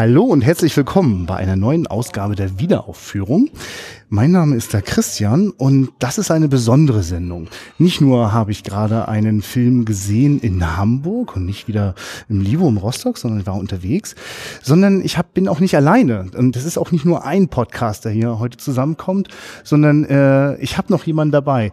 Hallo 0.00 0.22
und 0.22 0.40
herzlich 0.40 0.74
willkommen 0.78 1.26
bei 1.26 1.36
einer 1.36 1.56
neuen 1.56 1.86
Ausgabe 1.86 2.34
der 2.34 2.58
Wiederaufführung. 2.58 3.50
Mein 4.08 4.30
Name 4.30 4.56
ist 4.56 4.72
der 4.72 4.80
Christian 4.80 5.50
und 5.50 5.90
das 5.98 6.16
ist 6.16 6.30
eine 6.30 6.48
besondere 6.48 7.02
Sendung. 7.02 7.48
Nicht 7.76 8.00
nur 8.00 8.32
habe 8.32 8.50
ich 8.50 8.64
gerade 8.64 9.08
einen 9.08 9.42
Film 9.42 9.84
gesehen 9.84 10.40
in 10.40 10.78
Hamburg 10.78 11.36
und 11.36 11.44
nicht 11.44 11.68
wieder 11.68 11.94
im 12.30 12.40
Livo 12.40 12.66
im 12.66 12.78
Rostock, 12.78 13.18
sondern 13.18 13.46
war 13.46 13.56
unterwegs, 13.56 14.14
sondern 14.62 15.04
ich 15.04 15.18
hab, 15.18 15.34
bin 15.34 15.48
auch 15.48 15.60
nicht 15.60 15.76
alleine. 15.76 16.30
Und 16.34 16.56
das 16.56 16.64
ist 16.64 16.78
auch 16.78 16.92
nicht 16.92 17.04
nur 17.04 17.26
ein 17.26 17.48
Podcast, 17.48 18.06
der 18.06 18.12
hier 18.12 18.38
heute 18.38 18.56
zusammenkommt, 18.56 19.28
sondern 19.64 20.06
äh, 20.06 20.56
ich 20.62 20.78
habe 20.78 20.90
noch 20.90 21.04
jemanden 21.04 21.32
dabei. 21.32 21.72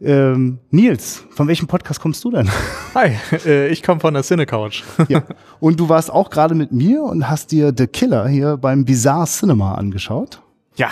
Ähm, 0.00 0.58
Nils, 0.70 1.24
von 1.30 1.48
welchem 1.48 1.66
Podcast 1.66 2.00
kommst 2.00 2.22
du 2.24 2.30
denn? 2.30 2.48
Hi, 2.94 3.16
äh, 3.44 3.68
ich 3.68 3.82
komme 3.82 4.00
von 4.00 4.14
der 4.14 4.22
Cinecouch. 4.22 4.84
ja. 5.08 5.24
Und 5.60 5.80
du 5.80 5.88
warst 5.88 6.10
auch 6.10 6.30
gerade 6.30 6.54
mit 6.54 6.70
mir 6.70 7.02
und 7.02 7.28
hast 7.28 7.50
dir 7.50 7.72
The 7.76 7.88
Killer 7.88 8.28
hier 8.28 8.56
beim 8.56 8.84
Bizarre 8.84 9.26
Cinema 9.26 9.74
angeschaut. 9.74 10.40
Ja, 10.76 10.90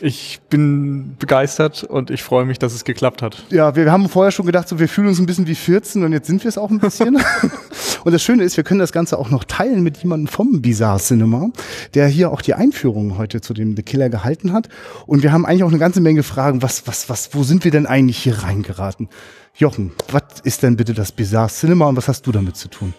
ich 0.00 0.40
bin 0.50 1.16
begeistert 1.18 1.84
und 1.84 2.10
ich 2.10 2.22
freue 2.22 2.44
mich, 2.44 2.58
dass 2.58 2.74
es 2.74 2.84
geklappt 2.84 3.22
hat. 3.22 3.44
Ja, 3.50 3.76
wir 3.76 3.90
haben 3.90 4.08
vorher 4.08 4.30
schon 4.30 4.46
gedacht, 4.46 4.68
so, 4.68 4.78
wir 4.78 4.88
fühlen 4.88 5.08
uns 5.08 5.18
ein 5.18 5.26
bisschen 5.26 5.46
wie 5.46 5.54
14 5.54 6.04
und 6.04 6.12
jetzt 6.12 6.26
sind 6.26 6.42
wir 6.44 6.48
es 6.48 6.58
auch 6.58 6.70
ein 6.70 6.78
bisschen. 6.78 7.16
und 8.04 8.12
das 8.12 8.22
Schöne 8.22 8.44
ist, 8.44 8.56
wir 8.56 8.64
können 8.64 8.80
das 8.80 8.92
Ganze 8.92 9.18
auch 9.18 9.30
noch 9.30 9.44
teilen 9.44 9.82
mit 9.82 9.98
jemandem 9.98 10.28
vom 10.28 10.62
Bizarre 10.62 10.98
Cinema, 10.98 11.50
der 11.94 12.08
hier 12.08 12.30
auch 12.32 12.42
die 12.42 12.54
Einführung 12.54 13.18
heute 13.18 13.40
zu 13.40 13.54
dem 13.54 13.76
The 13.76 13.82
Killer 13.82 14.08
gehalten 14.08 14.52
hat. 14.52 14.68
Und 15.06 15.22
wir 15.22 15.32
haben 15.32 15.46
eigentlich 15.46 15.64
auch 15.64 15.68
eine 15.68 15.78
ganze 15.78 16.00
Menge 16.00 16.22
Fragen, 16.22 16.62
was, 16.62 16.86
was, 16.86 17.08
was, 17.08 17.34
wo 17.34 17.42
sind 17.42 17.64
wir 17.64 17.70
denn 17.70 17.86
eigentlich 17.86 18.18
hier 18.18 18.42
reingeraten? 18.42 19.08
Jochen, 19.56 19.92
was 20.10 20.40
ist 20.42 20.62
denn 20.62 20.76
bitte 20.76 20.94
das 20.94 21.12
Bizarre 21.12 21.48
Cinema 21.48 21.86
und 21.86 21.96
was 21.96 22.08
hast 22.08 22.26
du 22.26 22.32
damit 22.32 22.56
zu 22.56 22.68
tun? 22.68 22.92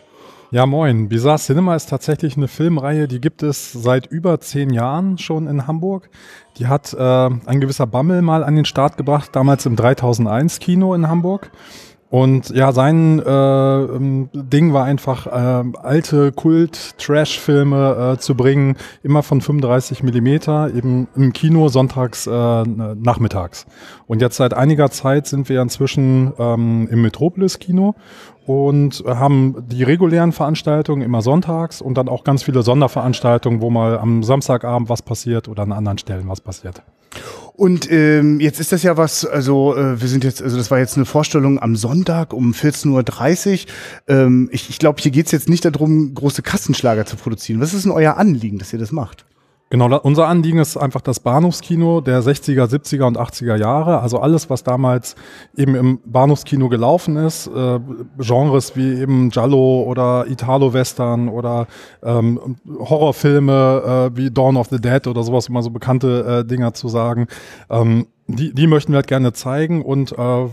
Ja, 0.52 0.68
moin. 0.68 1.10
Bizarre 1.10 1.40
Cinema 1.40 1.76
ist 1.76 1.90
tatsächlich 1.90 2.38
eine 2.38 2.48
Filmreihe, 2.48 3.08
die 3.08 3.20
gibt 3.20 3.42
es 3.42 3.72
seit 3.72 4.06
über 4.06 4.40
zehn 4.40 4.70
Jahren 4.70 5.18
schon 5.18 5.48
in 5.48 5.66
Hamburg. 5.66 6.10
Die 6.58 6.68
hat 6.68 6.94
äh, 6.94 7.00
ein 7.00 7.60
gewisser 7.60 7.88
Bammel 7.88 8.22
mal 8.22 8.44
an 8.44 8.56
den 8.56 8.66
Start 8.66 8.96
gebracht, 8.96 9.32
damals 9.34 9.66
im 9.66 9.76
3001 9.76 10.60
Kino 10.60 10.94
in 10.94 11.08
Hamburg. 11.08 11.52
Und 12.12 12.52
ja, 12.52 12.72
sein 12.72 13.20
äh, 13.20 13.30
ähm, 13.30 14.30
Ding 14.32 14.72
war 14.72 14.86
einfach, 14.86 15.26
äh, 15.28 15.78
alte 15.82 16.32
Kult-Trash-Filme 16.32 18.14
äh, 18.14 18.20
zu 18.20 18.36
bringen, 18.36 18.78
immer 19.02 19.24
von 19.24 19.42
35 19.42 20.04
Millimeter, 20.04 20.74
eben 20.74 21.08
im 21.16 21.34
Kino 21.34 21.68
sonntags 21.68 22.28
äh, 22.28 22.32
nachmittags. 22.32 23.66
Und 24.06 24.22
jetzt 24.22 24.38
seit 24.38 24.54
einiger 24.54 24.92
Zeit 24.92 25.26
sind 25.26 25.50
wir 25.50 25.62
inzwischen 25.62 26.32
ähm, 26.38 26.88
im 26.92 27.02
Metropolis-Kino 27.02 27.96
und 28.46 29.04
haben 29.06 29.66
die 29.68 29.84
regulären 29.84 30.32
Veranstaltungen 30.32 31.02
immer 31.02 31.22
sonntags 31.22 31.82
und 31.82 31.98
dann 31.98 32.08
auch 32.08 32.24
ganz 32.24 32.44
viele 32.44 32.62
Sonderveranstaltungen, 32.62 33.62
wo 33.62 33.70
mal 33.70 33.98
am 33.98 34.24
Samstagabend 34.24 34.90
was 34.90 35.02
passiert 35.02 35.48
oder 35.48 35.64
an 35.64 35.72
anderen 35.72 35.98
Stellen 35.98 36.28
was 36.28 36.42
passiert. 36.42 36.84
Und 37.54 37.90
ähm, 37.90 38.42
jetzt 38.42 38.60
ist 38.60 38.74
das 38.74 38.84
ja 38.84 38.98
was, 38.98 39.26
also 39.26 39.76
äh, 39.76 40.02
wir 40.02 40.08
sind 40.10 40.26
jetzt, 40.26 40.42
also 40.42 40.58
das 40.58 40.70
war 40.70 40.80
jetzt 40.80 40.98
eine 40.98 41.06
Vorstellung 41.06 41.62
am 41.62 41.78
Sonntag 41.78 42.34
um 42.34 42.52
14.30 42.52 43.66
Uhr. 43.66 44.14
Ähm, 44.14 44.50
ich 44.52 44.70
ich 44.70 44.78
glaube, 44.78 45.02
hier 45.02 45.12
geht's 45.12 45.32
jetzt 45.32 45.48
nicht 45.48 45.64
darum, 45.64 46.14
große 46.14 46.42
Kassenschlager 46.42 47.06
zu 47.06 47.16
produzieren. 47.16 47.62
Was 47.62 47.74
ist 47.74 47.86
denn 47.86 47.94
euer 47.94 48.18
Anliegen, 48.18 48.60
dass 48.60 48.74
ihr 48.74 48.80
das 48.80 48.92
macht? 48.92 49.26
Genau, 49.72 50.00
unser 50.02 50.28
Anliegen 50.28 50.60
ist 50.60 50.78
einfach 50.78 51.02
das 51.02 51.20
Bahnhofskino 51.20 52.00
der 52.00 52.22
60er, 52.22 52.66
70er 52.66 53.08
und 53.08 53.20
80er 53.20 53.56
Jahre. 53.56 54.00
Also 54.00 54.20
alles, 54.20 54.48
was 54.48 54.64
damals 54.64 55.16
eben 55.58 55.74
im 55.74 56.00
Bahnhofskino 56.06 56.70
gelaufen 56.70 57.18
ist, 57.18 57.48
äh, 57.48 57.80
Genres 58.20 58.76
wie 58.76 59.02
eben 59.02 59.32
Giallo 59.32 59.82
oder 59.88 60.28
Italo-Western 60.28 61.30
oder 61.30 61.66
ähm, 62.04 62.58
Horrorfilme 62.78 64.12
äh, 64.14 64.18
wie 64.18 64.30
Dawn 64.30 64.56
of 64.56 64.68
the 64.70 64.80
Dead 64.80 65.08
oder 65.08 65.24
sowas, 65.24 65.48
um 65.48 65.56
mal 65.56 65.64
so 65.64 65.72
bekannte 65.72 66.44
äh, 66.44 66.48
Dinger 66.48 66.76
zu 66.76 66.88
sagen. 66.88 67.26
Ähm, 67.68 68.06
die, 68.28 68.54
die 68.54 68.68
möchten 68.68 68.92
wir 68.92 68.98
halt 68.98 69.08
gerne 69.08 69.34
zeigen 69.34 69.82
und 69.82 70.12
äh, 70.12 70.46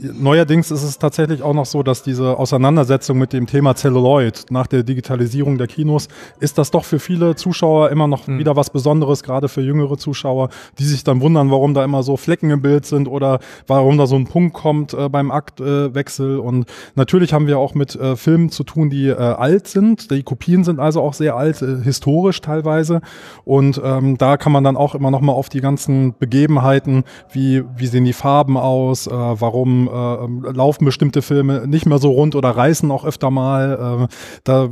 neuerdings 0.00 0.70
ist 0.70 0.82
es 0.82 0.98
tatsächlich 0.98 1.42
auch 1.42 1.54
noch 1.54 1.66
so, 1.66 1.82
dass 1.82 2.02
diese 2.02 2.38
Auseinandersetzung 2.38 3.18
mit 3.18 3.32
dem 3.32 3.46
Thema 3.46 3.74
Celluloid 3.74 4.46
nach 4.50 4.66
der 4.66 4.82
Digitalisierung 4.82 5.58
der 5.58 5.66
Kinos, 5.66 6.08
ist 6.40 6.58
das 6.58 6.70
doch 6.70 6.84
für 6.84 6.98
viele 6.98 7.36
Zuschauer 7.36 7.90
immer 7.90 8.06
noch 8.06 8.26
mhm. 8.26 8.38
wieder 8.38 8.56
was 8.56 8.70
Besonderes, 8.70 9.22
gerade 9.22 9.48
für 9.48 9.60
jüngere 9.60 9.96
Zuschauer, 9.96 10.48
die 10.78 10.84
sich 10.84 11.04
dann 11.04 11.20
wundern, 11.20 11.50
warum 11.50 11.74
da 11.74 11.84
immer 11.84 12.02
so 12.02 12.16
Flecken 12.16 12.50
im 12.50 12.62
Bild 12.62 12.86
sind 12.86 13.08
oder 13.08 13.38
warum 13.66 13.98
da 13.98 14.06
so 14.06 14.16
ein 14.16 14.26
Punkt 14.26 14.54
kommt 14.54 14.92
äh, 14.94 15.08
beim 15.08 15.30
Aktwechsel. 15.30 16.36
Äh, 16.36 16.40
und 16.40 16.66
natürlich 16.94 17.32
haben 17.32 17.46
wir 17.46 17.58
auch 17.58 17.74
mit 17.74 17.94
äh, 17.94 18.16
Filmen 18.16 18.50
zu 18.50 18.64
tun, 18.64 18.90
die 18.90 19.06
äh, 19.06 19.14
alt 19.14 19.68
sind. 19.68 20.10
Die 20.10 20.22
Kopien 20.22 20.64
sind 20.64 20.80
also 20.80 21.00
auch 21.00 21.14
sehr 21.14 21.36
alt, 21.36 21.62
äh, 21.62 21.82
historisch 21.82 22.40
teilweise. 22.40 23.00
Und 23.44 23.80
ähm, 23.84 24.18
da 24.18 24.36
kann 24.36 24.52
man 24.52 24.64
dann 24.64 24.76
auch 24.76 24.94
immer 24.94 25.10
noch 25.10 25.20
mal 25.20 25.32
auf 25.32 25.48
die 25.48 25.60
ganzen 25.60 26.14
Begebenheiten, 26.18 27.04
wie, 27.32 27.62
wie 27.76 27.86
sehen 27.86 28.04
die 28.04 28.12
Farben 28.12 28.56
aus, 28.56 29.06
äh, 29.06 29.40
warum 29.84 30.44
äh, 30.44 30.52
laufen 30.52 30.84
bestimmte 30.84 31.22
Filme 31.22 31.66
nicht 31.66 31.86
mehr 31.86 31.98
so 31.98 32.10
rund 32.10 32.34
oder 32.34 32.50
reißen 32.50 32.90
auch 32.90 33.04
öfter 33.04 33.30
mal. 33.30 34.08
Äh, 34.08 34.14
da 34.44 34.64
äh, 34.64 34.68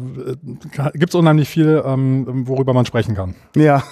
gibt 0.95 1.11
es 1.11 1.15
unheimlich 1.15 1.49
viel, 1.49 1.83
ähm, 1.85 2.47
worüber 2.47 2.73
man 2.73 2.87
sprechen 2.87 3.15
kann. 3.15 3.35
Ja, 3.57 3.83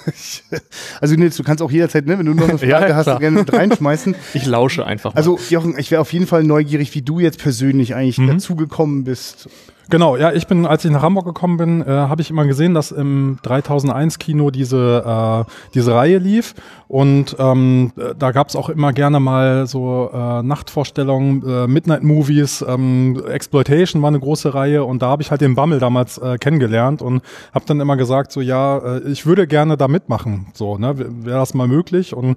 also 1.00 1.14
Nils, 1.14 1.36
du 1.36 1.42
kannst 1.42 1.62
auch 1.62 1.70
jederzeit, 1.70 2.06
ne, 2.06 2.18
wenn 2.18 2.26
du 2.26 2.34
noch 2.34 2.48
eine 2.48 2.58
Frage 2.58 2.88
ja, 2.88 2.96
hast, 2.96 3.18
gerne 3.18 3.38
mit 3.38 3.52
reinschmeißen. 3.52 4.14
Ich 4.34 4.46
lausche 4.46 4.86
einfach. 4.86 5.12
Mal. 5.12 5.18
Also 5.18 5.38
Jochen, 5.50 5.78
ich 5.78 5.90
wäre 5.90 6.00
auf 6.00 6.12
jeden 6.12 6.26
Fall 6.26 6.42
neugierig, 6.44 6.94
wie 6.94 7.02
du 7.02 7.20
jetzt 7.20 7.38
persönlich 7.38 7.94
eigentlich 7.94 8.18
mhm. 8.18 8.28
dazugekommen 8.28 9.04
bist. 9.04 9.48
Genau, 9.90 10.16
ja, 10.16 10.32
ich 10.32 10.46
bin, 10.46 10.64
als 10.64 10.84
ich 10.84 10.90
nach 10.90 11.02
Hamburg 11.02 11.26
gekommen 11.26 11.56
bin, 11.56 11.82
äh, 11.82 11.86
habe 11.86 12.22
ich 12.22 12.30
immer 12.30 12.46
gesehen, 12.46 12.74
dass 12.74 12.92
im 12.92 13.38
3001 13.42 14.18
Kino 14.18 14.50
diese, 14.50 15.44
äh, 15.46 15.52
diese 15.74 15.94
Reihe 15.94 16.18
lief 16.18 16.54
und 16.88 17.36
ähm, 17.38 17.92
da 18.18 18.32
gab 18.32 18.48
es 18.48 18.56
auch 18.56 18.68
immer 18.68 18.92
gerne 18.92 19.18
mal 19.18 19.66
so 19.66 20.10
äh, 20.12 20.42
Nachtvorstellungen, 20.42 21.42
äh, 21.46 21.66
Midnight 21.66 22.02
Movies, 22.02 22.64
ähm, 22.66 23.22
Exploitation 23.26 24.02
war 24.02 24.08
eine 24.08 24.20
große 24.20 24.54
Reihe 24.54 24.84
und 24.84 25.02
da 25.02 25.08
habe 25.08 25.22
ich 25.22 25.30
halt 25.30 25.40
den 25.40 25.54
Bammel 25.54 25.78
damals 25.78 26.18
äh, 26.18 26.38
kennengelernt 26.38 27.02
und 27.02 27.22
habe 27.52 27.64
dann 27.66 27.80
immer 27.80 27.96
gesagt, 27.96 28.32
so 28.32 28.40
ja, 28.40 28.78
äh, 28.78 29.08
ich 29.10 29.26
würde 29.26 29.46
gerne 29.46 29.76
da 29.76 29.88
mitmachen, 29.88 30.46
so, 30.54 30.78
ne, 30.78 30.94
wäre 30.98 31.38
das 31.38 31.54
mal 31.54 31.66
möglich 31.66 32.14
und 32.14 32.36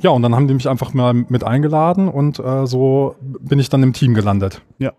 ja, 0.00 0.10
und 0.10 0.22
dann 0.22 0.34
haben 0.34 0.48
die 0.48 0.54
mich 0.54 0.68
einfach 0.68 0.94
mal 0.94 1.14
mit 1.14 1.44
eingeladen 1.44 2.08
und 2.08 2.38
äh, 2.38 2.66
so 2.66 3.16
bin 3.20 3.58
ich 3.58 3.68
dann 3.68 3.82
im 3.82 3.92
Team 3.92 4.14
gelandet. 4.14 4.62
Ja. 4.78 4.92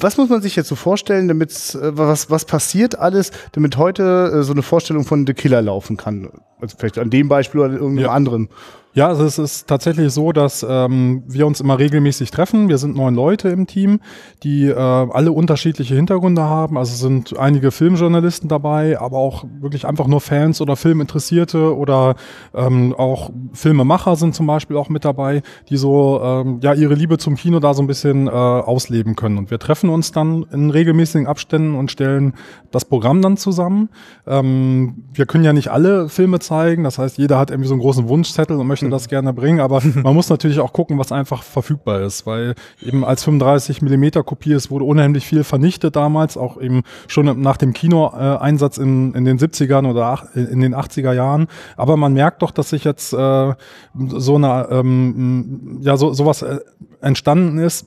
Was 0.00 0.16
muss 0.16 0.28
man 0.28 0.42
sich 0.42 0.56
jetzt 0.56 0.68
so 0.68 0.76
vorstellen, 0.76 1.28
damit 1.28 1.50
äh, 1.74 1.96
was, 1.96 2.30
was 2.30 2.44
passiert 2.44 2.98
alles, 2.98 3.30
damit 3.52 3.76
heute 3.76 4.32
äh, 4.34 4.42
so 4.42 4.52
eine 4.52 4.62
Vorstellung 4.62 5.04
von 5.04 5.26
The 5.26 5.34
Killer 5.34 5.62
laufen 5.62 5.96
kann? 5.96 6.30
Also 6.60 6.76
vielleicht 6.78 6.98
an 6.98 7.10
dem 7.10 7.28
Beispiel 7.28 7.60
oder 7.60 7.72
irgendeinem 7.72 8.06
ja. 8.06 8.10
anderen. 8.10 8.48
Ja, 8.96 9.08
also 9.08 9.24
es 9.24 9.40
ist 9.40 9.66
tatsächlich 9.66 10.12
so, 10.12 10.30
dass 10.30 10.64
ähm, 10.68 11.24
wir 11.26 11.48
uns 11.48 11.60
immer 11.60 11.80
regelmäßig 11.80 12.30
treffen. 12.30 12.68
Wir 12.68 12.78
sind 12.78 12.94
neun 12.94 13.16
Leute 13.16 13.48
im 13.48 13.66
Team, 13.66 13.98
die 14.44 14.66
äh, 14.66 14.72
alle 14.76 15.32
unterschiedliche 15.32 15.96
Hintergründe 15.96 16.44
haben. 16.44 16.78
Also 16.78 16.94
sind 16.94 17.36
einige 17.36 17.72
Filmjournalisten 17.72 18.48
dabei, 18.48 19.00
aber 19.00 19.18
auch 19.18 19.46
wirklich 19.60 19.84
einfach 19.84 20.06
nur 20.06 20.20
Fans 20.20 20.60
oder 20.60 20.76
Filminteressierte 20.76 21.76
oder 21.76 22.14
ähm, 22.54 22.94
auch 22.96 23.30
Filmemacher 23.52 24.14
sind 24.14 24.36
zum 24.36 24.46
Beispiel 24.46 24.76
auch 24.76 24.88
mit 24.88 25.04
dabei, 25.04 25.42
die 25.70 25.76
so 25.76 26.20
ähm, 26.22 26.60
ja 26.62 26.72
ihre 26.72 26.94
Liebe 26.94 27.18
zum 27.18 27.34
Kino 27.34 27.58
da 27.58 27.74
so 27.74 27.82
ein 27.82 27.88
bisschen 27.88 28.28
äh, 28.28 28.30
ausleben 28.30 29.16
können. 29.16 29.38
Und 29.38 29.50
wir 29.50 29.58
treffen 29.58 29.90
uns 29.90 30.12
dann 30.12 30.46
in 30.52 30.70
regelmäßigen 30.70 31.26
Abständen 31.26 31.74
und 31.74 31.90
stellen 31.90 32.34
das 32.70 32.84
Programm 32.84 33.22
dann 33.22 33.38
zusammen. 33.38 33.88
Ähm, 34.24 35.02
wir 35.12 35.26
können 35.26 35.42
ja 35.42 35.52
nicht 35.52 35.72
alle 35.72 36.08
Filme 36.08 36.38
zeigen, 36.38 36.84
das 36.84 36.98
heißt, 36.98 37.18
jeder 37.18 37.40
hat 37.40 37.50
irgendwie 37.50 37.66
so 37.66 37.74
einen 37.74 37.82
großen 37.82 38.08
Wunschzettel 38.08 38.56
und 38.56 38.68
möchte 38.68 38.83
möchten 38.84 38.90
das 38.90 39.08
gerne 39.08 39.32
bringen, 39.32 39.60
aber 39.60 39.82
man 39.94 40.14
muss 40.14 40.28
natürlich 40.28 40.60
auch 40.60 40.72
gucken, 40.72 40.98
was 40.98 41.12
einfach 41.12 41.42
verfügbar 41.42 42.00
ist, 42.02 42.26
weil 42.26 42.54
eben 42.82 43.04
als 43.04 43.24
35 43.24 43.82
Millimeter 43.82 44.22
Kopie 44.22 44.52
es 44.52 44.70
wurde 44.70 44.84
unheimlich 44.84 45.26
viel 45.26 45.44
vernichtet 45.44 45.96
damals, 45.96 46.36
auch 46.36 46.60
eben 46.60 46.82
schon 47.08 47.40
nach 47.40 47.56
dem 47.56 47.72
Kinoeinsatz 47.72 48.78
in, 48.78 49.14
in 49.14 49.24
den 49.24 49.38
70ern 49.38 49.88
oder 49.88 50.28
in 50.34 50.60
den 50.60 50.74
80er 50.74 51.12
Jahren. 51.12 51.48
Aber 51.76 51.96
man 51.96 52.12
merkt 52.12 52.42
doch, 52.42 52.50
dass 52.50 52.70
sich 52.70 52.84
jetzt 52.84 53.12
äh, 53.12 53.54
so 53.94 54.34
eine 54.36 54.68
ähm, 54.70 55.78
ja 55.80 55.96
so 55.96 56.12
sowas 56.12 56.42
äh, 56.42 56.58
entstanden 57.00 57.58
ist, 57.58 57.86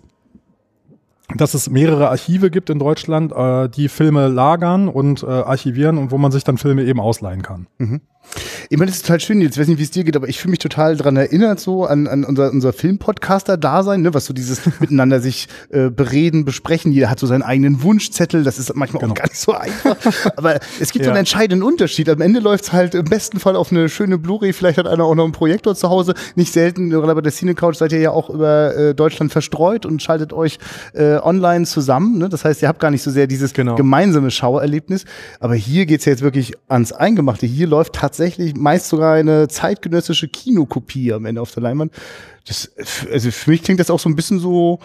dass 1.35 1.53
es 1.53 1.69
mehrere 1.69 2.09
Archive 2.09 2.49
gibt 2.49 2.69
in 2.69 2.79
Deutschland, 2.79 3.33
äh, 3.33 3.67
die 3.69 3.89
Filme 3.89 4.27
lagern 4.27 4.87
und 4.87 5.23
äh, 5.23 5.25
archivieren 5.25 5.97
und 5.97 6.11
wo 6.11 6.17
man 6.17 6.31
sich 6.31 6.43
dann 6.43 6.57
Filme 6.57 6.83
eben 6.83 6.99
ausleihen 6.99 7.41
kann. 7.41 7.67
Mhm. 7.77 8.01
Ich 8.69 8.77
meine, 8.77 8.91
das 8.91 8.97
ist 8.97 9.05
total 9.05 9.19
schön, 9.19 9.41
jetzt 9.41 9.57
weiß 9.57 9.67
nicht, 9.67 9.79
wie 9.79 9.83
es 9.83 9.91
dir 9.91 10.03
geht, 10.03 10.15
aber 10.15 10.27
ich 10.27 10.39
fühle 10.39 10.51
mich 10.51 10.59
total 10.59 10.97
daran 10.97 11.15
erinnert, 11.15 11.59
so 11.59 11.85
an, 11.85 12.07
an 12.07 12.25
unser, 12.25 12.51
unser 12.51 12.73
Filmpodcaster-Dasein, 12.73 14.01
ne, 14.01 14.13
was 14.13 14.25
so 14.25 14.33
dieses 14.33 14.61
miteinander 14.79 15.21
sich 15.21 15.47
äh, 15.69 15.89
bereden, 15.89 16.43
besprechen. 16.43 16.91
Jeder 16.91 17.09
hat 17.09 17.19
so 17.19 17.27
seinen 17.27 17.43
eigenen 17.43 17.81
Wunschzettel, 17.83 18.43
das 18.43 18.59
ist 18.59 18.75
manchmal 18.75 19.01
genau. 19.01 19.13
auch 19.13 19.17
gar 19.17 19.27
nicht 19.27 19.39
so 19.39 19.53
einfach. 19.53 19.95
aber 20.35 20.59
es 20.79 20.91
gibt 20.91 21.03
ja. 21.03 21.05
so 21.05 21.11
einen 21.11 21.19
entscheidenden 21.19 21.63
Unterschied. 21.63 22.09
Am 22.09 22.21
Ende 22.21 22.39
läuft's 22.39 22.73
halt 22.73 22.93
im 22.93 23.05
besten 23.05 23.39
Fall 23.39 23.55
auf 23.55 23.71
eine 23.71 23.87
schöne 23.89 24.17
Blu-ray, 24.17 24.51
vielleicht 24.51 24.77
hat 24.77 24.87
einer 24.87 25.05
auch 25.05 25.15
noch 25.15 25.23
einen 25.23 25.33
Projektor 25.33 25.73
zu 25.75 25.89
Hause. 25.89 26.13
Nicht 26.35 26.51
selten, 26.51 26.89
gerade 26.89 27.15
bei 27.15 27.21
der 27.21 27.31
Cine 27.31 27.55
Couch 27.55 27.77
seid 27.77 27.93
ihr 27.93 27.99
ja 27.99 28.11
auch 28.11 28.29
über 28.29 28.75
äh, 28.75 28.95
Deutschland 28.95 29.31
verstreut 29.31 29.85
und 29.85 30.01
schaltet 30.01 30.33
euch 30.33 30.59
äh, 30.93 31.15
online 31.15 31.65
zusammen. 31.65 32.17
Ne? 32.17 32.27
Das 32.27 32.43
heißt, 32.43 32.61
ihr 32.61 32.67
habt 32.67 32.79
gar 32.79 32.91
nicht 32.91 33.03
so 33.03 33.11
sehr 33.11 33.27
dieses 33.27 33.53
genau. 33.53 33.75
gemeinsame 33.75 34.29
Schauerlebnis. 34.29 35.05
Aber 35.39 35.55
hier 35.55 35.85
geht's 35.85 36.05
ja 36.05 36.11
jetzt 36.11 36.21
wirklich 36.21 36.53
ans 36.67 36.91
Eingemachte. 36.91 37.45
Hier 37.45 37.67
läuft 37.67 37.93
tatsächlich 37.93 38.16
meist 38.55 38.87
sogar 38.89 39.15
eine 39.15 39.47
zeitgenössische 39.47 40.27
Kinokopie 40.27 41.13
am 41.13 41.25
Ende 41.25 41.41
auf 41.41 41.51
der 41.51 41.63
Leinwand. 41.63 41.93
Das, 42.47 42.71
also 43.11 43.31
für 43.31 43.51
mich 43.51 43.63
klingt 43.63 43.79
das 43.79 43.89
auch 43.89 43.99
so 43.99 44.09
ein 44.09 44.15
bisschen 44.15 44.39
so, 44.39 44.79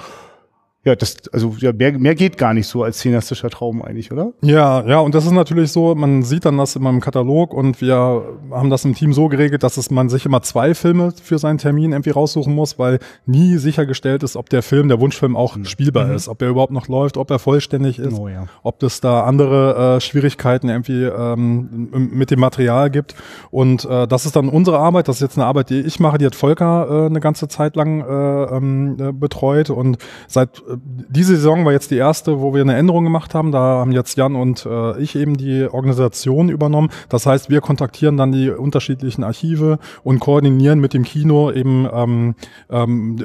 ja, 0.84 0.96
das, 0.96 1.16
also 1.32 1.54
ja, 1.58 1.72
mehr, 1.72 1.96
mehr 1.96 2.16
geht 2.16 2.36
gar 2.36 2.54
nicht 2.54 2.66
so 2.66 2.82
als 2.82 2.98
cineastischer 2.98 3.50
Traum 3.50 3.82
eigentlich, 3.82 4.10
oder? 4.10 4.32
Ja, 4.42 4.84
ja, 4.84 4.98
und 4.98 5.14
das 5.14 5.24
ist 5.24 5.30
natürlich 5.30 5.70
so, 5.70 5.94
man 5.94 6.24
sieht 6.24 6.44
dann 6.44 6.58
das 6.58 6.74
in 6.74 6.82
meinem 6.82 7.00
Katalog 7.00 7.54
und 7.54 7.80
wir 7.80 8.24
haben 8.50 8.68
das 8.68 8.84
im 8.84 8.92
Team 8.96 9.12
so 9.12 9.28
geregelt, 9.28 9.62
dass 9.62 9.76
es 9.76 9.92
man 9.92 10.08
sich 10.08 10.26
immer 10.26 10.42
zwei 10.42 10.74
Filme 10.74 11.12
für 11.22 11.38
seinen 11.38 11.58
Termin 11.58 11.92
irgendwie 11.92 12.10
raussuchen 12.10 12.52
muss, 12.52 12.80
weil 12.80 12.98
nie 13.26 13.58
sichergestellt 13.58 14.24
ist, 14.24 14.34
ob 14.34 14.50
der 14.50 14.64
Film, 14.64 14.88
der 14.88 14.98
Wunschfilm 14.98 15.36
auch 15.36 15.54
mhm. 15.54 15.66
spielbar 15.66 16.06
mhm. 16.06 16.14
ist, 16.14 16.28
ob 16.28 16.40
der 16.40 16.48
überhaupt 16.48 16.72
noch 16.72 16.88
läuft, 16.88 17.16
ob 17.16 17.30
er 17.30 17.38
vollständig 17.38 18.00
ist, 18.00 18.18
oh, 18.18 18.26
ja. 18.26 18.46
ob 18.64 18.82
es 18.82 19.00
da 19.00 19.22
andere 19.22 19.98
äh, 19.98 20.00
Schwierigkeiten 20.00 20.68
irgendwie 20.68 21.04
ähm, 21.04 21.90
mit 21.92 22.32
dem 22.32 22.40
Material 22.40 22.90
gibt. 22.90 23.14
Und 23.52 23.84
äh, 23.84 24.08
das 24.08 24.26
ist 24.26 24.34
dann 24.34 24.48
unsere 24.48 24.80
Arbeit, 24.80 25.06
das 25.06 25.16
ist 25.16 25.22
jetzt 25.22 25.38
eine 25.38 25.46
Arbeit, 25.46 25.70
die 25.70 25.78
ich 25.78 26.00
mache, 26.00 26.18
die 26.18 26.26
hat 26.26 26.34
Volker 26.34 26.88
äh, 26.90 27.06
eine 27.06 27.20
ganze 27.20 27.46
Zeit 27.46 27.76
lang 27.76 28.00
äh, 28.00 28.56
ähm, 28.56 28.96
äh, 28.98 29.12
betreut 29.12 29.70
und 29.70 29.98
seit 30.26 30.60
diese 30.82 31.36
Saison 31.36 31.64
war 31.64 31.72
jetzt 31.72 31.90
die 31.90 31.96
erste, 31.96 32.40
wo 32.40 32.54
wir 32.54 32.62
eine 32.62 32.76
Änderung 32.76 33.04
gemacht 33.04 33.34
haben. 33.34 33.52
Da 33.52 33.58
haben 33.58 33.92
jetzt 33.92 34.16
Jan 34.16 34.36
und 34.36 34.66
äh, 34.66 35.00
ich 35.00 35.16
eben 35.16 35.36
die 35.36 35.66
Organisation 35.70 36.48
übernommen. 36.48 36.90
Das 37.08 37.26
heißt, 37.26 37.50
wir 37.50 37.60
kontaktieren 37.60 38.16
dann 38.16 38.32
die 38.32 38.50
unterschiedlichen 38.50 39.24
Archive 39.24 39.78
und 40.02 40.20
koordinieren 40.20 40.80
mit 40.80 40.94
dem 40.94 41.04
Kino 41.04 41.50
eben 41.50 41.88
ähm, 41.92 42.34
ähm, 42.70 43.16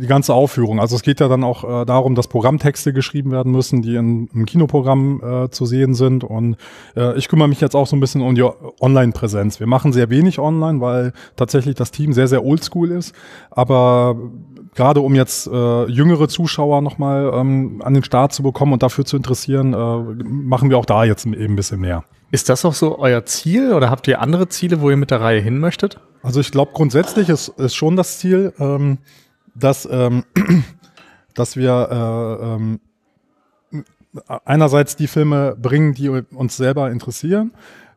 die 0.00 0.06
ganze 0.06 0.34
Aufführung. 0.34 0.80
Also 0.80 0.96
es 0.96 1.02
geht 1.02 1.20
ja 1.20 1.28
dann 1.28 1.44
auch 1.44 1.82
äh, 1.82 1.84
darum, 1.84 2.14
dass 2.14 2.28
Programmtexte 2.28 2.92
geschrieben 2.92 3.30
werden 3.30 3.52
müssen, 3.52 3.82
die 3.82 3.96
in, 3.96 4.28
im 4.34 4.46
Kinoprogramm 4.46 5.20
äh, 5.22 5.50
zu 5.50 5.66
sehen 5.66 5.94
sind. 5.94 6.24
Und 6.24 6.56
äh, 6.96 7.16
ich 7.18 7.28
kümmere 7.28 7.48
mich 7.48 7.60
jetzt 7.60 7.74
auch 7.74 7.86
so 7.86 7.96
ein 7.96 8.00
bisschen 8.00 8.22
um 8.22 8.34
die 8.34 8.44
Online-Präsenz. 8.80 9.60
Wir 9.60 9.66
machen 9.66 9.92
sehr 9.92 10.10
wenig 10.10 10.38
online, 10.38 10.80
weil 10.80 11.12
tatsächlich 11.36 11.74
das 11.74 11.90
Team 11.90 12.12
sehr, 12.12 12.28
sehr 12.28 12.44
oldschool 12.44 12.90
ist. 12.90 13.14
Aber 13.50 14.16
gerade 14.74 15.00
um 15.00 15.14
jetzt 15.14 15.46
äh, 15.46 15.84
jüngere 15.86 16.28
Zuschauer 16.28 16.82
nochmal 16.82 17.30
ähm, 17.34 17.80
an 17.84 17.94
den 17.94 18.04
Start 18.04 18.32
zu 18.32 18.42
bekommen 18.42 18.72
und 18.72 18.82
dafür 18.82 19.04
zu 19.04 19.16
interessieren, 19.16 19.72
äh, 19.72 20.24
machen 20.24 20.70
wir 20.70 20.78
auch 20.78 20.86
da 20.86 21.04
jetzt 21.04 21.26
eben 21.26 21.40
ein 21.40 21.56
bisschen 21.56 21.80
mehr. 21.80 22.04
Ist 22.30 22.48
das 22.48 22.64
auch 22.64 22.74
so 22.74 22.98
euer 22.98 23.24
Ziel 23.24 23.72
oder 23.72 23.90
habt 23.90 24.08
ihr 24.08 24.20
andere 24.20 24.48
Ziele, 24.48 24.80
wo 24.80 24.90
ihr 24.90 24.96
mit 24.96 25.10
der 25.10 25.20
Reihe 25.20 25.40
hin 25.40 25.58
möchtet? 25.58 26.00
Also 26.22 26.40
ich 26.40 26.50
glaube 26.50 26.72
grundsätzlich 26.74 27.28
ist, 27.28 27.48
ist 27.48 27.74
schon 27.74 27.96
das 27.96 28.18
Ziel, 28.18 28.52
ähm, 28.58 28.98
dass, 29.54 29.88
ähm, 29.90 30.24
dass 31.34 31.56
wir 31.56 31.88
äh, 31.90 32.44
ähm, 32.44 32.80
einerseits 34.44 34.96
die 34.96 35.06
Filme 35.06 35.56
bringen, 35.60 35.94
die 35.94 36.08
uns 36.08 36.56
selber 36.56 36.90
interessieren 36.90 37.52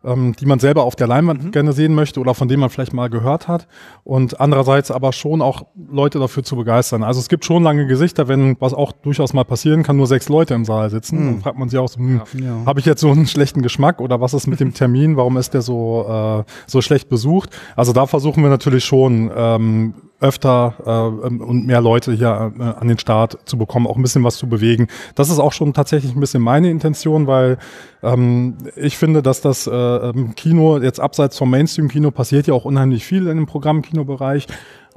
ähm, 0.08 0.34
die 0.40 0.46
man 0.46 0.60
selber 0.60 0.84
auf 0.84 0.96
der 0.96 1.08
Leinwand 1.08 1.44
mhm. 1.44 1.52
gerne 1.52 1.74
sehen 1.74 1.94
möchte 1.94 2.20
oder 2.20 2.34
von 2.34 2.48
denen 2.48 2.62
man 2.62 2.70
vielleicht 2.70 2.94
mal 2.94 3.10
gehört 3.10 3.48
hat. 3.48 3.68
Und 4.04 4.40
andererseits 4.40 4.90
aber 4.90 5.12
schon 5.14 5.42
auch 5.42 5.66
Leute 5.92 6.20
dafür 6.20 6.44
zu 6.44 6.56
begeistern. 6.56 7.04
Also 7.04 7.20
es 7.20 7.28
gibt 7.28 7.46
schon 7.46 7.64
lange 7.64 7.86
Gesichter, 7.88 8.28
wenn 8.28 8.56
was 8.60 8.74
auch 8.74 8.94
durchaus 8.94 9.34
mal 9.34 9.44
passieren 9.44 9.84
kann, 9.84 9.98
nur 9.98 10.08
sechs 10.08 10.30
Leute 10.30 10.54
im 10.54 10.66
Saal 10.66 10.90
sitzen. 10.90 11.20
Mhm. 11.20 11.26
Dann 11.26 11.42
fragt 11.42 11.60
man 11.60 11.70
sich 11.70 11.78
auch 11.78 11.90
so, 11.90 12.00
hm, 12.00 12.22
ja. 12.34 12.66
habe 12.66 12.80
ich 12.80 12.86
jetzt 12.86 13.02
so 13.02 13.12
einen 13.12 13.28
schlechten 13.28 13.62
Geschmack 13.62 14.02
oder 14.02 14.22
was 14.22 14.34
ist 14.34 14.48
mit 14.48 14.60
dem 14.60 14.74
Termin? 14.74 15.18
Warum 15.18 15.38
ist 15.38 15.54
der 15.54 15.62
so, 15.62 16.06
äh, 16.48 16.52
so 16.66 16.82
schlecht 16.82 17.10
besucht? 17.10 17.50
Also 17.76 17.94
da 17.94 18.06
versuchen 18.06 18.42
wir 18.44 18.50
natürlich 18.50 18.86
schon, 18.86 19.30
ähm, 19.36 19.94
öfter 20.20 20.74
äh, 20.86 21.44
und 21.44 21.68
mehr 21.68 21.82
Leute 21.82 22.12
hier 22.14 22.54
äh, 22.58 22.64
an 22.64 22.88
den 22.88 22.98
Start 22.98 23.38
zu 23.46 23.58
bekommen, 23.58 23.88
auch 23.88 23.98
ein 23.98 24.02
bisschen 24.02 24.24
was 24.24 24.38
zu 24.38 24.48
bewegen. 24.48 24.88
Das 25.16 25.30
ist 25.30 25.40
auch 25.40 25.54
schon 25.54 25.74
tatsächlich 25.74 26.16
ein 26.16 26.20
bisschen 26.20 26.42
meine 26.42 26.70
Intention, 26.70 27.28
weil 27.28 27.58
ähm, 28.02 28.58
ich 28.76 28.98
finde, 28.98 29.22
dass 29.22 29.42
das 29.42 29.68
äh, 29.68 30.14
Kino 30.36 30.80
jetzt 30.80 31.00
abseits 31.00 31.38
vom 31.38 31.50
Mainstream-Kino 31.52 32.12
passiert 32.12 32.48
ja 32.48 32.54
auch 32.54 32.66
unheimlich 32.66 33.06
viel 33.06 33.28
in 33.28 33.38
dem 33.38 33.46
Programm-Kino-Bereich 33.46 34.48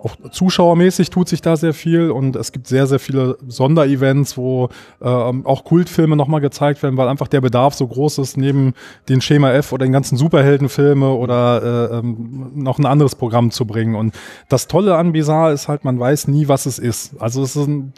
auch 0.05 0.17
zuschauermäßig 0.31 1.11
tut 1.11 1.29
sich 1.29 1.43
da 1.43 1.57
sehr 1.57 1.75
viel 1.75 2.11
und 2.11 2.37
es 2.37 2.53
gibt 2.53 2.67
sehr, 2.67 2.87
sehr 2.87 2.99
viele 2.99 3.37
Sonderevents, 3.47 4.37
wo 4.37 4.69
äh, 5.01 5.05
auch 5.05 5.65
Kultfilme 5.65 6.17
nochmal 6.17 6.41
gezeigt 6.41 6.83
werden, 6.83 6.97
weil 6.97 7.09
einfach 7.09 7.29
der 7.29 7.41
Bedarf 7.41 7.75
so 7.75 7.87
groß 7.87 8.19
ist, 8.19 8.37
neben 8.37 8.75
den 9.09 9.21
Schema 9.21 9.53
F 9.53 9.73
oder 9.73 9.87
den 9.87 9.93
ganzen 9.93 10.17
Superheldenfilme 10.17 11.11
oder 11.11 11.63
äh, 11.63 11.99
ähm, 11.99 12.51
noch 12.55 12.79
ein 12.79 12.87
anderes 12.87 13.15
Programm 13.15 13.51
zu 13.51 13.67
bringen. 13.67 13.95
Und 13.95 14.15
das 14.49 14.67
Tolle 14.69 14.97
an 14.97 15.13
Bizarre 15.13 15.53
ist 15.53 15.69
halt, 15.69 15.85
man 15.85 15.99
weiß 16.01 16.29
nie, 16.29 16.49
was 16.49 16.67
es 16.67 16.79
ist. 16.79 17.21
Also 17.21 17.43
es 17.43 17.57
ist 17.57 17.67
ein 17.69 17.93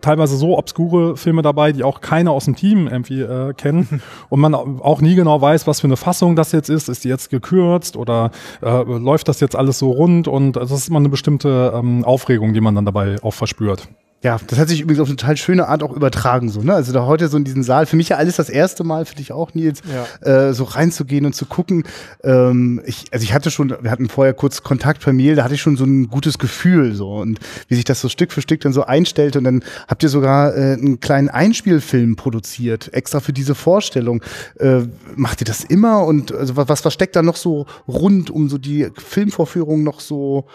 teilweise 0.00 0.36
so 0.36 0.56
obskure 0.56 1.16
Filme 1.16 1.42
dabei, 1.42 1.72
die 1.72 1.84
auch 1.84 2.00
keiner 2.00 2.30
aus 2.30 2.44
dem 2.44 2.56
Team 2.56 2.86
irgendwie 2.86 3.22
äh, 3.22 3.52
kennen 3.54 4.02
und 4.28 4.40
man 4.40 4.54
auch 4.54 5.00
nie 5.00 5.14
genau 5.14 5.40
weiß, 5.40 5.66
was 5.66 5.80
für 5.80 5.86
eine 5.86 5.96
Fassung 5.96 6.36
das 6.36 6.52
jetzt 6.52 6.68
ist. 6.68 6.88
Ist 6.88 7.04
die 7.04 7.08
jetzt 7.08 7.30
gekürzt 7.30 7.96
oder 7.96 8.30
äh, 8.62 8.82
läuft 8.82 9.28
das 9.28 9.40
jetzt 9.40 9.56
alles 9.56 9.78
so 9.78 9.90
rund? 9.90 10.28
Und 10.28 10.52
das 10.52 10.70
ist 10.70 10.88
immer 10.88 10.98
eine 10.98 11.08
bestimmte 11.08 11.72
ähm, 11.74 12.04
Aufregung, 12.04 12.52
die 12.52 12.60
man 12.60 12.74
dann 12.74 12.84
dabei 12.84 13.16
auch 13.22 13.34
verspürt. 13.34 13.88
Ja, 14.20 14.36
das 14.48 14.58
hat 14.58 14.68
sich 14.68 14.80
übrigens 14.80 15.00
auf 15.00 15.06
eine 15.06 15.16
total 15.16 15.36
schöne 15.36 15.68
Art 15.68 15.84
auch 15.84 15.92
übertragen, 15.92 16.48
so, 16.48 16.60
ne? 16.60 16.74
Also 16.74 16.92
da 16.92 17.06
heute 17.06 17.28
so 17.28 17.36
in 17.36 17.44
diesen 17.44 17.62
Saal, 17.62 17.86
für 17.86 17.94
mich 17.94 18.08
ja 18.08 18.16
alles 18.16 18.34
das 18.34 18.50
erste 18.50 18.82
Mal, 18.82 19.04
für 19.04 19.14
dich 19.14 19.30
auch, 19.30 19.54
Nils, 19.54 19.80
ja. 20.24 20.48
äh, 20.48 20.52
so 20.52 20.64
reinzugehen 20.64 21.24
und 21.24 21.34
zu 21.34 21.46
gucken. 21.46 21.84
Ähm, 22.24 22.82
ich, 22.84 23.04
also 23.12 23.22
ich 23.22 23.32
hatte 23.32 23.52
schon, 23.52 23.76
wir 23.80 23.92
hatten 23.92 24.08
vorher 24.08 24.34
kurz 24.34 24.64
Kontakt 24.64 25.02
per 25.02 25.12
Mail, 25.12 25.36
da 25.36 25.44
hatte 25.44 25.54
ich 25.54 25.60
schon 25.60 25.76
so 25.76 25.84
ein 25.84 26.08
gutes 26.08 26.38
Gefühl, 26.38 26.96
so, 26.96 27.12
und 27.14 27.38
wie 27.68 27.76
sich 27.76 27.84
das 27.84 28.00
so 28.00 28.08
Stück 28.08 28.32
für 28.32 28.42
Stück 28.42 28.60
dann 28.62 28.72
so 28.72 28.82
einstellt 28.82 29.36
und 29.36 29.44
dann 29.44 29.62
habt 29.86 30.02
ihr 30.02 30.08
sogar 30.08 30.52
äh, 30.56 30.72
einen 30.72 30.98
kleinen 30.98 31.28
Einspielfilm 31.28 32.16
produziert, 32.16 32.92
extra 32.92 33.20
für 33.20 33.32
diese 33.32 33.54
Vorstellung. 33.54 34.24
Äh, 34.58 34.80
macht 35.14 35.42
ihr 35.42 35.46
das 35.46 35.62
immer 35.62 36.04
und 36.04 36.32
also 36.32 36.56
was, 36.56 36.84
was 36.84 36.92
steckt 36.92 37.14
da 37.14 37.22
noch 37.22 37.36
so 37.36 37.66
rund 37.86 38.30
um 38.30 38.48
so 38.48 38.58
die 38.58 38.88
Filmvorführung 38.96 39.84
noch 39.84 40.00
so, 40.00 40.46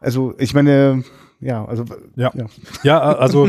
also 0.00 0.34
ich 0.38 0.54
meine, 0.54 1.02
ja, 1.40 1.64
also 1.64 1.84
ja, 2.16 2.32
ja, 2.34 2.46
ja 2.82 3.00
also 3.00 3.48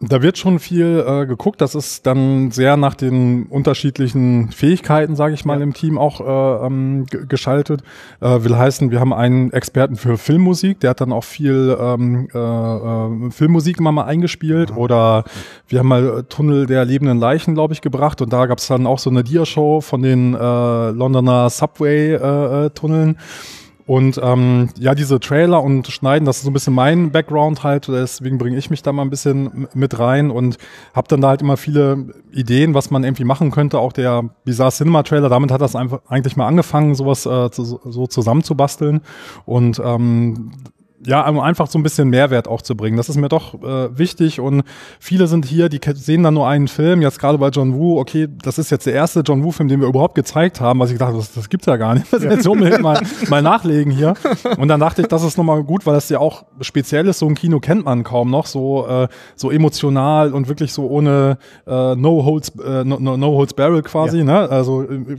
da 0.00 0.22
wird 0.22 0.36
schon 0.36 0.58
viel 0.58 1.04
äh, 1.06 1.26
geguckt. 1.26 1.60
Das 1.60 1.74
ist 1.74 2.06
dann 2.06 2.50
sehr 2.50 2.76
nach 2.76 2.94
den 2.94 3.46
unterschiedlichen 3.46 4.52
Fähigkeiten, 4.52 5.16
sage 5.16 5.32
ich 5.34 5.46
mal, 5.46 5.58
ja. 5.58 5.64
im 5.64 5.72
Team 5.72 5.96
auch 5.96 6.20
äh, 6.20 6.66
ähm, 6.66 7.06
geschaltet. 7.06 7.82
Äh, 8.20 8.44
will 8.44 8.56
heißen, 8.56 8.90
wir 8.90 9.00
haben 9.00 9.14
einen 9.14 9.52
Experten 9.52 9.96
für 9.96 10.18
Filmmusik, 10.18 10.80
der 10.80 10.90
hat 10.90 11.00
dann 11.00 11.12
auch 11.12 11.24
viel 11.24 11.76
ähm, 11.80 12.28
äh, 12.32 12.38
äh, 12.38 13.30
Filmmusik 13.30 13.78
immer 13.78 13.92
mal 13.92 14.04
eingespielt. 14.04 14.70
Ja. 14.70 14.76
Oder 14.76 15.24
wir 15.66 15.78
haben 15.78 15.88
mal 15.88 16.24
Tunnel 16.28 16.66
der 16.66 16.84
lebenden 16.84 17.18
Leichen, 17.18 17.54
glaube 17.54 17.72
ich, 17.72 17.80
gebracht 17.80 18.20
und 18.20 18.32
da 18.32 18.46
gab 18.46 18.58
es 18.58 18.66
dann 18.66 18.86
auch 18.86 18.98
so 18.98 19.08
eine 19.08 19.24
Dia-Show 19.24 19.80
von 19.80 20.02
den 20.02 20.34
äh, 20.34 20.90
Londoner 20.90 21.48
Subway-Tunneln. 21.48 23.08
Äh, 23.08 23.12
äh 23.12 23.16
und 23.88 24.20
ähm, 24.22 24.68
ja, 24.78 24.94
diese 24.94 25.18
Trailer 25.18 25.62
und 25.64 25.86
Schneiden, 25.86 26.26
das 26.26 26.36
ist 26.36 26.42
so 26.42 26.50
ein 26.50 26.52
bisschen 26.52 26.74
mein 26.74 27.10
Background 27.10 27.64
halt, 27.64 27.88
deswegen 27.88 28.36
bringe 28.36 28.58
ich 28.58 28.68
mich 28.68 28.82
da 28.82 28.92
mal 28.92 29.00
ein 29.00 29.08
bisschen 29.08 29.66
mit 29.72 29.98
rein 29.98 30.30
und 30.30 30.58
habe 30.92 31.08
dann 31.08 31.22
da 31.22 31.28
halt 31.28 31.40
immer 31.40 31.56
viele 31.56 32.04
Ideen, 32.30 32.74
was 32.74 32.90
man 32.90 33.02
irgendwie 33.02 33.24
machen 33.24 33.50
könnte. 33.50 33.78
Auch 33.78 33.94
der 33.94 34.24
Bizarre 34.44 34.72
Cinema 34.72 35.04
Trailer, 35.04 35.30
damit 35.30 35.50
hat 35.50 35.62
das 35.62 35.74
einfach 35.74 36.00
eigentlich 36.06 36.36
mal 36.36 36.46
angefangen, 36.46 36.94
sowas 36.94 37.24
äh, 37.24 37.50
zu, 37.50 37.80
so 37.82 38.06
zusammenzubasteln. 38.06 39.00
Und 39.46 39.80
ähm, 39.82 40.50
ja, 41.06 41.28
um 41.28 41.38
einfach 41.38 41.68
so 41.68 41.78
ein 41.78 41.82
bisschen 41.82 42.08
Mehrwert 42.08 42.48
auch 42.48 42.62
zu 42.62 42.76
bringen. 42.76 42.96
Das 42.96 43.08
ist 43.08 43.16
mir 43.16 43.28
doch 43.28 43.54
äh, 43.62 43.96
wichtig 43.96 44.40
und 44.40 44.62
viele 44.98 45.26
sind 45.26 45.46
hier, 45.46 45.68
die 45.68 45.80
sehen 45.94 46.22
dann 46.22 46.34
nur 46.34 46.48
einen 46.48 46.68
Film, 46.68 47.02
jetzt 47.02 47.18
gerade 47.20 47.38
bei 47.38 47.48
John 47.48 47.74
Woo, 47.74 47.98
okay, 47.98 48.28
das 48.42 48.58
ist 48.58 48.70
jetzt 48.70 48.86
der 48.86 48.94
erste 48.94 49.20
John 49.20 49.44
Woo-Film, 49.44 49.68
den 49.68 49.80
wir 49.80 49.88
überhaupt 49.88 50.14
gezeigt 50.14 50.60
haben, 50.60 50.80
was 50.80 50.90
ich 50.90 50.98
dachte, 50.98 51.16
das, 51.16 51.32
das 51.32 51.48
gibt's 51.48 51.66
ja 51.66 51.76
gar 51.76 51.94
nicht. 51.94 52.06
Das 52.18 52.24
ja. 52.24 52.32
jetzt 52.32 52.48
unbedingt 52.48 52.80
mal, 52.80 53.00
mal 53.28 53.42
nachlegen 53.42 53.92
hier. 53.92 54.14
Und 54.56 54.68
dann 54.68 54.80
dachte 54.80 55.02
ich, 55.02 55.08
das 55.08 55.22
ist 55.22 55.36
nochmal 55.36 55.62
gut, 55.62 55.86
weil 55.86 55.94
das 55.94 56.08
ja 56.08 56.18
auch 56.18 56.46
speziell 56.60 57.06
ist, 57.06 57.20
so 57.20 57.26
ein 57.26 57.34
Kino 57.34 57.60
kennt 57.60 57.84
man 57.84 58.02
kaum 58.02 58.30
noch, 58.30 58.46
so, 58.46 58.86
äh, 58.88 59.08
so 59.36 59.50
emotional 59.50 60.32
und 60.32 60.48
wirklich 60.48 60.72
so 60.72 60.88
ohne 60.88 61.38
äh, 61.66 61.94
No 61.94 62.24
Holds, 62.24 62.48
äh, 62.58 62.82
no, 62.82 62.98
no 62.98 63.26
Holds 63.36 63.54
Barrel 63.54 63.82
quasi, 63.82 64.18
ja. 64.18 64.24
ne? 64.24 64.50
Also 64.50 64.82
äh, 64.82 65.16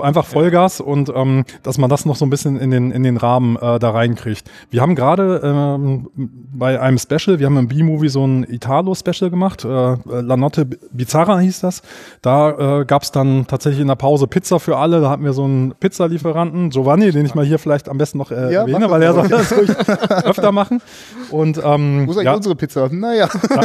einfach 0.00 0.24
Vollgas 0.24 0.78
ja. 0.78 0.86
und 0.86 1.12
ähm, 1.14 1.44
dass 1.62 1.78
man 1.78 1.90
das 1.90 2.06
noch 2.06 2.16
so 2.16 2.24
ein 2.24 2.30
bisschen 2.30 2.58
in 2.58 2.70
den, 2.70 2.90
in 2.90 3.02
den 3.02 3.16
Rahmen 3.16 3.56
äh, 3.56 3.78
da 3.78 3.90
reinkriegt. 3.90 4.50
Wir 4.70 4.79
Wir 4.80 4.84
haben 4.84 4.94
gerade 4.94 5.42
ähm, 5.44 6.08
bei 6.16 6.80
einem 6.80 6.96
Special, 6.96 7.38
wir 7.38 7.44
haben 7.44 7.58
im 7.58 7.68
B-Movie 7.68 8.08
so 8.08 8.26
ein 8.26 8.44
Italo-Special 8.44 9.28
gemacht, 9.28 9.62
äh, 9.62 9.68
La 9.68 10.38
Notte 10.38 10.64
Bizarra 10.64 11.38
hieß 11.38 11.60
das. 11.60 11.82
Da 12.22 12.80
äh, 12.80 12.84
gab 12.86 13.02
es 13.02 13.12
dann 13.12 13.46
tatsächlich 13.46 13.82
in 13.82 13.88
der 13.88 13.96
Pause 13.96 14.26
Pizza 14.26 14.58
für 14.58 14.78
alle. 14.78 15.02
Da 15.02 15.10
hatten 15.10 15.22
wir 15.22 15.34
so 15.34 15.44
einen 15.44 15.74
Pizzalieferanten, 15.78 16.70
Giovanni, 16.70 17.10
den 17.10 17.26
ich 17.26 17.34
mal 17.34 17.44
hier 17.44 17.58
vielleicht 17.58 17.90
am 17.90 17.98
besten 17.98 18.16
noch 18.16 18.30
äh, 18.30 18.54
ja, 18.54 18.62
erwähne, 18.62 18.90
weil 18.90 19.02
er 19.02 19.12
soll 19.12 19.28
das 19.28 19.52
ruhig 19.52 19.68
öfter 20.24 20.50
machen. 20.50 20.80
Und, 21.30 21.60
ähm, 21.62 22.06
Wo 22.06 22.12
ist 22.12 22.16
eigentlich 22.16 22.24
ja, 22.24 22.34
unsere 22.34 22.56
Pizza? 22.56 22.88
Naja. 22.90 23.28
Ja. 23.50 23.62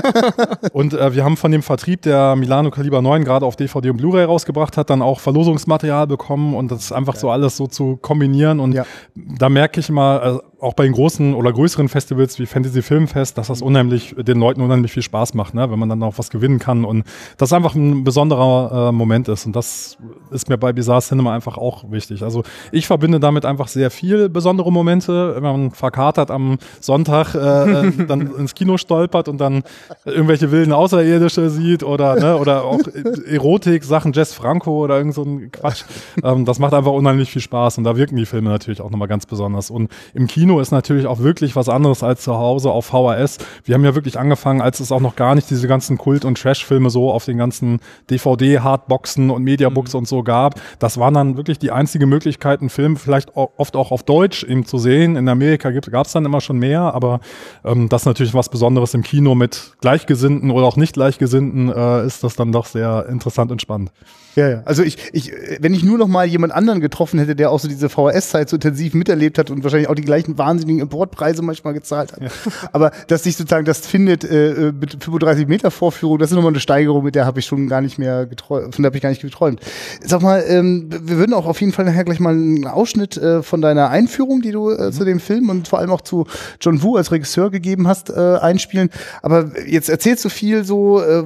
Und 0.73 0.95
äh, 0.95 1.15
wir 1.15 1.23
haben 1.23 1.37
von 1.37 1.49
dem 1.49 1.63
Vertrieb, 1.63 2.01
der 2.01 2.35
Milano 2.35 2.71
Kaliber 2.71 3.01
9 3.01 3.23
gerade 3.23 3.45
auf 3.45 3.55
DVD 3.55 3.89
und 3.89 3.97
Blu-ray 3.97 4.25
rausgebracht 4.25 4.75
hat, 4.75 4.89
dann 4.89 5.01
auch 5.01 5.21
Verlosungsmaterial 5.21 6.07
bekommen 6.07 6.55
und 6.55 6.71
das 6.71 6.91
einfach 6.91 7.13
okay. 7.13 7.21
so 7.21 7.29
alles 7.29 7.55
so 7.55 7.67
zu 7.67 7.95
kombinieren. 7.95 8.59
Und 8.59 8.77
da 9.15 9.47
merke 9.47 9.79
ich 9.79 9.89
mal, 9.89 10.19
also 10.19 10.41
auch 10.65 10.73
bei 10.73 10.83
den 10.83 10.93
großen 10.93 11.33
oder 11.33 11.53
größeren 11.53 11.87
Festivals 11.87 12.39
wie 12.39 12.45
Fantasy 12.45 12.81
Filmfest, 12.81 13.37
dass 13.37 13.47
das 13.47 13.61
unheimlich, 13.61 14.15
den 14.17 14.39
Leuten 14.39 14.61
unheimlich 14.61 14.91
viel 14.91 15.03
Spaß 15.03 15.35
macht, 15.35 15.53
ne? 15.53 15.69
wenn 15.69 15.79
man 15.79 15.89
dann 15.89 16.01
auch 16.03 16.17
was 16.17 16.29
gewinnen 16.29 16.59
kann 16.59 16.83
und 16.83 17.05
das 17.37 17.53
einfach 17.53 17.75
ein 17.75 18.03
besonderer 18.03 18.89
äh, 18.89 18.91
Moment 18.91 19.27
ist 19.27 19.45
und 19.45 19.55
das 19.55 19.97
ist 20.31 20.49
mir 20.49 20.57
bei 20.57 20.73
Bizarre 20.73 21.01
Cinema 21.01 21.33
einfach 21.33 21.57
auch 21.57 21.91
wichtig. 21.91 22.23
Also 22.23 22.43
ich 22.71 22.87
verbinde 22.87 23.19
damit 23.19 23.45
einfach 23.45 23.67
sehr 23.67 23.91
viel 23.91 24.27
besondere 24.27 24.71
Momente, 24.71 25.35
wenn 25.35 25.43
man 25.43 25.71
verkatert 25.71 26.31
am 26.31 26.57
Sonntag 26.81 27.35
äh, 27.35 27.87
äh 27.87 28.05
dann 28.07 28.35
ins 28.35 28.55
Kino 28.55 28.77
stolpert 28.77 29.27
und 29.27 29.39
dann 29.39 29.63
irgendwelche 30.03 30.51
wilden 30.51 30.73
Außerirdische 30.73 31.49
sieht 31.49 31.83
oder 31.83 32.15
ne, 32.15 32.37
oder 32.37 32.63
auch 32.63 32.79
Erotik, 33.27 33.83
Sachen 33.83 34.13
Jess 34.13 34.33
Franco 34.33 34.83
oder 34.83 34.97
irgend 34.97 35.13
so 35.13 35.23
ein 35.23 35.51
Quatsch. 35.51 35.83
Ähm, 36.23 36.45
das 36.45 36.59
macht 36.59 36.73
einfach 36.73 36.91
unheimlich 36.91 37.29
viel 37.29 37.41
Spaß 37.41 37.77
und 37.77 37.83
da 37.83 37.95
wirken 37.95 38.15
die 38.15 38.25
Filme 38.25 38.49
natürlich 38.49 38.81
auch 38.81 38.89
nochmal 38.89 39.07
ganz 39.07 39.25
besonders 39.25 39.69
und 39.69 39.91
im 40.13 40.27
Kino 40.27 40.54
Kino 40.55 40.61
ist 40.61 40.71
natürlich 40.71 41.05
auch 41.05 41.19
wirklich 41.19 41.57
was 41.57 41.67
anderes 41.67 42.01
als 42.01 42.21
zu 42.21 42.35
Hause 42.35 42.71
auf 42.71 42.85
VHS. 42.85 43.39
Wir 43.65 43.75
haben 43.75 43.83
ja 43.83 43.93
wirklich 43.93 44.17
angefangen, 44.17 44.61
als 44.61 44.79
es 44.79 44.89
auch 44.89 45.01
noch 45.01 45.17
gar 45.17 45.35
nicht 45.35 45.49
diese 45.49 45.67
ganzen 45.67 45.97
Kult- 45.97 46.23
und 46.23 46.37
Trash-Filme 46.37 46.89
so 46.89 47.11
auf 47.11 47.25
den 47.25 47.37
ganzen 47.37 47.79
DVD-Hardboxen 48.09 49.31
und 49.31 49.43
Mediabooks 49.43 49.93
mhm. 49.93 49.99
und 49.99 50.07
so 50.07 50.23
gab. 50.23 50.61
Das 50.79 50.97
waren 50.97 51.13
dann 51.13 51.35
wirklich 51.35 51.59
die 51.59 51.71
einzige 51.71 52.05
Möglichkeit, 52.05 52.61
einen 52.61 52.69
Film 52.69 52.95
vielleicht 52.95 53.35
oft 53.35 53.75
auch 53.75 53.91
auf 53.91 54.03
Deutsch 54.03 54.45
eben 54.45 54.65
zu 54.65 54.77
sehen. 54.77 55.17
In 55.17 55.27
Amerika 55.27 55.71
gab 55.71 56.05
es 56.05 56.13
dann 56.13 56.23
immer 56.23 56.39
schon 56.39 56.57
mehr, 56.57 56.93
aber 56.93 57.19
ähm, 57.65 57.89
das 57.89 58.03
ist 58.03 58.05
natürlich 58.05 58.33
was 58.33 58.47
Besonderes 58.47 58.93
im 58.93 59.03
Kino 59.03 59.35
mit 59.35 59.73
Gleichgesinnten 59.81 60.51
oder 60.51 60.67
auch 60.67 60.77
nicht 60.77 60.93
Gleichgesinnten 60.93 61.69
äh, 61.69 62.05
ist 62.05 62.23
das 62.23 62.35
dann 62.35 62.53
doch 62.53 62.65
sehr 62.65 63.07
interessant 63.09 63.51
und 63.51 63.61
spannend. 63.61 63.91
Ja, 64.35 64.49
ja. 64.49 64.61
Also 64.65 64.83
ich, 64.83 64.97
ich, 65.13 65.31
wenn 65.59 65.73
ich 65.73 65.83
nur 65.83 65.97
noch 65.97 66.07
mal 66.07 66.25
jemand 66.25 66.53
anderen 66.53 66.81
getroffen 66.81 67.19
hätte, 67.19 67.35
der 67.35 67.51
auch 67.51 67.59
so 67.59 67.67
diese 67.67 67.89
VHS-Zeit 67.89 68.49
so 68.49 68.57
intensiv 68.57 68.93
miterlebt 68.93 69.37
hat 69.37 69.49
und 69.49 69.63
wahrscheinlich 69.63 69.89
auch 69.89 69.95
die 69.95 70.03
gleichen 70.03 70.34
wahnsinnigen 70.37 70.81
Importpreise 70.81 71.41
manchmal 71.41 71.73
gezahlt 71.73 72.13
hat. 72.13 72.21
Ja. 72.21 72.29
Aber 72.71 72.91
dass 73.07 73.23
sich 73.23 73.35
sozusagen 73.35 73.65
das 73.65 73.85
findet 73.85 74.23
äh, 74.23 74.71
mit 74.79 75.03
35 75.03 75.47
Meter 75.47 75.71
Vorführung, 75.71 76.17
das 76.17 76.31
ist 76.31 76.35
nochmal 76.35 76.51
eine 76.51 76.59
Steigerung, 76.59 77.03
mit 77.03 77.15
der 77.15 77.25
habe 77.25 77.39
ich 77.39 77.45
schon 77.45 77.67
gar 77.67 77.81
nicht 77.81 77.97
mehr 77.97 78.25
geträumt, 78.25 78.75
von 78.75 78.83
der 78.83 78.89
habe 78.89 78.97
ich 78.97 79.03
gar 79.03 79.09
nicht 79.09 79.21
geträumt. 79.21 79.59
Sag 80.01 80.21
mal, 80.21 80.43
ähm, 80.47 80.89
wir 80.89 81.17
würden 81.17 81.33
auch 81.33 81.45
auf 81.45 81.61
jeden 81.61 81.73
Fall 81.73 81.85
nachher 81.85 82.03
gleich 82.03 82.19
mal 82.19 82.33
einen 82.33 82.67
Ausschnitt 82.67 83.17
äh, 83.17 83.43
von 83.43 83.61
deiner 83.61 83.89
Einführung, 83.89 84.41
die 84.41 84.51
du 84.51 84.69
äh, 84.69 84.87
mhm. 84.87 84.91
zu 84.91 85.05
dem 85.05 85.19
Film 85.19 85.49
und 85.49 85.67
vor 85.67 85.79
allem 85.79 85.91
auch 85.91 86.01
zu 86.01 86.25
John 86.61 86.81
Woo 86.83 86.95
als 86.97 87.11
Regisseur 87.11 87.51
gegeben 87.51 87.87
hast, 87.87 88.09
äh, 88.09 88.37
einspielen. 88.37 88.89
Aber 89.21 89.51
jetzt 89.67 89.89
erzählst 89.89 90.25
du 90.25 90.29
viel 90.29 90.63
so, 90.63 91.01
äh, 91.01 91.23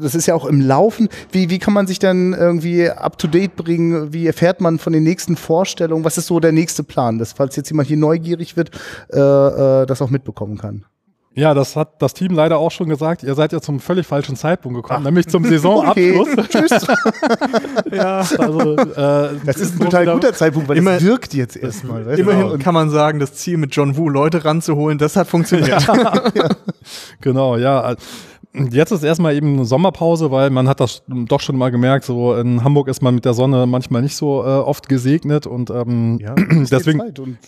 das 0.00 0.14
ist 0.14 0.26
ja 0.26 0.34
auch 0.34 0.46
im 0.46 0.60
Laufen. 0.60 1.08
Wie, 1.32 1.50
wie 1.50 1.58
kann 1.58 1.74
man 1.74 1.86
sich 1.86 1.98
dann 1.98 2.32
irgendwie 2.32 2.88
up 2.88 3.18
to 3.18 3.26
date 3.26 3.56
bringen? 3.56 4.12
Wie 4.12 4.26
erfährt 4.26 4.60
man 4.60 4.78
von 4.78 4.92
den 4.92 5.02
nächsten 5.02 5.36
Vorstellungen? 5.36 6.04
Was 6.04 6.18
ist 6.18 6.26
so 6.26 6.40
der 6.40 6.52
nächste 6.52 6.82
Plan? 6.84 7.18
Das, 7.18 7.32
falls 7.32 7.56
jetzt 7.56 7.70
jemand 7.70 7.88
hier 7.88 7.96
neugierig 7.96 8.35
wird, 8.56 8.70
äh, 9.12 9.18
äh, 9.18 9.86
das 9.86 10.02
auch 10.02 10.10
mitbekommen 10.10 10.58
kann. 10.58 10.84
Ja, 11.38 11.52
das 11.52 11.76
hat 11.76 12.00
das 12.00 12.14
Team 12.14 12.32
leider 12.32 12.56
auch 12.56 12.70
schon 12.70 12.88
gesagt. 12.88 13.22
Ihr 13.22 13.34
seid 13.34 13.52
ja 13.52 13.60
zum 13.60 13.78
völlig 13.78 14.06
falschen 14.06 14.36
Zeitpunkt 14.36 14.76
gekommen, 14.76 15.00
Ach. 15.02 15.04
nämlich 15.04 15.28
zum 15.28 15.44
Saisonabschluss. 15.48 16.28
Okay. 16.32 16.46
Tschüss. 16.48 16.86
ja, 17.92 18.20
also 18.38 18.76
äh, 18.76 19.28
das 19.44 19.58
ist 19.58 19.74
ein 19.74 19.80
total 19.80 20.06
guter 20.06 20.32
Zeitpunkt, 20.32 20.66
weil 20.70 20.78
immer, 20.78 20.92
es 20.92 21.04
wirkt 21.04 21.34
jetzt 21.34 21.58
erstmal. 21.58 22.18
Immerhin 22.18 22.48
genau. 22.48 22.56
kann 22.56 22.72
man 22.72 22.88
sagen, 22.88 23.18
das 23.18 23.34
Ziel 23.34 23.58
mit 23.58 23.76
John 23.76 23.98
Woo 23.98 24.08
Leute 24.08 24.46
ranzuholen, 24.46 24.96
das 24.96 25.14
hat 25.14 25.28
funktioniert. 25.28 25.86
ja. 25.86 26.12
Genau, 27.20 27.56
ja. 27.56 27.96
Jetzt 28.54 28.92
ist 28.92 29.02
erstmal 29.02 29.34
eben 29.34 29.56
eine 29.56 29.64
Sommerpause, 29.66 30.30
weil 30.30 30.48
man 30.48 30.68
hat 30.68 30.80
das 30.80 31.02
doch 31.06 31.40
schon 31.40 31.58
mal 31.58 31.70
gemerkt, 31.70 32.06
so 32.06 32.34
in 32.34 32.64
Hamburg 32.64 32.88
ist 32.88 33.02
man 33.02 33.14
mit 33.14 33.26
der 33.26 33.34
Sonne 33.34 33.66
manchmal 33.66 34.00
nicht 34.00 34.16
so 34.16 34.42
äh, 34.42 34.46
oft 34.46 34.88
gesegnet 34.88 35.46
und 35.46 35.68
ähm, 35.68 36.18
ja, 36.22 36.34
deswegen. 36.70 37.38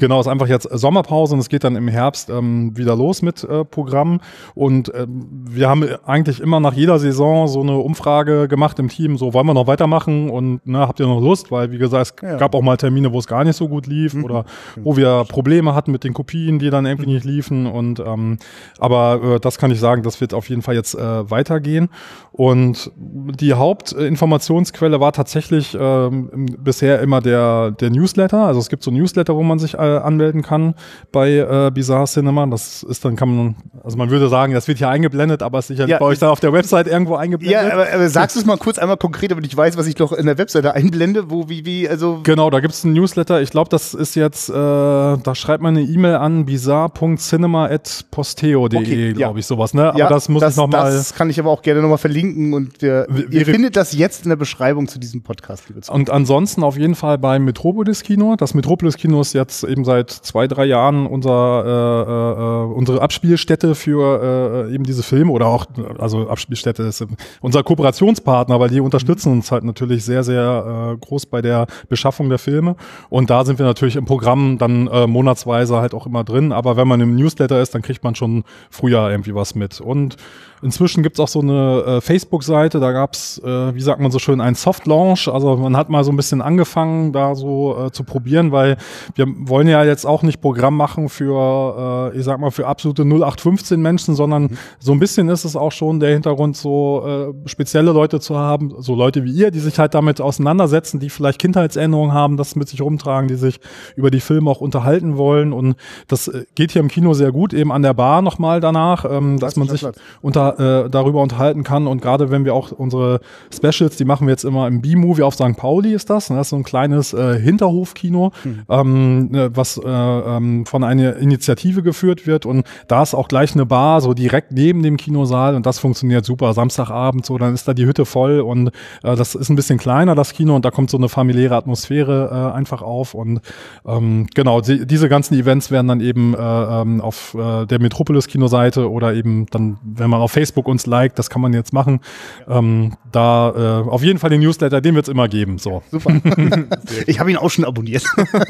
Genau, 0.00 0.20
ist 0.20 0.26
einfach 0.26 0.48
jetzt 0.48 0.68
Sommerpause 0.72 1.34
und 1.34 1.40
es 1.40 1.48
geht 1.48 1.62
dann 1.62 1.76
im 1.76 1.86
Herbst 1.86 2.28
ähm, 2.28 2.76
wieder 2.76 2.96
los 2.96 3.22
mit 3.22 3.44
äh, 3.44 3.64
Programm. 3.64 4.20
Und 4.56 4.92
ähm, 4.92 5.26
wir 5.48 5.68
haben 5.68 5.84
eigentlich 6.04 6.40
immer 6.40 6.58
nach 6.58 6.72
jeder 6.72 6.98
Saison 6.98 7.46
so 7.46 7.60
eine 7.60 7.76
Umfrage 7.76 8.48
gemacht 8.48 8.80
im 8.80 8.88
Team, 8.88 9.16
so 9.16 9.32
wollen 9.34 9.46
wir 9.46 9.54
noch 9.54 9.68
weitermachen 9.68 10.30
und 10.30 10.66
ne, 10.66 10.80
habt 10.80 10.98
ihr 10.98 11.06
noch 11.06 11.20
Lust? 11.20 11.52
Weil, 11.52 11.70
wie 11.70 11.78
gesagt, 11.78 12.14
es 12.22 12.28
ja. 12.28 12.36
gab 12.38 12.56
auch 12.56 12.62
mal 12.62 12.76
Termine, 12.76 13.12
wo 13.12 13.20
es 13.20 13.28
gar 13.28 13.44
nicht 13.44 13.56
so 13.56 13.68
gut 13.68 13.86
lief 13.86 14.14
mhm. 14.14 14.24
oder 14.24 14.44
wo 14.82 14.96
wir 14.96 15.24
Probleme 15.28 15.76
hatten 15.76 15.92
mit 15.92 16.02
den 16.02 16.12
Kopien, 16.12 16.58
die 16.58 16.70
dann 16.70 16.86
irgendwie 16.86 17.12
nicht 17.12 17.24
liefen. 17.24 17.66
Und 17.66 18.00
ähm, 18.00 18.38
aber 18.80 19.36
äh, 19.36 19.40
das 19.40 19.58
kann 19.58 19.70
ich 19.70 19.78
sagen, 19.78 20.02
das 20.02 20.20
wird 20.20 20.34
auf 20.34 20.48
jeden 20.48 20.62
Fall 20.62 20.74
jetzt 20.74 20.96
äh, 20.96 21.30
weitergehen. 21.30 21.88
Und 22.32 22.90
die 22.96 23.54
Hauptinformationsquelle 23.54 24.98
war 24.98 25.12
tatsächlich 25.12 25.76
ähm, 25.78 26.46
bisher 26.58 27.00
immer 27.00 27.20
der, 27.20 27.70
der 27.70 27.90
Newsletter. 27.90 28.44
Also 28.44 28.58
es 28.58 28.68
gibt 28.68 28.82
so 28.82 28.90
Newsletter, 28.90 29.36
wo 29.36 29.44
man 29.44 29.60
sich 29.60 29.78
anmelden 29.84 30.42
kann 30.42 30.74
bei 31.12 31.36
äh, 31.36 31.70
Bizarre 31.72 32.06
Cinema. 32.06 32.46
Das 32.46 32.82
ist 32.82 33.04
dann, 33.04 33.16
kann 33.16 33.34
man, 33.34 33.56
also 33.82 33.96
man 33.96 34.10
würde 34.10 34.28
sagen, 34.28 34.52
das 34.54 34.68
wird 34.68 34.78
hier 34.78 34.88
eingeblendet, 34.88 35.42
aber 35.42 35.58
es 35.58 35.64
ist 35.64 35.76
sicherlich 35.76 35.92
ja, 35.92 35.98
bei 35.98 36.06
euch 36.06 36.18
da 36.18 36.30
auf 36.30 36.40
der 36.40 36.52
Website 36.52 36.86
irgendwo 36.86 37.16
eingeblendet. 37.16 37.62
Ja, 37.62 37.72
aber, 37.72 37.86
aber 37.92 38.08
sagst 38.08 38.36
du 38.36 38.40
es 38.40 38.46
mal 38.46 38.58
kurz 38.58 38.78
einmal 38.78 38.96
konkret, 38.96 39.30
damit 39.30 39.46
ich 39.46 39.56
weiß, 39.56 39.76
was 39.76 39.86
ich 39.86 39.94
doch 39.94 40.12
in 40.12 40.26
der 40.26 40.38
Webseite 40.38 40.74
einblende, 40.74 41.30
wo, 41.30 41.48
wie, 41.48 41.64
wie, 41.64 41.88
also. 41.88 42.20
Genau, 42.22 42.50
da 42.50 42.60
gibt 42.60 42.74
es 42.74 42.84
einen 42.84 42.94
Newsletter. 42.94 43.40
Ich 43.42 43.50
glaube, 43.50 43.70
das 43.70 43.94
ist 43.94 44.14
jetzt, 44.14 44.50
äh, 44.50 44.52
da 44.52 45.34
schreibt 45.34 45.62
man 45.62 45.76
eine 45.76 45.86
E-Mail 45.86 46.14
an 46.16 46.44
bizarre.cinema.posteo.de, 46.46 48.78
okay, 48.78 49.12
glaube 49.12 49.38
ja. 49.38 49.40
ich, 49.40 49.46
sowas, 49.46 49.74
ne? 49.74 49.90
Aber 49.90 49.98
ja, 49.98 50.08
das 50.08 50.28
muss 50.28 50.40
das, 50.40 50.54
ich 50.54 50.58
nochmal. 50.58 50.92
Das 50.92 51.14
kann 51.14 51.30
ich 51.30 51.40
aber 51.40 51.50
auch 51.50 51.62
gerne 51.62 51.82
nochmal 51.82 51.98
verlinken 51.98 52.54
und 52.54 52.82
wir, 52.82 53.06
ihr 53.30 53.46
findet 53.46 53.76
das 53.76 53.92
jetzt 53.92 54.24
in 54.24 54.30
der 54.30 54.36
Beschreibung 54.36 54.88
zu 54.88 54.98
diesem 54.98 55.22
Podcast, 55.22 55.68
liebe 55.68 55.80
Zuhörer. 55.80 55.98
Und 55.98 56.10
ansonsten 56.10 56.62
auf 56.62 56.76
jeden 56.76 56.94
Fall 56.94 57.18
beim 57.18 57.44
Metropolis 57.44 58.02
Kino. 58.02 58.36
Das 58.36 58.54
Metropolis 58.54 58.96
Kino 58.96 59.20
ist 59.20 59.32
jetzt 59.32 59.64
eben 59.74 59.84
seit 59.84 60.10
zwei, 60.10 60.46
drei 60.46 60.64
Jahren 60.64 61.06
unser, 61.06 61.64
äh, 61.66 62.70
äh, 62.70 62.74
unsere 62.74 63.02
Abspielstätte 63.02 63.74
für 63.74 64.68
äh, 64.68 64.74
eben 64.74 64.84
diese 64.84 65.02
Filme 65.02 65.32
oder 65.32 65.46
auch, 65.46 65.66
also 65.98 66.28
Abspielstätte 66.28 66.84
ist 66.84 67.04
unser 67.40 67.64
Kooperationspartner, 67.64 68.60
weil 68.60 68.68
die 68.70 68.80
unterstützen 68.80 69.32
uns 69.32 69.50
halt 69.50 69.64
natürlich 69.64 70.04
sehr, 70.04 70.22
sehr 70.22 70.92
äh, 70.94 71.04
groß 71.04 71.26
bei 71.26 71.42
der 71.42 71.66
Beschaffung 71.88 72.28
der 72.28 72.38
Filme. 72.38 72.76
Und 73.10 73.30
da 73.30 73.44
sind 73.44 73.58
wir 73.58 73.66
natürlich 73.66 73.96
im 73.96 74.04
Programm 74.04 74.58
dann 74.58 74.86
äh, 74.86 75.08
monatsweise 75.08 75.78
halt 75.78 75.92
auch 75.92 76.06
immer 76.06 76.22
drin. 76.22 76.52
Aber 76.52 76.76
wenn 76.76 76.86
man 76.86 77.00
im 77.00 77.16
Newsletter 77.16 77.60
ist, 77.60 77.74
dann 77.74 77.82
kriegt 77.82 78.04
man 78.04 78.14
schon 78.14 78.44
früher 78.70 79.10
irgendwie 79.10 79.34
was 79.34 79.56
mit. 79.56 79.80
Und 79.80 80.16
Inzwischen 80.64 81.02
gibt's 81.02 81.20
auch 81.20 81.28
so 81.28 81.40
eine 81.40 81.82
äh, 81.86 82.00
Facebook-Seite, 82.00 82.80
da 82.80 82.92
gab's, 82.92 83.38
äh, 83.44 83.74
wie 83.74 83.82
sagt 83.82 84.00
man 84.00 84.10
so 84.10 84.18
schön, 84.18 84.40
einen 84.40 84.54
Soft-Launch. 84.54 85.28
Also 85.28 85.58
man 85.58 85.76
hat 85.76 85.90
mal 85.90 86.02
so 86.04 86.10
ein 86.10 86.16
bisschen 86.16 86.40
angefangen, 86.40 87.12
da 87.12 87.34
so 87.34 87.76
äh, 87.78 87.90
zu 87.90 88.02
probieren, 88.02 88.50
weil 88.50 88.78
wir 89.14 89.26
wollen 89.40 89.68
ja 89.68 89.84
jetzt 89.84 90.06
auch 90.06 90.22
nicht 90.22 90.40
Programm 90.40 90.74
machen 90.74 91.10
für, 91.10 92.12
äh, 92.14 92.18
ich 92.18 92.24
sag 92.24 92.40
mal, 92.40 92.50
für 92.50 92.66
absolute 92.66 93.02
0815 93.02 93.80
Menschen, 93.80 94.14
sondern 94.14 94.44
mhm. 94.44 94.58
so 94.78 94.92
ein 94.92 94.98
bisschen 94.98 95.28
ist 95.28 95.44
es 95.44 95.54
auch 95.54 95.70
schon 95.70 96.00
der 96.00 96.14
Hintergrund, 96.14 96.56
so 96.56 97.04
äh, 97.06 97.48
spezielle 97.48 97.92
Leute 97.92 98.18
zu 98.18 98.38
haben, 98.38 98.72
so 98.78 98.94
Leute 98.94 99.22
wie 99.24 99.32
ihr, 99.32 99.50
die 99.50 99.60
sich 99.60 99.78
halt 99.78 99.92
damit 99.92 100.22
auseinandersetzen, 100.22 100.98
die 100.98 101.10
vielleicht 101.10 101.40
Kindheitserinnerungen 101.40 102.14
haben, 102.14 102.38
das 102.38 102.56
mit 102.56 102.70
sich 102.70 102.80
rumtragen, 102.80 103.28
die 103.28 103.34
sich 103.34 103.60
über 103.96 104.10
die 104.10 104.20
Filme 104.20 104.50
auch 104.50 104.62
unterhalten 104.62 105.18
wollen. 105.18 105.52
Und 105.52 105.76
das 106.08 106.28
äh, 106.28 106.46
geht 106.54 106.72
hier 106.72 106.80
im 106.80 106.88
Kino 106.88 107.12
sehr 107.12 107.32
gut, 107.32 107.52
eben 107.52 107.70
an 107.70 107.82
der 107.82 107.92
Bar 107.92 108.22
nochmal 108.22 108.60
danach, 108.60 109.04
ähm, 109.04 109.38
dass 109.38 109.56
man 109.56 109.68
sich 109.68 109.86
unter 110.22 110.53
äh, 110.58 110.90
darüber 110.90 111.22
unterhalten 111.22 111.62
kann. 111.64 111.86
Und 111.86 112.02
gerade 112.02 112.30
wenn 112.30 112.44
wir 112.44 112.54
auch 112.54 112.72
unsere 112.72 113.20
Specials, 113.52 113.96
die 113.96 114.04
machen 114.04 114.26
wir 114.26 114.32
jetzt 114.32 114.44
immer 114.44 114.66
im 114.66 114.80
B-Movie 114.80 115.22
auf 115.22 115.34
St. 115.34 115.56
Pauli 115.56 115.92
ist 115.92 116.10
das. 116.10 116.30
Ne? 116.30 116.36
Das 116.36 116.46
ist 116.46 116.50
so 116.50 116.56
ein 116.56 116.64
kleines 116.64 117.12
äh, 117.12 117.38
Hinterhofkino, 117.38 118.32
mhm. 118.44 118.62
ähm, 118.68 119.28
ne, 119.30 119.50
was 119.54 119.78
äh, 119.78 119.88
ähm, 119.88 120.66
von 120.66 120.84
einer 120.84 121.16
Initiative 121.16 121.82
geführt 121.82 122.26
wird. 122.26 122.46
Und 122.46 122.66
da 122.88 123.02
ist 123.02 123.14
auch 123.14 123.28
gleich 123.28 123.54
eine 123.54 123.66
Bar, 123.66 124.00
so 124.00 124.14
direkt 124.14 124.52
neben 124.52 124.82
dem 124.82 124.96
Kinosaal. 124.96 125.54
Und 125.54 125.66
das 125.66 125.78
funktioniert 125.78 126.24
super. 126.24 126.52
Samstagabend 126.54 127.26
so, 127.26 127.38
dann 127.38 127.54
ist 127.54 127.66
da 127.66 127.74
die 127.74 127.86
Hütte 127.86 128.04
voll 128.04 128.40
und 128.40 128.68
äh, 129.02 129.16
das 129.16 129.34
ist 129.34 129.48
ein 129.48 129.56
bisschen 129.56 129.78
kleiner, 129.78 130.14
das 130.14 130.32
Kino. 130.32 130.54
Und 130.54 130.64
da 130.64 130.70
kommt 130.70 130.90
so 130.90 130.96
eine 130.96 131.08
familiäre 131.08 131.56
Atmosphäre 131.56 132.52
äh, 132.52 132.56
einfach 132.56 132.82
auf. 132.82 133.14
Und 133.14 133.40
ähm, 133.86 134.26
genau, 134.34 134.60
die, 134.60 134.86
diese 134.86 135.08
ganzen 135.08 135.34
Events 135.34 135.70
werden 135.70 135.88
dann 135.88 136.00
eben 136.00 136.34
äh, 136.34 136.38
ähm, 136.38 137.00
auf 137.00 137.34
äh, 137.34 137.66
der 137.66 137.80
Metropolis-Kinoseite 137.80 138.90
oder 138.90 139.14
eben 139.14 139.46
dann, 139.50 139.78
wenn 139.82 140.10
man 140.10 140.20
auf 140.20 140.32
Facebook 140.32 140.43
Facebook 140.44 140.68
uns 140.68 140.84
liked, 140.84 141.18
das 141.18 141.30
kann 141.30 141.40
man 141.40 141.54
jetzt 141.54 141.72
machen. 141.72 142.00
Ähm, 142.46 142.92
da 143.10 143.82
äh, 143.86 143.88
auf 143.88 144.02
jeden 144.02 144.18
Fall 144.18 144.28
den 144.28 144.40
Newsletter, 144.40 144.82
den 144.82 144.94
wird 144.94 145.06
es 145.06 145.08
immer 145.08 145.26
geben. 145.26 145.56
So. 145.56 145.82
Super. 145.90 146.20
ich 147.06 147.18
habe 147.18 147.30
ihn 147.30 147.38
auch 147.38 147.50
schon 147.50 147.64
abonniert. 147.64 148.04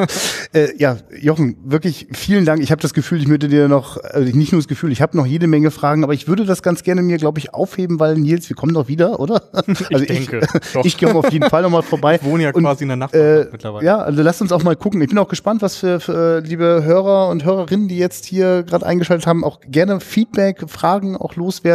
äh, 0.53 0.77
ja, 0.77 0.97
Jochen, 1.21 1.57
wirklich 1.65 2.09
vielen 2.13 2.45
Dank. 2.45 2.63
Ich 2.63 2.73
habe 2.73 2.83
das 2.83 2.95
Gefühl, 2.95 3.21
ich 3.21 3.29
würde 3.29 3.49
dir 3.49 3.69
noch, 3.69 3.97
also 4.03 4.37
nicht 4.37 4.51
nur 4.51 4.61
das 4.61 4.67
Gefühl, 4.67 4.91
ich 4.91 5.01
habe 5.01 5.17
noch 5.17 5.27
jede 5.27 5.47
Menge 5.47 5.71
Fragen, 5.71 6.03
aber 6.03 6.15
ich 6.15 6.27
würde 6.27 6.45
das 6.45 6.65
ganz 6.65 6.83
gerne 6.83 7.03
mir, 7.03 7.19
glaube 7.19 7.39
ich, 7.39 7.55
aufheben, 7.55 8.01
weil 8.01 8.17
Nils, 8.17 8.49
wir 8.49 8.57
kommen 8.57 8.75
doch 8.75 8.89
wieder, 8.89 9.21
oder? 9.21 9.43
Also 9.95 10.05
ich 10.05 10.07
denke. 10.07 10.41
Ich, 10.81 10.87
ich 10.87 10.99
komme 10.99 11.15
auf 11.15 11.31
jeden 11.31 11.49
Fall 11.49 11.63
nochmal 11.63 11.83
vorbei. 11.83 12.17
Ich 12.17 12.25
wohne 12.25 12.45
ja 12.45 12.51
Und, 12.53 12.63
quasi 12.63 12.85
in 12.85 12.89
der 12.89 12.97
Nacht 12.97 13.15
äh, 13.15 13.47
mittlerweile. 13.51 13.85
Ja, 13.85 13.99
also 13.99 14.23
lasst 14.23 14.41
uns 14.41 14.51
auch 14.51 14.63
mal 14.63 14.77
gucken. 14.77 15.01
Ich 15.03 15.09
bin 15.09 15.19
auch 15.19 15.29
gespannt, 15.29 15.63
was 15.63 15.77
für, 15.77 16.01
für 16.01 16.41
liebe 16.41 16.83
Hörer 16.85 17.29
und 17.29 17.45
Hörerinnen, 17.45 17.89
die 17.89 17.99
jetzt 17.99 18.25
hier 18.25 18.63
gerade 18.63 18.87
eingeschaltet 18.87 19.27
haben, 19.27 19.45
auch 19.45 19.61
gerne 19.69 20.01
Feedback, 20.01 20.65
Fragen 20.69 21.17
auch 21.17 21.37
loswerden, 21.37 21.74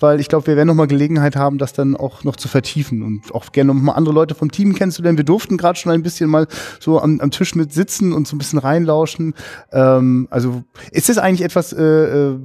weil 0.00 0.20
ich 0.20 0.28
glaube, 0.28 0.46
wir 0.46 0.56
werden 0.56 0.68
nochmal 0.68 0.86
Gelegenheit 0.86 1.36
haben, 1.36 1.58
das 1.58 1.72
dann 1.72 1.96
auch 1.96 2.24
noch 2.24 2.36
zu 2.36 2.48
vertiefen 2.48 3.02
und 3.02 3.34
auch 3.34 3.52
gerne 3.52 3.74
nochmal 3.74 3.96
andere 3.96 4.14
Leute 4.14 4.34
vom 4.34 4.50
Team 4.50 4.74
kennenzulernen. 4.74 5.18
Wir 5.18 5.24
durften 5.24 5.56
gerade 5.56 5.78
schon 5.78 5.92
ein 5.92 6.02
bisschen 6.02 6.30
mal 6.30 6.46
so 6.80 7.00
am, 7.00 7.20
am 7.20 7.30
Tisch 7.30 7.54
mit 7.54 7.72
sitzen 7.72 8.12
und 8.12 8.26
so 8.26 8.36
ein 8.36 8.38
bisschen 8.38 8.58
reinlauschen. 8.58 9.34
Ähm, 9.72 10.28
also 10.30 10.62
ist 10.90 11.08
das 11.08 11.18
eigentlich 11.18 11.44
etwas, 11.44 11.72
äh, 11.72 11.82
äh, 11.82 12.38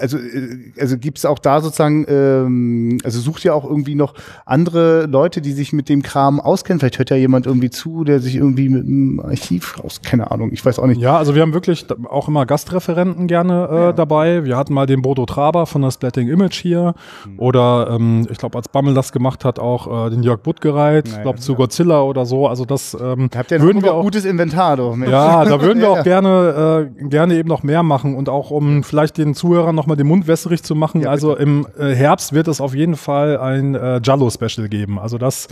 also, 0.00 0.18
äh, 0.18 0.72
also 0.78 0.98
gibt 0.98 1.18
es 1.18 1.24
auch 1.24 1.38
da 1.38 1.60
sozusagen, 1.60 2.04
ähm, 2.08 2.98
also 3.04 3.20
sucht 3.20 3.44
ihr 3.44 3.54
auch 3.54 3.64
irgendwie 3.64 3.94
noch 3.94 4.14
andere 4.44 5.06
Leute, 5.06 5.40
die 5.40 5.52
sich 5.52 5.72
mit 5.72 5.88
dem 5.88 6.02
Kram 6.02 6.40
auskennen? 6.40 6.80
Vielleicht 6.80 6.98
hört 6.98 7.10
ja 7.10 7.16
jemand 7.16 7.46
irgendwie 7.46 7.70
zu, 7.70 8.04
der 8.04 8.20
sich 8.20 8.36
irgendwie 8.36 8.68
mit 8.68 8.86
dem 8.86 9.20
Archiv 9.20 9.78
aus, 9.82 10.02
keine 10.02 10.30
Ahnung, 10.30 10.50
ich 10.52 10.64
weiß 10.64 10.78
auch 10.78 10.86
nicht. 10.86 11.00
Ja, 11.00 11.16
also 11.16 11.34
wir 11.34 11.42
haben 11.42 11.54
wirklich 11.54 11.86
auch 12.08 12.28
immer 12.28 12.46
Gastreferenten 12.46 13.26
gerne 13.26 13.90
äh, 13.90 13.94
dabei. 13.94 14.44
Wir 14.44 14.56
hatten 14.56 14.74
mal 14.74 14.86
den 14.86 15.02
Bodo 15.02 15.26
Traber 15.26 15.66
von 15.66 15.82
der 15.82 15.90
Splatting 15.90 16.28
Image 16.28 16.60
hier. 16.60 16.94
Hm. 17.24 17.38
Oder 17.38 17.88
ähm, 17.90 18.26
ich 18.30 18.38
glaube, 18.38 18.58
als 18.58 18.68
Bammel 18.68 18.94
das 18.94 19.12
gemacht 19.12 19.44
hat, 19.44 19.58
auch 19.58 20.06
äh, 20.06 20.10
den 20.10 20.22
Jörg 20.22 20.40
Buttgereit, 20.40 21.08
ich 21.08 21.22
glaube 21.22 21.38
zu 21.38 21.54
Godzilla 21.54 22.02
oder 22.02 22.26
so. 22.26 22.46
Also 22.48 22.64
das 22.64 22.96
ähm, 23.00 23.28
Da 23.30 23.40
habt 23.40 23.50
ihr 23.50 23.60
würden 23.60 23.82
wir 23.82 23.94
auch 23.94 24.02
gutes 24.02 24.24
Inventar, 24.24 24.76
doch. 24.76 24.96
Mensch. 24.96 25.10
Ja, 25.10 25.44
da 25.44 25.60
würden 25.60 25.80
wir 25.80 25.86
Ja, 25.86 25.92
auch 25.92 25.96
ja. 25.98 26.02
gerne, 26.02 26.90
äh, 27.00 27.08
gerne 27.08 27.34
eben 27.34 27.48
noch 27.48 27.62
mehr 27.62 27.82
machen 27.82 28.14
und 28.14 28.28
auch 28.28 28.50
um 28.50 28.82
vielleicht 28.82 29.18
den 29.18 29.34
Zuhörern 29.34 29.75
nochmal 29.76 29.96
den 29.96 30.08
Mund 30.08 30.26
wässrig 30.26 30.62
zu 30.62 30.74
machen. 30.74 31.02
Ja, 31.02 31.10
also 31.10 31.36
im 31.36 31.66
äh, 31.78 31.94
Herbst 31.94 32.32
wird 32.32 32.48
es 32.48 32.60
auf 32.60 32.74
jeden 32.74 32.96
Fall 32.96 33.38
ein 33.38 33.76
äh, 33.76 34.00
Jallo-Special 34.02 34.68
geben. 34.68 34.98
Also 34.98 35.18
das 35.18 35.46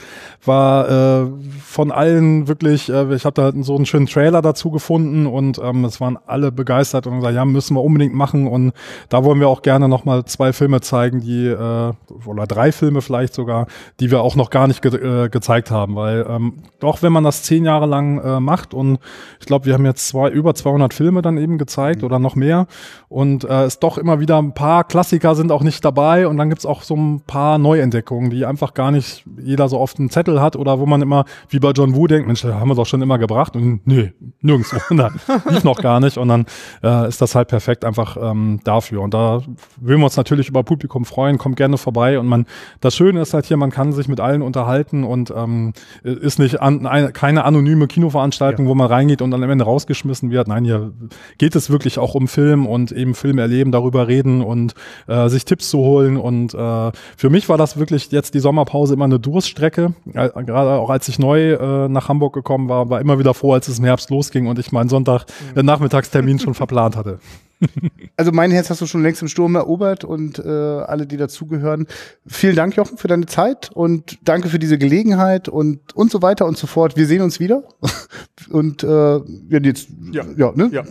war 0.44 0.88
äh, 0.88 1.26
von 1.64 1.92
allen 1.92 2.48
wirklich, 2.48 2.88
äh, 2.88 3.14
ich 3.14 3.24
habe 3.24 3.34
da 3.34 3.52
so 3.62 3.76
einen 3.76 3.86
schönen 3.86 4.06
Trailer 4.06 4.42
dazu 4.42 4.70
gefunden 4.70 5.26
und 5.26 5.58
ähm, 5.62 5.84
es 5.84 6.00
waren 6.00 6.18
alle 6.26 6.50
begeistert 6.50 7.06
und 7.06 7.16
gesagt, 7.16 7.34
ja, 7.34 7.44
müssen 7.44 7.76
wir 7.76 7.82
unbedingt 7.82 8.14
machen. 8.14 8.48
Und 8.48 8.72
da 9.08 9.22
wollen 9.22 9.38
wir 9.38 9.48
auch 9.48 9.62
gerne 9.62 9.88
nochmal 9.88 10.24
zwei 10.24 10.52
Filme 10.52 10.80
zeigen, 10.80 11.20
die, 11.20 11.46
äh, 11.46 11.92
oder 12.26 12.46
drei 12.48 12.72
Filme 12.72 13.02
vielleicht 13.02 13.34
sogar, 13.34 13.66
die 14.00 14.10
wir 14.10 14.22
auch 14.22 14.34
noch 14.34 14.50
gar 14.50 14.66
nicht 14.66 14.82
ge 14.82 14.94
äh, 14.94 15.28
gezeigt 15.28 15.70
haben, 15.70 15.94
weil 15.94 16.26
ähm, 16.28 16.54
doch, 16.80 17.02
wenn 17.02 17.12
man 17.12 17.24
das 17.24 17.42
zehn 17.42 17.64
Jahre 17.64 17.86
lang 17.86 18.18
äh, 18.20 18.40
macht 18.40 18.74
und 18.74 18.98
ich 19.40 19.46
glaube, 19.46 19.66
wir 19.66 19.74
haben 19.74 19.84
jetzt 19.84 20.08
zwei, 20.08 20.30
über 20.30 20.54
200 20.54 20.94
Filme 20.94 21.22
dann 21.22 21.38
eben 21.38 21.58
gezeigt 21.58 22.02
oder 22.02 22.18
noch 22.18 22.34
mehr. 22.34 22.66
Und 23.08 23.44
äh, 23.44 23.64
es 23.64 23.78
doch 23.78 23.98
immer 23.98 24.13
wieder 24.20 24.38
ein 24.38 24.54
paar 24.54 24.84
Klassiker 24.84 25.34
sind 25.34 25.52
auch 25.52 25.62
nicht 25.62 25.84
dabei 25.84 26.26
und 26.28 26.36
dann 26.36 26.48
gibt's 26.48 26.66
auch 26.66 26.82
so 26.82 26.94
ein 26.96 27.20
paar 27.20 27.58
Neuentdeckungen, 27.58 28.30
die 28.30 28.44
einfach 28.46 28.74
gar 28.74 28.90
nicht 28.90 29.24
jeder 29.38 29.68
so 29.68 29.78
oft 29.78 29.98
einen 29.98 30.10
Zettel 30.10 30.40
hat 30.40 30.56
oder 30.56 30.78
wo 30.78 30.86
man 30.86 31.02
immer 31.02 31.24
wie 31.48 31.58
bei 31.58 31.70
John 31.70 31.94
Woo 31.94 32.06
denkt, 32.06 32.26
Mensch, 32.26 32.44
haben 32.44 32.68
wir 32.68 32.74
doch 32.74 32.86
schon 32.86 33.02
immer 33.02 33.18
gebracht 33.18 33.56
und 33.56 33.86
nee, 33.86 34.12
nirgendwo, 34.40 34.76
lief 35.50 35.64
noch 35.64 35.80
gar 35.80 36.00
nicht 36.00 36.18
und 36.18 36.28
dann 36.28 36.46
äh, 36.82 37.08
ist 37.08 37.20
das 37.20 37.34
halt 37.34 37.48
perfekt 37.48 37.84
einfach 37.84 38.16
ähm, 38.20 38.60
dafür 38.64 39.02
und 39.02 39.14
da 39.14 39.42
würden 39.80 40.00
wir 40.00 40.04
uns 40.04 40.16
natürlich 40.16 40.48
über 40.48 40.62
Publikum 40.62 41.04
freuen, 41.04 41.38
kommt 41.38 41.56
gerne 41.56 41.78
vorbei 41.78 42.18
und 42.18 42.26
man, 42.26 42.46
das 42.80 42.94
Schöne 42.94 43.20
ist 43.20 43.34
halt 43.34 43.46
hier, 43.46 43.56
man 43.56 43.70
kann 43.70 43.92
sich 43.92 44.08
mit 44.08 44.20
allen 44.20 44.42
unterhalten 44.42 45.04
und 45.04 45.32
ähm, 45.36 45.72
ist 46.02 46.38
nicht 46.38 46.60
an, 46.60 46.86
eine, 46.86 47.12
keine 47.12 47.44
anonyme 47.44 47.86
Kinoveranstaltung, 47.86 48.66
wo 48.66 48.74
man 48.74 48.86
reingeht 48.86 49.22
und 49.22 49.30
dann 49.30 49.42
am 49.42 49.50
Ende 49.50 49.64
rausgeschmissen 49.64 50.30
wird. 50.30 50.48
Nein, 50.48 50.64
hier 50.64 50.92
geht 51.38 51.56
es 51.56 51.70
wirklich 51.70 51.98
auch 51.98 52.14
um 52.14 52.28
Film 52.28 52.66
und 52.66 52.92
eben 52.92 53.14
Film 53.14 53.38
erleben, 53.38 53.72
darüber 53.72 54.03
reden 54.08 54.42
und 54.42 54.74
äh, 55.06 55.28
sich 55.28 55.44
Tipps 55.44 55.70
zu 55.70 55.78
holen. 55.78 56.16
Und 56.16 56.54
äh, 56.54 56.92
für 57.16 57.30
mich 57.30 57.48
war 57.48 57.58
das 57.58 57.76
wirklich 57.76 58.10
jetzt 58.10 58.34
die 58.34 58.40
Sommerpause 58.40 58.94
immer 58.94 59.04
eine 59.04 59.18
Durststrecke. 59.18 59.94
Äh, 60.12 60.30
Gerade 60.44 60.72
auch 60.72 60.90
als 60.90 61.08
ich 61.08 61.18
neu 61.18 61.52
äh, 61.52 61.88
nach 61.88 62.08
Hamburg 62.08 62.34
gekommen 62.34 62.68
war, 62.68 62.90
war 62.90 63.00
immer 63.00 63.18
wieder 63.18 63.34
froh, 63.34 63.52
als 63.52 63.68
es 63.68 63.78
im 63.78 63.84
Herbst 63.84 64.10
losging 64.10 64.46
und 64.46 64.58
ich 64.58 64.72
meinen 64.72 64.88
Sonntag 64.88 65.26
äh, 65.54 65.62
Nachmittagstermin 65.62 66.38
schon 66.38 66.54
verplant 66.54 66.96
hatte. 66.96 67.18
Also 68.16 68.30
mein 68.30 68.52
Herz 68.52 68.70
hast 68.70 68.80
du 68.80 68.86
schon 68.86 69.02
längst 69.02 69.22
im 69.22 69.28
Sturm 69.28 69.56
erobert 69.56 70.04
und 70.04 70.38
äh, 70.38 70.48
alle, 70.48 71.04
die 71.04 71.16
dazugehören. 71.16 71.86
Vielen 72.24 72.54
Dank, 72.54 72.76
Jochen, 72.76 72.96
für 72.96 73.08
deine 73.08 73.26
Zeit 73.26 73.70
und 73.74 74.18
danke 74.24 74.48
für 74.48 74.60
diese 74.60 74.78
Gelegenheit 74.78 75.48
und 75.48 75.96
und 75.96 76.12
so 76.12 76.22
weiter 76.22 76.46
und 76.46 76.56
so 76.56 76.68
fort. 76.68 76.96
Wir 76.96 77.06
sehen 77.06 77.22
uns 77.22 77.40
wieder. 77.40 77.64
Und 78.50 78.82
äh, 78.82 78.88
ja, 78.88 79.22
jetzt, 79.62 79.88
Ja. 80.12 80.24
ja, 80.36 80.52
ne? 80.54 80.68
Ja, 80.72 80.82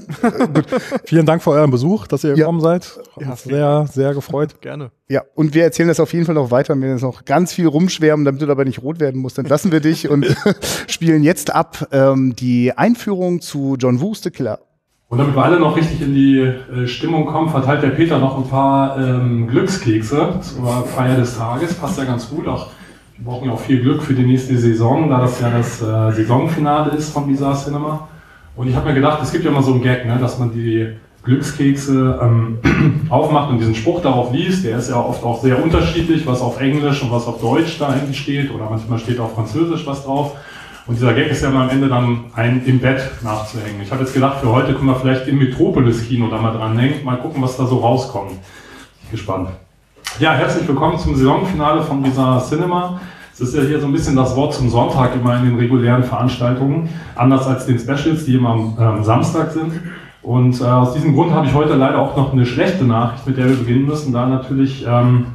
Vielen 1.06 1.26
Dank 1.26 1.44
für 1.44 1.52
euren 1.52 1.70
Besuch, 1.72 2.08
dass 2.08 2.24
ihr 2.24 2.32
Ja. 2.32 2.36
gekommen 2.36 2.62
seid. 2.62 2.98
Hat 3.16 3.22
Ja, 3.24 3.36
sehr, 3.36 3.88
sehr 3.92 4.14
gefreut. 4.14 4.60
gerne. 4.62 4.92
Ja, 5.08 5.22
und 5.36 5.54
wir 5.54 5.64
erzählen 5.64 5.88
das 5.90 6.00
auf 6.00 6.12
jeden 6.14 6.26
Fall 6.26 6.36
noch 6.36 6.52
weiter. 6.52 6.74
Wenn 6.74 6.82
wir 6.82 6.90
jetzt 6.92 7.02
noch 7.04 7.26
ganz 7.26 7.54
viel 7.54 7.68
rumschwärmen, 7.68 8.26
damit 8.26 8.42
du 8.42 8.46
dabei 8.48 8.64
nicht 8.64 8.82
rot 8.82 9.00
werden 9.00 9.22
musst, 9.22 9.38
dann 9.38 9.46
lassen 9.46 9.72
wir 9.72 9.82
dich 9.82 10.10
und 10.10 10.26
spielen 10.88 11.22
jetzt 11.24 11.54
ab 11.54 11.88
ähm, 11.92 12.36
die 12.36 12.72
Einführung 12.76 13.40
zu 13.42 13.76
John 13.78 14.02
Woo's 14.02 14.24
The 14.24 14.32
Killer. 14.32 14.60
Und 15.14 15.20
damit 15.20 15.36
wir 15.36 15.44
alle 15.44 15.60
noch 15.60 15.78
richtig 15.78 16.02
in 16.02 16.16
die 16.16 16.40
äh, 16.40 16.88
Stimmung 16.88 17.28
kommen, 17.28 17.48
verteilt 17.48 17.84
der 17.84 17.90
Peter 17.90 18.18
noch 18.18 18.36
ein 18.36 18.50
paar 18.50 18.98
ähm, 18.98 19.48
Glückskekse 19.48 20.40
zur 20.42 20.88
Feier 20.88 21.18
des 21.18 21.38
Tages. 21.38 21.76
Passt 21.76 22.00
ja 22.00 22.06
ganz 22.06 22.32
gut. 22.32 22.48
Auch 22.48 22.70
wir 23.16 23.24
brauchen 23.24 23.46
ja 23.46 23.54
auch 23.54 23.60
viel 23.60 23.80
Glück 23.80 24.02
für 24.02 24.16
die 24.16 24.24
nächste 24.24 24.58
Saison, 24.58 25.12
da 25.12 25.22
das 25.22 25.40
ja 25.40 25.52
das 25.52 25.84
äh, 25.84 26.16
Saisonfinale 26.16 26.98
ist 26.98 27.12
von 27.12 27.28
Bizarre 27.28 27.56
Cinema. 27.64 28.08
Und 28.56 28.70
ich 28.70 28.76
habe 28.76 28.88
mir 28.88 28.96
gedacht, 28.96 29.20
es 29.22 29.32
gibt 29.32 29.46
ja 29.46 29.52
immer 29.52 29.62
so 29.62 29.74
einen 29.74 29.84
Gag, 29.84 30.04
ne, 30.08 30.18
dass 30.20 30.40
man 30.40 30.52
die 30.52 30.88
Glückskekse 31.22 32.20
ähm, 32.20 32.58
aufmacht 33.10 33.52
und 33.52 33.60
diesen 33.60 33.76
Spruch 33.76 34.02
darauf 34.02 34.34
liest. 34.34 34.66
Der 34.66 34.80
ist 34.80 34.90
ja 34.90 35.00
oft 35.00 35.24
auch 35.24 35.44
sehr 35.44 35.64
unterschiedlich, 35.64 36.26
was 36.26 36.42
auf 36.42 36.60
Englisch 36.60 37.04
und 37.04 37.12
was 37.12 37.28
auf 37.28 37.40
Deutsch 37.40 37.78
da 37.78 37.90
eigentlich 37.90 38.18
steht. 38.18 38.52
Oder 38.52 38.68
manchmal 38.68 38.98
steht 38.98 39.20
auf 39.20 39.36
Französisch 39.36 39.86
was 39.86 40.06
drauf. 40.06 40.36
Und 40.86 40.96
dieser 40.96 41.14
Gag 41.14 41.32
ist 41.32 41.42
ja 41.42 41.50
am 41.50 41.70
Ende 41.70 41.88
dann 41.88 42.26
ein 42.36 42.62
im 42.66 42.80
Bett 42.80 43.10
nachzuhängen. 43.24 43.82
Ich 43.82 43.90
habe 43.90 44.02
jetzt 44.02 44.14
gedacht, 44.14 44.42
für 44.42 44.50
heute 44.52 44.74
können 44.74 44.88
wir 44.88 44.96
vielleicht 44.96 45.30
im 45.30 45.40
Metropolis-Kino 45.40 46.28
da 46.28 46.38
mal 46.38 46.52
dranhängen. 46.52 47.06
Mal 47.06 47.16
gucken, 47.20 47.42
was 47.42 47.56
da 47.56 47.66
so 47.66 47.78
rauskommt. 47.78 48.32
Bin 48.32 49.12
gespannt. 49.12 49.48
Ja, 50.20 50.34
herzlich 50.34 50.68
willkommen 50.68 51.00
zum 51.00 51.16
Saisonfinale 51.16 51.84
von 51.84 52.04
Bizarre 52.04 52.44
Cinema. 52.44 53.00
Es 53.32 53.40
ist 53.40 53.56
ja 53.56 53.62
hier 53.62 53.80
so 53.80 53.86
ein 53.86 53.94
bisschen 53.94 54.18
das 54.18 54.36
Wort 54.36 54.56
zum 54.56 54.70
Sonntag 54.70 55.16
immer 55.16 55.38
in 55.38 55.46
den 55.46 55.56
regulären 55.56 56.04
Veranstaltungen, 56.04 56.90
anders 57.16 57.48
als 57.48 57.66
den 57.66 57.80
Specials, 57.80 58.26
die 58.26 58.36
immer 58.36 58.50
am 58.50 58.78
ähm, 58.78 59.04
Samstag 59.06 59.52
sind. 59.52 59.80
Und 60.22 60.60
äh, 60.60 60.66
aus 60.66 60.94
diesem 60.94 61.14
Grund 61.14 61.32
habe 61.32 61.48
ich 61.48 61.54
heute 61.54 61.76
leider 61.76 62.00
auch 62.00 62.18
noch 62.18 62.34
eine 62.34 62.46
schlechte 62.46 62.84
Nachricht, 62.84 63.26
mit 63.26 63.38
der 63.38 63.48
wir 63.48 63.56
beginnen 63.56 63.86
müssen, 63.86 64.12
da 64.12 64.26
natürlich, 64.26 64.86
ähm, 64.86 65.28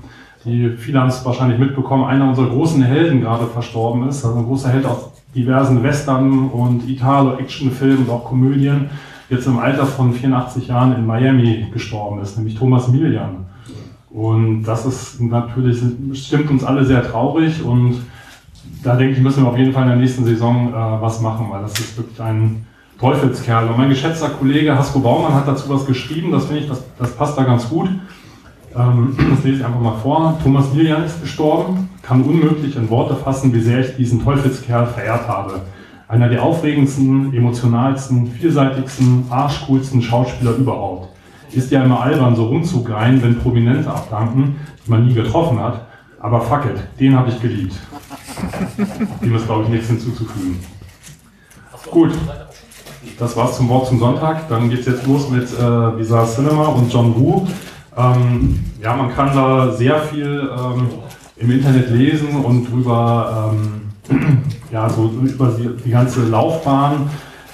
die 0.45 0.77
viele 0.77 1.01
haben 1.01 1.09
es 1.09 1.25
wahrscheinlich 1.25 1.59
mitbekommen, 1.59 2.05
einer 2.05 2.29
unserer 2.29 2.51
großen 2.51 2.83
Helden 2.83 3.23
gerade 3.23 3.47
verstorben 3.47 4.07
ist, 4.09 4.27
also 4.27 4.39
ein 4.39 4.45
großer 4.45 4.69
Held 4.69 4.85
aus 4.85 5.18
diversen 5.35 5.83
Western 5.83 6.49
und 6.49 6.89
Italo-Action-Filmen 6.89 8.07
und 8.07 8.11
auch 8.11 8.25
Komödien, 8.25 8.91
jetzt 9.29 9.47
im 9.47 9.59
Alter 9.59 9.87
von 9.87 10.13
84 10.13 10.69
Jahren 10.69 10.95
in 10.95 11.07
Miami 11.07 11.67
gestorben 11.73 12.21
ist, 12.21 12.37
nämlich 12.37 12.55
Thomas 12.55 12.89
Milian. 12.89 13.47
Und 14.11 14.65
das 14.65 14.87
ist 14.87 15.21
natürlich, 15.21 15.81
stimmt 16.15 16.51
uns 16.51 16.65
alle 16.65 16.85
sehr 16.85 17.03
traurig 17.03 17.63
und 17.63 18.01
da 18.83 18.97
denke 18.97 19.15
ich, 19.15 19.21
müssen 19.21 19.43
wir 19.43 19.51
auf 19.51 19.59
jeden 19.59 19.73
Fall 19.73 19.83
in 19.83 19.89
der 19.91 19.99
nächsten 19.99 20.25
Saison 20.25 20.69
äh, 20.69 20.73
was 20.73 21.21
machen, 21.21 21.49
weil 21.51 21.63
das 21.63 21.79
ist 21.79 21.97
wirklich 21.97 22.21
ein 22.21 22.67
Teufelskerl. 22.99 23.69
Und 23.69 23.77
mein 23.77 23.89
geschätzter 23.89 24.31
Kollege 24.31 24.77
Hasko 24.77 25.01
Baumann 25.01 25.35
hat 25.35 25.47
dazu 25.47 25.69
was 25.69 25.87
geschrieben, 25.87 26.33
das 26.33 26.47
finde 26.47 26.63
ich, 26.63 26.69
das, 26.69 26.83
das 26.99 27.15
passt 27.15 27.37
da 27.37 27.45
ganz 27.45 27.69
gut. 27.69 27.89
Ähm, 28.75 29.17
das 29.31 29.45
lese 29.45 29.59
ich 29.59 29.65
einfach 29.65 29.81
mal 29.81 29.97
vor. 29.99 30.39
Thomas 30.43 30.73
Milian 30.73 31.05
ist 31.05 31.21
gestorben, 31.21 31.91
kann 32.09 32.23
unmöglich 32.23 32.75
in 32.75 32.89
Worte 32.89 33.15
fassen, 33.17 33.53
wie 33.53 33.61
sehr 33.61 33.81
ich 33.81 33.97
diesen 33.97 34.25
Teufelskerl 34.25 34.87
verehrt 34.87 35.29
habe. 35.29 35.61
Einer 36.09 36.31
der 36.31 36.43
aufregendsten, 36.43 37.35
emotionalsten, 37.35 38.29
vielseitigsten, 38.29 39.27
arschcoolsten 39.29 40.01
Schauspieler 40.01 40.53
überhaupt. 40.53 41.11
Ist 41.53 41.71
ja 41.71 41.85
immer 41.85 42.01
albern, 42.01 42.35
so 42.35 42.47
rumzugreien, 42.47 43.23
wenn 43.23 43.39
Prominente 43.39 43.91
abdanken, 43.91 44.57
die 44.87 44.91
man 44.91 45.07
nie 45.07 45.13
getroffen 45.13 45.61
hat. 45.61 45.87
Aber 46.19 46.41
fuck 46.41 46.65
it, 46.65 46.99
den 46.99 47.15
habe 47.15 47.29
ich 47.29 47.41
geliebt. 47.43 47.75
Dem 49.23 49.35
ist, 49.35 49.45
glaube 49.45 49.65
ich, 49.65 49.69
nichts 49.69 49.89
hinzuzufügen. 49.89 50.59
Gut, 51.91 52.13
das 53.19 53.37
war's 53.37 53.57
zum 53.59 53.69
Wort 53.69 53.87
zum 53.87 53.99
Sonntag. 53.99 54.49
Dann 54.49 54.71
geht's 54.71 54.87
jetzt 54.87 55.07
los 55.07 55.29
mit 55.29 55.45
äh, 55.45 55.97
Bizarre 55.97 56.27
Cinema 56.27 56.69
und 56.69 56.91
John 56.91 57.15
Woo. 57.15 57.47
Ähm, 57.97 58.65
ja, 58.83 58.97
man 58.97 59.15
kann 59.15 59.35
da 59.35 59.73
sehr 59.73 60.01
viel 60.01 60.51
ähm, 60.57 60.89
im 61.41 61.51
Internet 61.51 61.91
lesen 61.91 62.37
und 62.37 62.71
drüber, 62.71 63.53
ähm, 64.11 64.43
ja, 64.73 64.89
so 64.89 65.13
über 65.23 65.57
die, 65.59 65.69
die 65.85 65.91
ganze 65.91 66.25
Laufbahn 66.25 67.09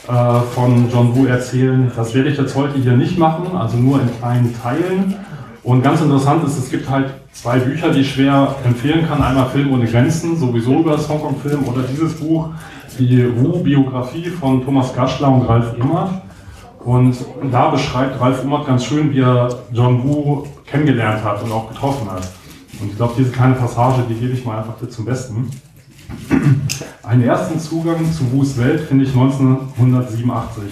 äh, 0.09 0.41
von 0.55 0.91
John 0.91 1.15
Woo 1.15 1.27
erzählen. 1.27 1.91
Das 1.95 2.15
werde 2.15 2.31
ich 2.31 2.39
jetzt 2.39 2.55
heute 2.55 2.79
hier 2.79 2.97
nicht 2.97 3.19
machen, 3.19 3.57
also 3.57 3.77
nur 3.77 4.01
in 4.01 4.09
kleinen 4.19 4.55
Teilen. 4.61 5.15
Und 5.63 5.83
ganz 5.83 6.01
interessant 6.01 6.45
ist, 6.45 6.59
es 6.59 6.71
gibt 6.71 6.89
halt 6.89 7.11
zwei 7.33 7.59
Bücher, 7.59 7.91
die 7.91 8.01
ich 8.01 8.13
schwer 8.13 8.55
empfehlen 8.65 9.07
kann. 9.09 9.23
Einmal 9.23 9.49
Film 9.49 9.73
ohne 9.73 9.87
Grenzen, 9.87 10.37
sowieso 10.37 10.81
über 10.81 10.93
das 10.93 11.09
Hongkong-Film, 11.09 11.67
oder 11.67 11.83
dieses 11.83 12.15
Buch, 12.15 12.51
die 12.99 13.27
Wu-Biografie 13.37 14.27
von 14.27 14.65
Thomas 14.65 14.95
Gaschler 14.95 15.31
und 15.31 15.43
Ralf 15.43 15.75
Immert. 15.79 16.11
Und 16.85 17.17
da 17.51 17.71
beschreibt 17.71 18.21
Ralf 18.21 18.45
Immert 18.45 18.67
ganz 18.67 18.85
schön, 18.85 19.13
wie 19.13 19.21
er 19.21 19.49
John 19.73 20.05
Wu 20.05 20.45
kennengelernt 20.67 21.25
hat 21.25 21.43
und 21.43 21.51
auch 21.51 21.69
getroffen 21.71 22.11
hat. 22.11 22.29
Und 22.81 22.91
ich 22.91 22.97
glaube, 22.97 23.15
diese 23.19 23.31
kleine 23.31 23.55
Passage, 23.55 24.03
die 24.09 24.15
gebe 24.15 24.33
ich 24.33 24.45
mal 24.45 24.59
einfach 24.59 24.75
zum 24.89 25.05
Besten. 25.05 25.51
Einen 27.03 27.23
ersten 27.23 27.59
Zugang 27.59 28.13
zu 28.13 28.31
Wus 28.33 28.57
Welt 28.59 28.81
finde 28.83 29.05
ich 29.05 29.11
1987. 29.11 30.65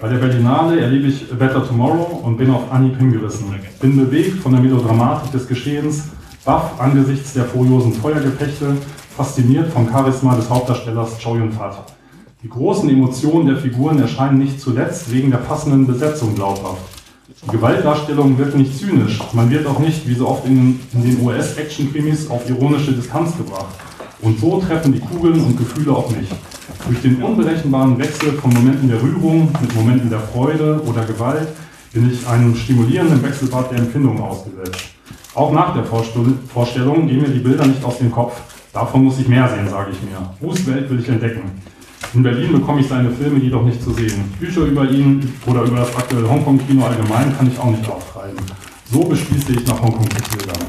Bei 0.00 0.08
der 0.08 0.18
Berlinale 0.18 0.80
erlebe 0.80 1.08
ich 1.08 1.28
Better 1.30 1.66
Tomorrow 1.66 2.22
und 2.24 2.36
bin 2.36 2.50
auf 2.50 2.72
Anhieb 2.72 2.96
hingerissen. 2.98 3.46
Bin 3.80 3.96
bewegt 3.96 4.40
von 4.40 4.52
der 4.52 4.60
Melodramatik 4.60 5.32
des 5.32 5.46
Geschehens, 5.46 6.04
baff 6.44 6.80
angesichts 6.80 7.34
der 7.34 7.44
furiosen 7.44 7.92
Feuergefechte, 7.92 8.76
fasziniert 9.16 9.72
vom 9.72 9.90
Charisma 9.90 10.36
des 10.36 10.48
Hauptdarstellers 10.48 11.18
Chow 11.22 11.36
Yun-Fat. 11.36 11.92
Die 12.42 12.48
großen 12.48 12.88
Emotionen 12.88 13.48
der 13.48 13.58
Figuren 13.58 13.98
erscheinen 13.98 14.38
nicht 14.38 14.60
zuletzt 14.60 15.12
wegen 15.12 15.30
der 15.30 15.38
passenden 15.38 15.86
Besetzung 15.86 16.34
glaubhaft. 16.34 16.99
Die 17.42 17.52
Gewaltdarstellung 17.52 18.36
wird 18.36 18.54
nicht 18.54 18.78
zynisch, 18.78 19.18
man 19.32 19.48
wird 19.48 19.66
auch 19.66 19.78
nicht, 19.78 20.06
wie 20.06 20.14
so 20.14 20.28
oft 20.28 20.44
in, 20.44 20.78
in 20.92 21.02
den 21.02 21.22
US-Action-Krimis, 21.24 22.28
auf 22.28 22.46
ironische 22.50 22.92
Distanz 22.92 23.34
gebracht. 23.34 23.74
Und 24.20 24.38
so 24.38 24.60
treffen 24.60 24.92
die 24.92 25.00
Kugeln 25.00 25.40
und 25.40 25.56
Gefühle 25.56 25.96
auch 25.96 26.10
nicht. 26.10 26.30
Durch 26.86 27.00
den 27.00 27.22
unberechenbaren 27.22 27.98
Wechsel 27.98 28.32
von 28.32 28.52
Momenten 28.52 28.90
der 28.90 29.02
Rührung 29.02 29.50
mit 29.58 29.74
Momenten 29.74 30.10
der 30.10 30.20
Freude 30.20 30.82
oder 30.84 31.02
Gewalt 31.06 31.48
bin 31.94 32.12
ich 32.12 32.26
einem 32.26 32.54
stimulierenden 32.54 33.22
Wechselbad 33.22 33.70
der 33.70 33.78
Empfindungen 33.78 34.20
ausgesetzt. 34.20 34.90
Auch 35.34 35.50
nach 35.50 35.74
der 35.74 35.84
Vorstellung 35.84 37.06
gehen 37.06 37.22
mir 37.22 37.28
die 37.28 37.38
Bilder 37.38 37.66
nicht 37.66 37.82
aus 37.82 37.96
dem 37.98 38.12
Kopf. 38.12 38.38
Davon 38.74 39.04
muss 39.04 39.18
ich 39.18 39.28
mehr 39.28 39.48
sehen, 39.48 39.66
sage 39.68 39.92
ich 39.92 40.02
mir. 40.02 40.34
Wus 40.40 40.66
Welt 40.66 40.90
will 40.90 41.00
ich 41.00 41.08
entdecken. 41.08 41.40
In 42.12 42.24
Berlin 42.24 42.52
bekomme 42.52 42.80
ich 42.80 42.88
seine 42.88 43.10
Filme 43.10 43.38
jedoch 43.38 43.64
nicht 43.64 43.80
zu 43.80 43.92
sehen. 43.92 44.24
Bücher 44.40 44.62
über 44.62 44.90
ihn 44.90 45.32
oder 45.46 45.62
über 45.62 45.76
das 45.76 45.94
aktuelle 45.94 46.28
Hongkong-Kino 46.28 46.84
allgemein 46.84 47.36
kann 47.36 47.46
ich 47.46 47.56
auch 47.56 47.70
nicht 47.70 47.88
auftreiben. 47.88 48.38
So 48.90 49.04
beschließe 49.04 49.52
ich 49.52 49.64
nach 49.64 49.80
Hongkong 49.80 50.10
zu 50.10 50.36
pilgern. 50.36 50.66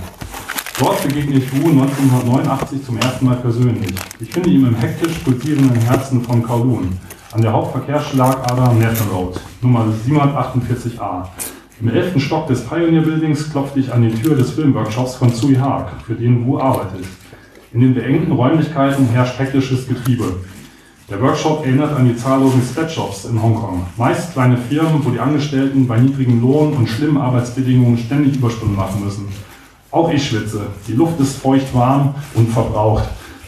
Dort 0.80 1.02
begegne 1.04 1.38
ich 1.38 1.52
Wu 1.52 1.70
1989 1.70 2.86
zum 2.86 2.98
ersten 2.98 3.26
Mal 3.26 3.38
persönlich. 3.38 3.92
Ich 4.20 4.30
finde 4.30 4.52
ihn 4.52 4.68
im 4.68 4.76
hektisch 4.76 5.18
pulsierenden 5.24 5.82
Herzen 5.82 6.24
von 6.24 6.44
Kowloon, 6.44 6.90
an 7.32 7.42
der 7.42 7.54
Hauptverkehrsschlagader 7.54 8.74
Nathan 8.74 9.08
Road, 9.08 9.40
Nummer 9.64 9.88
748a. 10.08 11.26
Im 11.82 11.90
elften 11.90 12.20
Stock 12.20 12.46
des 12.46 12.64
Pioneer 12.64 13.02
Buildings 13.02 13.52
klopfte 13.52 13.80
ich 13.80 13.92
an 13.92 14.04
die 14.04 14.14
Tür 14.14 14.36
des 14.36 14.52
Filmworkshops 14.52 15.16
von 15.16 15.34
Tsui 15.34 15.56
Hark, 15.56 15.90
für 16.06 16.14
den 16.14 16.46
Wu 16.46 16.60
arbeitet. 16.60 17.06
In 17.74 17.82
den 17.82 17.96
beengten 17.96 18.32
Räumlichkeiten 18.34 19.08
herrscht 19.08 19.40
hektisches 19.40 19.88
Getriebe. 19.88 20.36
Der 21.12 21.22
Workshop 21.22 21.66
erinnert 21.66 21.94
an 21.94 22.08
die 22.08 22.16
zahllosen 22.16 22.64
Sweatshops 22.64 23.26
in 23.26 23.42
Hongkong. 23.44 23.86
Meist 23.98 24.32
kleine 24.32 24.56
Firmen, 24.56 25.04
wo 25.04 25.10
die 25.10 25.20
Angestellten 25.20 25.86
bei 25.86 26.00
niedrigem 26.00 26.40
Lohn 26.40 26.72
und 26.72 26.88
schlimmen 26.88 27.18
Arbeitsbedingungen 27.18 27.98
ständig 27.98 28.38
Überstunden 28.38 28.78
machen 28.78 29.04
müssen. 29.04 29.28
Auch 29.92 30.10
ich 30.10 30.26
schwitze. 30.26 30.68
Die 30.88 30.94
Luft 30.94 31.20
ist 31.20 31.36
feucht 31.36 31.76
warm 31.76 32.16
und 32.34 32.48
verbraucht. 32.48 33.04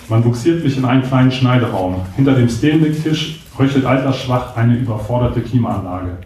Man 0.09 0.23
buxiert 0.23 0.61
mich 0.61 0.75
in 0.75 0.83
einen 0.83 1.03
kleinen 1.03 1.31
Schneideraum. 1.31 2.01
Hinter 2.17 2.33
dem 2.33 2.49
Stainless-Tisch 2.49 3.39
röchelt 3.57 3.85
altersschwach 3.85 4.57
eine 4.57 4.75
überforderte 4.75 5.39
Klimaanlage. 5.39 6.17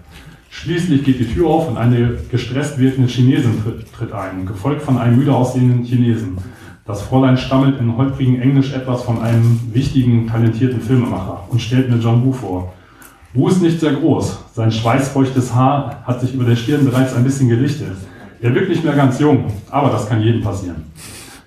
Schließlich 0.50 1.04
geht 1.04 1.19
die 1.19 1.32
Tür 1.32 1.50
auf 1.50 1.69
und 1.69 1.78
eine 1.78 2.17
gestresst 2.32 2.80
wirkende 2.80 3.08
Chinesin 3.08 3.62
tritt 3.95 4.12
ein, 4.12 4.47
gefolgt 4.47 4.82
von 4.82 4.97
einem 4.97 5.17
müde 5.17 5.36
aussehenden 5.36 5.84
Chinesen. 5.84 6.39
Das 6.88 7.02
Fräulein 7.02 7.38
stammelt 7.38 7.82
in 7.82 7.97
holprigem 7.97 8.41
Englisch 8.41 8.73
etwas 8.73 9.04
von 9.04 9.21
einem 9.21 9.60
wichtigen, 9.73 10.26
talentierten 10.26 10.80
Filmemacher 10.80 11.43
und 11.50 11.62
stellt 11.62 11.89
mir 11.89 11.97
John 11.97 12.26
Woo 12.26 12.32
vor. 12.32 12.73
Woo 13.34 13.50
ist 13.50 13.62
nicht 13.62 13.82
sehr 13.82 13.91
groß. 13.91 14.45
Sein 14.54 14.71
schweißfeuchtes 14.71 15.54
Haar 15.54 16.02
hat 16.06 16.21
sich 16.21 16.34
über 16.34 16.45
der 16.45 16.56
Stirn 16.56 16.86
bereits 16.86 17.13
ein 17.13 17.26
bisschen 17.26 17.50
gelichtet. 17.50 17.97
Er 18.41 18.56
wirkt 18.56 18.69
nicht 18.69 18.86
mehr 18.86 18.95
ganz 18.95 19.19
jung, 19.19 19.52
aber 19.69 19.89
das 19.89 20.08
kann 20.08 20.21
jedem 20.21 20.41
passieren. 20.41 20.86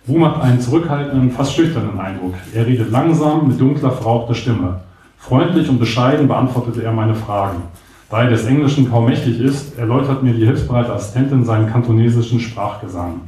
Wu 0.05 0.18
macht 0.18 0.42
einen 0.42 0.61
zurückhaltenden, 0.61 1.31
fast 1.31 1.55
schüchternen 1.55 1.98
Eindruck. 1.98 2.35
Er 2.55 2.66
redet 2.66 2.90
langsam, 2.90 3.48
mit 3.48 3.59
dunkler, 3.59 3.92
verrauchter 3.92 4.35
Stimme. 4.35 4.81
Freundlich 5.16 5.70
und 5.70 5.79
bescheiden 5.79 6.29
beantwortete 6.29 6.83
er 6.83 6.92
meine 6.92 7.14
Fragen. 7.14 7.62
Da 8.11 8.24
er 8.24 8.29
des 8.29 8.44
Englischen 8.44 8.90
kaum 8.90 9.07
mächtig 9.07 9.40
ist, 9.40 9.79
erläutert 9.79 10.22
mir 10.22 10.35
die 10.35 10.44
hilfsbereite 10.44 10.92
Assistentin 10.92 11.44
seinen 11.46 11.70
kantonesischen 11.70 12.40
Sprachgesang. 12.40 13.22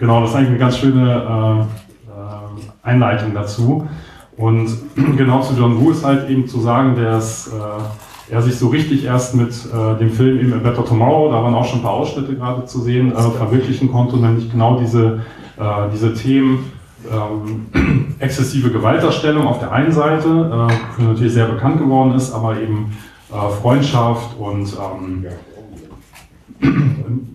Genau, 0.00 0.22
das 0.22 0.30
ist 0.30 0.36
eigentlich 0.36 0.48
eine 0.48 0.58
ganz 0.58 0.78
schöne 0.78 1.66
äh, 2.08 2.10
äh 2.10 2.62
Einleitung 2.82 3.34
dazu. 3.34 3.86
Und 4.36 4.70
genau 5.16 5.42
zu 5.42 5.54
John 5.54 5.78
Wu 5.78 5.90
ist 5.90 6.04
halt 6.04 6.28
eben 6.30 6.48
zu 6.48 6.60
sagen, 6.60 6.96
ist 6.96 7.48
äh, 7.48 8.32
er 8.34 8.42
sich 8.42 8.56
so 8.56 8.68
richtig 8.68 9.04
erst 9.04 9.34
mit 9.34 9.50
äh, 9.50 9.98
dem 9.98 10.10
Film 10.10 10.40
eben 10.40 10.54
A 10.54 10.58
Better 10.58 10.84
Tomorrow, 10.84 11.30
da 11.30 11.42
waren 11.42 11.54
auch 11.54 11.66
schon 11.66 11.80
ein 11.80 11.82
paar 11.82 11.92
Ausschnitte 11.92 12.34
gerade 12.34 12.64
zu 12.64 12.80
sehen, 12.80 13.12
äh, 13.12 13.20
verwirklichen 13.20 13.92
konnte 13.92 14.14
und 14.14 14.22
nämlich 14.22 14.50
genau 14.50 14.78
diese, 14.78 15.20
äh, 15.58 15.62
diese 15.92 16.14
Themen 16.14 16.72
ähm, 17.12 18.14
exzessive 18.20 18.70
Gewalterstellung 18.70 19.46
auf 19.46 19.58
der 19.58 19.72
einen 19.72 19.92
Seite, 19.92 20.68
äh, 20.70 20.94
für 20.94 21.02
natürlich 21.02 21.34
sehr 21.34 21.46
bekannt 21.46 21.78
geworden 21.78 22.14
ist, 22.14 22.32
aber 22.32 22.58
eben 22.58 22.96
äh, 23.30 23.50
Freundschaft 23.60 24.38
und 24.38 24.74
ähm, 24.78 25.26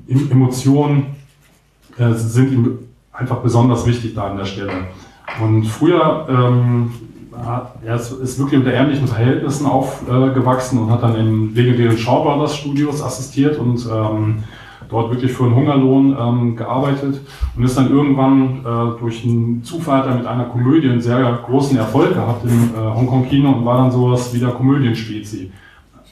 Emotionen 0.32 1.08
äh, 1.98 2.14
sind 2.14 2.52
ihm 2.52 2.80
einfach 3.12 3.38
besonders 3.38 3.86
wichtig 3.86 4.14
da 4.16 4.28
an 4.28 4.38
der 4.38 4.46
Stelle. 4.46 4.72
Und 5.42 5.66
früher 5.66 6.28
ähm, 6.30 6.92
er 7.84 7.96
ist, 7.96 8.40
wirklich 8.40 8.60
unter 8.60 8.72
ärmlichen 8.72 9.08
Verhältnissen 9.08 9.66
aufgewachsen 9.66 10.80
und 10.80 10.90
hat 10.90 11.04
dann 11.04 11.16
in 11.16 11.54
legendären 11.54 11.98
Shaw 11.98 12.48
Studios 12.48 13.02
assistiert 13.02 13.58
und 13.60 13.86
ähm, 13.92 14.44
dort 14.90 15.12
wirklich 15.12 15.32
für 15.32 15.44
einen 15.44 15.56
Hungerlohn 15.56 16.16
ähm, 16.20 16.56
gearbeitet 16.56 17.22
und 17.56 17.64
ist 17.64 17.78
dann 17.78 17.90
irgendwann 17.90 18.60
äh, 18.60 19.00
durch 19.00 19.26
einen 19.26 19.64
Zufall 19.64 20.16
mit 20.16 20.26
einer 20.26 20.46
Komödie 20.46 20.90
einen 20.90 21.02
sehr 21.02 21.40
großen 21.46 21.78
Erfolg 21.78 22.14
gehabt 22.14 22.46
im 22.46 22.72
äh, 22.74 22.78
Hongkong-Kino 22.78 23.50
und 23.50 23.66
war 23.66 23.78
dann 23.78 23.92
sowas 23.92 24.34
wie 24.34 24.40
der 24.40 24.50
Komödienspezi. 24.50 25.52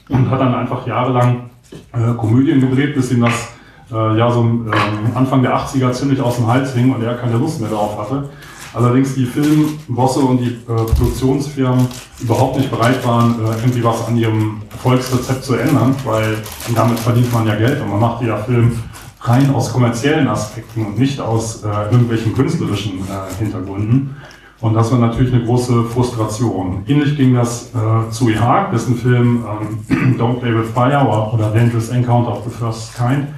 Und 0.08 0.30
hat 0.30 0.40
dann 0.40 0.54
einfach 0.54 0.86
jahrelang 0.86 1.50
äh, 1.92 2.12
Komödien 2.14 2.60
gedreht, 2.60 2.94
bis 2.94 3.10
ihm 3.10 3.22
das 3.22 3.53
äh, 3.94 4.18
ja 4.18 4.30
so 4.30 4.40
ähm, 4.40 4.70
Anfang 5.14 5.42
der 5.42 5.56
80er 5.56 5.92
ziemlich 5.92 6.20
aus 6.20 6.36
dem 6.36 6.46
Hals 6.46 6.74
hing 6.74 6.92
und 6.92 7.02
er 7.02 7.14
keine 7.14 7.36
Lust 7.36 7.60
mehr 7.60 7.70
darauf 7.70 7.98
hatte. 7.98 8.28
Allerdings 8.74 9.14
die 9.14 9.24
Filmbosse 9.24 10.18
und 10.18 10.38
die 10.38 10.48
äh, 10.48 10.66
Produktionsfirmen 10.66 11.86
überhaupt 12.20 12.58
nicht 12.58 12.70
bereit 12.70 13.06
waren, 13.06 13.36
äh, 13.38 13.58
irgendwie 13.60 13.84
was 13.84 14.06
an 14.08 14.16
ihrem 14.16 14.62
Erfolgsrezept 14.72 15.44
zu 15.44 15.54
ändern, 15.54 15.94
weil 16.04 16.38
damit 16.74 16.98
verdient 16.98 17.32
man 17.32 17.46
ja 17.46 17.54
Geld 17.54 17.80
und 17.80 17.90
man 17.90 18.00
macht 18.00 18.22
ja 18.22 18.36
Film 18.38 18.76
rein 19.20 19.54
aus 19.54 19.72
kommerziellen 19.72 20.26
Aspekten 20.26 20.84
und 20.84 20.98
nicht 20.98 21.20
aus 21.20 21.62
äh, 21.62 21.68
irgendwelchen 21.92 22.34
künstlerischen 22.34 22.98
äh, 22.98 23.34
Hintergründen. 23.38 24.16
Und 24.60 24.74
das 24.74 24.90
war 24.90 24.98
natürlich 24.98 25.32
eine 25.32 25.44
große 25.44 25.84
Frustration. 25.84 26.82
Ähnlich 26.88 27.16
ging 27.16 27.34
das 27.34 27.70
äh, 27.74 28.10
zu 28.10 28.28
Ihag, 28.28 28.70
dessen 28.72 28.96
Film 28.96 29.44
ähm, 29.88 30.16
Don't 30.18 30.40
Play 30.40 30.52
with 30.52 30.70
Fire 30.74 31.06
oder 31.32 31.50
Dangerous 31.50 31.90
Encounter 31.90 32.32
of 32.32 32.44
the 32.44 32.50
First 32.50 32.96
Kind 32.96 33.28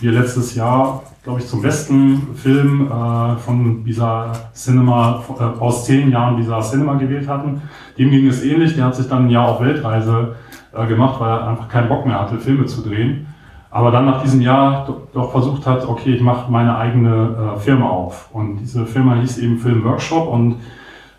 wir 0.00 0.12
letztes 0.12 0.54
Jahr 0.54 1.02
glaube 1.26 1.40
ich, 1.40 1.48
zum 1.48 1.60
besten 1.60 2.36
Film 2.36 2.86
äh, 2.86 3.36
von 3.38 3.82
Bizarre 3.82 4.30
Cinema, 4.54 5.24
äh, 5.40 5.42
aus 5.60 5.84
zehn 5.84 6.12
Jahren 6.12 6.36
Bizarre 6.36 6.62
Cinema 6.62 6.94
gewählt 6.94 7.26
hatten. 7.26 7.62
Dem 7.98 8.12
ging 8.12 8.28
es 8.28 8.44
ähnlich. 8.44 8.76
Der 8.76 8.84
hat 8.84 8.94
sich 8.94 9.08
dann 9.08 9.26
ein 9.26 9.30
Jahr 9.30 9.48
auf 9.48 9.60
Weltreise 9.60 10.36
äh, 10.72 10.86
gemacht, 10.86 11.18
weil 11.18 11.30
er 11.30 11.48
einfach 11.48 11.68
keinen 11.68 11.88
Bock 11.88 12.06
mehr 12.06 12.20
hatte, 12.20 12.38
Filme 12.38 12.66
zu 12.66 12.80
drehen. 12.80 13.26
Aber 13.72 13.90
dann 13.90 14.06
nach 14.06 14.22
diesem 14.22 14.40
Jahr 14.40 14.86
doch 15.12 15.32
versucht 15.32 15.66
hat, 15.66 15.88
okay, 15.88 16.14
ich 16.14 16.20
mache 16.20 16.48
meine 16.48 16.78
eigene 16.78 17.56
äh, 17.56 17.58
Firma 17.58 17.88
auf. 17.88 18.28
Und 18.32 18.58
diese 18.58 18.86
Firma 18.86 19.16
hieß 19.16 19.38
eben 19.38 19.58
Film 19.58 19.82
Workshop 19.82 20.28
und 20.28 20.58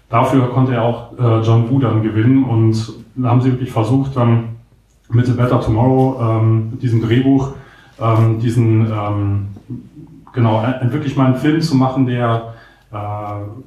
dafür 0.07 0.47
konnte 0.51 0.75
er 0.75 0.83
auch 0.83 1.19
äh, 1.19 1.41
John 1.41 1.69
Woo 1.69 1.79
dann 1.79 2.01
gewinnen. 2.01 2.45
Und 2.45 2.93
da 3.15 3.27
haben 3.27 3.41
sie 3.41 3.51
wirklich 3.51 3.73
versucht, 3.73 4.15
dann 4.15 4.55
mit 5.09 5.25
The 5.25 5.33
Better 5.33 5.59
Tomorrow, 5.59 6.17
ähm, 6.21 6.69
mit 6.71 6.81
diesem 6.81 7.01
Drehbuch, 7.01 7.51
ähm, 8.01 8.39
diesen 8.39 8.91
ähm, 8.91 9.47
genau, 10.33 10.63
wirklich 10.83 11.15
mal 11.17 11.25
einen 11.25 11.35
Film 11.35 11.61
zu 11.61 11.75
machen, 11.75 12.05
der 12.05 12.53
äh, 12.91 12.95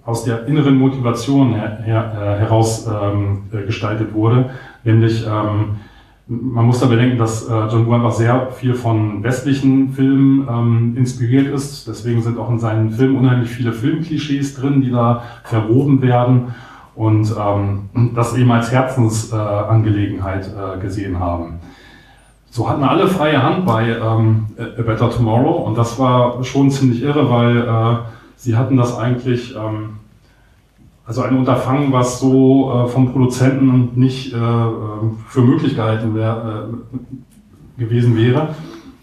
aus 0.07 0.25
der 0.25 0.47
inneren 0.47 0.79
Motivation 0.79 1.55
her, 1.55 1.79
her, 1.85 2.13
äh, 2.15 2.41
heraus 2.41 2.89
ähm, 2.89 3.43
äh, 3.53 3.67
gestaltet 3.67 4.15
wurde. 4.15 4.51
Nämlich, 4.85 5.27
ähm, 5.27 5.77
man 6.27 6.65
muss 6.65 6.81
da 6.81 6.87
bedenken, 6.87 7.19
dass 7.19 7.49
äh, 7.49 7.53
John 7.67 7.87
Woo 7.87 7.93
einfach 7.93 8.13
sehr 8.13 8.51
viel 8.53 8.75
von 8.75 9.23
westlichen 9.23 9.93
Filmen 9.93 10.47
ähm, 10.49 10.95
inspiriert 10.97 11.49
ist. 11.49 11.89
Deswegen 11.89 12.23
sind 12.23 12.39
auch 12.39 12.49
in 12.51 12.59
seinen 12.59 12.91
Filmen 12.93 13.17
unheimlich 13.17 13.51
viele 13.51 13.73
Filmklischees 13.73 14.55
drin, 14.55 14.81
die 14.81 14.91
da 14.91 15.23
verwoben 15.45 16.01
werden 16.03 16.55
und 16.95 17.35
ähm, 17.39 18.13
das 18.15 18.37
eben 18.37 18.51
als 18.53 18.73
Herzensangelegenheit 18.73 20.47
äh, 20.49 20.81
gesehen 20.81 21.19
haben. 21.19 21.60
So 22.51 22.69
hatten 22.69 22.83
alle 22.83 23.07
freie 23.07 23.41
Hand 23.41 23.65
bei 23.65 23.91
ähm, 23.91 24.47
A 24.59 24.83
Better 24.83 25.09
Tomorrow. 25.11 25.65
Und 25.67 25.79
das 25.79 25.99
war 25.99 26.43
schon 26.43 26.71
ziemlich 26.71 27.03
irre, 27.03 27.31
weil 27.31 27.59
äh, 27.59 27.99
sie 28.37 28.57
hatten 28.57 28.77
das 28.77 28.99
eigentlich, 28.99 29.55
ähm, 29.55 30.01
also 31.07 31.23
ein 31.23 31.37
Unterfangen, 31.37 31.93
was 31.93 32.19
so 32.19 32.73
äh, 32.73 32.89
vom 32.89 33.13
Produzenten 33.13 33.91
nicht 33.95 34.35
äh, 34.35 34.37
für 35.29 35.43
möglich 35.43 35.77
gehalten 35.77 36.15
wär, 36.17 36.69
äh, 37.79 37.81
gewesen 37.81 38.17
wäre. 38.17 38.49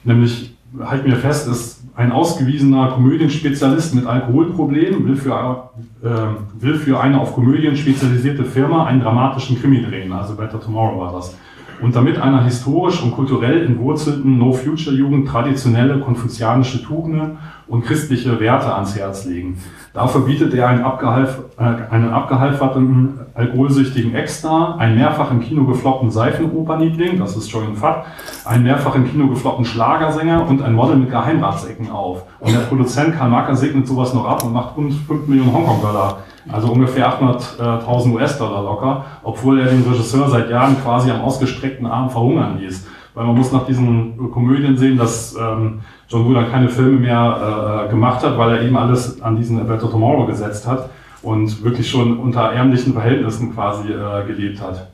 Nämlich, 0.04 0.54
halt 0.82 1.08
mir 1.08 1.16
fest, 1.16 1.48
ist 1.48 1.84
ein 1.96 2.12
ausgewiesener 2.12 2.90
Komödienspezialist 2.90 3.96
mit 3.96 4.06
Alkoholproblemen, 4.06 5.06
will 5.06 5.16
für, 5.16 5.70
äh, 6.04 6.08
will 6.62 6.76
für 6.76 7.00
eine 7.00 7.20
auf 7.20 7.34
Komödien 7.34 7.76
spezialisierte 7.76 8.44
Firma 8.44 8.86
einen 8.86 9.02
dramatischen 9.02 9.60
Krimi 9.60 9.82
drehen, 9.82 10.12
also 10.12 10.36
Better 10.36 10.62
Tomorrow 10.62 11.00
war 11.00 11.14
das 11.14 11.36
und 11.82 11.96
damit 11.96 12.20
einer 12.20 12.44
historisch 12.44 13.02
und 13.04 13.12
kulturell 13.12 13.66
entwurzelten 13.66 14.38
No-Future-Jugend 14.38 15.28
traditionelle 15.28 16.00
konfuzianische 16.00 16.84
Tugenden 16.84 17.38
und 17.68 17.84
christliche 17.84 18.40
Werte 18.40 18.74
ans 18.74 18.96
Herz 18.96 19.26
legen. 19.26 19.58
Dafür 19.94 20.22
bietet 20.22 20.54
er 20.54 20.70
einen, 20.70 20.84
abgehalf, 20.84 21.42
äh, 21.58 21.63
einen 21.92 22.10
abgehalferten, 22.10 23.20
alkoholsüchtigen 23.34 24.16
Ex-Star, 24.16 24.78
einen 24.80 24.96
mehrfach 24.96 25.32
im 25.32 25.42
Kino 25.42 25.66
gefloppten 25.66 26.10
Seifenopernliebling, 26.10 27.20
das 27.20 27.36
ist 27.36 27.52
Julian 27.52 27.76
Fatt, 27.76 28.06
einen 28.46 28.63
mehrfach 28.63 28.96
im 28.96 29.10
Kino 29.10 29.28
gefloppten 29.28 29.66
Schlagersänger 29.66 30.48
und 30.48 30.62
ein 30.62 30.74
Model 30.74 30.98
mit 30.98 31.10
Geheimratsecken 31.10 31.92
auf. 31.92 32.24
Und 32.40 32.54
der 32.54 32.62
Produzent 32.62 33.18
Karl 33.18 33.30
Marker 33.30 33.56
segnet 33.56 33.88
sowas 33.88 34.13
noch 34.13 34.26
ab 34.26 34.44
und 34.44 34.54
macht 34.54 34.78
rund 34.78 34.94
5 34.94 35.28
Millionen 35.28 35.54
Hongkong-Dollar 35.54 36.20
also 36.52 36.72
ungefähr 36.72 37.12
800.000 37.20 38.14
US-Dollar 38.14 38.64
locker, 38.64 39.06
obwohl 39.24 39.60
er 39.60 39.68
den 39.68 39.84
Regisseur 39.84 40.30
seit 40.30 40.50
Jahren 40.50 40.82
quasi 40.82 41.12
am 41.12 41.22
ausgestreckten 41.22 41.86
Arm 41.86 42.10
verhungern 42.10 42.58
ließ. 42.60 42.88
Weil 43.14 43.26
man 43.26 43.36
muss 43.36 43.52
nach 43.52 43.66
diesen 43.66 44.32
Komödien 44.32 44.78
sehen, 44.78 44.98
dass 44.98 45.36
ähm, 45.36 45.82
John 46.08 46.26
Woo 46.26 46.34
dann 46.34 46.52
keine 46.52 46.70
Filme 46.70 47.00
mehr 47.00 47.86
äh, 47.86 47.90
gemacht 47.90 48.24
hat, 48.24 48.38
weil 48.38 48.58
er 48.58 48.62
eben 48.62 48.78
alles 48.78 49.22
an 49.22 49.36
diesen 49.36 49.66
Better 49.66 49.90
Tomorrow 49.90 50.26
gesetzt 50.28 50.68
hat 50.68 50.90
und 51.24 51.64
wirklich 51.64 51.90
schon 51.90 52.20
unter 52.20 52.52
ärmlichen 52.52 52.94
Verhältnissen 52.94 53.54
quasi 53.54 53.92
äh, 53.92 54.26
gelebt 54.28 54.62
hat. 54.62 54.88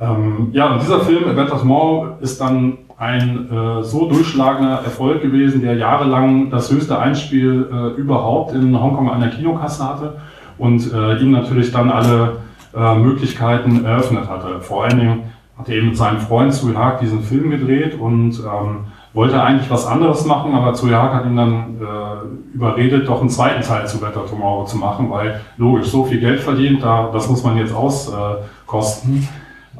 Ähm, 0.00 0.48
ja, 0.52 0.72
und 0.72 0.82
dieser 0.82 1.00
Film, 1.00 1.28
A 1.28 1.32
Better 1.32 1.58
Tomorrow, 1.58 2.16
ist 2.20 2.40
dann 2.40 2.78
ein 2.98 3.48
äh, 3.50 3.82
so 3.84 4.08
durchschlagender 4.08 4.82
Erfolg 4.82 5.22
gewesen, 5.22 5.62
der 5.62 5.76
jahrelang 5.76 6.50
das 6.50 6.70
höchste 6.70 6.98
Einspiel 6.98 7.68
äh, 7.72 8.00
überhaupt 8.00 8.52
in 8.54 8.78
Hongkong 8.78 9.08
an 9.08 9.20
der 9.20 9.30
Kinokasse 9.30 9.88
hatte 9.88 10.16
und 10.58 10.92
äh, 10.92 11.16
ihm 11.18 11.30
natürlich 11.30 11.70
dann 11.70 11.90
alle 11.90 12.38
äh, 12.76 12.94
Möglichkeiten 12.96 13.84
eröffnet 13.84 14.28
hatte. 14.28 14.60
Vor 14.60 14.84
allen 14.84 14.98
Dingen 14.98 15.22
hat 15.56 15.68
er 15.68 15.76
eben 15.76 15.88
mit 15.88 15.96
seinem 15.96 16.18
Freund 16.18 16.52
Sui 16.52 16.74
Haag 16.74 16.98
diesen 16.98 17.22
Film 17.22 17.50
gedreht 17.50 17.98
und 17.98 18.40
ähm, 18.40 18.86
wollte 19.14 19.40
eigentlich 19.40 19.70
was 19.70 19.86
anderes 19.86 20.24
machen, 20.24 20.54
aber 20.54 20.74
Sui 20.74 20.90
Haag 20.90 21.14
hat 21.14 21.26
ihn 21.26 21.36
dann 21.36 21.76
äh, 21.80 22.54
überredet, 22.54 23.08
doch 23.08 23.20
einen 23.20 23.30
zweiten 23.30 23.62
Teil 23.62 23.86
zu 23.86 24.00
Better 24.00 24.26
Tomorrow 24.26 24.64
zu 24.64 24.76
machen, 24.76 25.08
weil 25.08 25.40
logisch, 25.56 25.86
so 25.86 26.04
viel 26.04 26.18
Geld 26.18 26.40
verdient, 26.40 26.82
da, 26.82 27.10
das 27.12 27.28
muss 27.28 27.44
man 27.44 27.56
jetzt 27.56 27.74
auskosten. 27.74 29.28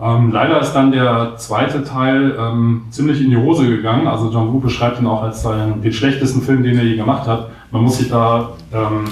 Ähm, 0.00 0.30
leider 0.30 0.60
ist 0.60 0.72
dann 0.72 0.92
der 0.92 1.32
zweite 1.36 1.82
Teil 1.82 2.36
ähm, 2.38 2.82
ziemlich 2.90 3.20
in 3.20 3.30
die 3.30 3.36
Hose 3.36 3.66
gegangen. 3.68 4.06
Also 4.06 4.30
John 4.30 4.52
Woo 4.52 4.60
beschreibt 4.60 5.00
ihn 5.00 5.06
auch 5.06 5.22
als 5.22 5.42
seinen, 5.42 5.82
den 5.82 5.92
schlechtesten 5.92 6.42
Film, 6.42 6.62
den 6.62 6.78
er 6.78 6.84
je 6.84 6.96
gemacht 6.96 7.26
hat. 7.26 7.48
Man 7.72 7.82
muss 7.82 7.98
sich 7.98 8.08
da, 8.08 8.50
ähm, 8.72 9.06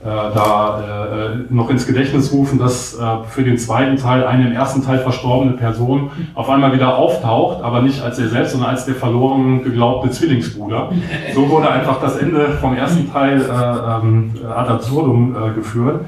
äh, 0.00 0.04
da 0.04 1.32
äh, 1.40 1.52
noch 1.52 1.70
ins 1.70 1.86
Gedächtnis 1.86 2.30
rufen, 2.30 2.58
dass 2.58 2.94
äh, 2.94 3.06
für 3.26 3.42
den 3.42 3.56
zweiten 3.56 3.96
Teil 3.96 4.26
eine 4.26 4.48
im 4.48 4.52
ersten 4.52 4.84
Teil 4.84 4.98
verstorbene 4.98 5.52
Person 5.52 6.10
auf 6.34 6.50
einmal 6.50 6.74
wieder 6.74 6.98
auftaucht, 6.98 7.64
aber 7.64 7.80
nicht 7.80 8.02
als 8.02 8.18
er 8.18 8.28
selbst, 8.28 8.52
sondern 8.52 8.68
als 8.70 8.84
der 8.84 8.96
verloren 8.96 9.62
geglaubte 9.64 10.10
Zwillingsbruder. 10.10 10.90
So 11.34 11.48
wurde 11.48 11.70
einfach 11.70 12.02
das 12.02 12.18
Ende 12.18 12.50
vom 12.60 12.74
ersten 12.74 13.10
Teil 13.10 13.40
äh, 13.40 13.44
ähm, 13.44 14.34
ad 14.46 14.70
absurdum 14.70 15.34
äh, 15.34 15.54
geführt. 15.54 16.04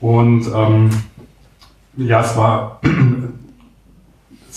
Und 0.00 0.46
ähm, 0.54 0.90
ja, 1.96 2.20
es 2.20 2.36
war 2.36 2.78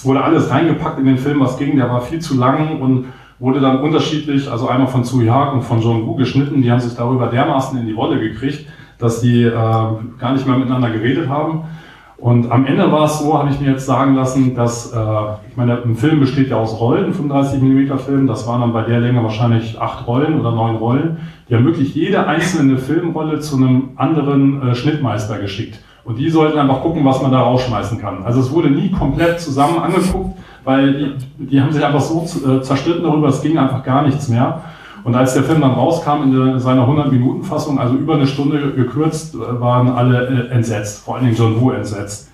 es 0.01 0.05
wurde 0.07 0.23
alles 0.23 0.49
reingepackt 0.49 0.97
in 0.97 1.05
den 1.05 1.19
Film, 1.19 1.41
was 1.41 1.59
ging, 1.59 1.75
der 1.75 1.87
war 1.87 2.01
viel 2.01 2.17
zu 2.17 2.35
lang 2.35 2.81
und 2.81 3.05
wurde 3.37 3.59
dann 3.59 3.81
unterschiedlich, 3.81 4.49
also 4.49 4.67
einmal 4.67 4.87
von 4.87 5.03
Tsui 5.03 5.27
Hark 5.27 5.53
und 5.53 5.61
von 5.61 5.79
John 5.79 6.07
Woo 6.07 6.15
geschnitten, 6.15 6.63
die 6.63 6.71
haben 6.71 6.79
sich 6.79 6.95
darüber 6.95 7.27
dermaßen 7.27 7.77
in 7.77 7.85
die 7.85 7.95
Wolle 7.95 8.19
gekriegt, 8.19 8.65
dass 8.97 9.21
die 9.21 9.43
äh, 9.43 9.51
gar 9.51 10.33
nicht 10.33 10.47
mehr 10.47 10.57
miteinander 10.57 10.89
geredet 10.89 11.29
haben. 11.29 11.65
Und 12.17 12.51
am 12.51 12.65
Ende 12.65 12.91
war 12.91 13.05
es 13.05 13.19
so, 13.19 13.37
habe 13.37 13.51
ich 13.51 13.59
mir 13.59 13.73
jetzt 13.73 13.85
sagen 13.85 14.15
lassen, 14.15 14.55
dass, 14.55 14.91
äh, 14.91 14.97
ich 15.47 15.55
meine, 15.55 15.83
ein 15.83 15.95
Film 15.95 16.19
besteht 16.19 16.49
ja 16.49 16.57
aus 16.57 16.79
Rollen, 16.79 17.13
35 17.13 17.61
mm 17.61 17.99
Film, 17.99 18.25
das 18.25 18.47
waren 18.47 18.61
dann 18.61 18.73
bei 18.73 18.81
der 18.81 19.01
Länge 19.01 19.21
wahrscheinlich 19.21 19.79
acht 19.79 20.07
Rollen 20.07 20.39
oder 20.39 20.51
neun 20.51 20.77
Rollen. 20.77 21.17
Die 21.47 21.53
haben 21.53 21.65
wirklich 21.65 21.93
jede 21.93 22.25
einzelne 22.25 22.79
Filmrolle 22.79 23.39
zu 23.39 23.57
einem 23.57 23.89
anderen 23.97 24.63
äh, 24.63 24.73
Schnittmeister 24.73 25.37
geschickt. 25.37 25.79
Und 26.03 26.17
die 26.17 26.29
sollten 26.29 26.57
einfach 26.57 26.81
gucken, 26.81 27.05
was 27.05 27.21
man 27.21 27.31
da 27.31 27.41
rausschmeißen 27.41 27.99
kann. 27.99 28.23
Also 28.23 28.39
es 28.39 28.51
wurde 28.51 28.69
nie 28.69 28.91
komplett 28.91 29.39
zusammen 29.39 29.79
angeguckt, 29.79 30.37
weil 30.63 30.93
die, 30.93 31.45
die 31.45 31.61
haben 31.61 31.71
sich 31.71 31.83
einfach 31.83 32.01
so 32.01 32.25
äh, 32.47 32.61
zerstritten 32.61 33.03
darüber, 33.03 33.27
es 33.27 33.41
ging 33.41 33.57
einfach 33.57 33.83
gar 33.83 34.03
nichts 34.03 34.27
mehr. 34.27 34.61
Und 35.03 35.15
als 35.15 35.33
der 35.33 35.43
Film 35.43 35.61
dann 35.61 35.71
rauskam 35.71 36.23
in 36.23 36.59
seiner 36.59 36.87
100-Minuten-Fassung, 36.87 37.79
also 37.79 37.95
über 37.95 38.15
eine 38.15 38.27
Stunde 38.27 38.71
gekürzt, 38.71 39.35
äh, 39.35 39.61
waren 39.61 39.89
alle 39.89 40.27
äh, 40.27 40.53
entsetzt, 40.53 41.03
vor 41.03 41.15
allen 41.15 41.25
Dingen 41.25 41.37
John 41.37 41.59
Woo 41.59 41.71
entsetzt. 41.71 42.29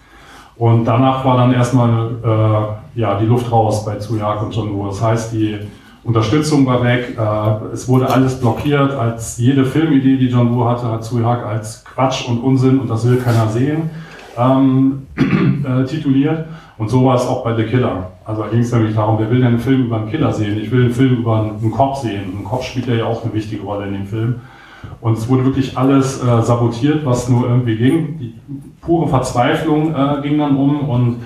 Und 0.57 0.85
danach 0.85 1.23
war 1.23 1.37
dann 1.37 1.53
erstmal 1.53 2.09
äh, 2.23 2.99
ja, 2.99 3.19
die 3.19 3.25
Luft 3.25 3.51
raus 3.51 3.85
bei 3.85 3.95
Tsuyak 3.95 4.41
und 4.41 4.55
John 4.55 4.73
Woo. 4.73 4.87
Das 4.87 5.01
heißt, 5.01 5.33
die 5.33 5.59
Unterstützung 6.07 6.65
war 6.65 6.81
weg, 6.85 7.17
äh, 7.19 7.73
es 7.73 7.85
wurde 7.89 8.09
alles 8.09 8.39
blockiert, 8.39 8.93
als 8.93 9.37
jede 9.39 9.65
Filmidee, 9.65 10.15
die 10.15 10.27
John 10.27 10.55
Woo 10.55 10.63
hatte, 10.63 10.89
hat 10.89 11.03
Suihak 11.03 11.45
als 11.45 11.83
Quatsch 11.83 12.29
und 12.29 12.37
Unsinn 12.37 12.79
und 12.79 12.89
das 12.89 13.05
will 13.05 13.17
keiner 13.17 13.49
sehen, 13.49 13.89
ähm, 14.37 15.05
äh, 15.65 15.83
tituliert. 15.83 16.45
Und 16.77 16.89
so 16.89 17.03
war 17.03 17.15
es 17.15 17.23
auch 17.23 17.43
bei 17.43 17.57
The 17.57 17.63
Killer. 17.63 18.11
Also 18.23 18.43
da 18.43 18.47
ging 18.47 18.61
es 18.61 18.71
nämlich 18.71 18.95
darum, 18.95 19.19
wer 19.19 19.29
will 19.29 19.39
denn 19.39 19.47
einen 19.47 19.59
Film 19.59 19.87
über 19.87 19.97
einen 19.97 20.09
Killer 20.09 20.31
sehen? 20.31 20.57
Ich 20.57 20.71
will 20.71 20.85
einen 20.85 20.93
Film 20.93 21.17
über 21.17 21.41
einen 21.41 21.71
Kopf 21.71 21.97
sehen. 21.97 22.37
Ein 22.39 22.45
Kopf 22.45 22.63
spielt 22.63 22.87
ja 22.87 23.03
auch 23.03 23.25
eine 23.25 23.33
wichtige 23.33 23.63
Rolle 23.63 23.87
in 23.87 23.93
dem 23.93 24.05
Film. 24.05 24.35
Und 25.01 25.17
es 25.17 25.27
wurde 25.27 25.43
wirklich 25.43 25.77
alles 25.77 26.23
äh, 26.23 26.41
sabotiert, 26.41 27.05
was 27.05 27.27
nur 27.27 27.49
irgendwie 27.49 27.75
ging. 27.75 28.17
Die 28.17 28.33
pure 28.79 29.09
Verzweiflung 29.09 29.93
äh, 29.93 30.21
ging 30.21 30.37
dann 30.37 30.55
um 30.55 30.87
und 30.87 31.17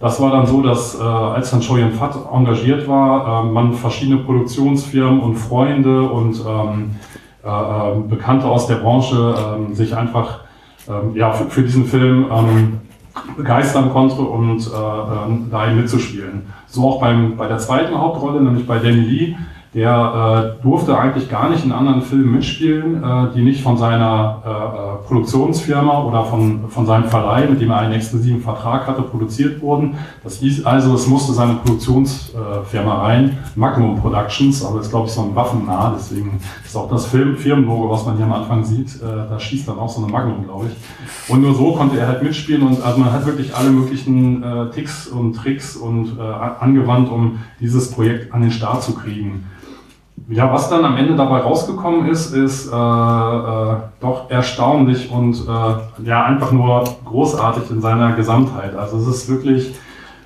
das 0.00 0.20
war 0.20 0.30
dann 0.30 0.46
so, 0.46 0.62
dass 0.62 0.98
äh, 0.98 1.02
als 1.02 1.50
dann 1.50 1.60
Shoyan 1.60 1.92
Fat 1.92 2.14
engagiert 2.32 2.86
war, 2.86 3.44
äh, 3.44 3.46
man 3.50 3.72
verschiedene 3.72 4.18
Produktionsfirmen 4.18 5.20
und 5.20 5.34
Freunde 5.34 6.02
und 6.02 6.40
ähm, 6.46 6.96
äh, 7.44 7.48
äh 7.48 8.00
Bekannte 8.08 8.46
aus 8.46 8.66
der 8.66 8.76
Branche 8.76 9.34
ähm, 9.56 9.74
sich 9.74 9.96
einfach 9.96 10.40
ähm, 10.88 11.14
ja, 11.14 11.32
für, 11.32 11.50
für, 11.50 11.62
diesen 11.62 11.84
Film 11.84 12.26
ähm, 12.30 12.80
begeistern 13.36 13.90
konnte 13.90 14.22
und 14.22 14.60
äh, 14.66 14.70
ähm, 14.70 15.48
da 15.50 15.66
mitzuspielen. 15.66 16.46
So 16.66 16.88
auch 16.88 17.00
beim, 17.00 17.36
bei 17.36 17.48
der 17.48 17.58
zweiten 17.58 17.98
Hauptrolle, 17.98 18.40
nämlich 18.40 18.66
bei 18.66 18.78
Danny 18.78 19.00
Lee, 19.00 19.36
der 19.74 20.56
äh, 20.58 20.62
durfte 20.62 20.96
eigentlich 20.98 21.28
gar 21.28 21.50
nicht 21.50 21.64
in 21.64 21.72
anderen 21.72 22.02
Filmen 22.02 22.32
mitspielen, 22.32 23.02
äh, 23.02 23.34
die 23.34 23.42
nicht 23.42 23.62
von 23.62 23.76
seiner 23.76 24.42
äh, 24.44 24.97
Produktionsfirma 25.08 26.04
oder 26.04 26.24
von, 26.24 26.68
von 26.68 26.86
seinem 26.86 27.04
Verleih, 27.04 27.48
mit 27.48 27.60
dem 27.60 27.70
er 27.70 27.78
einen 27.78 27.94
exklusiven 27.94 28.40
Vertrag 28.42 28.86
hatte, 28.86 29.02
produziert 29.02 29.60
wurden. 29.62 29.96
Das 30.22 30.36
hieß 30.36 30.66
also, 30.66 30.94
es 30.94 31.06
musste 31.06 31.32
seine 31.32 31.54
Produktionsfirma 31.54 33.02
rein, 33.02 33.38
Magnum 33.56 34.00
Productions, 34.00 34.64
aber 34.64 34.80
ist 34.80 34.90
glaube 34.90 35.06
ich 35.06 35.12
so 35.12 35.22
ein 35.22 35.34
Waffennah, 35.34 35.94
deswegen 35.96 36.38
ist 36.64 36.76
auch 36.76 36.90
das 36.90 37.06
Film 37.06 37.36
Firmenlogo, 37.36 37.90
was 37.90 38.04
man 38.04 38.16
hier 38.16 38.26
am 38.26 38.32
Anfang 38.32 38.64
sieht, 38.64 38.96
äh, 38.96 39.06
da 39.06 39.40
schießt 39.40 39.66
dann 39.66 39.78
auch 39.78 39.88
so 39.88 40.02
eine 40.02 40.12
Magnum, 40.12 40.44
glaube 40.44 40.66
ich. 40.66 41.32
Und 41.32 41.40
nur 41.40 41.54
so 41.54 41.72
konnte 41.72 41.98
er 41.98 42.06
halt 42.06 42.22
mitspielen 42.22 42.62
und 42.62 42.82
also 42.82 42.98
man 42.98 43.12
hat 43.12 43.24
wirklich 43.26 43.54
alle 43.56 43.70
möglichen 43.70 44.42
äh, 44.42 44.70
Ticks 44.70 45.06
und 45.06 45.34
Tricks 45.34 45.76
und 45.76 46.18
äh, 46.18 46.22
angewandt, 46.22 47.10
um 47.10 47.38
dieses 47.60 47.90
Projekt 47.90 48.32
an 48.32 48.42
den 48.42 48.50
Start 48.50 48.82
zu 48.82 48.92
kriegen. 48.94 49.46
Ja, 50.28 50.52
was 50.52 50.68
dann 50.68 50.84
am 50.84 50.96
Ende 50.96 51.16
dabei 51.16 51.38
rausgekommen 51.38 52.08
ist, 52.08 52.34
ist 52.34 52.66
äh, 52.66 52.74
äh, 52.74 53.76
doch 54.00 54.30
erstaunlich 54.30 55.10
und 55.10 55.36
äh, 55.46 56.04
ja 56.06 56.24
einfach 56.24 56.52
nur 56.52 56.84
großartig 57.04 57.70
in 57.70 57.80
seiner 57.80 58.12
Gesamtheit. 58.12 58.76
Also 58.76 58.98
es 58.98 59.06
ist 59.06 59.28
wirklich 59.28 59.74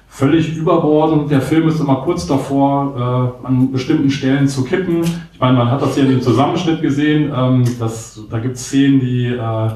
völlig 0.08 0.56
überbordend. 0.56 1.30
Der 1.30 1.40
Film 1.40 1.68
ist 1.68 1.80
immer 1.80 1.96
kurz 1.96 2.26
davor, 2.26 3.32
äh, 3.44 3.46
an 3.46 3.72
bestimmten 3.72 4.10
Stellen 4.10 4.46
zu 4.46 4.64
kippen. 4.64 5.02
Ich 5.32 5.40
meine, 5.40 5.56
man 5.56 5.70
hat 5.70 5.82
das 5.82 5.94
hier 5.94 6.04
in 6.04 6.10
dem 6.10 6.22
Zusammenschnitt 6.22 6.82
gesehen. 6.82 7.32
Ähm, 7.34 7.64
dass, 7.78 8.20
da 8.30 8.38
gibt 8.38 8.56
es 8.56 8.66
Szenen, 8.66 9.00
die 9.00 9.26
äh, 9.28 9.70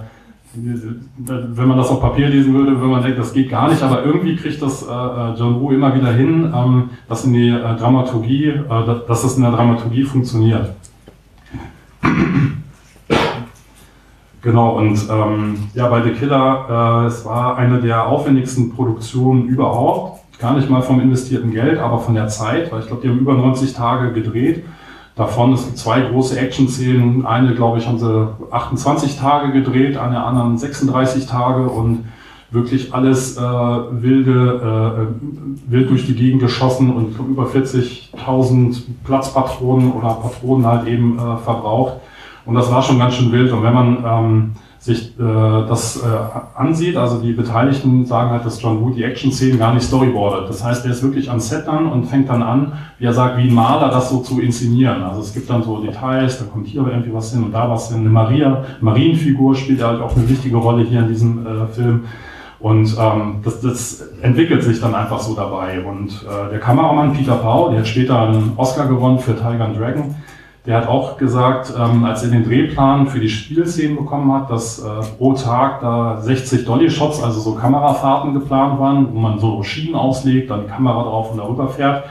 wenn 0.56 1.68
man 1.68 1.76
das 1.76 1.88
auf 1.88 2.00
Papier 2.00 2.28
lesen 2.28 2.54
würde, 2.54 2.72
würde 2.72 2.86
man 2.86 3.02
denken, 3.02 3.18
das 3.18 3.32
geht 3.32 3.50
gar 3.50 3.68
nicht, 3.68 3.82
aber 3.82 4.04
irgendwie 4.04 4.36
kriegt 4.36 4.60
das 4.62 4.82
äh, 4.82 4.90
äh 4.90 5.34
John 5.38 5.60
Woo 5.60 5.70
immer 5.70 5.94
wieder 5.94 6.12
hin, 6.12 6.52
ähm, 6.54 6.90
dass 7.08 7.24
in 7.24 7.32
die 7.32 7.48
äh, 7.48 7.76
Dramaturgie, 7.76 8.48
äh, 8.48 8.64
dass 9.06 9.24
es 9.24 9.36
in 9.36 9.42
der 9.42 9.52
Dramaturgie 9.52 10.04
funktioniert. 10.04 10.70
Genau, 14.42 14.78
und 14.78 14.96
ähm, 15.10 15.56
ja, 15.74 15.88
bei 15.88 16.02
The 16.02 16.10
Killer, 16.10 17.02
äh, 17.04 17.06
es 17.06 17.24
war 17.24 17.58
eine 17.58 17.80
der 17.80 18.06
aufwendigsten 18.06 18.72
Produktionen 18.72 19.48
überhaupt. 19.48 20.20
gar 20.38 20.54
nicht 20.54 20.70
mal 20.70 20.82
vom 20.82 21.00
investierten 21.00 21.50
Geld, 21.50 21.78
aber 21.78 21.98
von 21.98 22.14
der 22.14 22.28
Zeit, 22.28 22.70
weil 22.70 22.80
ich 22.80 22.86
glaube, 22.86 23.02
die 23.02 23.08
haben 23.08 23.18
über 23.18 23.34
90 23.34 23.74
Tage 23.74 24.12
gedreht. 24.12 24.64
Davon, 25.16 25.54
es 25.54 25.64
gibt 25.64 25.78
zwei 25.78 26.02
große 26.02 26.38
Action-Szenen. 26.38 27.24
Eine, 27.24 27.54
glaube 27.54 27.78
ich, 27.78 27.86
haben 27.86 27.98
sie 27.98 28.28
28 28.50 29.18
Tage 29.18 29.50
gedreht, 29.50 29.96
eine 29.96 30.22
anderen 30.22 30.58
36 30.58 31.26
Tage 31.26 31.62
und 31.68 32.04
wirklich 32.50 32.92
alles 32.92 33.38
äh, 33.38 33.40
wilde, 33.40 35.08
äh, 35.08 35.72
wild 35.72 35.88
durch 35.88 36.06
die 36.06 36.14
Gegend 36.14 36.42
geschossen 36.42 36.94
und 36.94 37.18
über 37.18 37.46
40.000 37.46 38.82
Platzpatronen 39.04 39.92
oder 39.92 40.14
Patronen 40.14 40.66
halt 40.66 40.86
eben 40.86 41.18
äh, 41.18 41.38
verbraucht. 41.38 41.94
Und 42.44 42.54
das 42.54 42.70
war 42.70 42.82
schon 42.82 42.98
ganz 42.98 43.14
schön 43.14 43.32
wild. 43.32 43.50
Und 43.52 43.62
wenn 43.62 43.74
man 43.74 44.04
ähm, 44.06 44.52
sich 44.86 45.18
äh, 45.18 45.22
das 45.22 45.96
äh, 45.96 46.06
ansieht, 46.54 46.96
also 46.96 47.20
die 47.20 47.32
Beteiligten 47.32 48.06
sagen 48.06 48.30
halt, 48.30 48.46
dass 48.46 48.62
John 48.62 48.80
Woo 48.80 48.90
die 48.90 49.02
Action-Szenen 49.02 49.58
gar 49.58 49.74
nicht 49.74 49.82
storyboardet. 49.82 50.48
Das 50.48 50.64
heißt, 50.64 50.86
er 50.86 50.92
ist 50.92 51.02
wirklich 51.02 51.28
am 51.28 51.40
Set 51.40 51.66
dann 51.66 51.86
und 51.86 52.04
fängt 52.04 52.30
dann 52.30 52.42
an, 52.42 52.72
wie 52.98 53.04
er 53.04 53.12
sagt, 53.12 53.36
wie 53.38 53.48
ein 53.48 53.54
Maler 53.54 53.88
das 53.90 54.10
so 54.10 54.20
zu 54.20 54.40
inszenieren. 54.40 55.02
Also 55.02 55.20
es 55.20 55.34
gibt 55.34 55.50
dann 55.50 55.64
so 55.64 55.82
Details, 55.82 56.38
da 56.38 56.44
kommt 56.44 56.68
hier 56.68 56.86
irgendwie 56.86 57.12
was 57.12 57.32
hin 57.32 57.42
und 57.42 57.52
da 57.52 57.68
was 57.68 57.88
hin. 57.88 58.00
Eine 58.00 58.10
Maria, 58.10 58.64
Marienfigur 58.80 59.56
spielt 59.56 59.82
halt 59.82 60.00
auch 60.00 60.16
eine 60.16 60.28
wichtige 60.28 60.56
Rolle 60.56 60.84
hier 60.84 61.00
in 61.00 61.08
diesem 61.08 61.44
äh, 61.44 61.66
Film. 61.66 62.04
Und 62.60 62.96
ähm, 62.98 63.40
das, 63.44 63.60
das 63.60 64.08
entwickelt 64.22 64.62
sich 64.62 64.80
dann 64.80 64.94
einfach 64.94 65.18
so 65.18 65.34
dabei. 65.34 65.84
Und 65.84 66.24
äh, 66.24 66.50
der 66.50 66.60
Kameramann 66.60 67.12
Peter 67.12 67.34
Pau, 67.34 67.70
der 67.70 67.80
hat 67.80 67.88
später 67.88 68.22
einen 68.22 68.52
Oscar 68.56 68.86
gewonnen 68.86 69.18
für 69.18 69.34
Tiger 69.34 69.64
and 69.64 69.78
Dragon, 69.78 70.14
der 70.66 70.78
hat 70.78 70.88
auch 70.88 71.16
gesagt, 71.16 71.72
ähm, 71.78 72.04
als 72.04 72.24
er 72.24 72.30
den 72.30 72.44
Drehplan 72.44 73.06
für 73.06 73.20
die 73.20 73.28
Spielszenen 73.28 73.96
bekommen 73.96 74.32
hat, 74.32 74.50
dass 74.50 74.80
äh, 74.80 74.88
pro 75.16 75.32
Tag 75.34 75.80
da 75.80 76.20
60 76.20 76.64
Dolly-Shots, 76.64 77.22
also 77.22 77.40
so 77.40 77.54
Kamerafahrten 77.54 78.34
geplant 78.34 78.80
waren, 78.80 79.14
wo 79.14 79.18
man 79.18 79.38
so 79.38 79.62
Schienen 79.62 79.94
auslegt, 79.94 80.50
dann 80.50 80.62
die 80.62 80.68
Kamera 80.68 81.04
drauf 81.04 81.30
und 81.30 81.38
darüber 81.38 81.68
fährt 81.68 82.04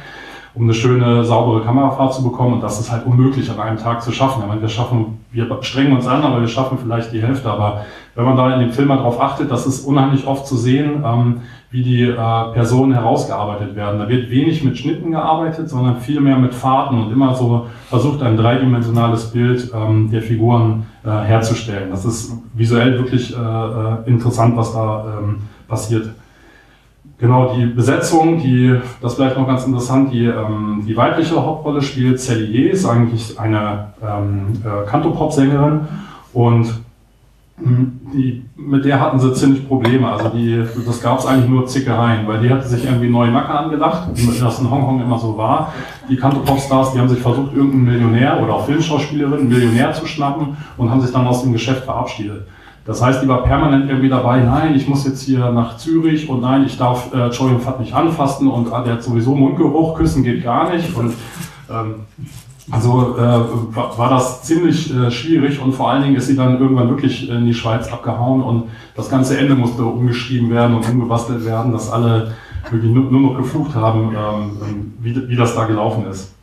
um 0.55 0.63
eine 0.63 0.73
schöne, 0.73 1.25
saubere 1.25 1.61
Kamerafahrt 1.63 2.13
zu 2.13 2.23
bekommen. 2.23 2.53
Und 2.53 2.63
das 2.63 2.79
ist 2.79 2.89
halt 2.89 3.05
unmöglich 3.05 3.49
an 3.51 3.59
einem 3.59 3.77
Tag 3.77 4.01
zu 4.01 4.11
schaffen. 4.11 4.41
Ich 4.41 4.47
meine, 4.47 4.61
wir 4.61 4.69
schaffen, 4.69 5.19
wir 5.31 5.57
strengen 5.61 5.93
uns 5.93 6.07
an, 6.07 6.23
aber 6.23 6.39
wir 6.39 6.47
schaffen 6.47 6.77
vielleicht 6.81 7.11
die 7.11 7.21
Hälfte. 7.21 7.49
Aber 7.49 7.85
wenn 8.15 8.23
man 8.23 8.37
da 8.37 8.53
in 8.53 8.61
dem 8.61 8.71
Film 8.71 8.87
mal 8.87 8.97
drauf 8.97 9.19
achtet, 9.19 9.51
das 9.51 9.67
ist 9.67 9.85
unheimlich 9.85 10.25
oft 10.25 10.47
zu 10.47 10.55
sehen, 10.55 11.03
ähm, 11.05 11.41
wie 11.71 11.83
die 11.83 12.03
äh, 12.03 12.15
Personen 12.53 12.93
herausgearbeitet 12.93 13.75
werden. 13.75 13.99
Da 13.99 14.07
wird 14.07 14.29
wenig 14.29 14.63
mit 14.63 14.77
Schnitten 14.77 15.11
gearbeitet, 15.11 15.69
sondern 15.69 15.97
viel 15.97 16.21
mehr 16.21 16.37
mit 16.37 16.53
Fahrten 16.53 16.97
und 17.03 17.11
immer 17.11 17.35
so 17.35 17.67
versucht, 17.89 18.21
ein 18.21 18.37
dreidimensionales 18.37 19.31
Bild 19.31 19.71
ähm, 19.73 20.09
der 20.11 20.21
Figuren 20.21 20.85
äh, 21.03 21.09
herzustellen. 21.09 21.89
Das 21.89 22.05
ist 22.05 22.33
visuell 22.53 22.93
wirklich 22.97 23.35
äh, 23.35 23.39
äh 23.39 24.09
interessant, 24.09 24.55
was 24.55 24.73
da 24.73 25.19
ähm, 25.19 25.37
passiert. 25.67 26.09
Genau, 27.17 27.55
die 27.55 27.65
Besetzung, 27.65 28.39
die, 28.41 28.75
das 29.01 29.13
ist 29.13 29.17
vielleicht 29.17 29.37
noch 29.37 29.47
ganz 29.47 29.65
interessant, 29.65 30.11
die, 30.11 30.25
ähm, 30.25 30.83
die 30.85 30.97
weibliche 30.97 31.35
Hauptrolle 31.35 31.81
spielt 31.81 32.19
Cellier, 32.19 32.71
ist 32.71 32.85
eigentlich 32.85 33.39
eine 33.39 33.93
ähm, 34.03 34.47
äh, 34.63 34.85
Cantopop-Sängerin 34.85 35.81
und 36.33 36.73
hm, 37.57 37.94
die, 38.13 38.43
mit 38.55 38.85
der 38.85 38.99
hatten 38.99 39.19
sie 39.19 39.33
ziemlich 39.33 39.67
Probleme. 39.67 40.07
Also 40.07 40.29
die, 40.29 40.63
das 40.85 41.01
gab 41.01 41.19
es 41.19 41.25
eigentlich 41.25 41.49
nur 41.49 41.65
Zickereien, 41.65 42.27
weil 42.27 42.39
die 42.39 42.49
hatte 42.49 42.67
sich 42.67 42.85
irgendwie 42.85 43.09
neue 43.09 43.31
Macke 43.31 43.51
angedacht, 43.51 44.09
wie 44.13 44.39
das 44.39 44.59
in 44.59 44.69
Hongkong 44.69 45.01
immer 45.01 45.17
so 45.17 45.37
war. 45.37 45.73
Die 46.09 46.15
Cantopop-Stars, 46.15 46.93
die 46.93 46.99
haben 46.99 47.09
sich 47.09 47.19
versucht, 47.19 47.53
irgendeinen 47.53 47.85
Millionär 47.85 48.41
oder 48.43 48.55
auch 48.55 48.65
Filmschauspielerin, 48.65 49.39
einen 49.39 49.49
Millionär 49.49 49.93
zu 49.93 50.05
schnappen 50.05 50.57
und 50.77 50.89
haben 50.89 51.01
sich 51.01 51.11
dann 51.11 51.25
aus 51.25 51.43
dem 51.43 51.53
Geschäft 51.53 51.85
verabschiedet. 51.85 52.47
Das 52.85 53.01
heißt, 53.01 53.23
die 53.23 53.27
war 53.27 53.43
permanent 53.43 53.89
irgendwie 53.89 54.09
dabei, 54.09 54.41
nein, 54.41 54.75
ich 54.75 54.87
muss 54.87 55.05
jetzt 55.05 55.23
hier 55.23 55.51
nach 55.51 55.77
Zürich 55.77 56.29
und 56.29 56.41
nein, 56.41 56.65
ich 56.65 56.77
darf 56.77 57.11
äh, 57.15 57.31
Choi 57.31 57.49
und 57.49 57.61
Fat 57.61 57.79
nicht 57.79 57.93
anfassen 57.95 58.47
und 58.47 58.71
ah, 58.71 58.83
der 58.83 58.93
hat 58.93 59.03
sowieso 59.03 59.33
Mundgeruch, 59.33 59.97
küssen 59.97 60.23
geht 60.23 60.43
gar 60.43 60.71
nicht. 60.71 60.95
Und 60.95 61.13
ähm, 61.71 61.95
also 62.71 63.15
äh, 63.17 63.75
war, 63.75 64.09
das 64.09 64.41
ziemlich 64.43 64.93
äh, 64.93 65.11
schwierig 65.11 65.61
und 65.61 65.73
vor 65.73 65.91
allen 65.91 66.01
Dingen 66.01 66.15
ist 66.15 66.27
sie 66.27 66.35
dann 66.35 66.59
irgendwann 66.59 66.89
wirklich 66.89 67.29
in 67.29 67.45
die 67.45 67.53
Schweiz 67.53 67.91
abgehauen 67.91 68.41
und 68.41 68.63
das 68.95 69.09
ganze 69.09 69.37
Ende 69.37 69.53
musste 69.53 69.83
umgeschrieben 69.85 70.49
werden 70.49 70.75
und 70.75 70.89
umgebastelt 70.89 71.45
werden, 71.45 71.71
dass 71.71 71.91
alle 71.91 72.33
wirklich 72.71 72.91
nur, 72.91 73.11
nur 73.11 73.21
noch 73.21 73.37
geflucht 73.37 73.75
haben, 73.75 74.15
ähm, 74.15 74.93
wie, 74.99 75.29
wie 75.29 75.35
das 75.35 75.55
da 75.55 75.65
gelaufen 75.65 76.07
ist. 76.09 76.35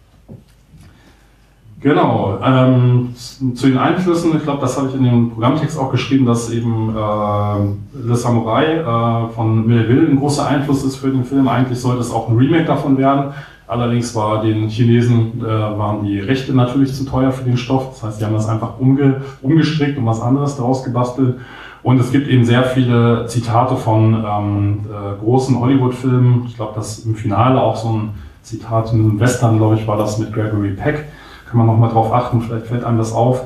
Genau. 1.82 2.38
Ähm, 2.44 3.12
zu 3.16 3.66
den 3.66 3.76
Einflüssen, 3.76 4.36
ich 4.36 4.44
glaube, 4.44 4.60
das 4.60 4.78
habe 4.78 4.88
ich 4.88 4.94
in 4.94 5.02
dem 5.02 5.30
Programmtext 5.30 5.76
auch 5.76 5.90
geschrieben, 5.90 6.24
dass 6.24 6.48
eben 6.50 6.90
äh, 6.90 8.06
Le 8.06 8.14
Samurai 8.14 8.76
äh, 8.76 9.34
von 9.34 9.66
Melville 9.66 10.08
ein 10.08 10.16
großer 10.16 10.46
Einfluss 10.46 10.84
ist 10.84 10.96
für 10.96 11.10
den 11.10 11.24
Film. 11.24 11.48
Eigentlich 11.48 11.80
sollte 11.80 12.00
es 12.00 12.12
auch 12.12 12.28
ein 12.28 12.36
Remake 12.36 12.66
davon 12.66 12.96
werden. 12.98 13.32
Allerdings 13.66 14.14
war 14.14 14.42
den 14.42 14.68
Chinesen 14.68 15.40
äh, 15.40 15.46
waren 15.46 16.04
die 16.04 16.18
Rechte 16.18 16.54
natürlich 16.54 16.94
zu 16.94 17.04
teuer 17.04 17.32
für 17.32 17.44
den 17.44 17.56
Stoff. 17.56 17.90
Das 17.90 18.02
heißt, 18.02 18.20
die 18.20 18.24
haben 18.24 18.34
das 18.34 18.48
einfach 18.48 18.78
umge 18.78 19.22
umgestrickt 19.40 19.96
und 19.98 20.06
was 20.06 20.20
anderes 20.20 20.56
daraus 20.56 20.84
gebastelt. 20.84 21.36
Und 21.82 21.98
es 22.00 22.12
gibt 22.12 22.28
eben 22.28 22.44
sehr 22.44 22.64
viele 22.64 23.26
Zitate 23.26 23.76
von 23.76 24.14
ähm, 24.14 24.80
äh, 24.86 25.20
großen 25.22 25.58
Hollywood-Filmen. 25.58 26.44
Ich 26.46 26.56
glaube, 26.56 26.74
dass 26.74 27.00
im 27.00 27.14
Finale 27.14 27.60
auch 27.60 27.76
so 27.76 27.88
ein 27.88 28.10
Zitat 28.42 28.92
in 28.92 29.00
einem 29.00 29.20
Western, 29.20 29.58
glaube 29.58 29.76
ich, 29.76 29.86
war 29.86 29.96
das 29.96 30.18
mit 30.18 30.32
Gregory 30.32 30.70
Peck 30.70 31.06
kann 31.52 31.58
man 31.58 31.66
nochmal 31.66 31.90
drauf 31.90 32.10
achten, 32.14 32.40
vielleicht 32.40 32.66
fällt 32.66 32.82
einem 32.82 32.96
das 32.96 33.12
auf. 33.12 33.42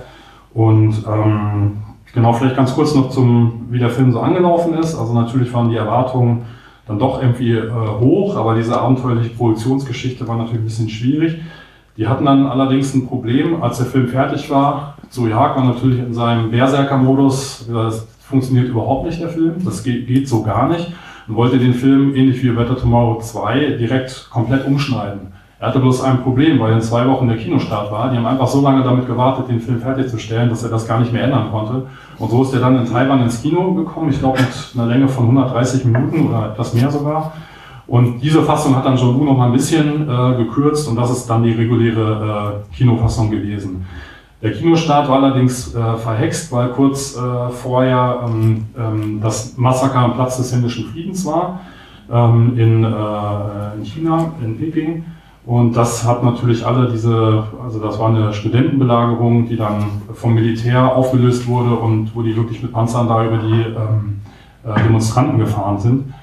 Und 0.54 1.04
ähm, 1.12 1.78
genau, 2.14 2.32
vielleicht 2.32 2.54
ganz 2.54 2.72
kurz 2.72 2.94
noch 2.94 3.10
zum, 3.10 3.66
wie 3.68 3.80
der 3.80 3.90
Film 3.90 4.12
so 4.12 4.20
angelaufen 4.20 4.74
ist. 4.74 4.96
Also 4.96 5.12
natürlich 5.12 5.52
waren 5.52 5.70
die 5.70 5.76
Erwartungen 5.76 6.46
dann 6.86 6.98
doch 6.98 7.20
irgendwie 7.20 7.52
äh, 7.52 7.70
hoch, 8.00 8.36
aber 8.36 8.54
diese 8.54 8.80
abenteuerliche 8.80 9.30
Produktionsgeschichte 9.30 10.26
war 10.26 10.36
natürlich 10.36 10.60
ein 10.60 10.64
bisschen 10.64 10.88
schwierig. 10.88 11.38
Die 11.96 12.06
hatten 12.06 12.24
dann 12.24 12.46
allerdings 12.46 12.94
ein 12.94 13.06
Problem, 13.06 13.62
als 13.62 13.78
der 13.78 13.86
Film 13.86 14.08
fertig 14.08 14.50
war. 14.50 14.96
So 15.08 15.26
Jagd 15.26 15.56
war 15.56 15.64
natürlich 15.64 15.98
in 15.98 16.12
seinem 16.12 16.50
Berserker-Modus, 16.50 17.68
das 17.72 18.06
funktioniert 18.20 18.68
überhaupt 18.68 19.06
nicht, 19.06 19.20
der 19.20 19.30
Film, 19.30 19.54
das 19.64 19.82
geht, 19.82 20.06
geht 20.06 20.28
so 20.28 20.42
gar 20.42 20.68
nicht. 20.68 20.92
Und 21.26 21.34
wollte 21.34 21.58
den 21.58 21.74
Film, 21.74 22.14
ähnlich 22.14 22.42
wie 22.42 22.50
Better 22.50 22.76
Tomorrow 22.76 23.20
2, 23.20 23.76
direkt 23.78 24.28
komplett 24.30 24.66
umschneiden. 24.66 25.32
Er 25.66 25.70
hatte 25.70 25.80
bloß 25.80 26.00
ein 26.02 26.22
Problem, 26.22 26.60
weil 26.60 26.74
in 26.74 26.80
zwei 26.80 27.08
Wochen 27.08 27.26
der 27.26 27.38
Kinostart 27.38 27.90
war. 27.90 28.08
Die 28.08 28.16
haben 28.16 28.24
einfach 28.24 28.46
so 28.46 28.60
lange 28.60 28.84
damit 28.84 29.08
gewartet, 29.08 29.48
den 29.48 29.58
Film 29.58 29.80
fertigzustellen, 29.80 30.48
dass 30.48 30.62
er 30.62 30.70
das 30.70 30.86
gar 30.86 31.00
nicht 31.00 31.12
mehr 31.12 31.24
ändern 31.24 31.50
konnte. 31.50 31.88
Und 32.20 32.30
so 32.30 32.44
ist 32.44 32.54
er 32.54 32.60
dann 32.60 32.78
in 32.78 32.86
Taiwan 32.86 33.22
ins 33.22 33.42
Kino 33.42 33.74
gekommen, 33.74 34.10
ich 34.10 34.20
glaube 34.20 34.38
mit 34.38 34.48
einer 34.76 34.86
Länge 34.86 35.08
von 35.08 35.24
130 35.24 35.86
Minuten 35.86 36.28
oder 36.28 36.52
etwas 36.52 36.72
mehr 36.72 36.88
sogar. 36.88 37.32
Und 37.88 38.20
diese 38.20 38.42
Fassung 38.42 38.76
hat 38.76 38.86
dann 38.86 38.96
John 38.96 39.18
Woo 39.18 39.24
noch 39.24 39.36
mal 39.36 39.46
ein 39.46 39.52
bisschen 39.54 40.08
äh, 40.08 40.36
gekürzt 40.36 40.86
und 40.86 40.94
das 40.94 41.10
ist 41.10 41.26
dann 41.26 41.42
die 41.42 41.50
reguläre 41.50 42.62
äh, 42.70 42.76
Kinofassung 42.76 43.28
gewesen. 43.28 43.84
Der 44.42 44.52
Kinostart 44.52 45.08
war 45.08 45.20
allerdings 45.20 45.74
äh, 45.74 45.96
verhext, 45.96 46.52
weil 46.52 46.68
kurz 46.68 47.16
äh, 47.16 47.48
vorher 47.50 48.20
ähm, 48.24 48.66
ähm, 48.78 49.20
das 49.20 49.56
Massaker 49.56 49.98
am 49.98 50.14
Platz 50.14 50.36
des 50.36 50.52
Himmlischen 50.52 50.84
Friedens 50.92 51.26
war 51.26 51.58
ähm, 52.12 52.56
in, 52.56 52.84
äh, 52.84 53.78
in 53.78 53.84
China, 53.84 54.32
in 54.44 54.56
Peking. 54.56 55.04
Und 55.46 55.76
das 55.76 56.04
hat 56.04 56.24
natürlich 56.24 56.66
alle 56.66 56.90
diese, 56.90 57.44
also 57.62 57.78
das 57.78 57.98
war 58.00 58.08
eine 58.08 58.32
Studentenbelagerung, 58.32 59.48
die 59.48 59.56
dann 59.56 59.84
vom 60.12 60.34
Militär 60.34 60.96
aufgelöst 60.96 61.46
wurde 61.46 61.76
und 61.76 62.14
wo 62.16 62.22
die 62.22 62.36
wirklich 62.36 62.60
mit 62.62 62.72
Panzern 62.72 63.06
da 63.06 63.24
über 63.24 63.38
die 63.38 63.62
ähm, 63.62 64.20
äh, 64.64 64.82
Demonstranten 64.82 65.38
gefahren 65.38 65.78
sind. 65.78 66.14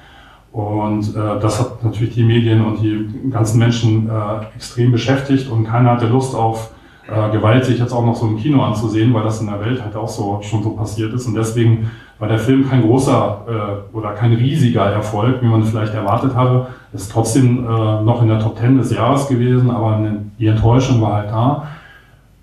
Und 0.52 1.16
äh, 1.16 1.40
das 1.40 1.58
hat 1.58 1.82
natürlich 1.82 2.14
die 2.14 2.22
Medien 2.22 2.64
und 2.64 2.82
die 2.82 3.30
ganzen 3.30 3.58
Menschen 3.58 4.10
äh, 4.10 4.54
extrem 4.54 4.92
beschäftigt 4.92 5.50
und 5.50 5.64
keiner 5.64 5.92
hatte 5.92 6.06
Lust 6.06 6.34
auf 6.34 6.70
äh, 7.08 7.30
Gewalt 7.30 7.64
sich 7.64 7.78
jetzt 7.78 7.92
auch 7.92 8.04
noch 8.04 8.14
so 8.14 8.26
im 8.26 8.36
Kino 8.36 8.62
anzusehen, 8.62 9.12
weil 9.14 9.24
das 9.24 9.40
in 9.40 9.46
der 9.46 9.60
Welt 9.60 9.82
halt 9.82 9.96
auch 9.96 10.08
so 10.08 10.40
schon 10.42 10.62
so 10.62 10.70
passiert 10.70 11.14
ist. 11.14 11.26
Und 11.26 11.34
deswegen 11.34 11.90
war 12.24 12.28
der 12.28 12.38
Film 12.38 12.68
kein 12.68 12.80
großer 12.80 13.40
äh, 13.46 13.96
oder 13.96 14.12
kein 14.12 14.32
riesiger 14.32 14.86
Erfolg, 14.86 15.42
wie 15.42 15.46
man 15.46 15.62
vielleicht 15.62 15.92
erwartet 15.92 16.34
hatte. 16.34 16.68
Ist 16.94 17.12
trotzdem 17.12 17.66
äh, 17.66 17.68
noch 18.02 18.22
in 18.22 18.28
der 18.28 18.38
Top 18.38 18.56
Ten 18.58 18.78
des 18.78 18.90
Jahres 18.90 19.28
gewesen, 19.28 19.70
aber 19.70 20.00
die 20.38 20.46
Enttäuschung 20.46 21.02
war 21.02 21.16
halt 21.16 21.30
da. 21.30 21.66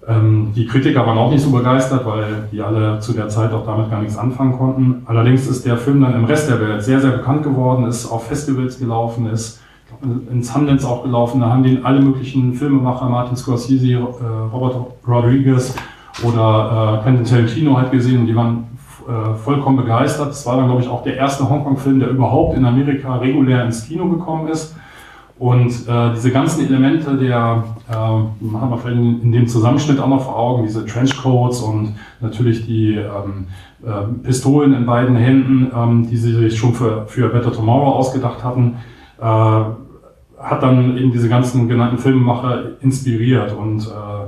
Ähm, 0.08 0.52
die 0.56 0.68
Kritiker 0.68 1.08
waren 1.08 1.18
auch 1.18 1.32
nicht 1.32 1.44
so 1.44 1.50
begeistert, 1.50 2.06
weil 2.06 2.48
die 2.52 2.62
alle 2.62 3.00
zu 3.00 3.14
der 3.14 3.28
Zeit 3.30 3.54
auch 3.54 3.66
damit 3.66 3.90
gar 3.90 4.02
nichts 4.02 4.20
anfangen 4.20 4.56
konnten. 4.56 5.02
Allerdings 5.08 5.48
ist 5.48 5.66
der 5.66 5.78
Film 5.78 6.00
dann 6.02 6.14
im 6.14 6.26
Rest 6.26 6.48
der 6.48 6.62
Welt 6.62 6.84
sehr, 6.84 7.02
sehr 7.02 7.12
bekannt 7.12 7.42
geworden, 7.42 7.88
ist 7.88 8.06
auf 8.06 8.28
Festivals 8.28 8.78
gelaufen, 8.78 9.32
ist 9.32 9.62
ins 10.32 10.54
Sundance 10.54 10.88
auch 10.88 11.02
gelaufen. 11.02 11.42
Da 11.42 11.50
haben 11.50 11.64
den 11.64 11.84
alle 11.84 12.02
möglichen 12.02 12.54
Filmemacher, 12.54 13.10
Martin 13.10 13.36
Scorsese, 13.36 13.94
äh, 13.94 13.98
Robert 14.54 14.76
Rodriguez 15.08 15.74
oder 16.24 17.00
äh, 17.00 17.04
Quentin 17.04 17.26
Tarantino 17.26 17.78
halt 17.78 17.92
gesehen 17.92 18.20
und 18.20 18.28
die 18.28 18.36
waren 18.36 18.72
äh, 19.08 19.36
vollkommen 19.36 19.78
begeistert. 19.78 20.30
Das 20.30 20.46
war 20.46 20.58
dann, 20.58 20.68
glaube 20.68 20.82
ich, 20.82 20.88
auch 20.88 21.04
der 21.04 21.18
erste 21.18 21.50
Hongkong-Film, 21.50 22.00
der 22.00 22.10
überhaupt 22.10 22.58
in 22.58 22.66
Amerika 22.66 23.16
regulär 23.18 23.66
ins 23.66 23.88
Kino 23.88 24.08
gekommen 24.10 24.48
ist. 24.48 24.76
Und 25.42 25.72
äh, 25.88 26.14
diese 26.14 26.32
ganzen 26.32 26.68
Elemente 26.68 27.18
der, 27.18 27.64
äh, 27.90 27.94
haben 27.94 28.36
wir 28.70 28.78
vielleicht 28.78 29.00
in, 29.00 29.24
in, 29.24 29.32
dem 29.32 29.48
Zusammenschnitt 29.48 30.00
auch 30.00 30.08
noch 30.08 30.24
vor 30.24 30.38
Augen, 30.38 30.64
diese 30.64 30.86
Trenchcoats 30.86 31.62
und 31.62 31.96
natürlich 32.20 32.68
die 32.68 32.94
ähm, 32.94 33.48
äh, 33.84 34.04
Pistolen 34.22 34.76
in 34.76 34.86
beiden 34.86 35.16
Händen, 35.16 35.72
ähm, 35.76 36.08
die 36.08 36.18
sie 36.18 36.34
sich 36.34 36.60
schon 36.60 36.76
für, 36.76 37.08
für 37.08 37.30
Better 37.30 37.52
Tomorrow 37.52 37.94
ausgedacht 37.94 38.44
hatten, 38.44 38.76
äh, 39.20 39.24
hat 39.24 40.62
dann 40.62 40.96
eben 40.96 41.12
diese 41.12 41.28
ganzen 41.28 41.68
genannten 41.68 41.98
Filmemacher 41.98 42.80
inspiriert 42.82 43.52
und 43.52 43.88
äh, 43.88 44.21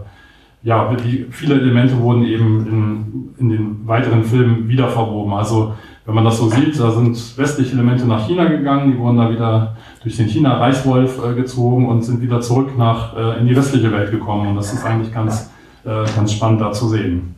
ja, 0.64 0.96
die, 0.96 1.26
viele 1.30 1.56
Elemente 1.56 2.00
wurden 2.00 2.24
eben 2.24 2.68
in, 2.68 3.30
in 3.38 3.50
den 3.50 3.88
weiteren 3.88 4.24
Filmen 4.24 4.68
wieder 4.68 4.88
verwoben. 4.88 5.34
Also 5.34 5.74
wenn 6.06 6.16
man 6.16 6.24
das 6.24 6.38
so 6.38 6.50
sieht, 6.50 6.80
da 6.80 6.92
sind 6.92 7.38
westliche 7.38 7.74
Elemente 7.74 8.06
nach 8.06 8.28
China 8.28 8.46
gegangen, 8.46 8.92
die 8.92 8.98
wurden 8.98 9.18
da 9.18 9.30
wieder 9.30 9.76
durch 10.02 10.18
den 10.18 10.28
China-Reichswolf 10.28 11.22
äh, 11.26 11.34
gezogen 11.34 11.88
und 11.88 12.04
sind 12.04 12.22
wieder 12.22 12.40
zurück 12.42 12.78
nach, 12.78 13.16
äh, 13.16 13.40
in 13.40 13.48
die 13.48 13.56
westliche 13.56 13.92
Welt 13.92 14.12
gekommen. 14.12 14.50
Und 14.50 14.56
das 14.56 14.74
ist 14.74 14.86
eigentlich 14.86 15.14
ganz, 15.14 15.52
äh, 15.86 16.06
ganz 16.16 16.34
spannend 16.34 16.62
da 16.62 16.72
zu 16.72 16.88
sehen. 16.88 17.36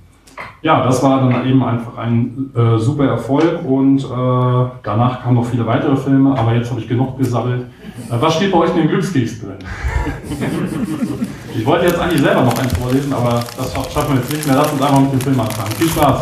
Ja, 0.61 0.83
das 0.83 1.01
war 1.01 1.29
dann 1.29 1.47
eben 1.47 1.63
einfach 1.63 1.97
ein 1.97 2.51
äh, 2.55 2.77
super 2.77 3.05
Erfolg 3.05 3.63
und 3.65 4.03
äh, 4.03 4.69
danach 4.83 5.23
kamen 5.23 5.35
noch 5.35 5.45
viele 5.45 5.65
weitere 5.65 5.95
Filme, 5.95 6.37
aber 6.37 6.53
jetzt 6.55 6.69
habe 6.71 6.81
ich 6.81 6.87
genug 6.87 7.17
gesammelt. 7.17 7.65
Äh, 8.09 8.15
was 8.19 8.35
steht 8.35 8.51
bei 8.51 8.57
euch 8.57 8.71
in 8.71 8.77
den 8.77 8.87
Glückskeks 8.89 9.41
drin? 9.41 9.57
ich 11.57 11.65
wollte 11.65 11.85
jetzt 11.85 11.99
eigentlich 11.99 12.21
selber 12.21 12.41
noch 12.41 12.57
eins 12.57 12.73
vorlesen, 12.73 13.13
aber 13.13 13.43
das 13.57 13.73
schaffen 13.93 14.15
wir 14.15 14.21
jetzt 14.21 14.31
nicht 14.31 14.45
mehr. 14.45 14.55
Lass 14.55 14.71
uns 14.71 14.81
einfach 14.81 14.99
mit 14.99 15.13
dem 15.13 15.21
Film 15.21 15.39
anfangen. 15.39 15.71
Viel 15.71 15.89
Spaß! 15.89 16.21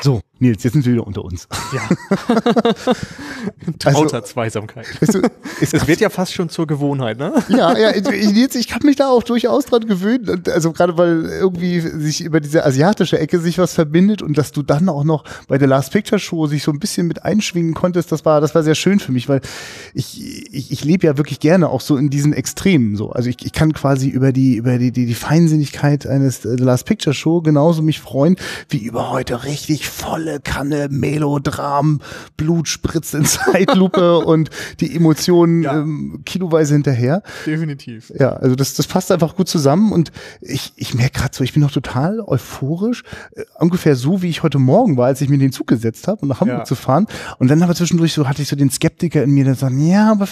So, 0.00 0.20
Nils, 0.42 0.64
jetzt 0.64 0.72
sind 0.72 0.84
wir 0.84 0.92
wieder 0.94 1.06
unter 1.06 1.24
uns. 1.24 1.46
Ja. 1.72 1.88
Trauter 3.78 4.16
also, 4.16 4.32
Zweisamkeit. 4.32 4.86
Weißt 5.00 5.14
du, 5.14 5.22
es 5.60 5.86
wird 5.86 6.00
ja 6.00 6.10
fast 6.10 6.34
schon 6.34 6.48
zur 6.48 6.66
Gewohnheit, 6.66 7.16
ne? 7.16 7.32
Ja, 7.48 7.78
ja, 7.78 7.92
Nils, 7.92 8.56
ich 8.56 8.66
kann 8.66 8.80
mich 8.84 8.96
da 8.96 9.08
auch 9.08 9.22
durchaus 9.22 9.66
dran 9.66 9.86
gewöhnen. 9.86 10.42
Also 10.52 10.72
gerade 10.72 10.98
weil 10.98 11.26
irgendwie 11.26 11.80
sich 11.80 12.22
über 12.22 12.40
diese 12.40 12.66
asiatische 12.66 13.20
Ecke 13.20 13.38
sich 13.38 13.58
was 13.58 13.72
verbindet 13.74 14.20
und 14.20 14.36
dass 14.36 14.50
du 14.50 14.62
dann 14.62 14.88
auch 14.88 15.04
noch 15.04 15.24
bei 15.46 15.58
der 15.58 15.68
Last 15.68 15.92
Picture 15.92 16.18
Show 16.18 16.48
sich 16.48 16.64
so 16.64 16.72
ein 16.72 16.80
bisschen 16.80 17.06
mit 17.06 17.24
einschwingen 17.24 17.74
konntest, 17.74 18.10
das 18.10 18.24
war, 18.24 18.40
das 18.40 18.54
war 18.54 18.64
sehr 18.64 18.74
schön 18.74 18.98
für 18.98 19.12
mich, 19.12 19.28
weil 19.28 19.40
ich, 19.94 20.52
ich, 20.52 20.72
ich 20.72 20.84
lebe 20.84 21.06
ja 21.06 21.16
wirklich 21.16 21.38
gerne 21.38 21.68
auch 21.68 21.80
so 21.80 21.96
in 21.96 22.10
diesen 22.10 22.32
Extremen 22.32 22.96
so. 22.96 23.10
Also 23.10 23.30
ich, 23.30 23.36
ich 23.44 23.52
kann 23.52 23.72
quasi 23.72 24.08
über 24.08 24.32
die, 24.32 24.56
über 24.56 24.78
die, 24.78 24.90
die, 24.90 25.06
die 25.06 25.14
Feinsinnigkeit 25.14 26.04
eines 26.04 26.44
äh, 26.44 26.56
The 26.58 26.64
Last 26.64 26.86
Picture 26.86 27.14
Show 27.14 27.42
genauso 27.42 27.80
mich 27.80 28.00
freuen, 28.00 28.36
wie 28.68 28.78
über 28.78 29.10
heute 29.10 29.44
richtig 29.44 29.88
volle 29.88 30.31
Kanne 30.40 30.88
Melodram, 30.90 32.00
Blutspritz 32.36 33.14
in 33.14 33.24
Zeitlupe 33.26 34.18
und 34.18 34.50
die 34.80 34.94
Emotionen 34.94 35.62
ja. 35.62 35.80
ähm, 35.80 36.22
kiloweise 36.24 36.74
hinterher. 36.74 37.22
Definitiv. 37.46 38.12
Ja, 38.18 38.30
also 38.34 38.54
das, 38.54 38.74
das 38.74 38.86
passt 38.86 39.10
einfach 39.12 39.36
gut 39.36 39.48
zusammen 39.48 39.92
und 39.92 40.12
ich, 40.40 40.72
ich 40.76 40.94
merke 40.94 41.20
gerade 41.20 41.34
so, 41.34 41.44
ich 41.44 41.52
bin 41.52 41.62
noch 41.62 41.72
total 41.72 42.20
euphorisch, 42.20 43.02
äh, 43.34 43.44
ungefähr 43.58 43.96
so, 43.96 44.22
wie 44.22 44.28
ich 44.28 44.42
heute 44.42 44.58
Morgen 44.58 44.96
war, 44.96 45.06
als 45.06 45.20
ich 45.20 45.28
mir 45.28 45.38
den 45.38 45.52
Zug 45.52 45.66
gesetzt 45.66 46.08
habe, 46.08 46.22
um 46.22 46.28
nach 46.28 46.40
Hamburg 46.40 46.58
ja. 46.58 46.64
zu 46.64 46.74
fahren. 46.74 47.06
Und 47.38 47.48
dann 47.48 47.62
aber 47.62 47.74
zwischendurch 47.74 48.12
so 48.12 48.28
hatte 48.28 48.42
ich 48.42 48.48
so 48.48 48.56
den 48.56 48.70
Skeptiker 48.70 49.22
in 49.22 49.30
mir, 49.30 49.44
der 49.44 49.54
sagt, 49.54 49.74
ja, 49.78 50.10
aber 50.10 50.28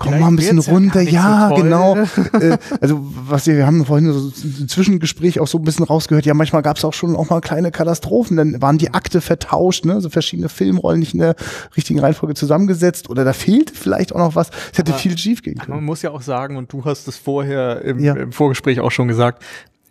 komm 0.00 0.18
mal 0.18 0.28
ein 0.28 0.36
bisschen 0.36 0.58
runter. 0.58 1.02
Ja, 1.02 1.10
ja 1.10 1.48
so 1.50 1.62
genau. 1.62 1.96
äh, 2.40 2.58
also 2.80 2.98
was 3.02 3.46
wir, 3.46 3.56
wir 3.56 3.66
haben 3.66 3.84
vorhin 3.84 4.12
so 4.12 4.28
ein 4.28 4.68
Zwischengespräch 4.68 5.38
auch 5.38 5.46
so 5.46 5.58
ein 5.58 5.64
bisschen 5.64 5.84
rausgehört. 5.84 6.26
Ja, 6.26 6.34
manchmal 6.34 6.62
gab 6.62 6.78
es 6.78 6.84
auch 6.84 6.94
schon 6.94 7.14
auch 7.14 7.30
mal 7.30 7.40
kleine 7.40 7.70
Katastrophen. 7.70 8.36
Dann 8.36 8.60
waren 8.62 8.78
die 8.78 8.94
Akte 8.94 9.20
vertauscht, 9.20 9.84
ne? 9.84 10.00
so 10.00 10.08
verschiedene 10.08 10.48
Filmrollen 10.48 11.00
nicht 11.00 11.12
in 11.12 11.20
der 11.20 11.36
richtigen 11.76 12.00
Reihenfolge 12.00 12.34
zusammengesetzt 12.34 13.10
oder 13.10 13.24
da 13.24 13.32
fehlte 13.32 13.74
vielleicht 13.74 14.14
auch 14.14 14.18
noch 14.18 14.34
was. 14.34 14.50
Es 14.72 14.78
hätte 14.78 14.92
Aber 14.92 15.00
viel 15.00 15.16
schief 15.18 15.42
gehen 15.42 15.58
können. 15.58 15.76
Man 15.76 15.84
muss 15.84 16.02
ja 16.02 16.10
auch 16.10 16.22
sagen, 16.22 16.56
und 16.56 16.72
du 16.72 16.84
hast 16.84 17.06
es 17.06 17.16
vorher 17.16 17.82
im, 17.82 17.98
ja. 17.98 18.14
im 18.14 18.32
Vorgespräch 18.32 18.80
auch 18.80 18.90
schon 18.90 19.06
gesagt, 19.06 19.44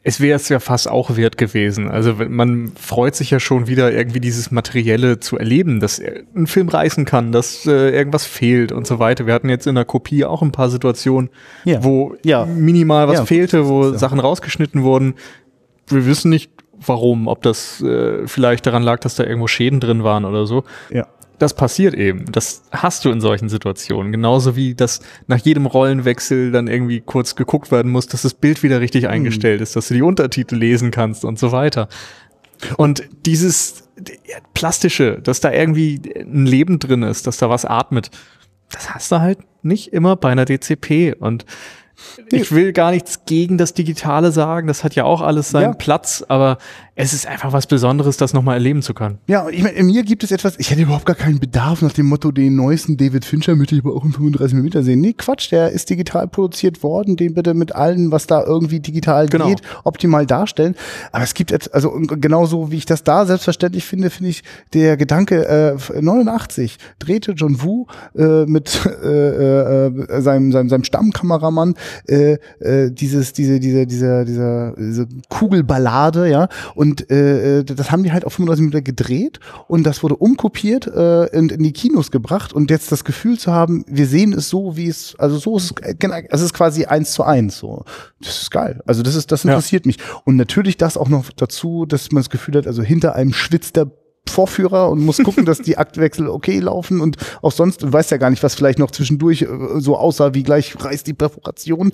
es 0.09 0.19
wäre 0.19 0.37
es 0.37 0.49
ja 0.49 0.59
fast 0.59 0.89
auch 0.89 1.17
wert 1.17 1.37
gewesen. 1.37 1.91
Also 1.91 2.15
man 2.27 2.71
freut 2.75 3.15
sich 3.15 3.29
ja 3.29 3.39
schon 3.39 3.67
wieder 3.67 3.91
irgendwie 3.91 4.19
dieses 4.19 4.49
Materielle 4.49 5.19
zu 5.19 5.37
erleben, 5.37 5.79
dass 5.79 6.01
ein 6.35 6.47
Film 6.47 6.67
reißen 6.67 7.05
kann, 7.05 7.31
dass 7.31 7.67
äh, 7.67 7.91
irgendwas 7.91 8.25
fehlt 8.25 8.71
und 8.71 8.87
so 8.87 8.97
weiter. 8.97 9.27
Wir 9.27 9.35
hatten 9.35 9.49
jetzt 9.49 9.67
in 9.67 9.75
der 9.75 9.85
Kopie 9.85 10.25
auch 10.25 10.41
ein 10.41 10.51
paar 10.51 10.71
Situationen, 10.71 11.29
ja. 11.63 11.83
wo 11.83 12.15
ja. 12.23 12.45
minimal 12.45 13.07
was 13.07 13.19
ja. 13.19 13.25
fehlte, 13.25 13.67
wo 13.67 13.91
Sachen 13.91 14.19
rausgeschnitten 14.19 14.81
wurden. 14.81 15.13
Wir 15.87 16.07
wissen 16.07 16.29
nicht, 16.31 16.51
warum, 16.73 17.27
ob 17.27 17.43
das 17.43 17.79
äh, 17.81 18.25
vielleicht 18.27 18.65
daran 18.65 18.81
lag, 18.81 19.01
dass 19.01 19.13
da 19.13 19.25
irgendwo 19.25 19.45
Schäden 19.45 19.79
drin 19.79 20.03
waren 20.03 20.25
oder 20.25 20.47
so. 20.47 20.63
Ja 20.89 21.05
das 21.39 21.55
passiert 21.55 21.95
eben. 21.95 22.25
Das 22.31 22.63
hast 22.71 23.05
du 23.05 23.09
in 23.09 23.21
solchen 23.21 23.49
Situationen. 23.49 24.11
Genauso 24.11 24.55
wie 24.55 24.75
das 24.75 25.01
nach 25.27 25.39
jedem 25.39 25.65
Rollenwechsel 25.65 26.51
dann 26.51 26.67
irgendwie 26.67 27.01
kurz 27.01 27.35
geguckt 27.35 27.71
werden 27.71 27.91
muss, 27.91 28.07
dass 28.07 28.21
das 28.21 28.33
Bild 28.33 28.61
wieder 28.61 28.81
richtig 28.81 29.03
mhm. 29.03 29.09
eingestellt 29.09 29.61
ist, 29.61 29.75
dass 29.75 29.87
du 29.87 29.93
die 29.93 30.01
Untertitel 30.01 30.55
lesen 30.55 30.91
kannst 30.91 31.25
und 31.25 31.39
so 31.39 31.51
weiter. 31.51 31.87
Und 32.77 33.03
dieses 33.25 33.89
plastische, 34.53 35.19
dass 35.21 35.39
da 35.39 35.51
irgendwie 35.51 36.01
ein 36.19 36.45
Leben 36.45 36.79
drin 36.79 37.03
ist, 37.03 37.25
dass 37.25 37.37
da 37.37 37.49
was 37.49 37.65
atmet, 37.65 38.11
das 38.69 38.93
hast 38.93 39.11
du 39.11 39.19
halt 39.19 39.39
nicht 39.63 39.93
immer 39.93 40.15
bei 40.15 40.29
einer 40.29 40.45
DCP. 40.45 41.15
Und 41.19 41.45
ich 42.31 42.51
will 42.51 42.73
gar 42.73 42.91
nichts 42.91 43.25
gegen 43.25 43.57
das 43.57 43.73
Digitale 43.73 44.31
sagen, 44.31 44.67
das 44.67 44.83
hat 44.83 44.95
ja 44.95 45.03
auch 45.03 45.21
alles 45.21 45.49
seinen 45.49 45.71
ja. 45.71 45.73
Platz, 45.73 46.23
aber 46.27 46.57
es 47.01 47.13
ist 47.13 47.25
einfach 47.25 47.53
was 47.53 47.65
Besonderes, 47.65 48.17
das 48.17 48.33
nochmal 48.33 48.55
erleben 48.55 48.81
zu 48.81 48.93
können. 48.93 49.19
Ja, 49.25 49.47
ich 49.47 49.63
meine, 49.63 49.77
in 49.77 49.85
mir 49.85 50.03
gibt 50.03 50.21
es 50.21 50.31
etwas, 50.31 50.59
ich 50.59 50.69
hätte 50.69 50.81
überhaupt 50.81 51.05
gar 51.05 51.15
keinen 51.15 51.39
Bedarf 51.39 51.81
nach 51.81 51.93
dem 51.93 52.07
Motto, 52.07 52.29
den 52.29 52.57
neuesten 52.57 52.97
David 52.97 53.23
Fincher 53.23 53.55
möchte 53.55 53.73
ich 53.73 53.85
aber 53.85 53.95
auch 53.95 54.03
in 54.03 54.11
35 54.11 54.57
mm 54.57 54.81
sehen. 54.83 54.99
Nee, 54.99 55.13
Quatsch, 55.13 55.49
der 55.49 55.69
ist 55.69 55.89
digital 55.89 56.27
produziert 56.27 56.83
worden, 56.83 57.15
den 57.15 57.35
bitte 57.35 57.53
mit 57.53 57.73
allen, 57.73 58.11
was 58.11 58.27
da 58.27 58.43
irgendwie 58.43 58.81
digital 58.81 59.29
genau. 59.29 59.47
geht, 59.47 59.61
optimal 59.85 60.25
darstellen. 60.25 60.75
Aber 61.13 61.23
es 61.23 61.33
gibt 61.33 61.51
jetzt, 61.51 61.73
also 61.73 61.89
genauso 61.91 62.69
wie 62.69 62.75
ich 62.75 62.85
das 62.85 63.05
da 63.05 63.25
selbstverständlich 63.25 63.85
finde, 63.85 64.09
finde 64.09 64.31
ich 64.31 64.43
der 64.73 64.97
Gedanke, 64.97 65.77
äh, 65.93 66.01
89 66.01 66.75
drehte 66.99 67.31
John 67.31 67.63
Woo 67.63 67.87
äh, 68.17 68.43
mit 68.45 68.77
äh, 69.03 69.85
äh, 69.87 70.21
seinem, 70.21 70.51
seinem, 70.51 70.67
seinem 70.67 70.83
Stammkameramann 70.83 71.75
äh, 72.09 72.33
äh, 72.59 72.91
dieses, 72.91 73.31
diese, 73.31 73.61
diese, 73.61 73.87
diese, 73.87 74.25
diese, 74.25 74.75
diese 74.77 75.07
Kugelballade, 75.29 76.29
ja, 76.29 76.49
und 76.75 76.88
und 76.89 77.11
äh, 77.11 77.63
das 77.63 77.91
haben 77.91 78.03
die 78.03 78.11
halt 78.11 78.25
auf 78.25 78.33
35 78.33 78.65
Minuten 78.65 78.83
gedreht 78.83 79.39
und 79.67 79.83
das 79.83 80.01
wurde 80.01 80.15
umkopiert 80.15 80.87
äh, 80.87 81.37
und 81.37 81.51
in 81.51 81.61
die 81.61 81.71
Kinos 81.71 82.09
gebracht 82.09 82.51
und 82.51 82.71
jetzt 82.71 82.91
das 82.91 83.03
Gefühl 83.03 83.37
zu 83.37 83.51
haben, 83.51 83.85
wir 83.87 84.07
sehen 84.07 84.33
es 84.33 84.49
so, 84.49 84.75
wie 84.75 84.87
es, 84.87 85.15
also 85.19 85.37
so 85.37 85.57
ist 85.57 85.65
es, 85.65 85.99
genau, 85.99 86.15
es 86.29 86.41
ist 86.41 86.53
quasi 86.53 86.85
eins 86.85 87.11
zu 87.11 87.23
eins. 87.23 87.59
So, 87.59 87.85
das 88.19 88.41
ist 88.41 88.49
geil. 88.49 88.81
Also 88.87 89.03
das 89.03 89.13
ist, 89.13 89.31
das 89.31 89.45
interessiert 89.45 89.85
ja. 89.85 89.89
mich. 89.89 89.97
Und 90.25 90.35
natürlich 90.35 90.77
das 90.77 90.97
auch 90.97 91.09
noch 91.09 91.29
dazu, 91.31 91.85
dass 91.85 92.11
man 92.11 92.23
das 92.23 92.31
Gefühl 92.31 92.55
hat, 92.55 92.65
also 92.65 92.81
hinter 92.81 93.13
einem 93.13 93.33
schwitzt 93.33 93.75
der 93.75 93.91
Vorführer 94.29 94.89
und 94.89 94.99
muss 94.99 95.17
gucken, 95.17 95.45
dass 95.45 95.59
die 95.59 95.77
Aktwechsel 95.79 96.27
okay 96.27 96.59
laufen 96.59 97.01
und 97.01 97.17
auch 97.41 97.51
sonst, 97.51 97.83
du 97.83 97.91
weißt 97.91 98.11
ja 98.11 98.17
gar 98.17 98.29
nicht, 98.29 98.43
was 98.43 98.55
vielleicht 98.55 98.79
noch 98.79 98.91
zwischendurch 98.91 99.43
äh, 99.43 99.47
so 99.77 99.97
aussah, 99.97 100.33
wie 100.33 100.43
gleich 100.43 100.75
reißt 100.79 101.05
die 101.07 101.13
Perforation 101.13 101.91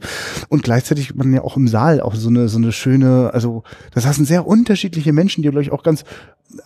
und 0.50 0.64
gleichzeitig 0.64 1.16
man 1.16 1.34
ja 1.34 1.42
auch 1.42 1.58
im 1.58 1.68
Saal 1.68 2.02
auch 2.02 2.16
so 2.16 2.30
eine, 2.30 2.48
so 2.50 2.58
eine 2.58 2.72
schöne, 2.72 3.32
also 3.34 3.64
das 3.94 4.04
sind 4.16 4.26
sehr 4.26 4.46
unterschiedliche 4.46 5.14
Menschen, 5.14 5.42
die 5.42 5.50
glaube 5.50 5.64
ich 5.64 5.72
auch 5.72 5.84
ganz 5.84 6.04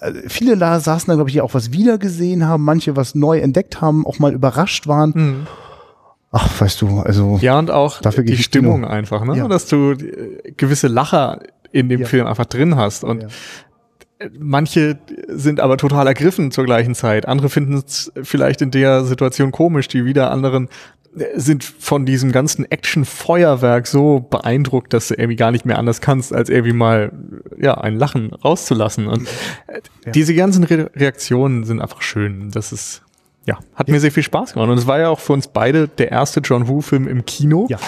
äh, 0.01 0.11
viele 0.27 0.57
da 0.57 0.79
saßen 0.79 1.07
da 1.07 1.15
glaube 1.15 1.29
ich 1.29 1.41
auch 1.41 1.53
was 1.53 1.71
wiedergesehen 1.71 2.47
haben, 2.47 2.63
manche 2.63 2.95
was 2.95 3.15
neu 3.15 3.39
entdeckt 3.39 3.81
haben, 3.81 4.05
auch 4.05 4.19
mal 4.19 4.33
überrascht 4.33 4.87
waren. 4.87 5.13
Mhm. 5.15 5.47
Ach, 6.31 6.61
weißt 6.61 6.81
du, 6.81 6.99
also. 6.99 7.39
Ja, 7.41 7.57
und 7.57 7.71
auch 7.71 8.01
die 8.01 8.37
Stimmung 8.37 8.85
einfach, 8.85 9.25
ne? 9.25 9.35
Ja. 9.35 9.47
Dass 9.47 9.65
du 9.65 9.93
äh, 9.93 10.51
gewisse 10.55 10.87
Lacher 10.87 11.39
in 11.71 11.89
dem 11.89 12.01
ja. 12.01 12.07
Film 12.07 12.27
einfach 12.27 12.45
drin 12.45 12.75
hast. 12.75 13.03
Und 13.03 13.23
ja. 13.23 13.27
Manche 14.37 14.99
sind 15.27 15.59
aber 15.59 15.77
total 15.77 16.07
ergriffen 16.07 16.51
zur 16.51 16.65
gleichen 16.65 16.93
Zeit. 16.93 17.27
Andere 17.27 17.49
finden 17.49 17.75
es 17.75 18.11
vielleicht 18.21 18.61
in 18.61 18.71
der 18.71 19.05
Situation 19.05 19.51
komisch. 19.51 19.87
Die 19.87 20.03
wieder 20.03 20.31
anderen 20.31 20.67
sind 21.35 21.63
von 21.63 22.05
diesem 22.05 22.31
ganzen 22.31 22.69
Action-Feuerwerk 22.69 23.87
so 23.87 24.19
beeindruckt, 24.19 24.93
dass 24.93 25.07
du 25.07 25.15
irgendwie 25.15 25.35
gar 25.35 25.51
nicht 25.51 25.65
mehr 25.65 25.79
anders 25.79 26.01
kannst, 26.01 26.33
als 26.33 26.49
irgendwie 26.49 26.73
mal 26.73 27.11
ja 27.57 27.75
ein 27.75 27.95
Lachen 27.95 28.31
rauszulassen. 28.33 29.07
Und 29.07 29.27
ja. 30.05 30.11
diese 30.11 30.35
ganzen 30.35 30.63
Re 30.63 30.91
Reaktionen 30.95 31.63
sind 31.63 31.81
einfach 31.81 32.01
schön. 32.01 32.51
Das 32.51 32.71
ist 32.71 33.01
ja 33.45 33.57
hat 33.73 33.87
ja. 33.87 33.93
mir 33.93 33.99
sehr 33.99 34.11
viel 34.11 34.23
Spaß 34.23 34.53
gemacht. 34.53 34.69
Und 34.69 34.77
es 34.77 34.85
war 34.85 34.99
ja 34.99 35.09
auch 35.09 35.19
für 35.19 35.33
uns 35.33 35.47
beide 35.47 35.87
der 35.87 36.11
erste 36.11 36.41
John 36.41 36.67
Woo-Film 36.67 37.07
im 37.07 37.25
Kino. 37.25 37.67
Ja. 37.69 37.79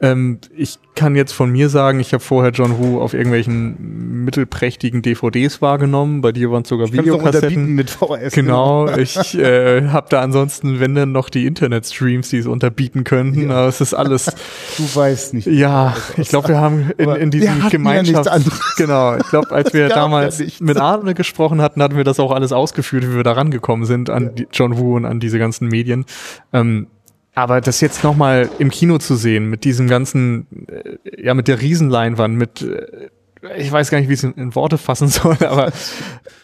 Ähm, 0.00 0.38
ich 0.56 0.78
kann 0.94 1.16
jetzt 1.16 1.32
von 1.32 1.50
mir 1.50 1.68
sagen, 1.68 2.00
ich 2.00 2.12
habe 2.12 2.22
vorher 2.22 2.52
John 2.52 2.78
Woo 2.78 3.00
auf 3.00 3.14
irgendwelchen 3.14 4.24
mittelprächtigen 4.24 5.02
DVDs 5.02 5.62
wahrgenommen. 5.62 6.20
Bei 6.20 6.32
dir 6.32 6.50
waren 6.50 6.62
es 6.62 6.68
sogar 6.68 6.86
ich 6.86 6.92
Videokassetten. 6.92 7.74
mit 7.74 7.90
VHS. 7.90 8.32
Genau. 8.32 8.88
ich 8.96 9.36
äh, 9.38 9.88
habe 9.88 10.06
da 10.10 10.20
ansonsten, 10.20 10.80
wenn 10.80 10.94
dann 10.94 11.12
noch 11.12 11.30
die 11.30 11.46
Internetstreams, 11.46 12.30
die 12.30 12.38
es 12.38 12.46
unterbieten 12.46 13.04
könnten. 13.04 13.50
Ja. 13.50 13.58
Aber 13.58 13.68
es 13.68 13.80
ist 13.80 13.94
alles. 13.94 14.26
Du 14.76 14.84
weißt 14.94 15.34
nicht. 15.34 15.46
Ja, 15.46 15.96
ich 16.16 16.28
glaube, 16.28 16.48
wir 16.48 16.60
haben 16.60 16.90
in, 16.98 17.10
in 17.10 17.30
diesem 17.30 17.68
Gemeinschaft. 17.68 18.26
Ja 18.26 18.38
genau. 18.76 19.16
Ich 19.16 19.28
glaube, 19.28 19.50
als 19.50 19.72
wir 19.72 19.88
damals 19.88 20.38
ja 20.38 20.46
mit 20.60 20.76
Arne 20.76 21.14
gesprochen 21.14 21.60
hatten, 21.60 21.82
hatten 21.82 21.96
wir 21.96 22.04
das 22.04 22.20
auch 22.20 22.32
alles 22.32 22.52
ausgeführt, 22.52 23.04
wie 23.04 23.16
wir 23.16 23.24
da 23.24 23.32
rangekommen 23.32 23.86
sind 23.86 24.10
an. 24.10 24.30
John 24.52 24.78
Woo 24.78 24.96
und 24.96 25.04
an 25.04 25.20
diese 25.20 25.38
ganzen 25.38 25.68
Medien. 25.68 26.04
Ähm, 26.52 26.88
aber 27.38 27.60
das 27.60 27.80
jetzt 27.80 28.02
nochmal 28.02 28.50
im 28.58 28.70
Kino 28.70 28.98
zu 28.98 29.14
sehen, 29.14 29.48
mit 29.48 29.64
diesem 29.64 29.86
ganzen, 29.86 30.46
äh, 30.66 31.24
ja, 31.24 31.34
mit 31.34 31.46
der 31.46 31.60
Riesenleinwand, 31.60 32.36
mit, 32.36 32.62
äh, 32.62 33.10
ich 33.56 33.70
weiß 33.70 33.90
gar 33.90 33.98
nicht, 34.00 34.08
wie 34.08 34.14
ich 34.14 34.20
es 34.20 34.24
in, 34.24 34.34
in, 34.34 34.54
Worte 34.56 34.76
fassen 34.76 35.08
soll, 35.08 35.36
aber 35.40 35.72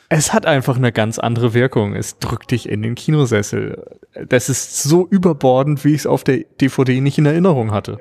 Es 0.08 0.32
hat 0.32 0.46
einfach 0.46 0.76
eine 0.76 0.92
ganz 0.92 1.18
andere 1.18 1.54
Wirkung. 1.54 1.96
Es 1.96 2.18
drückt 2.18 2.52
dich 2.52 2.68
in 2.68 2.82
den 2.82 2.94
Kinosessel. 2.94 3.82
Das 4.28 4.48
ist 4.48 4.82
so 4.82 5.08
überbordend, 5.08 5.84
wie 5.84 5.94
ich 5.94 6.02
es 6.02 6.06
auf 6.06 6.22
der 6.22 6.44
DVD 6.60 7.00
nicht 7.00 7.18
in 7.18 7.26
Erinnerung 7.26 7.72
hatte 7.72 7.98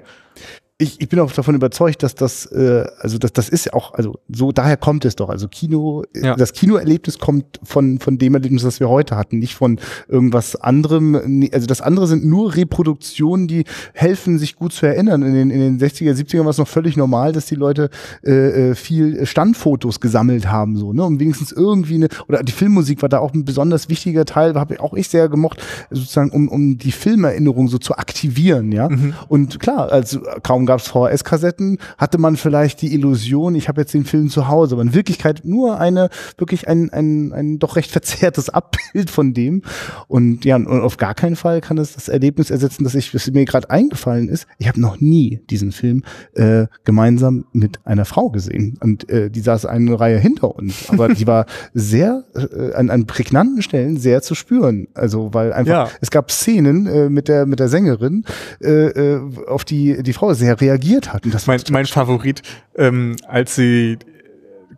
ich, 0.80 0.99
ich 0.99 1.07
bin 1.07 1.19
auch 1.19 1.32
davon 1.32 1.53
überzeugt, 1.53 2.01
dass 2.01 2.15
das, 2.15 2.47
äh, 2.47 2.86
also 2.99 3.19
das, 3.19 3.32
das 3.32 3.47
ist 3.47 3.65
ja 3.65 3.74
auch, 3.74 3.93
also 3.93 4.19
so 4.28 4.51
daher 4.51 4.76
kommt 4.76 5.05
es 5.05 5.15
doch. 5.15 5.30
Also 5.30 5.47
Kino, 5.47 6.03
ja. 6.15 6.36
das 6.36 6.53
Kinoerlebnis 6.53 7.19
kommt 7.19 7.59
von, 7.63 7.99
von 7.99 8.17
dem 8.17 8.34
Erlebnis, 8.34 8.63
das 8.63 8.80
wir 8.80 8.89
heute 8.89 9.15
hatten, 9.15 9.38
nicht 9.38 9.53
von 9.53 9.80
irgendwas 10.07 10.55
anderem. 10.55 11.47
Also 11.53 11.67
das 11.67 11.82
andere 11.82 12.07
sind 12.07 12.26
nur 12.26 12.55
Reproduktionen, 12.55 13.47
die 13.47 13.65
helfen, 13.93 14.39
sich 14.39 14.55
gut 14.55 14.74
zu 14.74 14.88
erinnern. 14.88 15.21
In 15.21 15.34
den, 15.36 15.51
in 15.51 15.59
den 15.59 15.80
60er, 15.80 16.11
70er 16.13 16.39
war 16.39 16.49
es 16.49 16.57
noch 16.57 16.67
völlig 16.67 16.97
normal, 16.97 17.34
dass 17.34 17.45
die 17.45 17.55
Leute 17.55 17.91
äh, 18.26 18.71
äh, 18.71 18.76
viel 18.76 19.28
Standfotos 19.28 19.99
gesammelt 19.99 20.47
haben, 20.51 20.76
so, 20.76 20.91
ne, 20.91 21.03
um 21.03 21.19
wenigstens 21.19 21.51
irgendwie 21.51 21.95
eine, 21.95 22.07
oder 22.28 22.41
die 22.41 22.51
Filmmusik 22.51 23.03
war 23.03 23.09
da 23.09 23.19
auch 23.19 23.34
ein 23.34 23.45
besonders 23.45 23.89
wichtiger 23.89 24.26
Teil, 24.26 24.55
habe 24.55 24.80
auch 24.82 24.95
ich 24.95 25.07
sehr 25.07 25.30
gemocht, 25.30 25.61
sozusagen, 25.91 26.32
um, 26.32 26.47
um 26.47 26.80
die 26.80 26.91
Filmerinnerung 26.91 27.67
so 27.67 27.78
zu 27.78 27.95
aktivieren, 27.95 28.71
ja. 28.71 28.89
Mhm. 28.89 29.13
Und 29.28 29.59
klar, 29.59 29.91
also 29.91 30.21
kaum 30.41 30.62
gab 30.66 30.80
es 30.80 30.88
VHS-Kassetten, 30.88 31.78
hatte 31.97 32.18
man 32.18 32.36
vielleicht 32.36 32.82
die 32.82 32.93
Illusion, 32.93 33.55
ich 33.55 33.68
habe 33.68 33.82
jetzt 33.82 33.93
den 33.93 34.05
Film 34.05 34.30
zu 34.30 34.47
Hause, 34.47 34.76
aber 34.76 34.82
in 34.82 34.93
Wirklichkeit 34.93 35.41
nur 35.43 35.80
eine, 35.80 36.09
wirklich 36.38 36.68
ein, 36.68 36.89
ein, 36.91 37.34
ein 37.34 37.59
doch 37.59 37.76
recht 37.76 37.91
verzerrtes 37.91 38.49
Abbild 38.49 39.09
von 39.09 39.34
dem. 39.34 39.61
Und 40.07 40.45
ja, 40.45 40.55
und 40.55 40.68
auf 40.68 40.97
gar 40.97 41.14
keinen 41.14 41.36
Fall 41.36 41.61
kann 41.61 41.78
es 41.78 41.93
das 41.93 42.09
Erlebnis 42.09 42.49
ersetzen, 42.49 42.84
dass 42.84 42.95
ich, 42.95 43.14
was 43.14 43.30
mir 43.32 43.45
gerade 43.45 43.70
eingefallen 43.70 44.30
ist, 44.30 44.47
ich 44.57 44.68
habe 44.68 44.80
noch 44.80 44.99
nie 44.99 45.41
diesen 45.49 45.72
Film 45.72 46.03
äh, 46.34 46.68
gemeinsam 46.84 47.45
mit 47.53 47.86
einer 47.86 48.05
Frau 48.05 48.30
gesehen. 48.30 48.78
Und 48.82 49.09
äh, 49.09 49.30
die 49.30 49.41
saß 49.41 49.66
eine 49.66 49.99
Reihe 49.99 50.18
hinter 50.18 50.55
uns. 50.55 50.89
Aber 50.89 51.09
die 51.09 51.28
war 51.28 51.45
sehr 51.74 52.26
äh, 52.36 52.74
an, 52.74 52.89
an 52.89 53.05
prägnanten 53.05 53.61
Stellen 53.61 53.97
sehr 53.97 54.22
zu 54.22 54.36
spüren. 54.36 54.88
Also, 54.93 55.34
weil 55.34 55.53
einfach, 55.53 55.89
ja. 55.89 55.89
es 56.01 56.11
gab 56.11 56.32
Szenen 56.32 56.88
äh, 56.88 57.09
mit 57.09 57.28
der 57.28 57.45
mit 57.45 57.59
der 57.59 57.68
Sängerin, 57.68 58.26
äh, 58.61 58.88
äh 58.88 59.22
auf 59.47 59.66
die 59.66 60.01
die 60.03 60.14
Frau 60.14 60.34
sehr 60.34 60.53
reagiert 60.62 61.14
hat. 61.14 61.24
Mein, 61.47 61.62
mein 61.70 61.86
Favorit, 61.86 62.41
ähm, 62.76 63.16
als 63.28 63.56
sie 63.56 63.97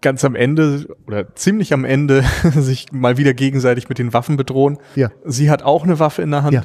ganz 0.01 0.23
am 0.23 0.35
Ende 0.35 0.85
oder 1.07 1.33
ziemlich 1.35 1.73
am 1.73 1.85
Ende 1.85 2.23
sich 2.55 2.91
mal 2.91 3.17
wieder 3.17 3.33
gegenseitig 3.33 3.89
mit 3.89 3.97
den 3.97 4.13
Waffen 4.13 4.37
bedrohen. 4.37 4.77
Ja. 4.95 5.11
Sie 5.23 5.49
hat 5.49 5.63
auch 5.63 5.83
eine 5.83 5.99
Waffe 5.99 6.21
in 6.21 6.31
der 6.31 6.43
Hand. 6.43 6.53
Ja 6.53 6.63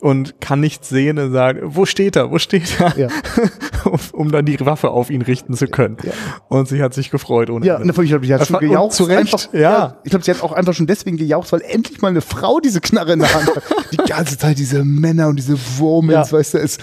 und 0.00 0.40
kann 0.40 0.60
nichts 0.60 0.88
sehen 0.88 1.18
und 1.18 1.32
sagen, 1.32 1.60
wo 1.64 1.84
steht 1.86 2.16
er, 2.16 2.30
wo 2.30 2.38
steht 2.38 2.80
er, 2.80 2.96
ja. 2.96 3.08
um 4.12 4.30
dann 4.30 4.44
die 4.44 4.58
Waffe 4.60 4.90
auf 4.90 5.10
ihn 5.10 5.22
richten 5.22 5.54
zu 5.54 5.66
können. 5.66 5.96
Ja. 6.02 6.12
Und 6.48 6.68
sie 6.68 6.82
hat 6.82 6.94
sich 6.94 7.10
gefreut. 7.10 7.50
Ohne 7.50 7.66
ja, 7.66 7.76
und 7.78 7.88
ich 7.88 8.08
glaube, 8.08 8.26
sie 8.26 8.34
hat 8.34 8.46
schon 8.46 8.58
gejaucht. 8.60 8.92
Zu 8.92 9.04
Recht. 9.04 9.18
Einfach, 9.18 9.52
ja. 9.52 9.60
ja. 9.60 9.96
Ich 10.04 10.10
glaube, 10.10 10.24
sie 10.24 10.30
hat 10.30 10.42
auch 10.42 10.52
einfach 10.52 10.74
schon 10.74 10.86
deswegen 10.86 11.16
gejaucht, 11.16 11.50
weil 11.52 11.62
endlich 11.62 12.00
mal 12.00 12.08
eine 12.08 12.20
Frau 12.20 12.60
diese 12.60 12.80
Knarre 12.80 13.14
in 13.14 13.20
der 13.20 13.34
Hand 13.34 13.48
hat. 13.48 13.62
die 13.92 13.96
ganze 13.96 14.38
Zeit 14.38 14.58
diese 14.58 14.84
Männer 14.84 15.28
und 15.28 15.36
diese 15.36 15.56
Womans, 15.78 16.30
ja. 16.30 16.38
weißt 16.38 16.54
du, 16.54 16.58
es 16.58 16.78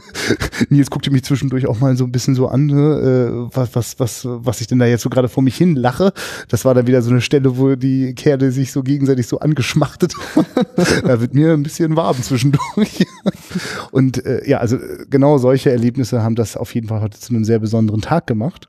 Nils 0.68 0.90
guckte 0.90 1.10
mich 1.10 1.24
zwischendurch 1.24 1.66
auch 1.66 1.78
mal 1.80 1.96
so 1.96 2.04
ein 2.04 2.12
bisschen 2.12 2.34
so 2.34 2.48
an, 2.48 2.66
ne, 2.66 3.50
äh, 3.52 3.56
was, 3.56 3.74
was, 3.74 4.00
was, 4.00 4.22
was 4.24 4.60
ich 4.60 4.66
denn 4.66 4.78
da 4.78 4.86
jetzt 4.86 5.02
so 5.02 5.10
gerade 5.10 5.28
vor 5.28 5.42
mich 5.42 5.56
hin 5.56 5.76
lache. 5.76 6.12
Das 6.48 6.64
war 6.64 6.74
dann 6.74 6.86
wieder 6.86 7.02
so 7.02 7.10
eine 7.10 7.20
Stelle, 7.20 7.56
wo 7.56 7.74
die 7.74 8.14
Kerle 8.14 8.50
sich 8.50 8.72
so 8.72 8.82
gegenseitig 8.82 9.26
so 9.26 9.38
angeschmachtet 9.40 10.14
haben. 10.34 10.46
da 11.04 11.20
wird 11.20 11.34
mir 11.34 11.52
ein 11.52 11.62
bisschen 11.62 11.96
warm 11.96 12.22
zwischendurch. 12.32 13.06
Und 13.92 14.24
äh, 14.24 14.48
ja, 14.48 14.58
also 14.58 14.78
genau 15.10 15.38
solche 15.38 15.70
Erlebnisse 15.70 16.22
haben 16.22 16.34
das 16.34 16.56
auf 16.56 16.74
jeden 16.74 16.88
Fall 16.88 17.00
heute 17.00 17.18
zu 17.18 17.34
einem 17.34 17.44
sehr 17.44 17.58
besonderen 17.58 18.00
Tag 18.00 18.26
gemacht. 18.26 18.68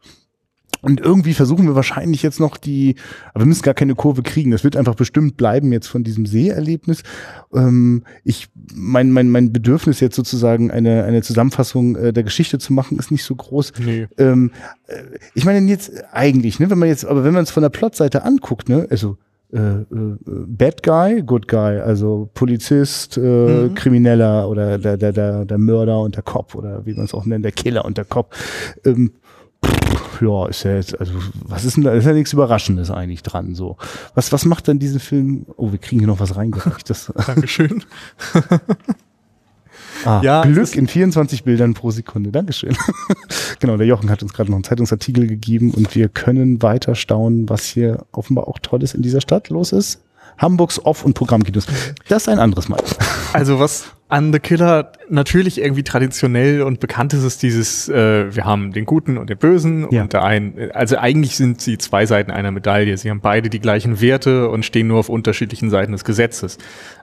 Und 0.81 0.99
irgendwie 0.99 1.33
versuchen 1.33 1.65
wir 1.65 1.75
wahrscheinlich 1.75 2.23
jetzt 2.23 2.41
noch 2.41 2.57
die, 2.57 2.95
aber 3.33 3.45
wir 3.45 3.47
müssen 3.47 3.61
gar 3.61 3.73
keine 3.73 3.95
Kurve 3.95 4.21
kriegen. 4.21 4.51
Das 4.51 4.65
wird 4.65 4.75
einfach 4.75 4.95
bestimmt 4.95 5.37
bleiben 5.37 5.71
jetzt 5.71 5.87
von 5.87 6.03
diesem 6.03 6.25
Seherlebnis. 6.25 7.03
Ähm, 7.53 8.03
ich, 8.25 8.49
mein, 8.75 9.11
mein, 9.11 9.29
mein 9.29 9.53
Bedürfnis 9.53 10.01
jetzt 10.01 10.17
sozusagen 10.17 10.71
eine, 10.71 11.05
eine 11.05 11.21
Zusammenfassung 11.21 11.95
äh, 11.95 12.11
der 12.11 12.23
Geschichte 12.23 12.59
zu 12.59 12.73
machen, 12.73 12.99
ist 12.99 13.11
nicht 13.11 13.23
so 13.23 13.33
groß. 13.33 13.71
Nee. 13.79 14.07
Ähm, 14.17 14.51
äh, 14.87 15.03
ich 15.33 15.45
meine 15.45 15.65
jetzt 15.69 16.03
eigentlich, 16.11 16.59
ne, 16.59 16.69
wenn 16.69 16.79
man 16.79 16.89
jetzt, 16.89 17.05
aber 17.05 17.23
wenn 17.23 17.33
man 17.33 17.43
es 17.43 17.51
von 17.51 17.63
der 17.63 17.69
Plotseite 17.69 18.25
anguckt, 18.25 18.67
ne, 18.67 18.85
also 18.89 19.17
äh, 19.53 19.81
äh, 19.81 20.17
Bad 20.25 20.83
Guy, 20.83 21.21
Good 21.21 21.47
Guy, 21.47 21.79
also 21.79 22.29
Polizist, 22.33 23.17
äh, 23.17 23.21
mhm. 23.21 23.75
Krimineller 23.75 24.49
oder 24.49 24.77
der, 24.77 24.97
der, 24.97 25.11
der, 25.11 25.45
der 25.45 25.57
Mörder 25.57 25.99
und 25.99 26.15
der 26.15 26.23
Cop 26.23 26.55
oder 26.55 26.85
wie 26.85 26.93
man 26.93 27.05
es 27.05 27.13
auch 27.13 27.25
nennt, 27.25 27.45
der 27.45 27.51
Killer 27.51 27.85
und 27.85 27.97
der 27.97 28.05
Cop. 28.05 28.33
Ähm, 28.83 29.11
pff, 29.63 30.21
ja, 30.21 30.47
ist 30.47 30.63
ja 30.63 30.75
jetzt, 30.75 30.99
also 30.99 31.13
was 31.45 31.65
ist 31.65 31.77
denn 31.77 31.83
da, 31.83 31.93
ist 31.93 32.05
ja 32.05 32.13
nichts 32.13 32.33
Überraschendes 32.33 32.89
eigentlich 32.89 33.21
dran, 33.21 33.53
so. 33.53 33.77
Was, 34.15 34.31
was 34.31 34.45
macht 34.45 34.67
denn 34.67 34.79
diesen 34.79 34.99
Film, 34.99 35.45
oh, 35.55 35.71
wir 35.71 35.79
kriegen 35.79 35.99
hier 35.99 36.07
noch 36.07 36.19
was 36.19 36.35
reingereicht. 36.35 36.89
Das, 36.89 37.13
Dankeschön. 37.27 37.83
Ah, 40.05 40.21
ja, 40.23 40.43
Glück 40.43 40.75
in 40.75 40.87
24 40.87 41.43
Bildern 41.43 41.73
pro 41.73 41.91
Sekunde. 41.91 42.31
Dankeschön. 42.31 42.75
genau, 43.59 43.77
der 43.77 43.87
Jochen 43.87 44.09
hat 44.09 44.21
uns 44.23 44.33
gerade 44.33 44.49
noch 44.49 44.57
einen 44.57 44.63
Zeitungsartikel 44.63 45.27
gegeben 45.27 45.71
und 45.71 45.95
wir 45.95 46.09
können 46.09 46.61
weiter 46.61 46.95
staunen, 46.95 47.49
was 47.49 47.65
hier 47.65 48.05
offenbar 48.11 48.47
auch 48.47 48.59
Tolles 48.59 48.93
in 48.93 49.01
dieser 49.01 49.21
Stadt 49.21 49.49
los 49.49 49.71
ist. 49.71 50.01
Hamburgs 50.37 50.83
Off- 50.83 51.05
und 51.05 51.13
Programmkinos. 51.13 51.67
Das 52.09 52.23
ist 52.23 52.29
ein 52.29 52.39
anderes 52.39 52.69
Mal. 52.69 52.79
Also 53.33 53.59
was 53.59 53.91
an 54.09 54.31
The 54.31 54.37
Killer 54.37 54.91
natürlich 55.09 55.59
irgendwie 55.59 55.81
traditionell 55.81 56.61
und 56.61 56.79
bekannt 56.79 57.15
ist, 57.15 57.23
ist 57.23 57.41
dieses, 57.41 57.89
äh, 57.89 58.35
wir 58.35 58.45
haben 58.45 58.71
den 58.71 58.85
Guten 58.85 59.17
und 59.17 59.27
den 59.27 59.39
Bösen 59.39 59.87
ja. 59.89 60.03
und 60.03 60.13
der 60.13 60.23
einen, 60.23 60.69
also 60.71 60.99
eigentlich 60.99 61.35
sind 61.35 61.59
sie 61.59 61.79
zwei 61.79 62.05
Seiten 62.05 62.29
einer 62.29 62.51
Medaille. 62.51 62.95
Sie 62.95 63.09
haben 63.09 63.21
beide 63.21 63.49
die 63.49 63.59
gleichen 63.59 64.01
Werte 64.01 64.49
und 64.49 64.65
stehen 64.65 64.87
nur 64.87 64.99
auf 64.99 65.09
unterschiedlichen 65.09 65.71
Seiten 65.71 65.93
des 65.93 66.03
Gesetzes. 66.03 66.59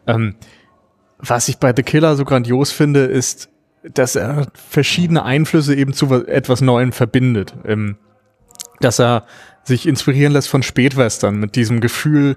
Ähm, 0.07 0.36
was 1.23 1.49
ich 1.49 1.59
bei 1.59 1.73
The 1.75 1.83
Killer 1.83 2.16
so 2.16 2.25
grandios 2.25 2.73
finde, 2.73 3.05
ist, 3.05 3.49
dass 3.83 4.16
er 4.16 4.47
verschiedene 4.55 5.25
Einflüsse 5.25 5.75
eben 5.75 5.93
zu 5.93 6.12
etwas 6.27 6.61
Neuem 6.61 6.93
verbindet. 6.93 7.55
Ähm, 7.64 7.97
dass 8.81 8.99
er 8.99 9.27
sich 9.62 9.87
inspirieren 9.87 10.33
lässt 10.33 10.49
von 10.49 10.62
Spätwestern 10.62 11.37
mit 11.37 11.55
diesem 11.55 11.81
Gefühl, 11.81 12.37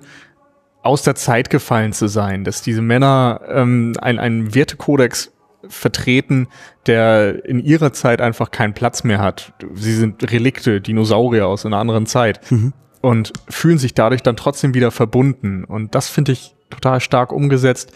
aus 0.84 1.02
der 1.02 1.16
Zeit 1.16 1.50
gefallen 1.50 1.94
zu 1.94 2.08
sein, 2.08 2.44
dass 2.44 2.62
diese 2.62 2.82
Männer 2.82 3.40
ähm, 3.48 3.94
ein, 4.02 4.20
einen 4.20 4.54
Wertekodex 4.54 5.32
vertreten, 5.68 6.48
der 6.86 7.46
in 7.46 7.60
ihrer 7.60 7.94
Zeit 7.94 8.20
einfach 8.20 8.52
keinen 8.52 8.74
Platz 8.74 9.06
mehr 9.06 9.20
hat. 9.20 9.54
Sie 9.74 9.94
sind 9.94 10.30
Relikte, 10.30 10.82
Dinosaurier 10.82 11.48
aus 11.48 11.66
einer 11.66 11.78
anderen 11.78 12.06
Zeit 12.06 12.52
mhm. 12.52 12.74
und 13.02 13.32
fühlen 13.48 13.78
sich 13.78 13.94
dadurch 13.94 14.22
dann 14.22 14.36
trotzdem 14.36 14.74
wieder 14.74 14.92
verbunden. 14.92 15.64
Und 15.64 15.96
das 15.96 16.10
finde 16.10 16.34
ich 16.34 16.54
total 16.70 17.00
stark 17.00 17.32
umgesetzt. 17.32 17.94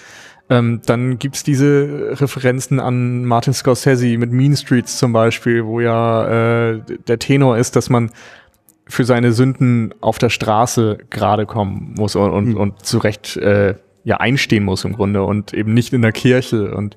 Ähm, 0.50 0.82
dann 0.86 1.20
gibt's 1.20 1.44
diese 1.44 2.12
Referenzen 2.22 2.80
an 2.80 3.26
Martin 3.26 3.54
Scorsese 3.54 4.18
mit 4.18 4.32
Mean 4.32 4.56
Streets 4.56 4.98
zum 4.98 5.12
Beispiel, 5.12 5.66
wo 5.66 5.82
ja 5.82 6.72
äh, 6.72 6.82
der 7.08 7.20
Tenor 7.20 7.58
ist, 7.58 7.76
dass 7.76 7.90
man 7.90 8.12
für 8.88 9.04
seine 9.04 9.34
Sünden 9.34 9.94
auf 10.00 10.18
der 10.18 10.30
Straße 10.30 11.00
gerade 11.10 11.46
kommen 11.46 11.96
muss 11.98 12.16
und, 12.16 12.32
und, 12.32 12.48
mhm. 12.50 12.58
und 12.58 12.86
zurecht 12.86 13.36
äh, 13.38 13.76
ja 14.06 14.18
einstehen 14.18 14.64
muss 14.64 14.86
im 14.86 14.94
Grunde 14.94 15.24
und 15.24 15.54
eben 15.54 15.74
nicht 15.74 15.92
in 15.92 16.02
der 16.02 16.14
Kirche 16.14 16.74
und 16.74 16.96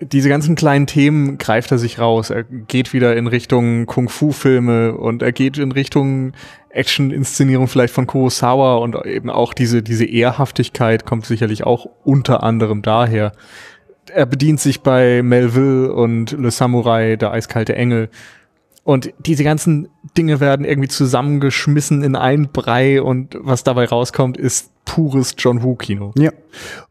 diese 0.00 0.28
ganzen 0.28 0.54
kleinen 0.54 0.86
Themen 0.86 1.38
greift 1.38 1.72
er 1.72 1.78
sich 1.78 1.98
raus. 1.98 2.30
Er 2.30 2.44
geht 2.44 2.92
wieder 2.92 3.16
in 3.16 3.26
Richtung 3.26 3.86
Kung-Fu-Filme 3.86 4.94
und 4.94 5.22
er 5.22 5.32
geht 5.32 5.58
in 5.58 5.72
Richtung 5.72 6.32
Action-Inszenierung 6.70 7.66
vielleicht 7.66 7.94
von 7.94 8.06
Kurosawa 8.06 8.76
und 8.76 8.94
eben 9.06 9.30
auch 9.30 9.54
diese, 9.54 9.82
diese 9.82 10.04
Ehrhaftigkeit 10.04 11.04
kommt 11.04 11.26
sicherlich 11.26 11.64
auch 11.64 11.86
unter 12.04 12.42
anderem 12.42 12.82
daher. 12.82 13.32
Er 14.12 14.26
bedient 14.26 14.60
sich 14.60 14.80
bei 14.80 15.22
Melville 15.22 15.92
und 15.92 16.32
Le 16.32 16.50
Samurai, 16.50 17.16
der 17.16 17.32
eiskalte 17.32 17.74
Engel. 17.74 18.08
Und 18.84 19.12
diese 19.18 19.44
ganzen 19.44 19.88
Dinge 20.16 20.40
werden 20.40 20.64
irgendwie 20.64 20.88
zusammengeschmissen 20.88 22.02
in 22.02 22.16
einen 22.16 22.48
Brei 22.48 23.02
und 23.02 23.36
was 23.38 23.64
dabei 23.64 23.84
rauskommt, 23.84 24.38
ist 24.38 24.70
pures 24.86 25.34
John 25.36 25.62
Woo-Kino. 25.62 26.12
Ja. 26.16 26.30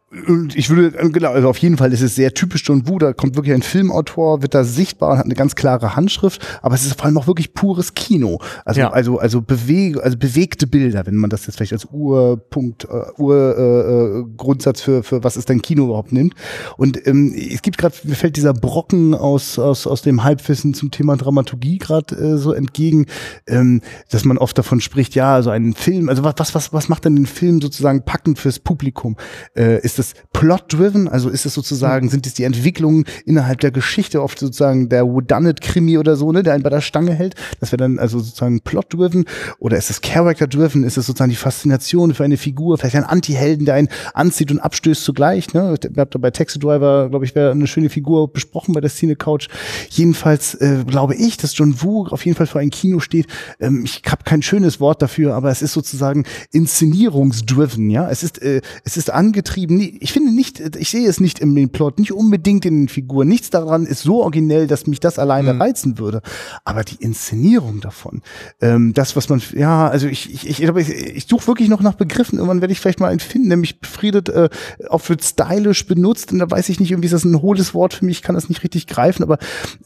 Und 0.10 0.55
ich 0.55 0.70
würde, 0.70 0.91
genau, 1.10 1.32
also 1.32 1.49
auf 1.49 1.58
jeden 1.58 1.76
Fall 1.76 1.91
ist 1.91 1.99
es 1.99 2.16
sehr 2.16 2.34
typisch 2.34 2.64
John 2.66 2.88
Woo, 2.88 2.97
da 2.97 3.12
kommt 3.12 3.36
wirklich 3.36 3.53
ein 3.53 3.62
Filmautor, 3.62 4.41
wird 4.41 4.55
da 4.55 4.64
sichtbar 4.64 5.12
und 5.12 5.18
hat 5.18 5.26
eine 5.26 5.36
ganz 5.36 5.55
klare 5.55 5.97
Handschrift, 5.97 6.41
aber 6.62 6.76
es 6.76 6.86
ist 6.86 6.93
vor 6.95 7.08
allem 7.08 7.18
auch 7.18 7.28
wirklich 7.28 7.53
pures 7.53 7.93
Kino. 7.93 8.39
Also, 8.64 8.80
ja. 8.80 8.89
also, 8.89 9.20
also, 9.20 9.41
bewege, 9.41 10.01
also 10.01 10.18
bewegte 10.18 10.66
Bilder, 10.66 11.05
wenn 11.05 11.18
man 11.18 11.30
das 11.30 11.45
jetzt 11.45 11.58
vielleicht 11.58 11.74
als 11.74 11.84
Urpunkt, 11.91 12.86
äh, 12.86 13.22
Urgrundsatz 13.22 14.80
äh, 14.80 14.84
für, 14.84 15.03
für 15.03 15.24
was 15.26 15.36
ist 15.36 15.49
denn 15.49 15.62
Kino 15.62 15.86
überhaupt 15.86 16.14
nimmt. 16.14 16.36
Und 16.78 17.05
ähm, 17.05 17.36
es 17.36 17.62
gibt 17.62 17.78
gerade, 17.78 17.95
mir 18.03 18.16
fällt 18.16 18.38
dieser 18.38 18.53
Brocken 18.53 19.14
aus, 19.14 19.60
aus, 19.60 19.86
aus 19.86 20.03
dem 20.03 20.24
Halbwissen 20.24 20.74
zum 20.74 20.89
Thema 20.89 21.18
Dramaturgie 21.18 21.80
gerade 21.80 22.16
äh, 22.16 22.38
so 22.38 22.53
entgegen, 22.53 23.08
ähm, 23.45 23.82
dass 24.10 24.24
man 24.24 24.38
oft 24.38 24.58
davon 24.58 24.80
spricht, 24.80 25.16
ja, 25.16 25.36
also 25.36 25.49
einen 25.49 25.74
Film, 25.74 26.08
also 26.08 26.24
was, 26.24 26.36
was, 26.38 26.55
was, 26.55 26.72
was 26.72 26.88
macht 26.88 27.03
denn 27.03 27.18
den 27.18 27.26
Film 27.26 27.60
sozusagen 27.62 28.03
packend 28.03 28.39
fürs 28.39 28.60
Publikum? 28.60 29.18
Äh, 29.53 29.82
ist 29.82 29.96
ist 29.97 30.13
das 30.13 30.21
plot-driven, 30.33 31.07
also 31.07 31.29
ist 31.29 31.45
es 31.45 31.53
sozusagen, 31.53 32.07
mhm. 32.07 32.11
sind 32.11 32.27
es 32.27 32.33
die 32.33 32.43
Entwicklungen 32.43 33.05
innerhalb 33.25 33.59
der 33.59 33.71
Geschichte, 33.71 34.21
oft 34.21 34.39
sozusagen 34.39 34.89
der 34.89 35.05
Whodunit-Krimi 35.07 35.97
oder 35.97 36.15
so, 36.15 36.31
ne, 36.31 36.43
der 36.43 36.53
einen 36.53 36.63
bei 36.63 36.69
der 36.69 36.81
Stange 36.81 37.13
hält. 37.13 37.35
Das 37.59 37.71
wäre 37.71 37.77
dann 37.77 37.99
also 37.99 38.19
sozusagen 38.19 38.61
plot-driven. 38.61 39.25
Oder 39.59 39.77
ist 39.77 39.89
es 39.89 40.01
character-driven? 40.01 40.83
Ist 40.83 40.97
es 40.97 41.05
sozusagen 41.05 41.29
die 41.29 41.35
Faszination 41.35 42.13
für 42.13 42.23
eine 42.23 42.37
Figur, 42.37 42.77
vielleicht 42.77 42.95
ein 42.95 43.03
Anti-Helden, 43.03 43.65
der 43.65 43.75
einen 43.75 43.89
anzieht 44.13 44.51
und 44.51 44.59
abstößt 44.59 45.03
zugleich. 45.03 45.53
Ne? 45.53 45.75
Ich 45.79 45.97
habe 45.97 46.09
da 46.09 46.19
bei 46.19 46.31
Taxi 46.31 46.59
Driver, 46.59 47.09
glaube 47.09 47.25
ich, 47.25 47.35
wäre 47.35 47.51
eine 47.51 47.67
schöne 47.67 47.89
Figur 47.89 48.31
besprochen 48.31 48.73
bei 48.73 48.81
der 48.81 48.89
Szene 48.89 49.15
Couch. 49.15 49.47
Jedenfalls 49.89 50.55
äh, 50.55 50.83
glaube 50.85 51.15
ich, 51.15 51.37
dass 51.37 51.57
John 51.57 51.81
Woo 51.81 52.07
auf 52.07 52.25
jeden 52.25 52.37
Fall 52.37 52.47
für 52.47 52.59
ein 52.59 52.69
Kino 52.69 52.99
steht. 52.99 53.27
Ähm, 53.59 53.83
ich 53.85 54.01
habe 54.07 54.23
kein 54.23 54.41
schönes 54.41 54.79
Wort 54.79 55.01
dafür, 55.01 55.33
aber 55.35 55.49
es 55.49 55.61
ist 55.61 55.73
sozusagen 55.73 56.25
inszenierungsdriven. 56.51 57.89
Ja, 57.89 58.09
es 58.09 58.23
ist 58.23 58.41
äh, 58.41 58.61
es 58.83 58.97
ist 58.97 59.09
angetrieben. 59.09 59.79
Ich 59.99 60.11
finde 60.11 60.31
nicht, 60.31 60.59
ich 60.77 60.89
sehe 60.89 61.07
es 61.07 61.19
nicht 61.19 61.39
im 61.39 61.69
Plot, 61.69 61.99
nicht 61.99 62.11
unbedingt 62.11 62.65
in 62.65 62.81
den 62.81 62.88
Figuren. 62.88 63.27
Nichts 63.27 63.49
daran 63.49 63.85
ist 63.85 64.01
so 64.01 64.21
originell, 64.21 64.67
dass 64.67 64.88
mich 64.88 64.99
das 64.99 65.19
alleine 65.19 65.53
mhm. 65.53 65.61
reizen 65.61 65.99
würde. 65.99 66.21
Aber 66.65 66.83
die 66.83 66.95
Inszenierung 66.95 67.81
davon, 67.81 68.21
ähm, 68.61 68.93
das, 68.93 69.15
was 69.15 69.29
man, 69.29 69.41
ja, 69.53 69.88
also 69.88 70.07
ich, 70.07 70.33
ich, 70.33 70.49
ich, 70.49 70.63
ich, 70.63 70.89
ich 70.89 71.27
suche 71.27 71.47
wirklich 71.47 71.69
noch 71.69 71.81
nach 71.81 71.95
Begriffen. 71.95 72.38
Irgendwann 72.38 72.61
werde 72.61 72.71
ich 72.71 72.79
vielleicht 72.79 72.99
mal 72.99 73.09
einen 73.09 73.19
finden, 73.19 73.49
der 73.49 73.57
mich 73.57 73.79
befriedet, 73.79 74.29
äh, 74.29 74.49
auch 74.89 75.07
wird 75.09 75.23
stylisch 75.23 75.85
benutzt. 75.88 76.31
Und 76.31 76.39
da 76.39 76.49
weiß 76.49 76.69
ich 76.69 76.79
nicht, 76.79 76.91
irgendwie 76.91 77.07
ist 77.07 77.13
das 77.13 77.25
ein 77.25 77.41
hohles 77.41 77.73
Wort 77.73 77.93
für 77.93 78.05
mich, 78.05 78.17
ich 78.17 78.23
kann 78.23 78.35
das 78.35 78.49
nicht 78.49 78.63
richtig 78.63 78.88
greifen. 78.88 79.23
Aber 79.23 79.38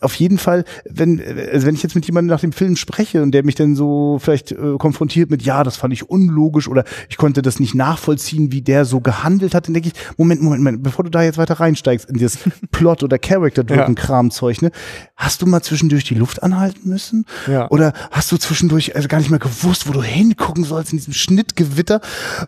auf 0.02 0.16
jeden 0.16 0.38
Fall, 0.38 0.66
wenn, 0.90 1.22
also 1.52 1.68
wenn 1.68 1.76
ich 1.76 1.84
jetzt 1.84 1.96
mit 1.96 2.06
jemandem 2.06 2.30
nach 2.30 2.42
dem 2.42 2.52
Film 2.52 2.76
spreche 2.76 3.22
und 3.24 3.32
der 3.32 3.44
mich 3.44 3.56
dann 3.56 3.76
so 3.76 4.18
vielleicht 4.20 4.52
äh, 4.52 4.76
konfrontiert 4.78 5.30
mit, 5.30 5.42
ja, 5.44 5.64
das 5.64 5.78
fand 5.78 5.94
ich 5.94 6.10
unlogisch 6.10 6.68
oder 6.68 6.84
ich 7.10 7.18
konnte 7.18 7.42
das 7.42 7.60
nicht 7.60 7.76
nachvollziehen, 7.76 8.52
wie 8.52 8.62
der 8.62 8.86
so 8.86 9.02
gehandelt 9.02 9.54
hat, 9.54 9.68
dann 9.68 9.74
denke 9.74 9.90
ich, 9.90 9.91
Moment, 10.18 10.42
Moment, 10.42 10.64
Moment, 10.64 10.84
bevor 10.84 11.04
du 11.04 11.12
da 11.12 11.24
jetzt 11.24 11.38
weiter 11.38 11.60
reinsteigst 11.60 12.10
in 12.10 12.18
das 12.18 12.38
Plot- 12.72 13.04
oder 13.04 13.18
Character-Driven-Kram-Zeug, 13.18 14.62
ne, 14.62 14.72
hast 15.16 15.42
du 15.42 15.46
mal 15.46 15.62
zwischendurch 15.62 16.04
die 16.04 16.16
Luft 16.16 16.44
anhalten 16.44 16.90
müssen? 16.90 17.26
Ja. 17.48 17.70
Oder 17.70 17.94
hast 18.12 18.32
du 18.32 18.38
zwischendurch 18.38 18.96
also 18.96 19.08
gar 19.08 19.20
nicht 19.20 19.30
mehr 19.30 19.40
gewusst, 19.40 19.88
wo 19.88 19.94
du 19.94 20.02
hingucken 20.02 20.64
sollst 20.64 20.92
in 20.92 20.98
diesem 20.98 21.14
Schnittgewitter? 21.14 22.02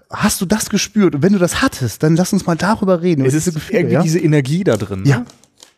Hast 0.10 0.42
du 0.42 0.46
das 0.46 0.70
gespürt? 0.70 1.16
Und 1.16 1.24
wenn 1.24 1.34
du 1.34 1.40
das 1.40 1.62
hattest, 1.62 2.04
dann 2.04 2.16
lass 2.16 2.34
uns 2.34 2.46
mal 2.46 2.56
darüber 2.56 3.02
reden. 3.02 3.26
Es 3.26 3.34
ist 3.34 3.48
irgendwie 3.70 3.94
ja? 3.94 4.02
diese 4.02 4.20
Energie 4.20 4.64
da 4.64 4.78
drin. 4.78 5.04
Ne? 5.04 5.10
Ja. 5.10 5.26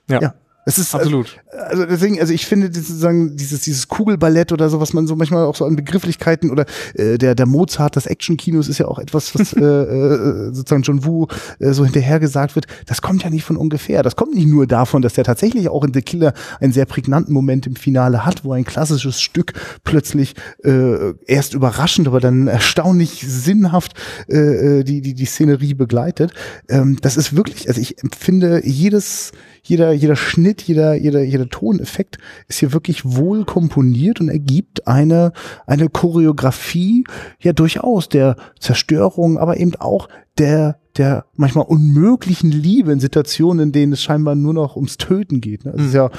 ja. 0.09 0.21
ja. 0.21 0.33
Es 0.67 0.79
ist 0.79 0.95
absolut. 0.95 1.37
Also, 1.51 1.83
also 1.83 1.85
deswegen, 1.85 2.19
also 2.19 2.33
ich 2.33 2.47
finde 2.47 2.73
sozusagen 2.73 3.37
dieses 3.37 3.61
dieses 3.61 3.87
Kugelballett 3.87 4.51
oder 4.51 4.67
so, 4.69 4.81
was 4.81 4.93
man 4.93 5.05
so 5.05 5.15
manchmal 5.15 5.45
auch 5.45 5.55
so 5.55 5.63
an 5.63 5.75
Begrifflichkeiten 5.75 6.49
oder 6.49 6.65
äh, 6.95 7.19
der 7.19 7.35
der 7.35 7.45
Mozart 7.45 7.95
des 7.95 8.07
Actionkinos 8.07 8.67
ist 8.67 8.79
ja 8.79 8.87
auch 8.87 8.97
etwas, 8.97 9.35
was 9.35 9.53
äh, 9.53 9.61
äh, 9.61 10.53
sozusagen 10.53 10.81
John 10.81 11.05
Woo 11.05 11.27
äh, 11.59 11.71
so 11.71 11.85
hinterher 11.85 12.19
gesagt 12.19 12.55
wird. 12.55 12.65
Das 12.87 13.03
kommt 13.03 13.23
ja 13.23 13.29
nicht 13.29 13.43
von 13.43 13.57
ungefähr. 13.57 14.01
Das 14.01 14.15
kommt 14.15 14.33
nicht 14.33 14.47
nur 14.47 14.65
davon, 14.65 15.03
dass 15.03 15.13
der 15.13 15.23
tatsächlich 15.23 15.69
auch 15.69 15.83
in 15.83 15.93
The 15.93 16.01
Killer 16.01 16.33
einen 16.59 16.73
sehr 16.73 16.85
prägnanten 16.85 17.31
Moment 17.31 17.67
im 17.67 17.75
Finale 17.75 18.25
hat, 18.25 18.43
wo 18.43 18.53
ein 18.53 18.65
klassisches 18.65 19.21
Stück 19.21 19.53
plötzlich 19.83 20.33
äh, 20.63 21.13
erst 21.27 21.53
überraschend, 21.53 22.07
aber 22.07 22.19
dann 22.19 22.47
erstaunlich 22.47 23.23
sinnhaft 23.27 23.93
äh, 24.27 24.79
äh 24.79 24.83
die 24.83 25.01
die 25.01 25.13
die 25.13 25.25
Szenerie 25.25 25.75
begleitet. 25.75 26.33
Ähm, 26.69 26.97
das 27.01 27.17
ist 27.17 27.35
wirklich, 27.35 27.67
also 27.67 27.79
ich 27.79 28.01
empfinde 28.01 28.65
jedes 28.65 29.31
jeder, 29.65 29.91
jeder 29.91 30.15
Schnitt, 30.15 30.61
jeder, 30.61 30.93
jeder, 30.93 31.23
jeder 31.23 31.49
Toneffekt 31.49 32.19
ist 32.47 32.59
hier 32.59 32.71
wirklich 32.71 33.03
wohl 33.03 33.45
komponiert 33.45 34.21
und 34.21 34.29
ergibt 34.29 34.87
eine, 34.87 35.33
eine 35.65 35.89
Choreografie, 35.89 37.03
ja 37.41 37.51
durchaus 37.51 38.07
der 38.07 38.35
Zerstörung, 38.59 39.37
aber 39.39 39.57
eben 39.57 39.75
auch 39.75 40.07
der, 40.37 40.79
der 40.97 41.25
manchmal 41.35 41.65
unmöglichen 41.65 42.51
Liebe 42.51 42.91
in 42.91 42.99
Situationen, 42.99 43.67
in 43.67 43.71
denen 43.71 43.93
es 43.93 44.01
scheinbar 44.01 44.35
nur 44.35 44.53
noch 44.53 44.75
ums 44.75 44.97
Töten 44.97 45.41
geht. 45.41 45.65
Ne? 45.65 45.73
Das 45.73 45.81
ist 45.81 45.91
mhm. 45.91 45.95
ja, 45.95 46.09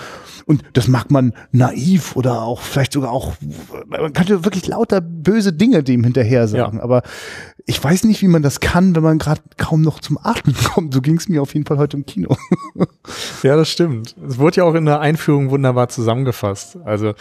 und 0.45 0.63
das 0.75 0.87
mag 0.87 1.11
man 1.11 1.33
naiv 1.51 2.15
oder 2.15 2.43
auch 2.43 2.61
vielleicht 2.61 2.93
sogar 2.93 3.11
auch, 3.11 3.35
man 3.87 4.13
könnte 4.13 4.45
wirklich 4.45 4.67
lauter 4.67 5.01
böse 5.01 5.53
Dinge 5.53 5.83
dem 5.83 6.05
hinterher 6.05 6.47
sagen, 6.47 6.79
ja. 6.79 6.83
aber 6.83 7.03
ich 7.65 7.83
weiß 7.83 8.05
nicht, 8.05 8.23
wie 8.23 8.29
man 8.29 8.43
das 8.43 8.61
kann, 8.61 8.95
wenn 8.95 9.03
man 9.03 9.19
gerade 9.19 9.41
kaum 9.57 9.83
noch 9.83 10.01
zum 10.01 10.19
Atmen 10.23 10.55
kommt. 10.65 10.93
So 10.93 11.01
ging 11.01 11.17
es 11.17 11.29
mir 11.29 11.43
auf 11.43 11.55
jeden 11.55 11.67
Fall 11.67 11.79
heute 11.79 11.97
im 11.97 12.05
Kino. 12.05 12.37
ja, 13.43 13.57
das 13.57 13.71
stimmt. 13.71 14.15
Es 14.29 14.39
wurde 14.39 14.59
ja 14.59 14.65
auch 14.65 14.75
in 14.75 14.85
der 14.85 15.01
Einführung 15.01 15.51
wunderbar 15.51 15.89
zusammengefasst. 15.89 16.79
Also 16.85 17.15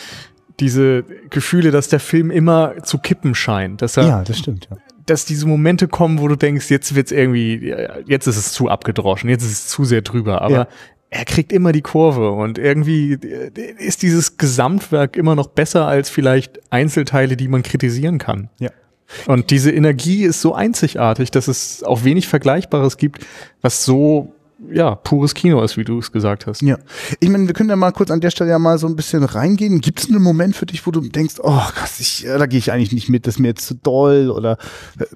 diese 0.60 1.04
Gefühle, 1.30 1.72
dass 1.72 1.88
der 1.88 2.00
Film 2.00 2.32
immer 2.32 2.84
zu 2.84 2.98
kippen 2.98 3.34
scheint. 3.34 3.82
Dass 3.82 3.98
er, 3.98 4.08
ja, 4.08 4.24
das 4.24 4.38
stimmt, 4.38 4.68
ja 4.70 4.78
dass 5.06 5.26
diese 5.26 5.48
Momente 5.48 5.88
kommen, 5.88 6.20
wo 6.20 6.28
du 6.28 6.36
denkst, 6.36 6.70
jetzt 6.70 6.96
wird's 6.96 7.12
irgendwie, 7.12 7.74
jetzt 8.08 8.28
ist 8.28 8.38
es 8.38 8.52
zu 8.52 8.70
abgedroschen, 8.70 9.30
jetzt 9.30 9.44
ist 9.44 9.52
es 9.52 9.68
zu 9.68 9.86
sehr 9.86 10.02
drüber, 10.02 10.42
aber 10.42 10.56
ja. 10.56 10.68
er 11.10 11.26
kriegt 11.26 11.52
immer 11.52 11.72
die 11.72 11.82
Kurve 11.82 12.32
und 12.32 12.58
irgendwie 12.58 13.18
ist 13.78 14.02
dieses 14.02 14.38
Gesamtwerk 14.38 15.16
immer 15.16 15.36
noch 15.36 15.48
besser 15.48 15.88
als 15.88 16.10
vielleicht 16.10 16.60
Einzelteile, 16.72 17.38
die 17.38 17.48
man 17.48 17.64
kritisieren 17.64 18.18
kann. 18.18 18.50
Ja. 18.60 18.72
Und 19.28 19.52
diese 19.52 19.72
Energie 19.72 20.24
ist 20.24 20.42
so 20.42 20.56
einzigartig, 20.56 21.30
dass 21.30 21.48
es 21.48 21.84
auch 21.84 22.04
wenig 22.04 22.28
Vergleichbares 22.28 22.98
gibt, 22.98 23.26
was 23.62 23.86
so 23.86 24.34
ja, 24.72 24.96
pures 24.96 25.34
Kino 25.34 25.62
ist, 25.62 25.78
wie 25.78 25.84
du 25.84 26.00
es 26.00 26.12
gesagt 26.12 26.48
hast. 26.48 26.62
Ja. 26.62 26.78
Ich 27.20 27.30
meine, 27.30 27.48
wir 27.48 27.54
können 27.54 27.70
ja 27.70 27.76
mal 27.76 27.92
kurz 27.92 28.10
an 28.12 28.22
der 28.22 28.30
Stelle 28.30 28.52
ja 28.52 28.60
mal 28.60 28.78
so 28.78 28.88
ein 28.88 28.96
bisschen 28.96 29.24
reingehen. 29.24 29.82
Gibt 29.82 30.00
es 30.00 30.10
einen 30.10 30.22
Moment 30.22 30.56
für 30.56 30.66
dich, 30.66 30.86
wo 30.88 30.92
du 30.92 31.02
denkst, 31.02 31.36
oh 31.40 31.60
krass, 31.74 32.00
ich, 32.00 32.26
da 32.26 32.46
gehe 32.46 32.60
ich 32.60 32.72
eigentlich 32.72 32.94
nicht 32.94 33.10
mit, 33.10 33.28
das 33.28 33.36
ist 33.36 33.40
mir 33.40 33.50
jetzt 33.50 33.68
zu 33.68 33.76
doll 33.76 34.30
oder 34.30 34.58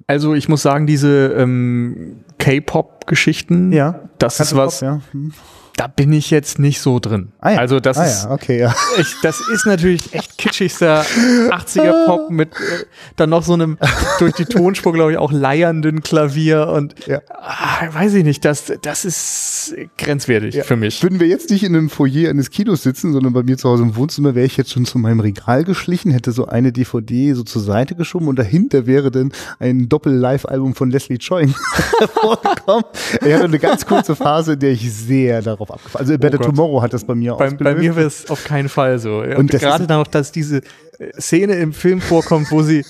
Also 0.07 0.33
ich 0.33 0.49
muss 0.49 0.61
sagen, 0.61 0.87
diese 0.87 1.33
ähm, 1.37 2.17
K-Pop-Geschichten, 2.37 3.71
ja, 3.71 4.01
das 4.17 4.39
ist 4.39 4.55
was, 4.55 4.81
ja. 4.81 5.01
hm 5.11 5.33
da 5.79 5.87
bin 5.87 6.11
ich 6.11 6.29
jetzt 6.29 6.59
nicht 6.59 6.81
so 6.81 6.99
drin. 6.99 7.29
Ah 7.39 7.51
ja. 7.51 7.57
Also 7.59 7.79
das 7.79 7.97
ah 7.97 8.03
ist, 8.03 8.23
ja, 8.25 8.31
okay, 8.31 8.59
ja. 8.59 8.75
Ich, 8.99 9.15
das 9.21 9.39
ist 9.53 9.65
natürlich 9.65 10.13
echt 10.13 10.37
kitschigster 10.37 11.03
80er 11.03 12.05
Pop 12.05 12.29
mit 12.29 12.51
äh, 12.51 12.85
dann 13.15 13.29
noch 13.29 13.43
so 13.43 13.53
einem 13.53 13.77
durch 14.19 14.33
die 14.33 14.43
Tonspur 14.43 14.91
glaube 14.91 15.13
ich 15.13 15.17
auch 15.17 15.31
leiernden 15.31 16.01
Klavier 16.03 16.67
und 16.67 17.07
ja. 17.07 17.21
ah, 17.29 17.93
weiß 17.93 18.15
ich 18.15 18.25
nicht, 18.25 18.43
das 18.43 18.73
das 18.81 19.05
ist 19.05 19.73
grenzwertig 19.97 20.61
für 20.63 20.75
mich. 20.75 21.01
Würden 21.01 21.21
wir 21.21 21.27
jetzt 21.27 21.49
nicht 21.49 21.63
in 21.63 21.73
einem 21.73 21.89
Foyer 21.89 22.29
eines 22.29 22.49
Kinos 22.49 22.83
sitzen, 22.83 23.13
sondern 23.13 23.31
bei 23.31 23.43
mir 23.43 23.57
zu 23.57 23.69
Hause 23.69 23.83
im 23.83 23.95
Wohnzimmer, 23.95 24.35
wäre 24.35 24.45
ich 24.45 24.57
jetzt 24.57 24.71
schon 24.71 24.83
zu 24.83 24.97
meinem 24.97 25.21
Regal 25.21 25.63
geschlichen, 25.63 26.11
hätte 26.11 26.33
so 26.33 26.47
eine 26.47 26.73
DVD 26.73 27.31
so 27.31 27.43
zur 27.43 27.61
Seite 27.61 27.95
geschoben 27.95 28.27
und 28.27 28.37
dahinter 28.37 28.85
wäre 28.85 29.11
dann 29.11 29.31
ein 29.59 29.87
Doppel-Live-Album 29.87 30.75
von 30.75 30.91
Leslie 30.91 31.19
Choi 31.19 31.47
vorgekommen. 32.21 32.83
Er 33.21 33.35
hatte 33.35 33.45
eine 33.45 33.59
ganz 33.59 33.85
kurze 33.85 34.17
Phase, 34.17 34.53
in 34.53 34.59
der 34.59 34.71
ich 34.71 34.93
sehr 34.93 35.41
darauf 35.41 35.68
drauf 35.69 35.77
abgefahren. 35.77 36.05
Also 36.05 36.17
Better 36.17 36.39
oh 36.39 36.43
Tomorrow 36.43 36.81
hat 36.81 36.93
das 36.93 37.03
bei 37.03 37.15
mir 37.15 37.35
bei, 37.35 37.49
bei 37.51 37.75
mir 37.75 37.95
wäre 37.95 38.07
es 38.07 38.29
auf 38.29 38.43
keinen 38.43 38.69
Fall 38.69 38.99
so. 38.99 39.19
Und, 39.19 39.35
und 39.35 39.51
gerade 39.51 39.87
dann 39.87 39.99
noch, 39.99 40.07
dass 40.07 40.31
diese 40.31 40.57
äh, 40.97 41.11
Szene 41.19 41.55
im 41.55 41.73
Film 41.73 42.01
vorkommt, 42.01 42.51
wo 42.51 42.61
sie 42.61 42.85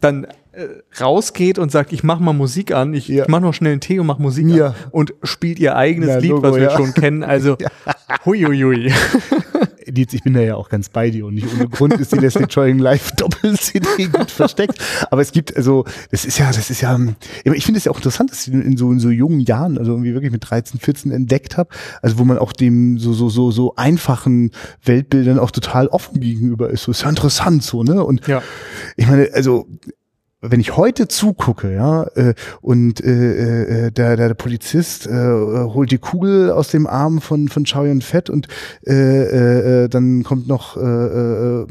dann 0.00 0.24
äh, 0.52 0.66
rausgeht 1.00 1.58
und 1.58 1.70
sagt, 1.70 1.92
ich 1.92 2.02
mach 2.02 2.18
mal 2.18 2.32
Musik 2.32 2.72
an, 2.72 2.94
ich, 2.94 3.08
ja. 3.08 3.22
ich 3.22 3.28
mach 3.28 3.40
noch 3.40 3.54
schnell 3.54 3.72
einen 3.72 3.80
Tee 3.80 3.98
und 3.98 4.06
mach 4.06 4.18
Musik 4.18 4.48
ja. 4.48 4.68
an 4.68 4.74
und 4.90 5.14
spielt 5.22 5.58
ihr 5.58 5.76
eigenes 5.76 6.08
ja, 6.10 6.18
Lied, 6.18 6.30
Logo, 6.30 6.42
was 6.42 6.56
wir 6.56 6.70
schon 6.70 6.94
kennen. 6.94 7.22
Also 7.22 7.56
huiuiui. 8.26 8.92
Dietz, 9.92 10.14
ich 10.14 10.22
bin 10.22 10.34
da 10.34 10.40
ja 10.40 10.56
auch 10.56 10.68
ganz 10.68 10.88
bei 10.88 11.10
dir 11.10 11.26
und 11.26 11.34
nicht 11.34 11.46
ohne 11.52 11.68
Grund 11.68 11.94
ist 11.94 12.12
die 12.12 12.18
Leslie 12.18 12.46
Choying 12.46 12.78
Live 12.78 13.12
Doppel-CD 13.16 14.06
gut 14.06 14.30
versteckt. 14.30 14.78
Aber 15.10 15.20
es 15.20 15.32
gibt, 15.32 15.56
also, 15.56 15.84
das 16.10 16.24
ist 16.24 16.38
ja, 16.38 16.46
das 16.46 16.70
ist 16.70 16.80
ja, 16.80 16.98
ich 17.44 17.64
finde 17.64 17.78
es 17.78 17.84
ja 17.84 17.92
auch 17.92 17.96
interessant, 17.96 18.30
dass 18.30 18.46
ich 18.46 18.54
in 18.54 18.76
so, 18.76 18.90
in 18.90 18.98
so 18.98 19.10
jungen 19.10 19.40
Jahren, 19.40 19.78
also 19.78 19.92
irgendwie 19.92 20.14
wirklich 20.14 20.32
mit 20.32 20.48
13, 20.48 20.80
14 20.80 21.12
entdeckt 21.12 21.56
habe, 21.56 21.70
also 22.00 22.18
wo 22.18 22.24
man 22.24 22.38
auch 22.38 22.52
dem 22.52 22.98
so, 22.98 23.12
so, 23.12 23.28
so, 23.28 23.50
so 23.50 23.74
einfachen 23.76 24.50
Weltbildern 24.84 25.38
auch 25.38 25.50
total 25.50 25.88
offen 25.88 26.20
gegenüber 26.20 26.70
ist. 26.70 26.84
So 26.84 26.92
ist 26.92 27.02
ja 27.02 27.08
interessant 27.08 27.62
so, 27.62 27.82
ne? 27.82 28.02
Und 28.02 28.26
ja. 28.26 28.42
ich 28.96 29.06
meine, 29.06 29.28
also, 29.34 29.66
wenn 30.42 30.60
ich 30.60 30.76
heute 30.76 31.06
zugucke, 31.06 31.72
ja, 31.72 32.02
äh, 32.16 32.34
und 32.60 33.02
äh, 33.02 33.86
äh, 33.86 33.90
der, 33.92 34.16
der 34.16 34.34
Polizist 34.34 35.06
äh, 35.06 35.10
holt 35.12 35.92
die 35.92 35.98
Kugel 35.98 36.50
aus 36.50 36.68
dem 36.68 36.88
Arm 36.88 37.20
von 37.20 37.48
von 37.48 37.64
Chow 37.64 37.86
Yun 37.86 38.02
Fett 38.02 38.28
und 38.28 38.48
äh, 38.84 38.92
äh, 38.92 39.84
äh, 39.84 39.88
dann 39.88 40.24
kommt 40.24 40.48
noch 40.48 40.76
äh, 40.76 40.80
äh, 40.80 41.66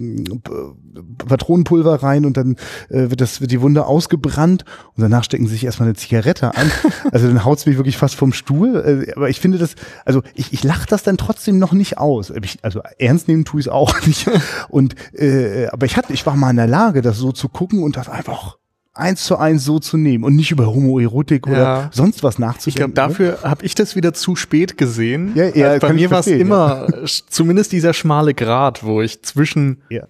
Patronenpulver 1.18 2.02
rein 2.02 2.26
und 2.26 2.38
dann 2.38 2.56
äh, 2.90 3.10
wird 3.10 3.20
das 3.20 3.42
wird 3.42 3.52
die 3.52 3.62
Wunde 3.62 3.86
ausgebrannt 3.86 4.64
und 4.96 5.02
danach 5.02 5.26
stecken 5.26 5.48
sie 5.48 5.54
sich 5.54 5.66
erstmal 5.66 5.90
eine 5.90 5.96
Zigarette 5.96 6.56
an. 6.56 6.72
Also 7.12 7.28
dann 7.28 7.44
haut's 7.44 7.66
mich 7.66 7.78
wirklich 7.78 7.98
fast 7.98 8.16
vom 8.16 8.32
Stuhl. 8.32 9.06
Äh, 9.10 9.14
aber 9.16 9.30
ich 9.30 9.40
finde 9.40 9.58
das, 9.58 9.76
also 10.06 10.22
ich, 10.34 10.54
ich 10.54 10.64
lache 10.64 10.88
das 10.88 11.04
dann 11.04 11.18
trotzdem 11.18 11.60
noch 11.60 11.74
nicht 11.74 11.98
aus. 11.98 12.32
Ich, 12.42 12.60
also 12.62 12.82
ernst 13.00 13.28
nehmen 13.28 13.44
tue 13.44 13.60
ich 13.60 13.66
es 13.68 13.72
auch 13.72 14.00
nicht. 14.08 14.30
Und 14.70 14.96
äh, 15.14 15.68
aber 15.68 15.86
ich 15.86 15.98
hatte, 15.98 16.14
ich 16.14 16.26
war 16.26 16.36
mal 16.36 16.52
in 16.52 16.56
der 16.58 16.68
Lage, 16.68 17.02
das 17.02 17.18
so 17.18 17.32
zu 17.32 17.50
gucken 17.50 17.84
und 17.84 17.98
das 17.98 18.08
einfach 18.08 18.58
eins 18.94 19.24
zu 19.24 19.38
eins 19.38 19.64
so 19.64 19.80
zu 19.80 19.98
nehmen 19.98 20.24
und 20.24 20.36
nicht 20.36 20.52
über 20.52 20.68
Homoerotik 20.68 21.48
ja. 21.48 21.52
oder 21.52 21.90
sonst 21.94 22.24
was 22.24 22.40
nachzudenken. 22.40 22.70
Ich 22.70 22.76
glaube, 22.76 22.94
dafür 22.94 23.32
ne? 23.32 23.50
habe 23.50 23.66
ich 23.66 23.76
das 23.76 23.96
wieder 23.96 24.14
zu 24.14 24.36
spät 24.36 24.78
gesehen. 24.78 25.32
Ja, 25.36 25.48
ja, 25.50 25.80
bei 25.80 25.94
mir 25.94 26.12
war 26.12 26.20
es 26.20 26.28
immer 26.28 26.88
ja. 26.92 27.06
zumindest 27.06 27.72
dieser 27.72 27.94
schmale 27.94 28.34
Grat, 28.34 28.84
wo 28.84 29.02
ich 29.02 29.22
zwischen 29.24 29.82
ja. 29.90 30.04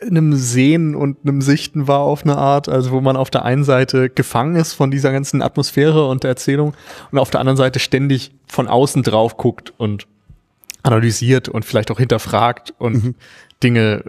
einem 0.00 0.34
Sehen 0.34 0.96
und 0.96 1.18
einem 1.22 1.40
Sichten 1.40 1.86
war 1.86 2.00
auf 2.00 2.24
eine 2.24 2.36
Art, 2.36 2.68
also 2.68 2.90
wo 2.90 3.00
man 3.00 3.16
auf 3.16 3.30
der 3.30 3.44
einen 3.44 3.64
Seite 3.64 4.10
gefangen 4.10 4.56
ist 4.56 4.72
von 4.72 4.90
dieser 4.90 5.12
ganzen 5.12 5.40
Atmosphäre 5.40 6.08
und 6.08 6.24
der 6.24 6.30
Erzählung 6.30 6.74
und 7.12 7.18
auf 7.18 7.30
der 7.30 7.40
anderen 7.40 7.56
Seite 7.56 7.78
ständig 7.78 8.32
von 8.46 8.66
außen 8.66 9.04
drauf 9.04 9.36
guckt 9.36 9.72
und 9.76 10.08
analysiert 10.84 11.48
und 11.48 11.64
vielleicht 11.64 11.90
auch 11.90 11.98
hinterfragt 11.98 12.74
und 12.78 13.04
mhm. 13.04 13.14
Dinge 13.62 14.04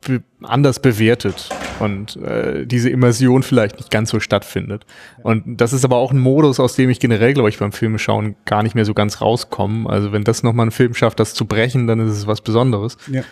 be 0.00 0.22
anders 0.42 0.80
bewertet 0.80 1.48
und 1.78 2.16
äh, 2.16 2.66
diese 2.66 2.90
Immersion 2.90 3.42
vielleicht 3.42 3.76
nicht 3.76 3.90
ganz 3.90 4.10
so 4.10 4.18
stattfindet. 4.18 4.84
Und 5.22 5.60
das 5.60 5.72
ist 5.72 5.84
aber 5.84 5.96
auch 5.96 6.10
ein 6.10 6.18
Modus, 6.18 6.58
aus 6.58 6.74
dem 6.74 6.90
ich 6.90 6.98
generell, 6.98 7.34
glaube 7.34 7.48
ich, 7.48 7.58
beim 7.58 7.72
Filmeschauen 7.72 8.34
gar 8.44 8.62
nicht 8.62 8.74
mehr 8.74 8.84
so 8.84 8.94
ganz 8.94 9.20
rauskomme. 9.20 9.88
Also 9.88 10.12
wenn 10.12 10.24
das 10.24 10.42
nochmal 10.42 10.66
ein 10.66 10.72
Film 10.72 10.94
schafft, 10.94 11.20
das 11.20 11.34
zu 11.34 11.46
brechen, 11.46 11.86
dann 11.86 12.00
ist 12.00 12.12
es 12.12 12.26
was 12.26 12.40
Besonderes. 12.40 12.96
Ja. 13.10 13.22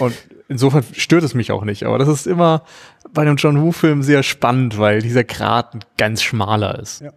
Und 0.00 0.14
insofern 0.48 0.84
stört 0.92 1.22
es 1.22 1.34
mich 1.34 1.52
auch 1.52 1.64
nicht. 1.64 1.84
Aber 1.84 1.98
das 1.98 2.08
ist 2.08 2.26
immer 2.26 2.64
bei 3.12 3.22
einem 3.22 3.36
John 3.36 3.62
Woo-Film 3.62 4.02
sehr 4.02 4.24
spannend, 4.24 4.78
weil 4.78 5.02
dieser 5.02 5.22
Grat 5.22 5.86
ganz 5.96 6.22
schmaler 6.22 6.78
ist. 6.80 7.02
Ja. 7.02 7.12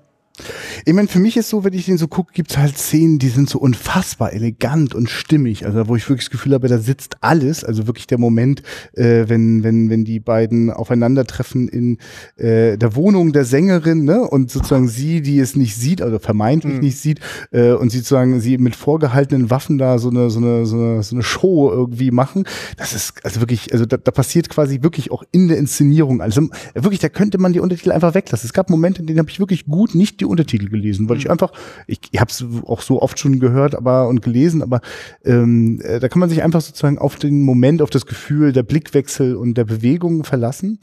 Ich 0.86 0.94
meine, 0.94 1.08
für 1.08 1.20
mich 1.20 1.38
ist 1.38 1.50
so, 1.50 1.64
wenn 1.64 1.74
ich 1.74 1.86
den 1.86 1.98
so 1.98 2.08
gucke, 2.08 2.34
gibt's 2.34 2.58
halt 2.58 2.78
Szenen, 2.78 3.20
die 3.20 3.30
sind 3.30 3.50
so 3.50 3.60
unfassbar 3.60 4.34
elegant 4.34 4.94
und 4.94 5.10
stimmig. 5.10 5.66
Also 5.66 5.88
wo 5.88 5.96
ich 5.96 6.08
wirklich 6.08 6.26
das 6.26 6.32
Gefühl 6.32 6.54
habe, 6.54 6.68
da 6.68 6.78
sitzt 6.78 7.18
alles. 7.22 7.64
Also 7.64 7.88
wirklich 7.88 8.08
der 8.08 8.18
Moment, 8.18 8.62
äh, 8.94 9.26
wenn, 9.28 9.64
wenn, 9.64 9.90
wenn 9.90 10.06
die 10.06 10.20
beiden 10.20 10.70
aufeinandertreffen 10.70 11.68
in 11.68 11.98
äh, 12.38 12.78
der 12.78 12.96
Wohnung 12.96 13.34
der 13.34 13.46
Sängerin, 13.46 14.04
ne? 14.04 14.22
Und 14.22 14.52
sozusagen 14.52 14.88
sie, 14.88 15.22
die 15.22 15.40
es 15.40 15.56
nicht 15.56 15.76
sieht, 15.76 16.02
also 16.02 16.20
vermeintlich 16.20 16.76
mhm. 16.76 16.80
nicht 16.80 16.98
sieht, 16.98 17.20
äh, 17.52 17.72
und 17.72 17.90
sie 17.90 18.00
sozusagen 18.00 18.40
sie 18.40 18.58
mit 18.58 18.76
vorgehaltenen 18.76 19.50
Waffen 19.50 19.78
da 19.78 19.98
so 19.98 20.10
eine, 20.10 20.30
so 20.30 20.40
eine, 20.40 20.66
so 20.66 20.76
eine, 20.76 21.04
so 21.04 21.16
eine 21.16 21.24
Show 21.24 21.72
irgendwie 21.72 22.12
machen. 22.12 22.46
Das 22.78 22.94
ist 22.94 23.14
also 23.24 23.40
wirklich, 23.40 23.72
also 23.74 23.86
da, 23.86 23.98
da 23.98 24.12
passiert 24.12 24.50
quasi 24.50 24.82
wirklich 24.82 25.12
auch 25.12 25.24
in 25.32 25.48
der 25.48 25.58
Inszenierung. 25.58 26.22
Also 26.22 26.50
wirklich, 26.74 27.00
da 27.00 27.10
könnte 27.10 27.38
man 27.38 27.54
die 27.54 27.60
Untertitel 27.60 27.92
einfach 27.92 28.14
weglassen. 28.14 28.48
Es 28.48 28.54
gab 28.54 28.70
Momente, 28.70 29.02
in 29.02 29.08
denen 29.08 29.20
habe 29.20 29.30
ich 29.30 29.40
wirklich 29.40 29.66
gut 29.66 29.96
nicht 29.96 30.20
die 30.20 30.26
Untertitel 30.32 30.70
gelesen, 30.70 31.10
weil 31.10 31.18
ich 31.18 31.26
mhm. 31.26 31.32
einfach, 31.32 31.52
ich, 31.88 32.00
ich 32.12 32.20
habe 32.20 32.32
es 32.32 32.44
auch 32.66 32.82
so 32.82 33.02
oft 33.02 33.20
schon 33.20 33.40
gehört, 33.40 33.76
aber 33.76 34.08
und 34.08 34.22
gelesen, 34.22 34.62
aber 34.62 34.82
ähm, 35.24 35.80
äh, 35.84 36.00
da 36.00 36.08
kann 36.10 36.20
man 36.20 36.30
sich 36.30 36.44
einfach 36.44 36.62
sozusagen 36.62 36.98
auf 36.98 37.18
den 37.18 37.42
Moment, 37.42 37.82
auf 37.82 37.90
das 37.90 38.06
Gefühl, 38.06 38.54
der 38.54 38.64
Blickwechsel 38.64 39.36
und 39.36 39.56
der 39.58 39.66
Bewegung 39.66 40.24
verlassen. 40.24 40.80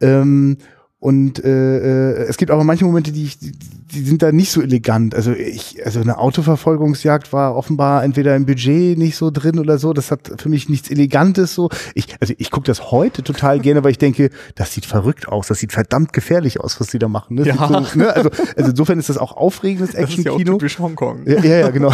Ähm, 0.00 0.58
und 1.04 1.44
äh, 1.44 2.12
äh, 2.12 2.28
es 2.30 2.38
gibt 2.38 2.50
aber 2.50 2.64
manche 2.64 2.86
Momente, 2.86 3.12
die, 3.12 3.24
ich, 3.24 3.38
die, 3.38 3.52
sind 4.02 4.22
da 4.22 4.32
nicht 4.32 4.50
so 4.50 4.62
elegant. 4.62 5.14
Also 5.14 5.32
ich, 5.32 5.84
also 5.84 6.00
eine 6.00 6.16
Autoverfolgungsjagd 6.16 7.30
war 7.30 7.56
offenbar 7.56 8.02
entweder 8.04 8.34
im 8.34 8.46
Budget 8.46 8.96
nicht 8.96 9.14
so 9.14 9.30
drin 9.30 9.58
oder 9.58 9.76
so. 9.76 9.92
Das 9.92 10.10
hat 10.10 10.40
für 10.40 10.48
mich 10.48 10.70
nichts 10.70 10.90
Elegantes 10.90 11.54
so. 11.54 11.68
Ich, 11.94 12.16
also 12.20 12.32
ich 12.38 12.50
gucke 12.50 12.66
das 12.66 12.90
heute 12.90 13.22
total 13.22 13.60
gerne, 13.60 13.84
weil 13.84 13.90
ich 13.90 13.98
denke, 13.98 14.30
das 14.54 14.72
sieht 14.72 14.86
verrückt 14.86 15.28
aus, 15.28 15.46
das 15.48 15.58
sieht 15.58 15.72
verdammt 15.72 16.14
gefährlich 16.14 16.58
aus, 16.58 16.80
was 16.80 16.86
die 16.86 16.98
da 16.98 17.08
machen. 17.08 17.34
Ne? 17.34 17.48
Ja. 17.48 17.68
So, 17.68 17.98
ne? 17.98 18.16
Also, 18.16 18.30
also 18.56 18.70
insofern 18.70 18.98
ist 18.98 19.10
das 19.10 19.18
auch 19.18 19.36
aufregendes 19.36 19.94
Action-Kino. 19.94 20.32
Das 20.32 20.40
ist 20.40 20.48
ja 20.48 20.52
typisch 20.54 20.78
Hongkong. 20.78 21.26
Ja, 21.26 21.44
ja, 21.44 21.58
ja, 21.58 21.68
genau. 21.68 21.92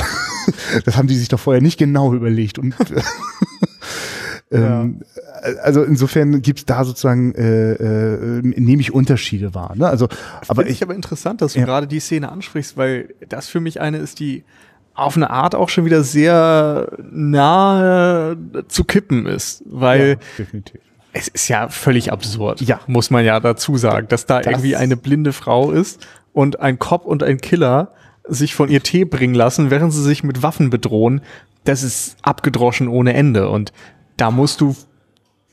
Das 0.84 0.96
haben 0.96 1.08
die 1.08 1.16
sich 1.16 1.26
doch 1.26 1.40
vorher 1.40 1.60
nicht 1.60 1.80
genau 1.80 2.14
überlegt. 2.14 2.60
Und 2.60 2.76
ähm, 4.50 5.02
ja. 5.14 5.52
Also 5.62 5.82
insofern 5.84 6.42
gibt's 6.42 6.64
da 6.64 6.84
sozusagen, 6.84 7.34
äh, 7.34 7.72
äh, 7.72 8.42
nehme 8.42 8.80
ich 8.80 8.92
Unterschiede 8.92 9.54
wahr. 9.54 9.74
Ne? 9.76 9.86
Also, 9.86 10.08
aber 10.48 10.66
ich 10.66 10.82
aber 10.82 10.94
interessant, 10.94 11.40
dass 11.40 11.52
du 11.52 11.60
ja. 11.60 11.64
gerade 11.64 11.86
die 11.86 12.00
Szene 12.00 12.30
ansprichst, 12.30 12.76
weil 12.76 13.14
das 13.28 13.48
für 13.48 13.60
mich 13.60 13.80
eine 13.80 13.98
ist, 13.98 14.18
die 14.18 14.44
auf 14.94 15.16
eine 15.16 15.30
Art 15.30 15.54
auch 15.54 15.68
schon 15.68 15.84
wieder 15.84 16.02
sehr 16.02 16.90
nahe 17.10 18.36
zu 18.68 18.84
kippen 18.84 19.26
ist, 19.26 19.62
weil 19.66 20.18
ja, 20.36 20.44
es 21.12 21.28
ist 21.28 21.48
ja 21.48 21.68
völlig 21.68 22.12
absurd, 22.12 22.60
ja. 22.60 22.80
muss 22.86 23.10
man 23.10 23.24
ja 23.24 23.40
dazu 23.40 23.76
sagen, 23.76 24.08
dass 24.08 24.26
da 24.26 24.40
das 24.40 24.46
irgendwie 24.46 24.76
eine 24.76 24.96
blinde 24.96 25.32
Frau 25.32 25.70
ist 25.70 26.06
und 26.32 26.60
ein 26.60 26.78
Cop 26.78 27.06
und 27.06 27.22
ein 27.22 27.40
Killer 27.40 27.92
sich 28.28 28.54
von 28.54 28.68
ihr 28.68 28.82
Tee 28.82 29.04
bringen 29.04 29.34
lassen, 29.34 29.70
während 29.70 29.92
sie 29.92 30.02
sich 30.02 30.22
mit 30.22 30.42
Waffen 30.42 30.70
bedrohen. 30.70 31.20
Das 31.64 31.82
ist 31.82 32.16
abgedroschen 32.22 32.88
ohne 32.88 33.14
Ende 33.14 33.48
und 33.48 33.72
da 34.20 34.30
musst 34.30 34.60
du 34.60 34.74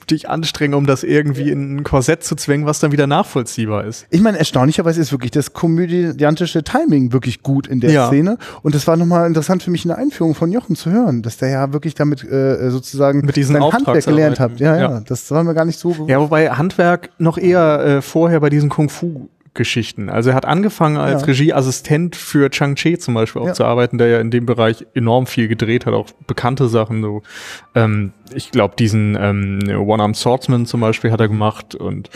dich 0.10 0.30
anstrengen, 0.30 0.74
um 0.74 0.86
das 0.86 1.04
irgendwie 1.04 1.50
in 1.50 1.78
ein 1.78 1.84
Korsett 1.84 2.24
zu 2.24 2.36
zwängen, 2.36 2.66
was 2.66 2.80
dann 2.80 2.92
wieder 2.92 3.08
nachvollziehbar 3.08 3.86
ist. 3.86 4.06
Ich 4.10 4.22
meine, 4.22 4.38
erstaunlicherweise 4.38 5.02
ist 5.02 5.12
wirklich 5.12 5.32
das 5.32 5.54
komödiantische 5.54 6.64
Timing 6.64 7.12
wirklich 7.12 7.44
gut 7.44 7.68
in 7.68 7.82
der 7.82 7.92
ja. 7.92 8.08
Szene. 8.08 8.38
Und 8.62 8.74
das 8.74 8.88
war 8.88 8.96
nochmal 8.96 9.28
interessant 9.28 9.64
für 9.64 9.72
mich 9.72 9.84
in 9.84 9.90
der 9.90 9.98
Einführung 9.98 10.34
von 10.34 10.52
Jochen 10.52 10.76
zu 10.76 10.92
hören, 10.92 11.22
dass 11.22 11.38
der 11.38 11.50
ja 11.50 11.74
wirklich 11.74 11.94
damit 11.94 12.24
äh, 12.24 12.70
sozusagen 12.70 13.26
mit 13.26 13.36
diesem 13.36 13.62
Handwerk 13.62 14.06
gelernt 14.06 14.40
hat. 14.40 14.60
Ja, 14.60 14.76
ja, 14.76 14.92
ja, 14.92 15.00
das 15.02 15.30
war 15.32 15.44
mir 15.44 15.54
gar 15.54 15.66
nicht 15.66 15.80
so 15.80 15.90
bewusst. 15.90 16.10
Ja, 16.10 16.20
wobei 16.20 16.50
Handwerk 16.50 17.10
noch 17.18 17.38
eher 17.38 17.80
äh, 17.80 18.02
vorher 18.02 18.40
bei 18.40 18.50
diesen 18.50 18.70
Kung 18.70 18.90
Fu 18.90 19.28
Geschichten. 19.58 20.10
Also 20.10 20.30
er 20.30 20.36
hat 20.36 20.46
angefangen 20.46 20.96
als 20.96 21.22
ja. 21.22 21.28
Regieassistent 21.28 22.16
für 22.16 22.50
Chang-Chi 22.50 22.98
zum 22.98 23.14
Beispiel 23.14 23.42
auch 23.42 23.48
ja. 23.48 23.54
zu 23.54 23.66
arbeiten, 23.66 23.98
der 23.98 24.08
ja 24.08 24.20
in 24.22 24.32
dem 24.32 24.46
Bereich 24.46 24.86
enorm 24.94 25.28
viel 25.28 25.50
gedreht 25.50 25.86
hat, 25.86 25.94
auch 25.94 26.08
bekannte 26.26 26.70
Sachen. 26.70 27.02
So, 27.02 27.24
ähm, 27.76 28.14
ich 28.34 28.52
glaube, 28.52 28.76
diesen 28.78 29.18
ähm, 29.20 29.60
One-Armed 29.68 30.16
Swordsman 30.16 30.66
zum 30.66 30.80
Beispiel 30.80 31.12
hat 31.12 31.20
er 31.20 31.28
gemacht 31.28 31.76
und 31.76 32.10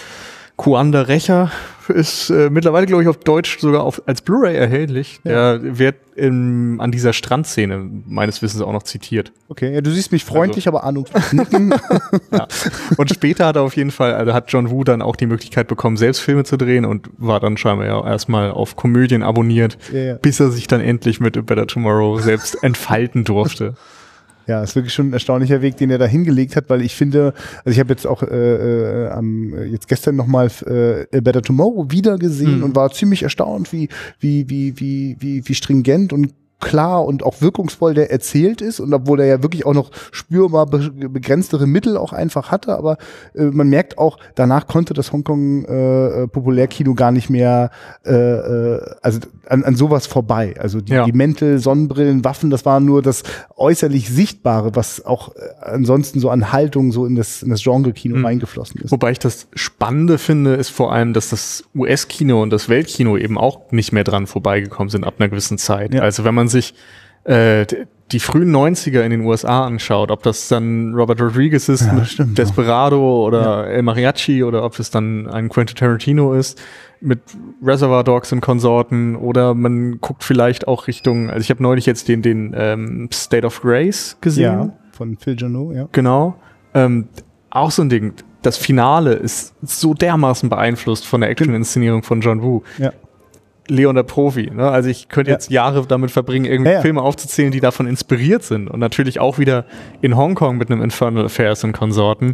Kuanda 0.62 1.02
Recher 1.02 1.52
ist 1.88 2.30
äh, 2.30 2.52
mittlerweile, 2.52 2.86
glaube 2.86 3.02
ich, 3.02 3.10
auf 3.10 3.18
Deutsch 3.18 3.58
sogar 3.58 3.82
auf, 3.82 4.00
als 4.06 4.22
Blu-ray 4.22 4.56
erhältlich. 4.56 5.20
Ja. 5.24 5.58
Der 5.58 5.80
wird 5.80 5.96
in, 6.16 6.80
an 6.80 6.92
dieser 6.92 7.14
Strandszene 7.14 7.90
meines 8.06 8.44
Wissens 8.44 8.62
auch 8.62 8.72
noch 8.72 8.84
zitiert. 8.84 9.32
Okay, 9.50 9.74
ja, 9.74 9.82
du 9.82 9.90
siehst 9.90 10.12
mich 10.12 10.24
freundlich, 10.24 10.68
also. 10.68 10.78
aber 10.78 10.86
ahnungslos 10.86 11.32
ja. 12.32 12.48
Und 12.96 13.10
später 13.10 13.48
hat 13.48 13.56
er 13.56 13.64
auf 13.64 13.76
jeden 13.76 13.90
Fall, 13.90 14.14
also 14.14 14.36
hat 14.36 14.52
John 14.52 14.70
Woo 14.70 14.84
dann 14.84 15.02
auch 15.02 15.16
die 15.16 15.26
Möglichkeit 15.26 15.68
bekommen, 15.68 15.98
selbst 15.98 16.20
Filme 16.20 16.44
zu 16.44 16.58
drehen 16.58 16.86
und 16.86 17.10
war 17.18 17.40
dann 17.40 17.58
scheinbar 17.58 17.88
ja 17.88 18.08
erstmal 18.08 18.52
auf 18.52 18.76
Komödien 18.76 19.24
abonniert, 19.24 19.80
ja, 19.92 20.00
ja. 20.00 20.14
bis 20.14 20.40
er 20.40 20.52
sich 20.52 20.68
dann 20.68 20.80
endlich 20.80 21.20
mit 21.20 21.36
A 21.38 21.42
Better 21.42 21.66
Tomorrow 21.66 22.20
selbst 22.20 22.64
entfalten 22.64 23.24
durfte. 23.24 23.74
Ja, 24.48 24.64
ist 24.64 24.76
wirklich 24.76 24.94
schon 24.94 25.10
ein 25.10 25.14
erstaunlicher 25.14 25.62
Weg, 25.62 25.78
den 25.78 25.92
er 25.92 25.98
da 25.98 26.06
hingelegt 26.06 26.56
hat, 26.56 26.70
weil 26.70 26.82
ich 26.82 26.96
finde, 26.96 27.34
also 27.64 27.72
ich 27.72 27.80
habe 27.80 27.90
jetzt 27.94 28.08
auch 28.08 28.24
äh, 28.24 29.06
äh, 29.06 29.10
am, 29.10 29.54
jetzt 29.66 29.88
gestern 29.88 30.16
nochmal 30.16 30.50
äh, 30.66 31.18
A 31.18 31.22
Better 31.22 31.42
Tomorrow 31.42 31.92
wieder 31.92 32.18
gesehen 32.18 32.58
mhm. 32.58 32.64
und 32.64 32.76
war 32.76 32.92
ziemlich 32.92 33.24
erstaunt, 33.24 33.72
wie, 33.72 33.90
wie, 34.20 34.50
wie, 34.50 34.80
wie, 34.80 35.18
wie, 35.20 35.48
wie 35.48 35.56
stringent 35.56 36.12
und 36.14 36.34
klar 36.62 37.06
und 37.06 37.24
auch 37.24 37.42
wirkungsvoll 37.42 37.94
der 37.94 38.12
erzählt 38.12 38.62
ist 38.62 38.80
und 38.80 38.94
obwohl 38.94 39.20
er 39.20 39.26
ja 39.26 39.44
wirklich 39.44 39.66
auch 39.66 39.74
noch 39.74 39.92
spürbar 40.12 40.66
begrenztere 40.66 41.68
Mittel 41.68 41.98
auch 41.98 42.14
einfach 42.14 42.52
hatte, 42.52 42.78
aber 42.78 42.98
äh, 43.36 43.44
man 43.46 43.70
merkt 43.70 43.98
auch, 43.98 44.18
danach 44.36 44.68
konnte 44.68 44.94
das 44.94 45.12
Hongkong 45.12 45.66
äh, 45.66 46.28
Populärkino 46.28 46.94
gar 46.94 47.12
nicht 47.12 47.30
mehr 47.30 47.72
äh, 48.06 48.14
äh, 48.14 48.96
also 49.02 49.20
an, 49.48 49.64
an 49.64 49.76
sowas 49.76 50.08
vorbei. 50.08 50.56
Also 50.60 50.82
die, 50.82 50.94
ja. 50.94 51.06
die 51.06 51.12
Mäntel, 51.12 51.60
Sonnenbrillen, 51.60 52.24
Waffen, 52.24 52.50
das 52.50 52.66
war 52.66 52.80
nur 52.80 53.02
das 53.02 53.24
äußerlich 53.58 54.10
Sichtbare, 54.10 54.76
was 54.76 55.06
auch 55.06 55.36
äh, 55.36 55.40
ansonsten 55.62 56.20
so 56.20 56.30
an 56.30 56.52
Haltung 56.52 56.92
so 56.92 57.06
in 57.06 57.16
das, 57.16 57.44
in 57.44 57.50
das 57.50 57.64
Genre-Kino 57.64 58.18
mhm. 58.18 58.26
reingeflossen 58.26 58.82
ist. 58.82 58.92
Wobei 58.92 59.12
ich 59.12 59.20
das 59.20 59.48
Spannende 59.54 60.18
finde, 60.18 60.56
ist 60.56 60.70
vor 60.70 60.94
allem, 60.94 61.14
dass 61.14 61.30
das 61.30 61.64
US-Kino 61.76 62.42
und 62.42 62.52
das 62.52 62.70
Weltkino 62.70 63.18
eben 63.18 63.38
auch 63.38 63.72
nicht 63.72 63.92
mehr 63.92 64.04
dran 64.04 64.28
vorbeigekommen 64.28 64.90
sind 64.90 65.04
ab 65.04 65.16
einer 65.20 65.30
gewissen 65.30 65.58
Zeit. 65.58 65.94
Ja. 65.94 66.02
Also 66.02 66.24
wenn 66.24 66.36
man 66.36 66.48
sich 66.52 66.74
äh, 67.24 67.66
die 68.12 68.20
frühen 68.20 68.54
90er 68.54 69.02
in 69.02 69.12
den 69.12 69.22
USA 69.22 69.66
anschaut, 69.66 70.12
ob 70.12 70.24
das 70.24 70.48
dann 70.48 70.94
Robert 70.94 71.22
Rodriguez 71.22 71.70
ist 71.70 71.86
ja, 71.86 71.94
mit 71.94 72.38
Desperado 72.38 73.26
oder 73.26 73.66
ja. 73.66 73.72
El 73.72 73.84
Mariachi 73.84 74.44
oder 74.44 74.64
ob 74.64 74.78
es 74.80 74.92
dann 74.92 75.28
ein 75.28 75.50
Quentin 75.50 75.78
Tarantino 75.78 76.34
ist 76.34 76.62
mit 77.00 77.20
Reservoir 77.64 78.04
Dogs 78.04 78.32
und 78.32 78.42
Konsorten 78.42 79.16
oder 79.16 79.54
man 79.54 80.00
guckt 80.02 80.24
vielleicht 80.24 80.68
auch 80.68 80.88
Richtung, 80.88 81.30
also 81.30 81.42
ich 81.42 81.50
habe 81.50 81.64
neulich 81.64 81.86
jetzt 81.86 82.08
den, 82.08 82.22
den 82.22 82.54
ähm, 82.56 83.10
State 83.12 83.46
of 83.46 83.62
Grace 83.62 84.18
gesehen. 84.22 84.44
Ja, 84.44 84.74
von 84.92 85.18
Phil 85.18 85.36
Janot, 85.38 85.76
ja. 85.76 85.88
Genau. 85.92 86.36
Ähm, 86.74 87.08
auch 87.50 87.72
so 87.72 87.82
ein 87.82 87.90
Ding. 87.90 88.14
Das 88.42 88.58
Finale 88.58 89.14
ist 89.14 89.54
so 89.62 89.94
dermaßen 89.94 90.50
beeinflusst 90.50 91.06
von 91.06 91.22
der 91.22 91.30
Action-Inszenierung 91.30 92.04
von 92.04 92.22
John 92.22 92.42
Woo. 92.42 92.64
Ja. 92.78 92.92
Leon 93.68 93.96
der 93.96 94.04
Profi. 94.04 94.50
Ne? 94.52 94.70
Also 94.70 94.90
ich 94.90 95.10
könnte 95.10 95.32
jetzt 95.32 95.50
ja. 95.50 95.64
Jahre 95.64 95.86
damit 95.86 96.12
verbringen, 96.12 96.46
irgendwie 96.46 96.72
ja, 96.72 96.82
Filme 96.82 97.02
aufzuzählen, 97.02 97.52
die 97.52 97.60
davon 97.60 97.88
inspiriert 97.88 98.44
sind. 98.44 98.68
Und 98.70 98.80
natürlich 98.80 99.20
auch 99.20 99.40
wieder 99.40 99.66
in 100.02 100.18
Hongkong 100.18 100.58
mit 100.58 100.72
einem 100.72 100.82
Infernal 100.82 101.26
Affairs 101.26 101.64
und 101.64 101.72
Konsorten. 101.74 102.34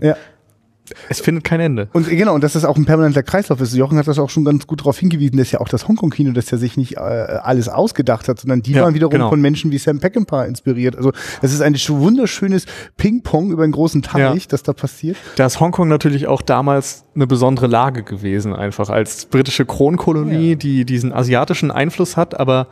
Es 1.10 1.20
findet 1.20 1.44
kein 1.44 1.60
Ende. 1.60 1.90
Und 1.94 2.08
genau, 2.10 2.36
und 2.36 2.44
dass 2.44 2.54
das 2.54 2.66
auch 2.66 2.78
ein 2.78 2.86
permanenter 2.86 3.24
Kreislauf 3.24 3.62
ist. 3.62 3.74
Jochen 3.74 3.98
hat 3.98 4.08
das 4.08 4.20
auch 4.20 4.30
schon 4.30 4.46
ganz 4.46 4.68
gut 4.68 4.82
darauf 4.82 4.98
hingewiesen, 4.98 5.38
dass 5.38 5.52
ja 5.52 5.60
auch 5.60 5.70
das 5.70 5.88
Hongkong-Kino, 5.88 6.32
dass 6.32 6.52
er 6.52 6.58
sich 6.58 6.78
nicht 6.78 6.98
äh, 6.98 7.00
alles 7.00 7.70
ausgedacht 7.70 8.28
hat, 8.28 8.40
sondern 8.40 8.62
die 8.62 8.72
ja, 8.72 8.84
waren 8.84 8.94
wiederum 8.94 9.12
genau. 9.12 9.30
von 9.30 9.42
Menschen 9.42 9.72
wie 9.72 9.78
Sam 9.78 10.00
Peckinpah 10.00 10.46
inspiriert. 10.46 10.96
Also 10.96 11.12
das 11.42 11.54
ist 11.54 11.62
ein 11.62 11.76
wunderschönes 11.76 12.66
Ping-Pong 12.98 13.52
über 13.52 13.64
einen 13.64 13.74
großen 13.74 14.02
Teich, 14.02 14.44
ja. 14.44 14.48
das 14.50 14.64
da 14.64 14.74
passiert. 14.74 15.18
Da 15.36 15.46
ist 15.46 15.60
Hongkong 15.60 15.88
natürlich 15.88 16.28
auch 16.28 16.42
damals 16.42 17.04
eine 17.16 17.28
besondere 17.28 17.68
Lage 17.68 18.04
gewesen, 18.04 18.54
einfach 18.54 18.90
als 18.90 19.26
britische 19.26 19.66
Kronkolonie, 19.66 20.52
ja. 20.52 20.56
die 20.56 20.86
diesen 20.86 21.14
asiatischen 21.14 21.72
Einfluss 21.72 22.18
hat, 22.18 22.40
aber 22.40 22.68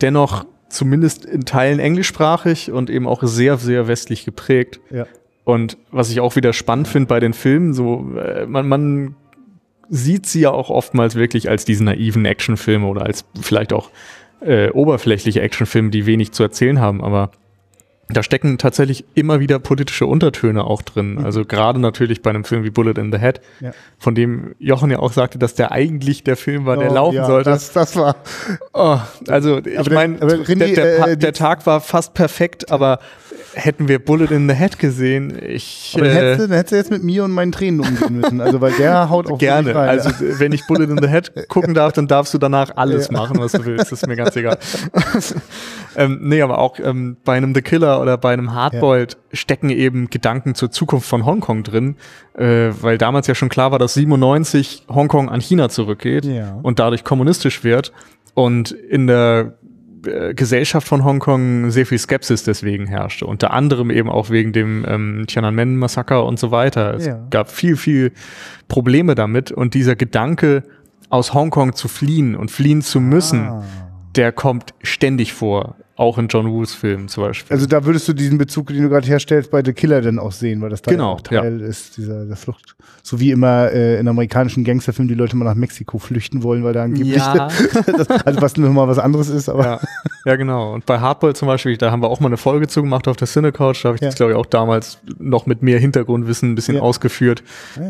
dennoch 0.00 0.44
zumindest 0.68 1.24
in 1.24 1.44
Teilen 1.44 1.78
englischsprachig 1.78 2.70
und 2.72 2.90
eben 2.90 3.06
auch 3.06 3.22
sehr, 3.22 3.56
sehr 3.56 3.88
westlich 3.88 4.24
geprägt. 4.24 4.80
Ja. 4.90 5.06
Und 5.48 5.78
was 5.90 6.10
ich 6.10 6.20
auch 6.20 6.36
wieder 6.36 6.52
spannend 6.52 6.88
finde 6.88 7.06
bei 7.06 7.20
den 7.20 7.32
Filmen, 7.32 7.72
so 7.72 8.14
äh, 8.18 8.44
man, 8.44 8.68
man 8.68 9.14
sieht 9.88 10.26
sie 10.26 10.40
ja 10.40 10.50
auch 10.50 10.68
oftmals 10.68 11.14
wirklich 11.14 11.48
als 11.48 11.64
diese 11.64 11.84
naiven 11.84 12.26
Actionfilme 12.26 12.86
oder 12.86 13.06
als 13.06 13.24
vielleicht 13.40 13.72
auch 13.72 13.88
äh, 14.42 14.68
oberflächliche 14.68 15.40
Actionfilme, 15.40 15.88
die 15.88 16.04
wenig 16.04 16.32
zu 16.32 16.42
erzählen 16.42 16.82
haben, 16.82 17.02
aber 17.02 17.30
da 18.10 18.22
stecken 18.22 18.56
tatsächlich 18.56 19.04
immer 19.14 19.38
wieder 19.38 19.58
politische 19.58 20.06
Untertöne 20.06 20.64
auch 20.64 20.80
drin. 20.82 21.14
Mhm. 21.14 21.24
Also 21.24 21.44
gerade 21.44 21.78
natürlich 21.78 22.22
bei 22.22 22.30
einem 22.30 22.44
Film 22.44 22.64
wie 22.64 22.70
Bullet 22.70 22.94
in 22.98 23.12
the 23.12 23.18
Head, 23.18 23.40
ja. 23.60 23.72
von 23.98 24.14
dem 24.14 24.54
Jochen 24.58 24.90
ja 24.90 24.98
auch 24.98 25.12
sagte, 25.12 25.38
dass 25.38 25.54
der 25.54 25.72
eigentlich 25.72 26.24
der 26.24 26.36
Film 26.36 26.64
war, 26.64 26.76
der 26.78 26.90
oh, 26.90 26.94
laufen 26.94 27.16
ja, 27.16 27.26
sollte. 27.26 27.50
Das, 27.50 27.72
das 27.72 27.96
war. 27.96 28.16
Oh, 28.72 28.98
also 29.28 29.58
ich 29.58 29.90
meine, 29.90 30.16
der, 30.16 30.44
der, 30.56 31.08
äh, 31.08 31.16
der, 31.16 31.32
Tag 31.34 31.66
war 31.66 31.80
fast 31.80 32.14
perfekt, 32.14 32.70
aber 32.70 32.98
hätten 33.58 33.88
wir 33.88 33.98
Bullet 33.98 34.30
in 34.30 34.48
the 34.48 34.54
Head 34.54 34.78
gesehen, 34.78 35.36
ich. 35.44 35.92
Aber 35.94 36.04
dann 36.04 36.14
hättest, 36.14 36.50
du, 36.50 36.54
hättest 36.54 36.72
du 36.72 36.76
jetzt 36.76 36.90
mit 36.90 37.02
mir 37.02 37.24
und 37.24 37.32
meinen 37.32 37.52
Tränen 37.52 37.80
umgehen 37.80 38.20
müssen. 38.20 38.40
Also 38.40 38.60
weil 38.60 38.72
der 38.72 39.10
haut 39.10 39.30
auch 39.30 39.38
gerne. 39.38 39.74
Also 39.74 40.10
wenn 40.38 40.52
ich 40.52 40.66
Bullet 40.66 40.84
in 40.84 40.98
the 40.98 41.08
Head 41.08 41.32
gucken 41.48 41.74
darf, 41.74 41.92
dann 41.92 42.06
darfst 42.06 42.32
du 42.32 42.38
danach 42.38 42.76
alles 42.76 43.08
ja. 43.08 43.18
machen, 43.18 43.38
was 43.38 43.52
du 43.52 43.64
willst. 43.64 43.92
Das 43.92 44.02
ist 44.02 44.06
mir 44.06 44.16
ganz 44.16 44.36
egal. 44.36 44.58
ähm, 45.96 46.20
nee, 46.22 46.40
aber 46.40 46.58
auch 46.58 46.78
ähm, 46.78 47.16
bei 47.24 47.36
einem 47.36 47.54
The 47.54 47.62
Killer 47.62 48.00
oder 48.00 48.16
bei 48.16 48.32
einem 48.32 48.54
Hardboiled 48.54 49.14
ja. 49.14 49.36
stecken 49.36 49.70
eben 49.70 50.08
Gedanken 50.08 50.54
zur 50.54 50.70
Zukunft 50.70 51.08
von 51.08 51.26
Hongkong 51.26 51.64
drin, 51.64 51.96
äh, 52.34 52.70
weil 52.80 52.96
damals 52.96 53.26
ja 53.26 53.34
schon 53.34 53.48
klar 53.48 53.72
war, 53.72 53.78
dass 53.78 53.94
97 53.94 54.84
Hongkong 54.88 55.28
an 55.28 55.40
China 55.40 55.68
zurückgeht 55.68 56.24
ja. 56.24 56.58
und 56.62 56.78
dadurch 56.78 57.02
kommunistisch 57.04 57.64
wird. 57.64 57.92
Und 58.34 58.70
in 58.70 59.08
der 59.08 59.54
äh, 59.54 59.67
Gesellschaft 60.02 60.86
von 60.86 61.04
Hongkong 61.04 61.70
sehr 61.70 61.86
viel 61.86 61.98
Skepsis 61.98 62.44
deswegen 62.44 62.86
herrschte. 62.86 63.26
Unter 63.26 63.52
anderem 63.52 63.90
eben 63.90 64.10
auch 64.10 64.30
wegen 64.30 64.52
dem 64.52 64.84
ähm, 64.88 65.24
Tiananmen-Massaker 65.26 66.24
und 66.24 66.38
so 66.38 66.50
weiter. 66.50 66.94
Es 66.94 67.06
ja. 67.06 67.26
gab 67.30 67.50
viel, 67.50 67.76
viel 67.76 68.12
Probleme 68.68 69.14
damit 69.14 69.52
und 69.52 69.74
dieser 69.74 69.96
Gedanke, 69.96 70.62
aus 71.10 71.34
Hongkong 71.34 71.74
zu 71.74 71.88
fliehen 71.88 72.36
und 72.36 72.50
fliehen 72.50 72.82
zu 72.82 73.00
müssen, 73.00 73.40
ah. 73.48 73.64
der 74.14 74.32
kommt 74.32 74.74
ständig 74.82 75.32
vor. 75.32 75.76
Auch 75.98 76.16
in 76.16 76.28
John 76.28 76.48
Woos 76.52 76.74
Filmen 76.74 77.08
zum 77.08 77.24
Beispiel. 77.24 77.52
Also 77.52 77.66
da 77.66 77.84
würdest 77.84 78.06
du 78.06 78.12
diesen 78.12 78.38
Bezug, 78.38 78.68
den 78.68 78.84
du 78.84 78.88
gerade 78.88 79.04
herstellst, 79.04 79.50
bei 79.50 79.64
The 79.64 79.72
Killer 79.72 80.00
dann 80.00 80.20
auch 80.20 80.30
sehen, 80.30 80.60
weil 80.60 80.70
das 80.70 80.80
da 80.80 80.92
genau, 80.92 81.16
Teil 81.18 81.60
ja. 81.60 81.66
ist 81.66 81.96
dieser 81.96 82.24
der 82.24 82.36
Flucht. 82.36 82.76
So 83.02 83.18
wie 83.18 83.32
immer 83.32 83.72
äh, 83.72 83.98
in 83.98 84.06
amerikanischen 84.06 84.62
Gangsterfilmen 84.62 85.08
die 85.08 85.16
Leute 85.16 85.36
mal 85.36 85.44
nach 85.44 85.56
Mexiko 85.56 85.98
flüchten 85.98 86.44
wollen, 86.44 86.62
weil 86.62 86.72
da 86.72 86.84
angeblich 86.84 87.16
ja. 87.16 87.48
das, 87.86 88.08
also 88.10 88.40
was 88.40 88.56
nochmal 88.56 88.86
was 88.86 89.00
anderes 89.00 89.28
ist. 89.28 89.48
Aber 89.48 89.64
ja. 89.64 89.80
ja, 90.24 90.36
genau. 90.36 90.72
Und 90.74 90.86
bei 90.86 91.00
Hardball 91.00 91.34
zum 91.34 91.48
Beispiel, 91.48 91.76
da 91.76 91.90
haben 91.90 92.00
wir 92.00 92.10
auch 92.10 92.20
mal 92.20 92.28
eine 92.28 92.36
Folge 92.36 92.68
zugemacht 92.68 93.08
auf 93.08 93.16
der 93.16 93.26
Cinecouch. 93.26 93.82
Da 93.82 93.88
habe 93.88 93.96
ich 93.96 94.00
ja. 94.00 94.06
das 94.06 94.14
glaube 94.14 94.30
ich 94.30 94.38
auch 94.38 94.46
damals 94.46 95.00
noch 95.18 95.46
mit 95.46 95.64
mehr 95.64 95.80
Hintergrundwissen 95.80 96.52
ein 96.52 96.54
bisschen 96.54 96.76
ja. 96.76 96.80
ausgeführt, 96.80 97.42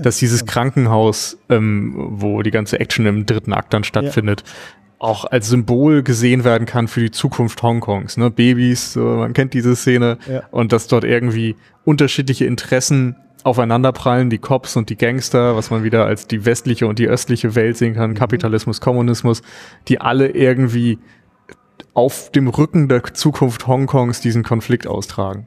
dass 0.03 0.17
dieses 0.17 0.47
Krankenhaus, 0.47 1.37
ähm, 1.51 1.93
wo 1.95 2.41
die 2.41 2.53
ganze 2.53 2.81
Action 2.81 3.05
im 3.05 3.27
dritten 3.27 3.53
Akt 3.53 3.75
dann 3.75 3.85
stattfindet, 3.85 4.45
auch 4.99 5.25
als 5.25 5.49
Symbol 5.49 6.03
gesehen 6.03 6.45
werden 6.45 6.67
kann 6.67 6.89
für 6.89 7.01
die 7.01 7.11
Zukunft 7.11 7.63
Hongkongs. 7.63 8.17
Ne? 8.17 8.31
Babys, 8.31 8.95
so, 8.95 9.01
man 9.01 9.33
kennt 9.33 9.55
diese 9.55 9.77
Szene 9.77 10.19
ja. 10.29 10.43
und 10.51 10.73
dass 10.73 10.89
dort 10.89 11.05
irgendwie 11.05 11.57
unterschiedliche 11.85 12.45
Interessen 12.47 13.17
aufeinanderprallen, 13.45 14.31
die 14.31 14.39
Cops 14.39 14.77
und 14.77 14.91
die 14.91 14.97
Gangster, 14.97 15.57
was 15.57 15.71
man 15.71 15.85
wieder 15.85 16.05
als 16.05 16.27
die 16.27 16.45
westliche 16.45 16.87
und 16.87 16.99
die 16.99 17.07
östliche 17.07 17.55
Welt 17.55 17.77
sehen 17.77 17.95
kann, 17.95 18.11
mhm. 18.11 18.15
Kapitalismus, 18.15 18.81
Kommunismus, 18.81 19.43
die 19.87 20.01
alle 20.01 20.31
irgendwie 20.31 20.99
auf 21.95 22.31
dem 22.33 22.49
Rücken 22.49 22.89
der 22.89 23.03
Zukunft 23.15 23.67
Hongkongs 23.67 24.21
diesen 24.21 24.43
Konflikt 24.43 24.87
austragen. 24.87 25.47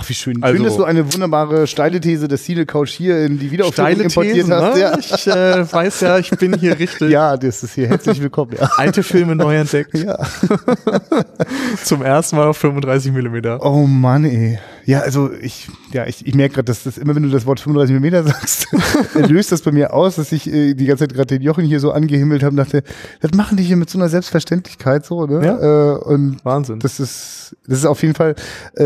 Ach, 0.00 0.08
wie 0.08 0.14
schön. 0.14 0.42
Also, 0.42 0.62
dass 0.64 0.76
du 0.78 0.84
eine 0.84 1.12
wunderbare 1.12 1.66
steile 1.66 2.00
These 2.00 2.26
des 2.26 2.44
Cine 2.44 2.64
Couch 2.64 2.90
hier 2.90 3.22
in 3.26 3.38
die 3.38 3.50
Wiederaufführung 3.50 4.00
importiert 4.00 4.34
Thesen, 4.34 4.54
hast. 4.54 4.74
Ne? 4.74 4.80
Ja. 4.80 4.98
Ich 4.98 5.26
äh, 5.26 5.72
weiß 5.72 6.00
ja, 6.00 6.18
ich 6.18 6.30
bin 6.30 6.58
hier 6.58 6.78
richtig. 6.78 7.10
ja, 7.10 7.36
das 7.36 7.62
ist 7.62 7.74
hier 7.74 7.88
herzlich 7.88 8.22
willkommen. 8.22 8.52
Ja. 8.58 8.70
Alte 8.78 9.02
Filme 9.02 9.36
neu 9.36 9.56
entdeckt. 9.56 9.98
Ja. 9.98 10.18
Zum 11.84 12.02
ersten 12.02 12.36
Mal 12.36 12.46
auf 12.46 12.56
35 12.56 13.12
Millimeter. 13.12 13.62
Oh 13.62 13.86
Mann, 13.86 14.24
ey. 14.24 14.58
Ja, 14.84 15.00
also 15.00 15.30
ich, 15.32 15.68
ja, 15.92 16.06
ich, 16.06 16.26
ich 16.26 16.34
merke 16.34 16.54
gerade, 16.54 16.66
dass 16.66 16.84
das 16.84 16.98
immer, 16.98 17.14
wenn 17.14 17.22
du 17.22 17.30
das 17.30 17.46
Wort 17.46 17.60
35 17.60 18.00
mm 18.00 18.26
sagst, 18.28 18.68
löst 19.14 19.52
das 19.52 19.62
bei 19.62 19.72
mir 19.72 19.92
aus, 19.92 20.16
dass 20.16 20.32
ich 20.32 20.52
äh, 20.52 20.74
die 20.74 20.86
ganze 20.86 21.04
Zeit 21.04 21.14
gerade 21.14 21.38
den 21.38 21.42
Jochen 21.42 21.64
hier 21.64 21.80
so 21.80 21.92
angehimmelt 21.92 22.42
habe 22.42 22.50
und 22.50 22.56
dachte, 22.56 22.82
das 23.20 23.32
machen 23.32 23.56
die 23.56 23.62
hier 23.62 23.76
mit 23.76 23.90
so 23.90 23.98
einer 23.98 24.08
Selbstverständlichkeit 24.08 25.04
so, 25.04 25.26
ne? 25.26 25.44
Ja. 25.44 25.94
Äh, 25.94 25.98
und 25.98 26.44
Wahnsinn. 26.44 26.78
Das 26.80 27.00
ist, 27.00 27.56
das 27.66 27.78
ist 27.78 27.86
auf 27.86 28.02
jeden 28.02 28.14
Fall 28.14 28.34
äh, 28.78 28.84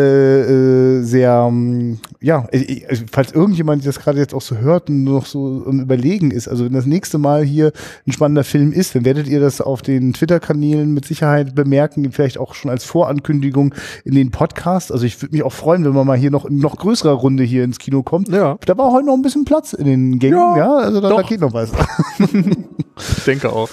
äh, 0.98 1.02
sehr, 1.02 1.46
ähm, 1.48 1.98
ja, 2.20 2.46
ich, 2.50 2.88
also, 2.88 3.04
falls 3.10 3.32
irgendjemand 3.32 3.86
das 3.86 3.98
gerade 4.00 4.18
jetzt 4.18 4.34
auch 4.34 4.42
so 4.42 4.56
hört 4.56 4.88
und 4.88 5.04
noch 5.04 5.26
so 5.26 5.64
im 5.64 5.80
Überlegen 5.80 6.30
ist, 6.30 6.48
also 6.48 6.64
wenn 6.64 6.72
das 6.72 6.86
nächste 6.86 7.18
Mal 7.18 7.44
hier 7.44 7.72
ein 8.06 8.12
spannender 8.12 8.44
Film 8.44 8.72
ist, 8.72 8.94
dann 8.94 9.04
werdet 9.04 9.28
ihr 9.28 9.40
das 9.40 9.60
auf 9.60 9.82
den 9.82 10.12
Twitter-Kanälen 10.12 10.92
mit 10.92 11.04
Sicherheit 11.04 11.54
bemerken, 11.54 12.10
vielleicht 12.12 12.38
auch 12.38 12.54
schon 12.54 12.70
als 12.70 12.84
Vorankündigung 12.84 13.74
in 14.04 14.14
den 14.14 14.30
Podcast. 14.30 14.92
Also 14.92 15.06
ich 15.06 15.20
würde 15.20 15.34
mich 15.34 15.42
auch 15.42 15.52
freuen, 15.52 15.83
wenn 15.84 15.94
man 15.94 16.06
mal 16.06 16.16
hier 16.16 16.30
noch 16.30 16.44
in 16.44 16.58
noch 16.58 16.76
größerer 16.76 17.12
Runde 17.12 17.44
hier 17.44 17.64
ins 17.64 17.78
Kino 17.78 18.02
kommt. 18.02 18.28
Ja. 18.28 18.56
Da 18.66 18.76
war 18.78 18.92
heute 18.92 19.06
noch 19.06 19.14
ein 19.14 19.22
bisschen 19.22 19.44
Platz 19.44 19.72
in 19.72 19.86
den 19.86 20.18
Gängen. 20.18 20.36
Ja, 20.36 20.56
ja 20.56 20.74
also 20.76 21.00
da, 21.00 21.08
da 21.10 21.22
geht 21.22 21.40
noch 21.40 21.52
was. 21.52 21.70
ich 22.18 23.24
denke 23.24 23.52
auch. 23.52 23.68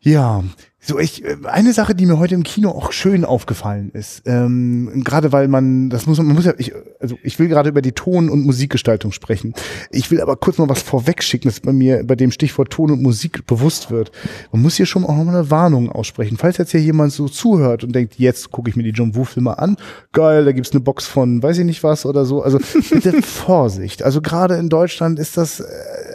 Ja, 0.00 0.44
so, 0.86 0.98
ich, 0.98 1.24
äh, 1.24 1.36
eine 1.44 1.72
Sache, 1.72 1.94
die 1.94 2.06
mir 2.06 2.18
heute 2.18 2.34
im 2.34 2.42
Kino 2.42 2.70
auch 2.70 2.92
schön 2.92 3.24
aufgefallen 3.24 3.90
ist, 3.92 4.22
ähm, 4.26 5.02
gerade 5.04 5.32
weil 5.32 5.48
man, 5.48 5.90
das 5.90 6.06
muss 6.06 6.18
man, 6.18 6.26
man 6.26 6.36
muss 6.36 6.44
ja, 6.44 6.54
ich, 6.58 6.72
also 7.00 7.16
ich 7.22 7.38
will 7.38 7.48
gerade 7.48 7.68
über 7.70 7.82
die 7.82 7.92
Ton- 7.92 8.28
und 8.28 8.44
Musikgestaltung 8.44 9.12
sprechen. 9.12 9.54
Ich 9.90 10.10
will 10.10 10.20
aber 10.20 10.36
kurz 10.36 10.58
mal 10.58 10.68
was 10.68 10.82
vorwegschicken, 10.82 11.50
dass 11.50 11.60
bei 11.60 11.72
mir 11.72 12.04
bei 12.04 12.14
dem 12.14 12.30
Stichwort 12.30 12.70
Ton 12.70 12.90
und 12.90 13.02
Musik 13.02 13.46
bewusst 13.46 13.90
wird. 13.90 14.12
Man 14.52 14.62
muss 14.62 14.76
hier 14.76 14.86
schon 14.86 15.04
auch 15.04 15.16
nochmal 15.16 15.36
eine 15.36 15.50
Warnung 15.50 15.90
aussprechen. 15.90 16.36
Falls 16.36 16.58
jetzt 16.58 16.70
hier 16.70 16.80
jemand 16.80 17.12
so 17.12 17.28
zuhört 17.28 17.84
und 17.84 17.94
denkt, 17.94 18.14
jetzt 18.18 18.50
gucke 18.50 18.70
ich 18.70 18.76
mir 18.76 18.82
die 18.82 18.90
John 18.90 19.14
Woo-Filme 19.14 19.58
an, 19.58 19.76
geil, 20.12 20.44
da 20.44 20.52
gibt's 20.52 20.72
eine 20.72 20.80
Box 20.80 21.06
von 21.06 21.42
weiß 21.42 21.58
ich 21.58 21.64
nicht 21.64 21.82
was 21.82 22.06
oder 22.06 22.24
so. 22.24 22.42
Also 22.42 22.58
bitte 22.90 23.22
Vorsicht. 23.22 24.02
Also 24.02 24.20
gerade 24.20 24.54
in 24.56 24.68
Deutschland 24.68 25.18
ist 25.18 25.36
das 25.36 25.60
äh, 25.60 25.64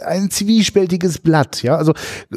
ein 0.02 0.30
zwiespältiges 0.30 1.18
Blatt, 1.18 1.62
ja. 1.62 1.76
Also 1.76 1.94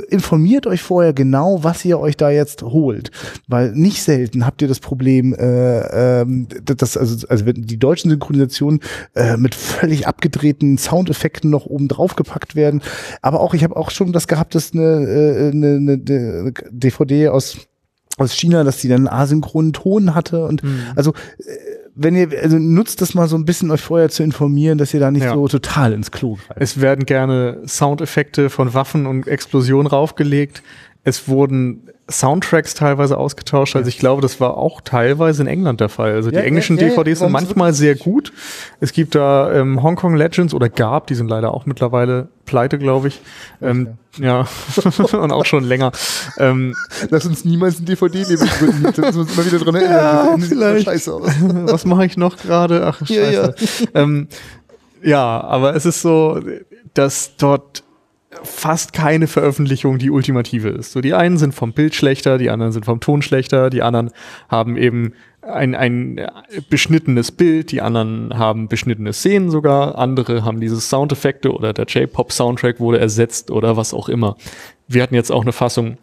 informiert 0.09 0.67
euch 0.67 0.81
vorher 0.81 1.13
genau, 1.13 1.63
was 1.63 1.83
ihr 1.85 1.99
euch 1.99 2.17
da 2.17 2.29
jetzt 2.29 2.63
holt. 2.63 3.11
Weil 3.47 3.71
nicht 3.71 4.03
selten 4.03 4.45
habt 4.45 4.61
ihr 4.61 4.67
das 4.67 4.79
Problem, 4.79 5.33
äh, 5.33 6.21
äh, 6.21 6.25
dass 6.63 6.97
also, 6.97 7.27
also 7.27 7.45
wenn 7.45 7.65
die 7.65 7.79
deutschen 7.79 8.09
Synchronisationen 8.09 8.79
äh, 9.15 9.37
mit 9.37 9.55
völlig 9.55 10.07
abgedrehten 10.07 10.77
Soundeffekten 10.77 11.49
noch 11.49 11.65
oben 11.65 11.87
drauf 11.87 12.15
gepackt 12.15 12.55
werden. 12.55 12.81
Aber 13.21 13.39
auch, 13.39 13.53
ich 13.53 13.63
habe 13.63 13.75
auch 13.75 13.91
schon 13.91 14.11
das 14.11 14.27
gehabt, 14.27 14.55
dass 14.55 14.73
eine, 14.73 14.81
äh, 14.83 15.51
eine, 15.51 15.75
eine 15.75 16.53
DVD 16.71 17.29
aus 17.29 17.57
aus 18.17 18.33
China, 18.33 18.63
dass 18.63 18.77
die 18.77 18.87
dann 18.87 19.07
einen 19.07 19.19
asynchronen 19.19 19.73
Ton 19.73 20.15
hatte 20.15 20.45
und 20.45 20.63
mhm. 20.63 20.79
also 20.95 21.13
äh, 21.37 21.74
wenn 21.95 22.15
ihr, 22.15 22.29
also 22.41 22.59
nutzt 22.59 23.01
das 23.01 23.13
mal 23.13 23.27
so 23.27 23.37
ein 23.37 23.45
bisschen 23.45 23.71
euch 23.71 23.81
vorher 23.81 24.09
zu 24.09 24.21
informieren, 24.21 24.77
dass 24.77 24.93
ihr 24.93 24.99
da 24.99 25.11
nicht 25.11 25.23
ja. 25.23 25.33
so 25.33 25.47
total 25.47 25.93
ins 25.93 26.11
Klo 26.11 26.35
greift. 26.35 26.61
Es 26.61 26.81
werden 26.81 27.05
gerne 27.05 27.61
Soundeffekte 27.65 28.49
von 28.49 28.73
Waffen 28.73 29.05
und 29.05 29.27
Explosionen 29.27 29.87
raufgelegt. 29.87 30.61
Es 31.07 31.27
wurden 31.27 31.89
Soundtracks 32.09 32.73
teilweise 32.73 33.17
ausgetauscht. 33.17 33.75
Also 33.75 33.89
ich 33.89 33.99
glaube, 33.99 34.23
das 34.23 34.39
war 34.39 34.57
auch 34.57 34.81
teilweise 34.81 35.43
in 35.43 35.47
England 35.47 35.79
der 35.79 35.89
Fall. 35.89 36.13
Also 36.13 36.31
die 36.31 36.35
ja, 36.35 36.41
englischen 36.41 36.77
ja, 36.77 36.89
DVDs 36.89 37.19
sind 37.19 37.31
manchmal 37.31 37.73
sehr 37.73 37.95
gut. 37.95 38.33
Es 38.79 38.91
gibt 38.91 39.13
da 39.13 39.53
ähm, 39.53 39.83
Hong 39.83 39.95
Kong 39.95 40.15
Legends 40.15 40.53
oder 40.53 40.67
gab, 40.67 41.05
die 41.07 41.15
sind 41.15 41.27
leider 41.27 41.53
auch 41.53 41.67
mittlerweile 41.67 42.27
pleite, 42.45 42.79
glaube 42.79 43.07
ich. 43.09 43.21
Ähm, 43.61 43.99
ja, 44.17 44.47
und 45.13 45.31
auch 45.31 45.45
schon 45.45 45.63
länger. 45.63 45.91
Ähm, 46.37 46.75
Lass 47.09 47.25
uns 47.25 47.45
niemals 47.45 47.79
ein 47.79 47.85
DVD-Leben 47.85 48.47
gründen. 48.59 48.83
Da 48.83 49.01
müssen 49.01 49.15
wir 49.15 49.21
uns 49.21 49.33
immer 49.33 49.45
wieder 49.45 49.59
dran 49.59 49.75
erinnern. 49.75 50.41
Ja, 50.41 50.47
vielleicht. 50.47 50.85
Scheiße 50.85 51.13
aus. 51.13 51.23
Was 51.49 51.85
mache 51.85 52.05
ich 52.05 52.17
noch 52.17 52.37
gerade? 52.37 52.85
Ach, 52.85 52.99
scheiße. 52.99 53.13
Ja, 53.13 53.43
ja. 53.43 53.53
Ähm, 53.93 54.27
ja, 55.03 55.41
aber 55.41 55.75
es 55.75 55.85
ist 55.85 56.01
so, 56.01 56.39
dass 56.95 57.35
dort 57.37 57.83
fast 58.43 58.93
keine 58.93 59.27
Veröffentlichung 59.27 59.97
die 59.97 60.09
ultimative 60.09 60.69
ist. 60.69 60.91
So, 60.91 61.01
die 61.01 61.13
einen 61.13 61.37
sind 61.37 61.53
vom 61.53 61.73
Bild 61.73 61.95
schlechter, 61.95 62.37
die 62.37 62.49
anderen 62.49 62.71
sind 62.71 62.85
vom 62.85 62.99
Ton 62.99 63.21
schlechter, 63.21 63.69
die 63.69 63.81
anderen 63.81 64.11
haben 64.49 64.77
eben 64.77 65.13
ein, 65.41 65.75
ein 65.75 66.21
beschnittenes 66.69 67.31
Bild, 67.31 67.71
die 67.71 67.81
anderen 67.81 68.37
haben 68.37 68.67
beschnittene 68.67 69.13
Szenen 69.13 69.51
sogar, 69.51 69.97
andere 69.97 70.43
haben 70.43 70.59
diese 70.59 70.79
Soundeffekte 70.79 71.53
oder 71.53 71.73
der 71.73 71.85
J-Pop-Soundtrack 71.85 72.79
wurde 72.79 72.99
ersetzt 72.99 73.51
oder 73.51 73.77
was 73.77 73.93
auch 73.93 74.09
immer. 74.09 74.37
Wir 74.87 75.03
hatten 75.03 75.15
jetzt 75.15 75.31
auch 75.31 75.43
eine 75.43 75.51
Fassung, 75.51 75.97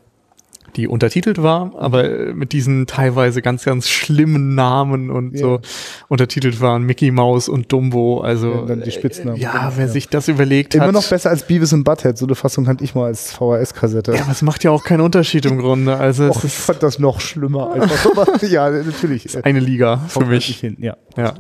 die 0.77 0.89
untertitelt 0.89 1.43
war, 1.43 1.73
aber 1.77 2.35
mit 2.35 2.53
diesen 2.53 2.87
teilweise 2.87 3.43
ganz, 3.43 3.65
ganz 3.65 3.89
schlimmen 3.89 4.55
Namen 4.55 5.11
und 5.11 5.33
yeah. 5.35 5.41
so 5.41 5.61
untertitelt 6.09 6.61
waren 6.61 6.85
Mickey 6.85 7.11
Mouse 7.11 7.49
und 7.49 7.71
Dumbo. 7.73 8.21
Also 8.21 8.53
ja, 8.53 8.63
dann 8.63 8.83
die 8.83 8.91
Spitznamen. 8.91 9.39
Ja, 9.39 9.53
genau, 9.53 9.73
wer 9.77 9.87
ja. 9.87 9.93
sich 9.93 10.09
das 10.09 10.29
überlegt 10.29 10.75
Immer 10.75 10.85
hat. 10.85 10.91
Immer 10.91 11.01
noch 11.01 11.09
besser 11.09 11.31
als 11.31 11.47
Beavis 11.47 11.73
und 11.73 11.85
Butthead. 11.85 12.17
So 12.17 12.27
eine 12.27 12.35
Fassung 12.35 12.67
hatte 12.69 12.85
ich 12.85 12.95
mal 12.95 13.07
als 13.07 13.33
VHS-Kassette. 13.33 14.15
Ja, 14.15 14.23
aber 14.23 14.33
es 14.33 14.43
macht 14.43 14.65
ja 14.65 14.71
auch 14.71 14.85
keinen 14.85 15.01
Unterschied 15.01 15.45
im 15.47 15.59
Grunde. 15.59 15.97
Also 15.97 16.31
Och, 16.31 16.45
ich 16.45 16.53
fand 16.53 16.83
das 16.83 16.99
noch 16.99 17.21
schlimmer. 17.21 17.73
Einfach. 17.73 18.43
ja, 18.43 18.71
natürlich. 18.71 19.45
eine 19.45 19.61
Liga 19.61 19.99
für 20.09 20.25
mich. 20.25 20.59
Hin. 20.59 20.77
Ja, 20.81 20.97
ja. 21.17 21.35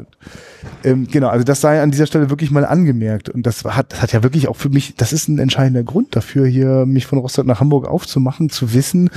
Ähm, 0.85 1.07
genau, 1.11 1.29
also 1.29 1.45
das 1.45 1.61
sei 1.61 1.81
an 1.81 1.91
dieser 1.91 2.07
Stelle 2.07 2.31
wirklich 2.31 2.51
mal 2.51 2.65
angemerkt. 2.65 3.29
Und 3.29 3.47
das 3.47 3.65
hat, 3.65 3.93
das 3.93 4.03
hat 4.03 4.13
ja 4.13 4.23
wirklich 4.23 4.49
auch 4.49 4.57
für 4.57 4.69
mich, 4.69 4.95
das 4.97 5.13
ist 5.13 5.29
ein 5.29 5.39
entscheidender 5.39 5.83
Grund 5.83 6.15
dafür, 6.17 6.47
hier 6.47 6.87
mich 6.87 7.07
von 7.07 7.19
Rostock 7.19 7.47
nach 7.47 7.61
Hamburg 7.61 7.87
aufzumachen, 7.87 8.51
zu 8.51 8.75
wissen, 8.75 9.11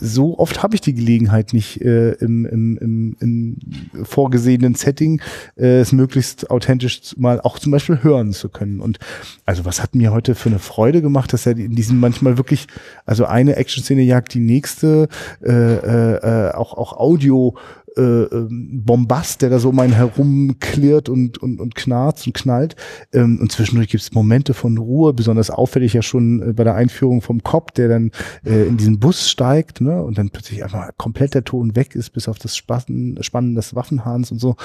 so 0.00 0.38
oft 0.38 0.62
habe 0.62 0.74
ich 0.74 0.80
die 0.80 0.94
Gelegenheit 0.94 1.52
nicht 1.52 1.80
äh, 1.80 2.12
im, 2.12 2.46
im, 2.46 2.78
im, 2.78 3.16
im 3.20 3.56
vorgesehenen 4.04 4.74
Setting, 4.74 5.20
äh, 5.56 5.80
es 5.80 5.92
möglichst 5.92 6.50
authentisch 6.50 7.16
mal 7.16 7.40
auch 7.40 7.58
zum 7.58 7.72
Beispiel 7.72 8.02
hören 8.02 8.32
zu 8.32 8.48
können. 8.48 8.80
Und 8.80 8.98
also 9.46 9.64
was 9.64 9.82
hat 9.82 9.94
mir 9.94 10.12
heute 10.12 10.34
für 10.34 10.48
eine 10.48 10.58
Freude 10.58 11.02
gemacht, 11.02 11.32
dass 11.32 11.46
er 11.46 11.56
in 11.56 11.74
diesem 11.74 12.00
manchmal 12.00 12.36
wirklich, 12.36 12.66
also 13.06 13.24
eine 13.26 13.56
Action-Szene 13.56 14.02
jagt 14.02 14.34
die 14.34 14.40
nächste, 14.40 15.08
äh, 15.42 15.50
äh, 15.50 16.48
äh 16.48 16.52
auch, 16.52 16.74
auch 16.74 16.94
Audio 16.94 17.56
äh, 17.96 18.00
ähm, 18.00 18.82
Bombast, 18.84 19.42
der 19.42 19.50
da 19.50 19.58
so 19.58 19.70
um 19.70 19.78
einen 19.78 19.92
herum 19.92 20.56
klirrt 20.60 21.08
und, 21.08 21.38
und, 21.38 21.60
und 21.60 21.74
knarzt 21.74 22.26
und 22.26 22.32
knallt. 22.32 22.76
Ähm, 23.12 23.38
und 23.40 23.52
zwischendurch 23.52 23.88
gibt 23.88 24.02
es 24.02 24.12
Momente 24.12 24.54
von 24.54 24.78
Ruhe, 24.78 25.12
besonders 25.12 25.50
auffällig 25.50 25.92
ja 25.92 26.02
schon 26.02 26.50
äh, 26.50 26.52
bei 26.52 26.64
der 26.64 26.74
Einführung 26.74 27.22
vom 27.22 27.42
Cop, 27.42 27.74
der 27.74 27.88
dann 27.88 28.10
äh, 28.44 28.66
in 28.66 28.76
diesen 28.76 28.98
Bus 28.98 29.28
steigt 29.28 29.80
ne, 29.80 30.02
und 30.02 30.18
dann 30.18 30.30
plötzlich 30.30 30.64
einfach 30.64 30.90
komplett 30.96 31.34
der 31.34 31.44
Ton 31.44 31.76
weg 31.76 31.94
ist, 31.94 32.10
bis 32.10 32.28
auf 32.28 32.38
das 32.38 32.56
Spannen, 32.56 33.22
Spannen 33.22 33.54
des 33.54 33.74
Waffenhahns 33.74 34.30
und 34.32 34.38
so. 34.38 34.56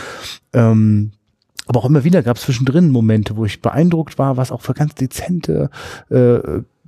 Ähm, 0.53 1.11
aber 1.67 1.81
auch 1.81 1.85
immer 1.85 2.03
wieder 2.05 2.23
gab 2.23 2.37
es 2.37 2.43
zwischendrin 2.43 2.89
Momente, 2.89 3.35
wo 3.35 3.43
ich 3.43 3.61
beeindruckt 3.61 4.17
war, 4.17 4.37
was 4.37 4.51
auch 4.51 4.61
für 4.61 4.73
ganz 4.73 4.95
dezente 4.95 5.69
äh, 6.09 6.39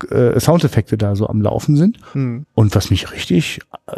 äh, 0.10 0.40
Soundeffekte 0.40 0.98
da 0.98 1.16
so 1.16 1.28
am 1.28 1.42
Laufen 1.42 1.76
sind. 1.76 1.98
Hm. 2.14 2.46
Und 2.54 2.76
was 2.76 2.90
mich 2.90 3.12
richtig, 3.12 3.60
äh, 3.88 3.92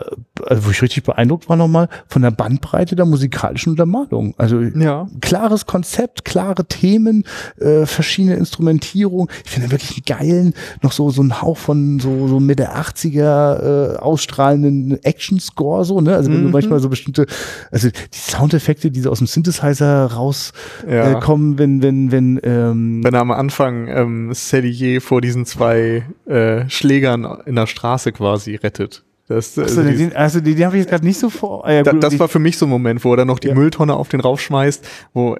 also 0.46 0.66
wo 0.66 0.72
ich 0.72 0.82
richtig 0.82 1.04
beeindruckt 1.04 1.50
war 1.50 1.56
nochmal, 1.56 1.90
von 2.08 2.22
der 2.22 2.32
Bandbreite 2.32 2.96
der 2.96 3.06
musikalischen 3.06 3.72
Untermalung. 3.72 4.34
Also 4.38 4.62
ja. 4.62 5.08
klares 5.22 5.66
Konzept, 5.66 6.26
klare 6.26 6.66
Themen, 6.66 7.26
äh, 7.60 7.86
verschiedene 7.86 8.36
Instrumentierung. 8.36 9.30
Ich 9.46 9.52
finde 9.52 9.72
wirklich 9.72 9.92
einen 9.92 10.20
geilen, 10.20 10.54
noch 10.82 10.92
so, 10.92 11.10
so 11.10 11.22
ein 11.22 11.42
Hauch 11.42 11.58
von 11.58 12.00
so, 12.00 12.28
so 12.28 12.40
Mitte 12.40 12.76
80er 12.76 13.96
äh, 13.96 13.98
ausstrahlenden 13.98 15.04
Action-Score, 15.04 15.86
so, 15.86 16.02
ne? 16.02 16.16
Also 16.16 16.32
wenn 16.32 16.42
mhm. 16.42 16.46
du 16.48 16.50
manchmal 16.52 16.80
so 16.80 16.90
bestimmte, 16.90 17.26
also 17.72 17.90
die 17.90 18.18
Soundeffekte, 18.18 18.92
die 18.92 19.02
so 19.02 19.12
aus 19.12 19.20
dem 19.20 19.28
Synthesizer 19.28 20.06
rauskommen, 20.06 20.62
ja. 20.88 21.18
äh, 21.18 21.20
kommen, 21.20 21.58
wenn, 21.58 21.82
wenn, 21.82 22.12
wenn, 22.12 22.40
ähm, 22.44 23.04
wenn 23.04 23.16
am 23.16 23.32
Anfang 23.32 23.88
ähm, 23.88 24.32
Cellier 24.34 25.02
vor 25.02 25.22
diesen 25.22 25.46
zwei 25.46 25.91
äh, 26.26 26.70
Schlägern 26.70 27.42
in 27.46 27.56
der 27.56 27.68
Straße 27.68 28.12
quasi 28.12 28.56
rettet. 28.56 29.04
Das, 29.28 29.58
also, 29.58 29.82
also, 29.82 29.98
den, 29.98 30.16
also 30.16 30.42
die, 30.42 30.56
die 30.56 30.66
habe 30.66 30.76
ich 30.76 30.82
jetzt 30.82 30.90
gerade 30.90 31.06
nicht 31.06 31.20
so 31.20 31.30
vor. 31.30 31.66
Äh, 31.68 31.84
da, 31.84 31.94
das 31.94 32.20
war 32.20 32.28
für 32.28 32.40
mich 32.40 32.58
so 32.58 32.66
ein 32.66 32.70
Moment, 32.70 33.04
wo 33.06 33.14
er 33.14 33.18
dann 33.18 33.28
noch 33.28 33.40
die 33.40 33.48
ja. 33.48 33.56
Mülltonne 33.56 33.96
auf 33.96 34.10
den 34.10 34.20
raufschmeißt, 34.20 34.86
wo 35.14 35.38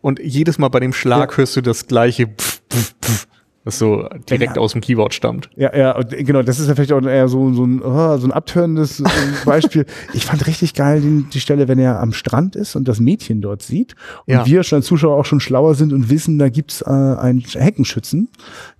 und 0.00 0.18
jedes 0.18 0.58
Mal 0.58 0.68
bei 0.68 0.80
dem 0.80 0.92
Schlag 0.92 1.32
ja. 1.32 1.36
hörst 1.36 1.56
du 1.56 1.60
das 1.60 1.86
gleiche 1.86 2.26
pf, 2.26 2.62
pf, 2.72 2.94
pf, 3.02 3.26
das 3.64 3.78
so 3.78 4.08
direkt 4.28 4.56
ja. 4.56 4.62
aus 4.62 4.72
dem 4.72 4.80
Keyboard 4.80 5.12
stammt. 5.12 5.50
Ja, 5.54 5.76
ja, 5.76 5.94
und 5.94 6.08
genau, 6.10 6.42
das 6.42 6.58
ist 6.58 6.68
ja 6.68 6.74
vielleicht 6.74 6.92
auch 6.92 7.02
eher 7.02 7.28
so, 7.28 7.52
so 7.52 7.66
ein, 7.66 7.82
oh, 7.82 8.16
so 8.16 8.26
ein 8.26 8.32
abtörendes 8.32 9.02
Beispiel. 9.44 9.84
ich 10.14 10.24
fand 10.24 10.46
richtig 10.46 10.72
geil 10.72 11.02
die, 11.02 11.26
die 11.30 11.40
Stelle, 11.40 11.68
wenn 11.68 11.78
er 11.78 12.00
am 12.00 12.14
Strand 12.14 12.56
ist 12.56 12.74
und 12.74 12.88
das 12.88 13.00
Mädchen 13.00 13.42
dort 13.42 13.60
sieht 13.60 13.96
und 14.24 14.32
ja. 14.32 14.46
wir 14.46 14.62
als 14.70 14.86
Zuschauer 14.86 15.18
auch 15.18 15.26
schon 15.26 15.40
schlauer 15.40 15.74
sind 15.74 15.92
und 15.92 16.08
wissen, 16.08 16.38
da 16.38 16.48
gibt's 16.48 16.80
äh, 16.80 16.88
einen 16.88 17.40
Heckenschützen, 17.40 18.30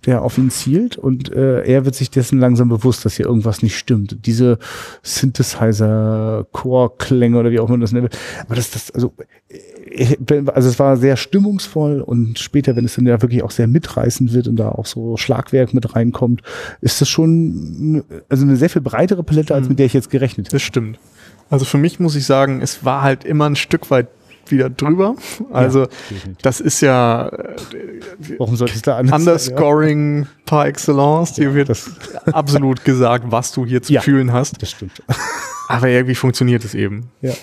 der 0.05 0.23
auf 0.23 0.39
ihn 0.39 0.49
zielt 0.49 0.97
und 0.97 1.31
äh, 1.31 1.61
er 1.61 1.85
wird 1.85 1.93
sich 1.93 2.09
dessen 2.09 2.39
langsam 2.39 2.69
bewusst, 2.69 3.05
dass 3.05 3.17
hier 3.17 3.27
irgendwas 3.27 3.61
nicht 3.61 3.77
stimmt. 3.77 4.25
Diese 4.25 4.57
Synthesizer-Chor-Klänge 5.03 7.37
oder 7.37 7.51
wie 7.51 7.59
auch 7.59 7.69
man 7.69 7.81
das 7.81 7.91
nennt. 7.91 8.17
Aber 8.45 8.55
das, 8.55 8.71
das, 8.71 8.89
also 8.91 9.13
also 10.53 10.69
es 10.69 10.79
war 10.79 10.97
sehr 10.97 11.17
stimmungsvoll 11.17 12.01
und 12.01 12.39
später, 12.39 12.75
wenn 12.75 12.85
es 12.85 12.95
dann 12.95 13.05
ja 13.05 13.21
wirklich 13.21 13.43
auch 13.43 13.51
sehr 13.51 13.67
mitreißend 13.67 14.33
wird 14.33 14.47
und 14.47 14.55
da 14.55 14.69
auch 14.69 14.85
so 14.85 15.17
Schlagwerk 15.17 15.73
mit 15.73 15.95
reinkommt, 15.95 16.41
ist 16.81 17.01
das 17.01 17.09
schon 17.09 18.03
also 18.29 18.43
eine 18.43 18.55
sehr 18.55 18.69
viel 18.69 18.81
breitere 18.81 19.23
Palette, 19.23 19.53
als 19.53 19.65
mhm. 19.65 19.69
mit 19.69 19.79
der 19.79 19.85
ich 19.85 19.93
jetzt 19.93 20.09
gerechnet 20.09 20.47
hätte. 20.47 20.55
Das 20.55 20.61
stimmt. 20.61 20.99
Also 21.49 21.65
für 21.65 21.77
mich 21.77 21.99
muss 21.99 22.15
ich 22.15 22.25
sagen, 22.25 22.61
es 22.61 22.85
war 22.85 23.01
halt 23.01 23.25
immer 23.25 23.45
ein 23.45 23.55
Stück 23.57 23.91
weit 23.91 24.07
wieder 24.47 24.69
drüber. 24.69 25.15
Also 25.51 25.81
ja, 25.81 25.87
das 26.41 26.59
ist 26.59 26.81
ja 26.81 27.27
äh, 27.27 27.55
Warum 28.37 28.55
sollte 28.55 28.75
es 28.75 28.81
da 28.81 28.97
anders 28.97 29.19
Underscoring 29.19 30.23
ja. 30.23 30.27
par 30.45 30.67
excellence. 30.67 31.33
Dir 31.33 31.49
ja, 31.49 31.53
wird 31.53 31.69
das 31.69 31.91
absolut 32.31 32.83
gesagt, 32.83 33.25
was 33.29 33.51
du 33.51 33.65
hier 33.65 33.81
zu 33.81 33.99
fühlen 34.01 34.33
hast. 34.33 34.61
Das 34.61 34.71
stimmt. 34.71 35.01
Aber 35.67 35.87
irgendwie 35.87 36.15
funktioniert 36.15 36.65
es 36.65 36.73
eben. 36.73 37.09
Ja. 37.21 37.33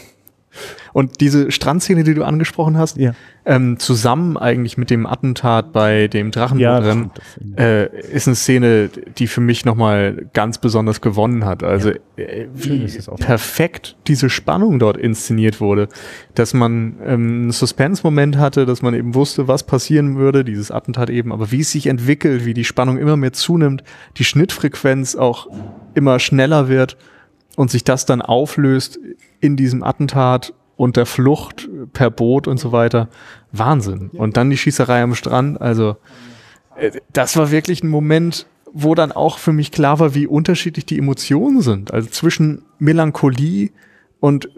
Und 0.92 1.20
diese 1.20 1.50
Strandszene, 1.50 2.04
die 2.04 2.14
du 2.14 2.24
angesprochen 2.24 2.76
hast, 2.76 2.96
ja. 2.96 3.12
ähm, 3.44 3.78
zusammen 3.78 4.36
eigentlich 4.36 4.78
mit 4.78 4.90
dem 4.90 5.06
Attentat 5.06 5.72
bei 5.72 6.08
dem 6.08 6.30
Drachenbootrennen, 6.30 7.10
ja, 7.56 7.64
äh, 7.64 8.00
ist 8.12 8.26
eine 8.26 8.36
Szene, 8.36 8.90
die 9.18 9.26
für 9.26 9.40
mich 9.40 9.64
nochmal 9.64 10.26
ganz 10.32 10.58
besonders 10.58 11.00
gewonnen 11.00 11.44
hat. 11.44 11.62
Also 11.62 11.90
ja. 11.90 12.24
äh, 12.24 12.48
wie 12.52 12.86
perfekt 13.18 13.96
diese 14.06 14.30
Spannung 14.30 14.78
dort 14.78 14.96
inszeniert 14.96 15.60
wurde, 15.60 15.88
dass 16.34 16.54
man 16.54 16.96
ähm, 17.04 17.38
einen 17.42 17.50
Suspense-Moment 17.52 18.38
hatte, 18.38 18.66
dass 18.66 18.82
man 18.82 18.94
eben 18.94 19.14
wusste, 19.14 19.48
was 19.48 19.64
passieren 19.64 20.16
würde, 20.16 20.44
dieses 20.44 20.70
Attentat 20.70 21.10
eben, 21.10 21.32
aber 21.32 21.50
wie 21.50 21.60
es 21.60 21.72
sich 21.72 21.86
entwickelt, 21.86 22.44
wie 22.44 22.54
die 22.54 22.64
Spannung 22.64 22.98
immer 22.98 23.16
mehr 23.16 23.32
zunimmt, 23.32 23.82
die 24.16 24.24
Schnittfrequenz 24.24 25.16
auch 25.16 25.48
immer 25.94 26.18
schneller 26.18 26.68
wird 26.68 26.96
und 27.56 27.70
sich 27.70 27.84
das 27.84 28.06
dann 28.06 28.22
auflöst 28.22 29.00
in 29.40 29.56
diesem 29.56 29.82
Attentat 29.82 30.54
und 30.78 30.96
der 30.96 31.06
Flucht 31.06 31.68
per 31.92 32.08
Boot 32.08 32.46
und 32.46 32.58
so 32.58 32.70
weiter. 32.70 33.08
Wahnsinn. 33.50 34.10
Und 34.12 34.36
dann 34.36 34.48
die 34.48 34.56
Schießerei 34.56 35.02
am 35.02 35.16
Strand. 35.16 35.60
Also 35.60 35.96
äh, 36.76 36.92
das 37.12 37.36
war 37.36 37.50
wirklich 37.50 37.82
ein 37.82 37.88
Moment, 37.88 38.46
wo 38.72 38.94
dann 38.94 39.10
auch 39.10 39.38
für 39.38 39.52
mich 39.52 39.72
klar 39.72 39.98
war, 39.98 40.14
wie 40.14 40.28
unterschiedlich 40.28 40.86
die 40.86 40.96
Emotionen 40.96 41.62
sind. 41.62 41.92
Also 41.92 42.08
zwischen 42.08 42.62
Melancholie 42.78 43.70
und 44.20 44.48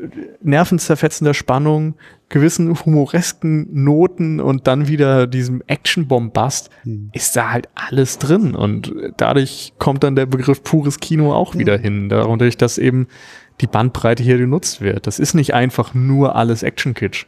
nervenzerfetzender 0.42 1.32
Spannung, 1.32 1.94
gewissen 2.28 2.78
humoresken 2.84 3.68
Noten 3.72 4.40
und 4.40 4.66
dann 4.66 4.88
wieder 4.88 5.26
diesem 5.26 5.62
Action-Bombast 5.66 6.68
hm. 6.82 7.10
ist 7.14 7.34
da 7.34 7.50
halt 7.50 7.70
alles 7.74 8.18
drin. 8.18 8.54
Und 8.54 8.92
dadurch 9.16 9.72
kommt 9.78 10.04
dann 10.04 10.16
der 10.16 10.26
Begriff 10.26 10.62
pures 10.62 11.00
Kino 11.00 11.32
auch 11.32 11.54
wieder 11.54 11.78
hin. 11.78 12.10
Dadurch, 12.10 12.58
dass 12.58 12.76
eben 12.76 13.06
die 13.60 13.66
Bandbreite 13.66 14.22
hier 14.22 14.38
genutzt 14.38 14.80
wird. 14.80 15.06
Das 15.06 15.18
ist 15.18 15.34
nicht 15.34 15.54
einfach 15.54 15.94
nur 15.94 16.36
alles 16.36 16.62
Action-Kitsch 16.62 17.26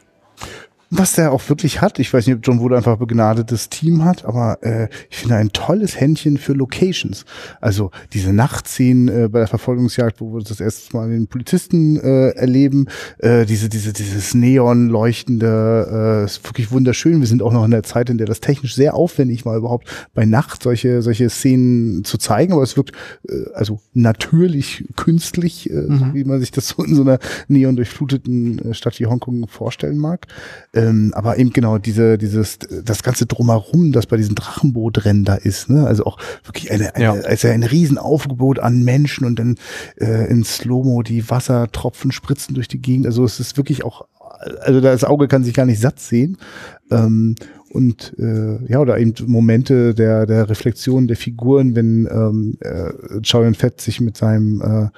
was 0.97 1.13
der 1.13 1.31
auch 1.31 1.49
wirklich 1.49 1.81
hat. 1.81 1.97
Ich 1.99 2.13
weiß 2.13 2.27
nicht, 2.27 2.35
ob 2.35 2.45
John 2.45 2.59
Wood 2.59 2.73
einfach 2.73 2.97
begnadetes 2.97 3.69
Team 3.69 4.05
hat, 4.05 4.25
aber 4.25 4.59
äh, 4.61 4.87
ich 5.09 5.17
finde 5.17 5.35
ein 5.37 5.51
tolles 5.51 5.99
Händchen 5.99 6.37
für 6.37 6.53
Locations. 6.53 7.25
Also 7.61 7.91
diese 8.13 8.31
Nachtszenen 8.31 9.07
äh, 9.07 9.27
bei 9.27 9.39
der 9.39 9.47
Verfolgungsjagd, 9.47 10.21
wo 10.21 10.33
wir 10.33 10.43
das 10.43 10.59
erste 10.59 10.95
Mal 10.95 11.09
den 11.09 11.27
Polizisten 11.27 11.97
äh, 11.97 12.29
erleben, 12.29 12.87
äh, 13.19 13.45
diese, 13.45 13.69
diese, 13.69 13.91
dieses 13.91 14.35
Neon 14.35 14.89
leuchtende, 14.89 16.21
äh, 16.21 16.25
ist 16.25 16.43
wirklich 16.45 16.71
wunderschön. 16.71 17.19
Wir 17.19 17.27
sind 17.27 17.41
auch 17.41 17.53
noch 17.53 17.65
in 17.65 17.71
der 17.71 17.83
Zeit, 17.83 18.09
in 18.09 18.17
der 18.17 18.27
das 18.27 18.39
technisch 18.39 18.75
sehr 18.75 18.93
aufwendig 18.93 19.45
war, 19.45 19.57
überhaupt 19.57 19.87
bei 20.13 20.25
Nacht 20.25 20.61
solche, 20.61 21.01
solche 21.01 21.29
Szenen 21.29 22.03
zu 22.03 22.17
zeigen, 22.17 22.53
aber 22.53 22.63
es 22.63 22.77
wirkt 22.77 22.91
äh, 23.27 23.45
also 23.53 23.79
natürlich 23.93 24.85
künstlich, 24.95 25.69
äh, 25.69 25.73
mhm. 25.73 26.13
wie 26.13 26.23
man 26.23 26.39
sich 26.39 26.51
das 26.51 26.67
so 26.67 26.83
in 26.83 26.93
so 26.93 27.01
einer 27.01 27.19
neon 27.47 27.75
durchfluteten 27.75 28.59
äh, 28.59 28.73
Stadt 28.73 28.99
wie 28.99 29.07
Hongkong 29.07 29.47
vorstellen 29.47 29.97
mag. 29.97 30.27
Äh, 30.73 30.82
ähm, 30.83 31.11
aber 31.15 31.37
eben 31.37 31.51
genau 31.51 31.77
diese, 31.77 32.17
dieses, 32.17 32.59
das 32.59 33.03
ganze 33.03 33.25
drumherum, 33.25 33.91
das 33.91 34.05
bei 34.05 34.17
diesen 34.17 34.35
Drachenbootrennen 34.35 35.23
da 35.23 35.35
ist, 35.35 35.69
ne? 35.69 35.85
Also 35.85 36.05
auch 36.05 36.17
wirklich 36.43 36.71
eine, 36.71 36.95
eine 36.95 37.03
ja. 37.03 37.13
also 37.13 37.47
ein 37.47 37.63
Riesenaufgebot 37.63 38.59
an 38.59 38.83
Menschen 38.83 39.25
und 39.25 39.39
dann 39.39 39.55
äh, 39.97 40.29
in 40.29 40.43
Slow-Mo 40.43 41.03
die 41.03 41.29
Wassertropfen 41.29 42.11
spritzen 42.11 42.55
durch 42.55 42.67
die 42.67 42.81
Gegend. 42.81 43.05
Also 43.05 43.23
es 43.23 43.39
ist 43.39 43.57
wirklich 43.57 43.83
auch, 43.83 44.07
also 44.61 44.81
das 44.81 45.03
Auge 45.03 45.27
kann 45.27 45.43
sich 45.43 45.53
gar 45.53 45.65
nicht 45.65 45.79
satt 45.79 45.99
sehen. 45.99 46.37
Ähm, 46.91 47.35
und 47.73 48.13
äh, 48.19 48.71
ja, 48.71 48.79
oder 48.79 48.97
eben 48.99 49.13
Momente 49.25 49.93
der, 49.93 50.25
der 50.25 50.49
Reflexion 50.49 51.07
der 51.07 51.17
Figuren, 51.17 51.75
wenn 51.75 52.07
ähm, 52.11 52.57
äh, 52.61 53.19
Chow 53.21 53.43
Fett 53.55 53.81
sich 53.81 53.99
mit 53.99 54.15
seinem 54.15 54.91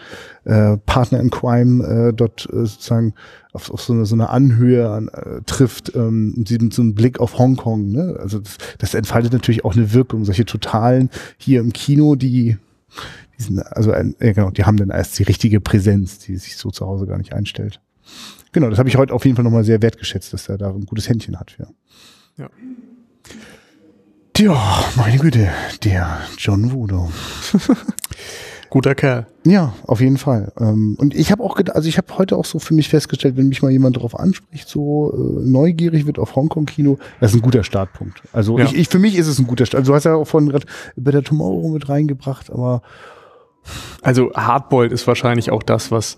äh, 0.46 0.74
äh, 0.74 0.78
Partner 0.86 1.20
in 1.20 1.30
Crime 1.30 1.84
äh, 1.84 2.14
dort 2.14 2.48
äh, 2.52 2.66
sozusagen 2.66 3.14
auf, 3.54 3.72
auf 3.72 3.82
so, 3.82 3.94
eine, 3.94 4.06
so 4.06 4.16
eine 4.16 4.30
Anhöhe 4.30 4.90
an, 4.90 5.08
äh, 5.08 5.42
trifft 5.46 5.96
ähm, 5.96 6.34
und 6.38 6.48
sie 6.48 6.58
mit 6.58 6.74
so 6.74 6.82
einem 6.82 6.96
Blick 6.96 7.20
auf 7.20 7.38
Hongkong. 7.38 7.92
Ne? 7.92 8.18
Also 8.20 8.40
das, 8.40 8.58
das 8.78 8.94
entfaltet 8.94 9.34
natürlich 9.34 9.66
auch 9.66 9.76
eine 9.76 9.94
Wirkung. 9.94 10.26
Solche 10.26 10.46
Totalen 10.46 11.10
hier 11.38 11.62
im 11.62 11.74
Kino, 11.74 12.16
die 12.16 12.58
Die 13.38 13.44
sind, 13.44 13.60
also, 13.60 13.92
äh, 13.92 14.14
genau, 14.20 14.50
die 14.50 14.64
haben 14.64 14.78
dann 14.78 14.92
erst 14.92 15.20
die 15.20 15.24
richtige 15.24 15.60
Präsenz, 15.60 16.20
die 16.20 16.38
sich 16.38 16.56
so 16.56 16.72
zu 16.72 16.86
Hause 16.86 17.06
gar 17.06 17.18
nicht 17.18 17.34
einstellt. 17.34 17.82
Genau, 18.54 18.70
das 18.70 18.80
habe 18.80 18.88
ich 18.88 18.96
heute 18.96 19.14
auf 19.14 19.26
jeden 19.26 19.36
Fall 19.36 19.44
nochmal 19.44 19.66
sehr 19.66 19.82
wertgeschätzt, 19.82 20.32
dass 20.32 20.48
er 20.48 20.58
da 20.58 20.70
ein 20.70 20.86
gutes 20.86 21.10
Händchen 21.10 21.38
hat 21.38 21.52
für. 21.52 21.64
Ja. 21.64 21.70
Tja, 24.34 24.84
meine 24.98 25.18
Güte, 25.18 25.50
der 25.84 26.20
John 26.38 26.72
Voodoo. 26.72 27.10
Guter 28.70 28.94
Kerl. 28.94 29.28
Ja, 29.46 29.74
auf 29.88 30.02
jeden 30.02 30.18
Fall. 30.18 30.52
Ähm, 30.60 30.98
und 31.00 31.16
ich 31.16 31.32
habe 31.32 31.42
auch 31.42 31.56
gedacht, 31.56 31.78
also 31.78 31.88
ich 31.88 31.98
habe 31.98 32.18
heute 32.18 32.36
auch 32.36 32.44
so 32.44 32.60
für 32.60 32.74
mich 32.74 32.90
festgestellt, 32.90 33.38
wenn 33.38 33.48
mich 33.48 33.62
mal 33.62 33.72
jemand 33.72 33.96
darauf 33.96 34.20
anspricht, 34.20 34.68
so 34.68 35.14
äh, 35.14 35.48
neugierig 35.48 36.06
wird 36.06 36.20
auf 36.20 36.36
Hongkong-Kino, 36.36 36.98
das 37.22 37.32
ist 37.32 37.38
ein 37.38 37.42
guter 37.42 37.64
Startpunkt. 37.64 38.22
Also 38.34 38.60
ja. 38.60 38.66
ich, 38.66 38.76
ich, 38.76 38.90
für 38.90 39.00
mich 39.00 39.16
ist 39.16 39.28
es 39.28 39.40
ein 39.40 39.48
guter 39.48 39.66
Start. 39.66 39.80
Also 39.80 39.94
du 39.94 39.96
hast 39.96 40.04
ja 40.04 40.16
auch 40.16 40.26
vorhin 40.26 40.50
gerade 40.50 40.66
Better 40.98 41.24
Tomorrow 41.24 41.70
mit 41.70 41.88
reingebracht, 41.88 42.52
aber 42.52 42.82
also 44.02 44.34
Hardboiled 44.34 44.92
ist 44.92 45.08
wahrscheinlich 45.08 45.52
auch 45.52 45.64
das, 45.64 45.92
was 45.92 46.18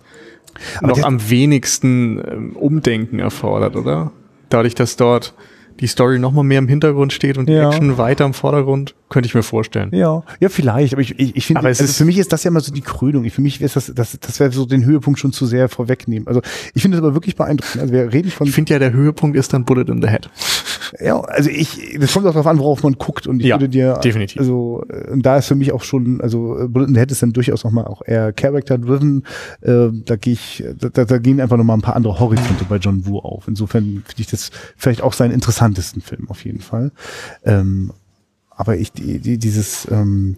noch 0.81 1.03
am 1.03 1.29
wenigsten 1.29 2.17
ähm, 2.27 2.55
Umdenken 2.55 3.19
erfordert, 3.19 3.75
oder? 3.75 4.11
Dadurch, 4.49 4.73
dass 4.73 4.95
dort 4.95 5.35
die 5.79 5.87
Story 5.87 6.19
noch 6.19 6.31
mal 6.31 6.43
mehr 6.43 6.59
im 6.59 6.67
Hintergrund 6.67 7.13
steht 7.13 7.37
und 7.37 7.47
die 7.47 7.53
ja. 7.53 7.69
Action 7.69 7.97
weiter 7.97 8.25
im 8.25 8.33
Vordergrund, 8.33 8.95
könnte 9.09 9.27
ich 9.27 9.35
mir 9.35 9.43
vorstellen. 9.43 9.89
Ja, 9.93 10.23
ja, 10.39 10.49
vielleicht. 10.49 10.93
Aber 10.93 11.01
ich, 11.01 11.17
ich, 11.19 11.35
ich 11.35 11.45
finde, 11.45 11.63
also 11.63 11.85
für 11.85 12.05
mich 12.05 12.17
ist 12.17 12.33
das 12.33 12.43
ja 12.43 12.51
mal 12.51 12.59
so 12.59 12.73
die 12.73 12.81
Krönung. 12.81 13.23
Ich, 13.23 13.33
für 13.33 13.41
mich 13.41 13.61
ist 13.61 13.75
das, 13.75 13.91
das, 13.93 14.17
das 14.19 14.39
wäre 14.39 14.51
so 14.51 14.65
den 14.65 14.83
Höhepunkt 14.83 15.19
schon 15.19 15.31
zu 15.31 15.45
sehr 15.45 15.69
vorwegnehmen. 15.69 16.27
Also 16.27 16.41
ich 16.73 16.81
finde 16.81 16.97
es 16.97 17.03
aber 17.03 17.13
wirklich 17.13 17.35
beeindruckend. 17.35 17.81
Also 17.81 17.93
wir 17.93 18.11
reden 18.11 18.31
von. 18.31 18.47
Ich 18.47 18.53
finde 18.53 18.73
ja, 18.73 18.79
der 18.79 18.91
Höhepunkt 18.91 19.37
ist 19.37 19.53
dann 19.53 19.65
Bullet 19.65 19.85
in 19.87 20.01
the 20.01 20.09
Head. 20.09 20.29
Ja, 20.99 21.19
also 21.21 21.49
ich, 21.49 21.97
das 21.99 22.13
kommt 22.13 22.25
auch 22.27 22.31
darauf 22.31 22.47
an, 22.47 22.59
worauf 22.59 22.83
man 22.83 22.93
guckt. 22.93 23.27
Und 23.27 23.39
ich 23.39 23.47
ja, 23.47 23.55
würde 23.55 23.69
dir, 23.69 23.93
definitiv. 24.03 24.39
also, 24.39 24.83
und 25.11 25.25
da 25.25 25.37
ist 25.37 25.47
für 25.47 25.55
mich 25.55 25.71
auch 25.71 25.83
schon, 25.83 26.21
also 26.21 26.67
Bullet 26.67 26.87
in 26.87 26.93
the 26.93 26.99
Head 26.99 27.11
ist 27.11 27.21
dann 27.21 27.33
durchaus 27.33 27.63
noch 27.63 27.71
mal 27.71 27.85
auch 27.85 28.01
eher 28.05 28.33
Character-driven. 28.33 29.23
Äh, 29.61 29.89
da 30.05 30.15
gehe 30.15 30.33
ich, 30.33 30.63
da, 30.77 31.05
da 31.05 31.17
gehen 31.17 31.39
einfach 31.41 31.57
noch 31.57 31.63
mal 31.63 31.73
ein 31.73 31.81
paar 31.81 31.95
andere 31.95 32.19
Horizonte 32.19 32.65
bei 32.67 32.77
John 32.77 33.05
Woo 33.05 33.19
auf. 33.19 33.47
Insofern 33.47 34.03
finde 34.05 34.21
ich 34.21 34.27
das 34.27 34.51
vielleicht 34.75 35.01
auch 35.01 35.13
seinen 35.13 35.31
interessantesten 35.31 36.01
Film 36.01 36.29
auf 36.29 36.43
jeden 36.45 36.61
Fall. 36.61 36.91
Ähm, 37.45 37.91
aber 38.57 38.77
ich, 38.77 38.91
die, 38.91 39.19
die, 39.19 39.37
dieses, 39.37 39.87
ähm, 39.89 40.35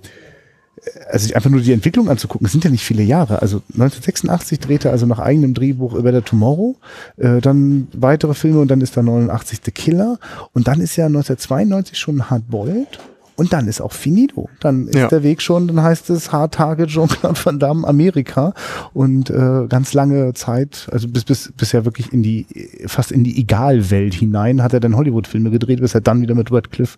also 1.10 1.34
einfach 1.34 1.50
nur 1.50 1.62
die 1.62 1.74
Entwicklung 1.74 2.10
anzugucken, 2.10 2.46
es 2.46 2.52
sind 2.52 2.64
ja 2.64 2.70
nicht 2.70 2.84
viele 2.84 3.04
Jahre. 3.04 3.42
Also 3.42 3.58
1986 3.74 4.60
drehte 4.60 4.90
er 4.90 4.92
also 4.92 5.06
nach 5.06 5.20
eigenem 5.20 5.54
Drehbuch 5.54 5.94
über 5.94 6.12
der 6.12 6.24
Tomorrow, 6.24 6.76
äh, 7.18 7.42
dann 7.42 7.88
weitere 7.94 8.34
Filme 8.34 8.60
und 8.60 8.70
dann 8.70 8.82
ist 8.82 8.96
da 8.96 9.02
89 9.02 9.60
The 9.64 9.72
Killer 9.72 10.20
und 10.54 10.68
dann 10.68 10.82
ist 10.82 10.96
ja 10.96 11.06
1992 11.06 11.98
schon 11.98 12.30
Hard 12.30 12.50
Boiled 12.50 13.00
und 13.40 13.54
dann 13.54 13.68
ist 13.68 13.80
auch 13.82 13.94
finito. 13.94 14.50
Dann 14.60 14.88
ist 14.88 14.96
ja. 14.96 15.08
der 15.08 15.24
Weg 15.24 15.42
schon, 15.42 15.68
dann 15.68 15.82
heißt 15.82 16.10
es 16.10 16.32
Hard 16.32 16.56
Target 16.56 16.90
Jean-Claude 16.90 17.40
Van 17.44 17.60
Damme 17.60 17.88
Amerika 17.88 18.54
und 18.94 19.30
äh, 19.30 19.66
ganz 19.68 19.94
lange 19.94 20.34
Zeit, 20.34 20.88
also 20.92 21.08
bis, 21.08 21.24
bis 21.24 21.54
bisher 21.56 21.86
wirklich 21.86 22.12
in 22.12 22.22
die, 22.22 22.46
fast 22.88 23.12
in 23.12 23.24
die 23.24 23.40
Egal-Welt 23.40 24.14
hinein, 24.14 24.62
hat 24.62 24.74
er 24.74 24.82
dann 24.82 24.96
Hollywood-Filme 24.96 25.52
gedreht, 25.52 25.80
bis 25.80 25.96
er 25.96 26.02
dann 26.02 26.22
wieder 26.22 26.36
mit 26.36 26.52
Radcliffe 26.52 26.98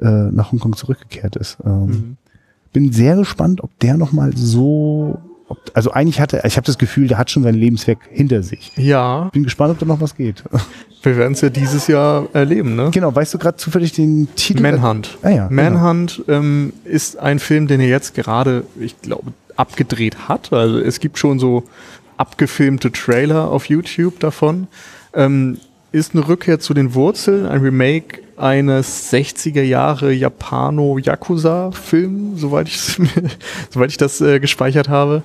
äh, 0.00 0.06
nach 0.06 0.50
Hongkong 0.50 0.74
zurückgekehrt 0.76 1.36
ist. 1.36 1.58
Ähm, 1.64 1.86
mhm. 1.86 2.16
Bin 2.72 2.92
sehr 2.92 3.16
gespannt, 3.16 3.62
ob 3.62 3.78
der 3.78 3.96
nochmal 3.96 4.36
so 4.36 5.18
also 5.74 5.92
eigentlich 5.92 6.20
hatte, 6.20 6.42
ich 6.44 6.56
habe 6.56 6.66
das 6.66 6.78
Gefühl, 6.78 7.08
der 7.08 7.18
hat 7.18 7.30
schon 7.30 7.42
sein 7.42 7.54
Lebenswerk 7.54 7.98
hinter 8.10 8.42
sich. 8.42 8.72
Ja. 8.76 9.30
Bin 9.32 9.44
gespannt, 9.44 9.72
ob 9.72 9.78
da 9.78 9.86
noch 9.86 10.00
was 10.00 10.16
geht. 10.16 10.42
Wir 11.02 11.16
werden 11.16 11.34
es 11.34 11.40
ja 11.40 11.50
dieses 11.50 11.86
Jahr 11.86 12.26
erleben, 12.32 12.74
ne? 12.74 12.90
Genau, 12.92 13.14
weißt 13.14 13.34
du 13.34 13.38
gerade 13.38 13.56
zufällig 13.56 13.92
den 13.92 14.28
Titel? 14.34 14.60
Manhunt. 14.60 15.18
Ah, 15.22 15.30
ja, 15.30 15.46
genau. 15.46 15.62
Manhunt 15.62 16.22
genau. 16.26 16.38
ähm, 16.38 16.72
ist 16.84 17.18
ein 17.18 17.38
Film, 17.38 17.68
den 17.68 17.80
er 17.80 17.88
jetzt 17.88 18.14
gerade, 18.14 18.64
ich 18.80 19.00
glaube, 19.02 19.32
abgedreht 19.54 20.28
hat. 20.28 20.52
Also 20.52 20.78
es 20.78 20.98
gibt 20.98 21.18
schon 21.18 21.38
so 21.38 21.62
abgefilmte 22.16 22.90
Trailer 22.90 23.50
auf 23.50 23.66
YouTube 23.66 24.18
davon. 24.18 24.66
Ähm, 25.14 25.58
ist 25.92 26.14
eine 26.14 26.26
Rückkehr 26.28 26.60
zu 26.60 26.74
den 26.74 26.92
Wurzeln, 26.94 27.46
ein 27.46 27.60
Remake 27.60 28.20
eines 28.36 29.10
60er 29.12 29.62
Jahre 29.62 30.12
Japano-Yakuza-Film, 30.12 32.36
soweit 32.36 32.68
ich, 32.68 32.78
soweit 33.70 33.90
ich 33.90 33.96
das 33.96 34.20
äh, 34.20 34.38
gespeichert 34.40 34.90
habe. 34.90 35.22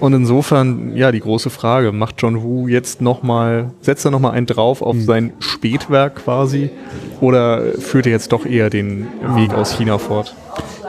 Und 0.00 0.14
insofern, 0.14 0.96
ja, 0.96 1.12
die 1.12 1.20
große 1.20 1.50
Frage, 1.50 1.92
macht 1.92 2.16
John 2.18 2.42
Woo 2.42 2.66
jetzt 2.66 3.00
nochmal, 3.02 3.70
setzt 3.82 4.04
er 4.04 4.10
nochmal 4.10 4.32
einen 4.32 4.46
drauf 4.46 4.82
auf 4.82 4.96
mhm. 4.96 5.02
sein 5.02 5.32
Spätwerk 5.38 6.24
quasi 6.24 6.70
oder 7.20 7.62
führt 7.78 8.06
er 8.06 8.12
jetzt 8.12 8.32
doch 8.32 8.46
eher 8.46 8.70
den 8.70 9.06
Weg 9.36 9.54
aus 9.54 9.76
China 9.76 9.98
fort? 9.98 10.34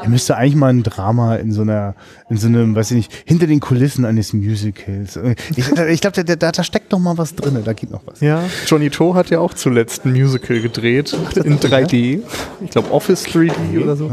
Er 0.01 0.09
müsste 0.09 0.35
eigentlich 0.35 0.55
mal 0.55 0.69
ein 0.69 0.83
Drama 0.83 1.35
in 1.35 1.51
so 1.51 1.61
einer, 1.61 1.95
in 2.29 2.37
so 2.37 2.47
einem, 2.47 2.75
weiß 2.75 2.91
ich 2.91 2.97
nicht, 2.97 3.23
hinter 3.25 3.47
den 3.47 3.59
Kulissen 3.59 4.05
eines 4.05 4.33
Musicals. 4.33 5.19
Ich, 5.55 5.69
ich 5.69 6.01
glaube, 6.01 6.23
da, 6.23 6.35
da, 6.35 6.51
da, 6.51 6.63
steckt 6.63 6.91
noch 6.91 6.99
mal 6.99 7.17
was 7.17 7.35
drin, 7.35 7.57
da 7.63 7.73
geht 7.73 7.91
noch 7.91 8.01
was. 8.05 8.21
Ja, 8.21 8.43
Johnny 8.65 8.89
To 8.89 9.15
hat 9.15 9.29
ja 9.29 9.39
auch 9.39 9.53
zuletzt 9.53 10.05
ein 10.05 10.13
Musical 10.13 10.59
gedreht 10.59 11.15
Ach, 11.25 11.35
in 11.37 11.59
3D. 11.59 12.21
Ich 12.63 12.71
glaube 12.71 12.91
Office 12.91 13.25
3D 13.25 13.81
oder 13.81 13.95
so. 13.95 14.11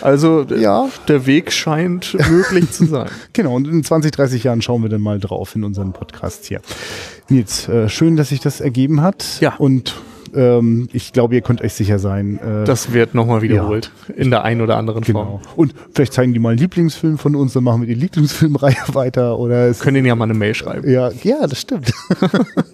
Also 0.00 0.42
ja, 0.42 0.88
der 1.08 1.26
Weg 1.26 1.52
scheint 1.52 2.16
möglich 2.30 2.70
zu 2.70 2.86
sein. 2.86 3.08
genau, 3.32 3.54
und 3.54 3.66
in 3.66 3.82
20, 3.82 4.12
30 4.12 4.44
Jahren 4.44 4.62
schauen 4.62 4.82
wir 4.82 4.88
dann 4.88 5.00
mal 5.00 5.18
drauf 5.18 5.56
in 5.56 5.64
unseren 5.64 5.92
Podcast 5.92 6.44
hier. 6.46 6.60
Nils, 7.28 7.68
äh, 7.68 7.88
schön, 7.88 8.16
dass 8.16 8.28
sich 8.28 8.40
das 8.40 8.60
ergeben 8.60 9.02
hat. 9.02 9.40
Ja. 9.40 9.56
Und 9.56 9.94
ähm, 10.34 10.88
ich 10.92 11.12
glaube, 11.12 11.34
ihr 11.34 11.40
könnt 11.40 11.62
euch 11.62 11.74
sicher 11.74 11.98
sein. 11.98 12.38
Äh, 12.38 12.64
das 12.64 12.92
wird 12.92 13.14
nochmal 13.14 13.42
wiederholt. 13.42 13.90
Ja. 14.08 14.14
In 14.14 14.30
der 14.30 14.44
einen 14.44 14.60
oder 14.60 14.76
anderen 14.76 15.02
genau. 15.02 15.24
Form. 15.24 15.40
Und 15.56 15.74
vielleicht 15.94 16.12
zeigen 16.12 16.32
die 16.32 16.38
mal 16.38 16.50
einen 16.50 16.58
Lieblingsfilm 16.58 17.18
von 17.18 17.34
uns, 17.34 17.52
dann 17.52 17.64
machen 17.64 17.82
wir 17.82 17.88
die 17.88 17.94
Lieblingsfilmreihe 17.94 18.76
weiter. 18.92 19.38
Oder 19.38 19.68
es 19.68 19.80
Können 19.80 19.98
Ihnen 19.98 20.06
ja 20.06 20.14
mal 20.14 20.24
eine 20.24 20.34
Mail 20.34 20.54
schreiben. 20.54 20.90
Ja, 20.90 21.10
ja 21.22 21.46
das 21.46 21.60
stimmt. 21.60 21.92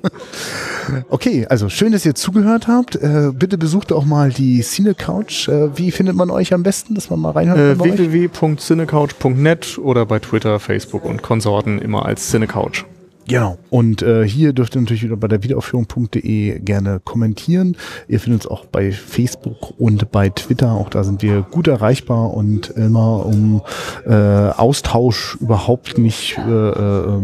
okay, 1.09 1.46
also 1.48 1.68
schön, 1.68 1.92
dass 1.92 2.05
ihr 2.05 2.14
zugehört 2.14 2.68
habt. 2.68 2.96
Äh, 2.96 3.30
bitte 3.32 3.59
besucht 3.59 3.92
auch 3.92 4.05
mal 4.05 4.30
die 4.30 4.62
Cine 4.62 4.94
Couch. 4.94 5.48
Äh, 5.48 5.76
wie 5.76 5.90
findet 5.90 6.16
man 6.16 6.30
euch 6.30 6.55
am 6.55 6.62
besten, 6.62 6.94
dass 6.94 7.11
man 7.11 7.20
mal 7.20 7.30
reinhört? 7.30 7.59
Äh, 7.59 7.78
www.cinecouch.net 7.78 9.78
oder 9.78 10.07
bei 10.07 10.18
Twitter, 10.18 10.61
Facebook 10.61 11.05
und 11.05 11.22
Konsorten 11.22 11.78
immer 11.78 12.07
als 12.07 12.30
Cinecouch. 12.30 12.84
Genau. 13.27 13.59
Und 13.70 14.03
äh, 14.03 14.27
hier 14.29 14.53
dürft 14.53 14.77
ihr 14.77 14.81
natürlich 14.81 15.03
wieder 15.03 15.16
bei 15.16 15.29
der 15.29 15.43
Wiederaufführung.de 15.43 16.61
gerne 16.61 17.01
kommentieren. 17.03 17.77
Ihr 18.09 18.20
findet 18.20 18.45
uns 18.45 18.51
auch 18.51 18.66
bei 18.66 18.93
Facebook 18.93 19.79
und 19.79 20.11
bei 20.11 20.29
Twitter. 20.29 20.72
Auch 20.72 20.91
da 20.91 21.05
sind 21.05 21.22
wir 21.22 21.43
gut 21.43 21.68
erreichbar 21.68 22.35
und 22.35 22.70
immer 22.70 23.25
um 23.25 23.62
äh, 24.07 24.12
Austausch 24.12 25.37
überhaupt 25.41 25.99
nicht 25.99 26.39
äh, 26.39 26.68
äh, 26.68 27.20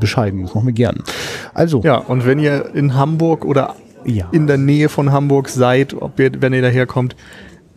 bescheiden. 0.00 0.42
Das 0.42 0.54
machen 0.54 0.66
wir 0.66 0.72
gern. 0.72 1.02
Also. 1.52 1.82
Ja, 1.82 1.96
und 1.96 2.26
wenn 2.26 2.38
ihr 2.38 2.74
in 2.74 2.94
Hamburg 2.94 3.44
oder 3.44 3.74
ja. 4.04 4.28
in 4.32 4.46
der 4.46 4.58
Nähe 4.58 4.88
von 4.88 5.12
Hamburg 5.12 5.48
seid, 5.48 5.94
ob 5.94 6.18
ihr, 6.20 6.30
wenn 6.40 6.52
ihr 6.52 6.62
daherkommt, 6.62 7.16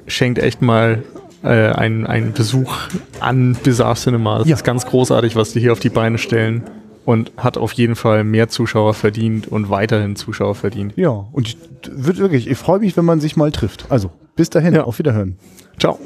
schenkt 0.08 0.40
echt 0.40 0.62
mal 0.62 1.04
äh, 1.44 1.50
einen, 1.50 2.06
einen 2.08 2.32
Besuch 2.32 2.78
an 3.20 3.58
Bizarre 3.62 3.96
Cinema. 3.96 4.40
Das 4.40 4.48
ja. 4.48 4.56
ist 4.56 4.64
ganz 4.64 4.86
großartig, 4.86 5.36
was 5.36 5.52
die 5.52 5.60
hier 5.60 5.74
auf 5.74 5.80
die 5.80 5.90
Beine 5.90 6.18
stellen 6.18 6.64
und 7.08 7.32
hat 7.38 7.58
auf 7.58 7.72
jeden 7.72 7.96
Fall 7.96 8.26
mehr 8.26 8.50
Zuschauer 8.50 8.94
verdient 8.94 9.48
und 9.48 9.70
weiterhin 9.70 10.18
Zuschauer 10.18 10.56
verdient. 10.56 10.92
Ja, 10.98 11.26
und 11.32 11.48
ich, 11.48 11.58
wird 11.90 12.18
wirklich, 12.18 12.50
ich 12.50 12.58
freue 12.58 12.80
mich, 12.80 12.98
wenn 12.98 13.06
man 13.06 13.22
sich 13.22 13.38
mal 13.38 13.50
trifft. 13.50 13.86
Also, 13.88 14.12
bis 14.36 14.50
dahin, 14.50 14.74
ja. 14.74 14.84
auf 14.84 15.00
Wiederhören. 15.00 15.38
Ciao. 15.80 15.98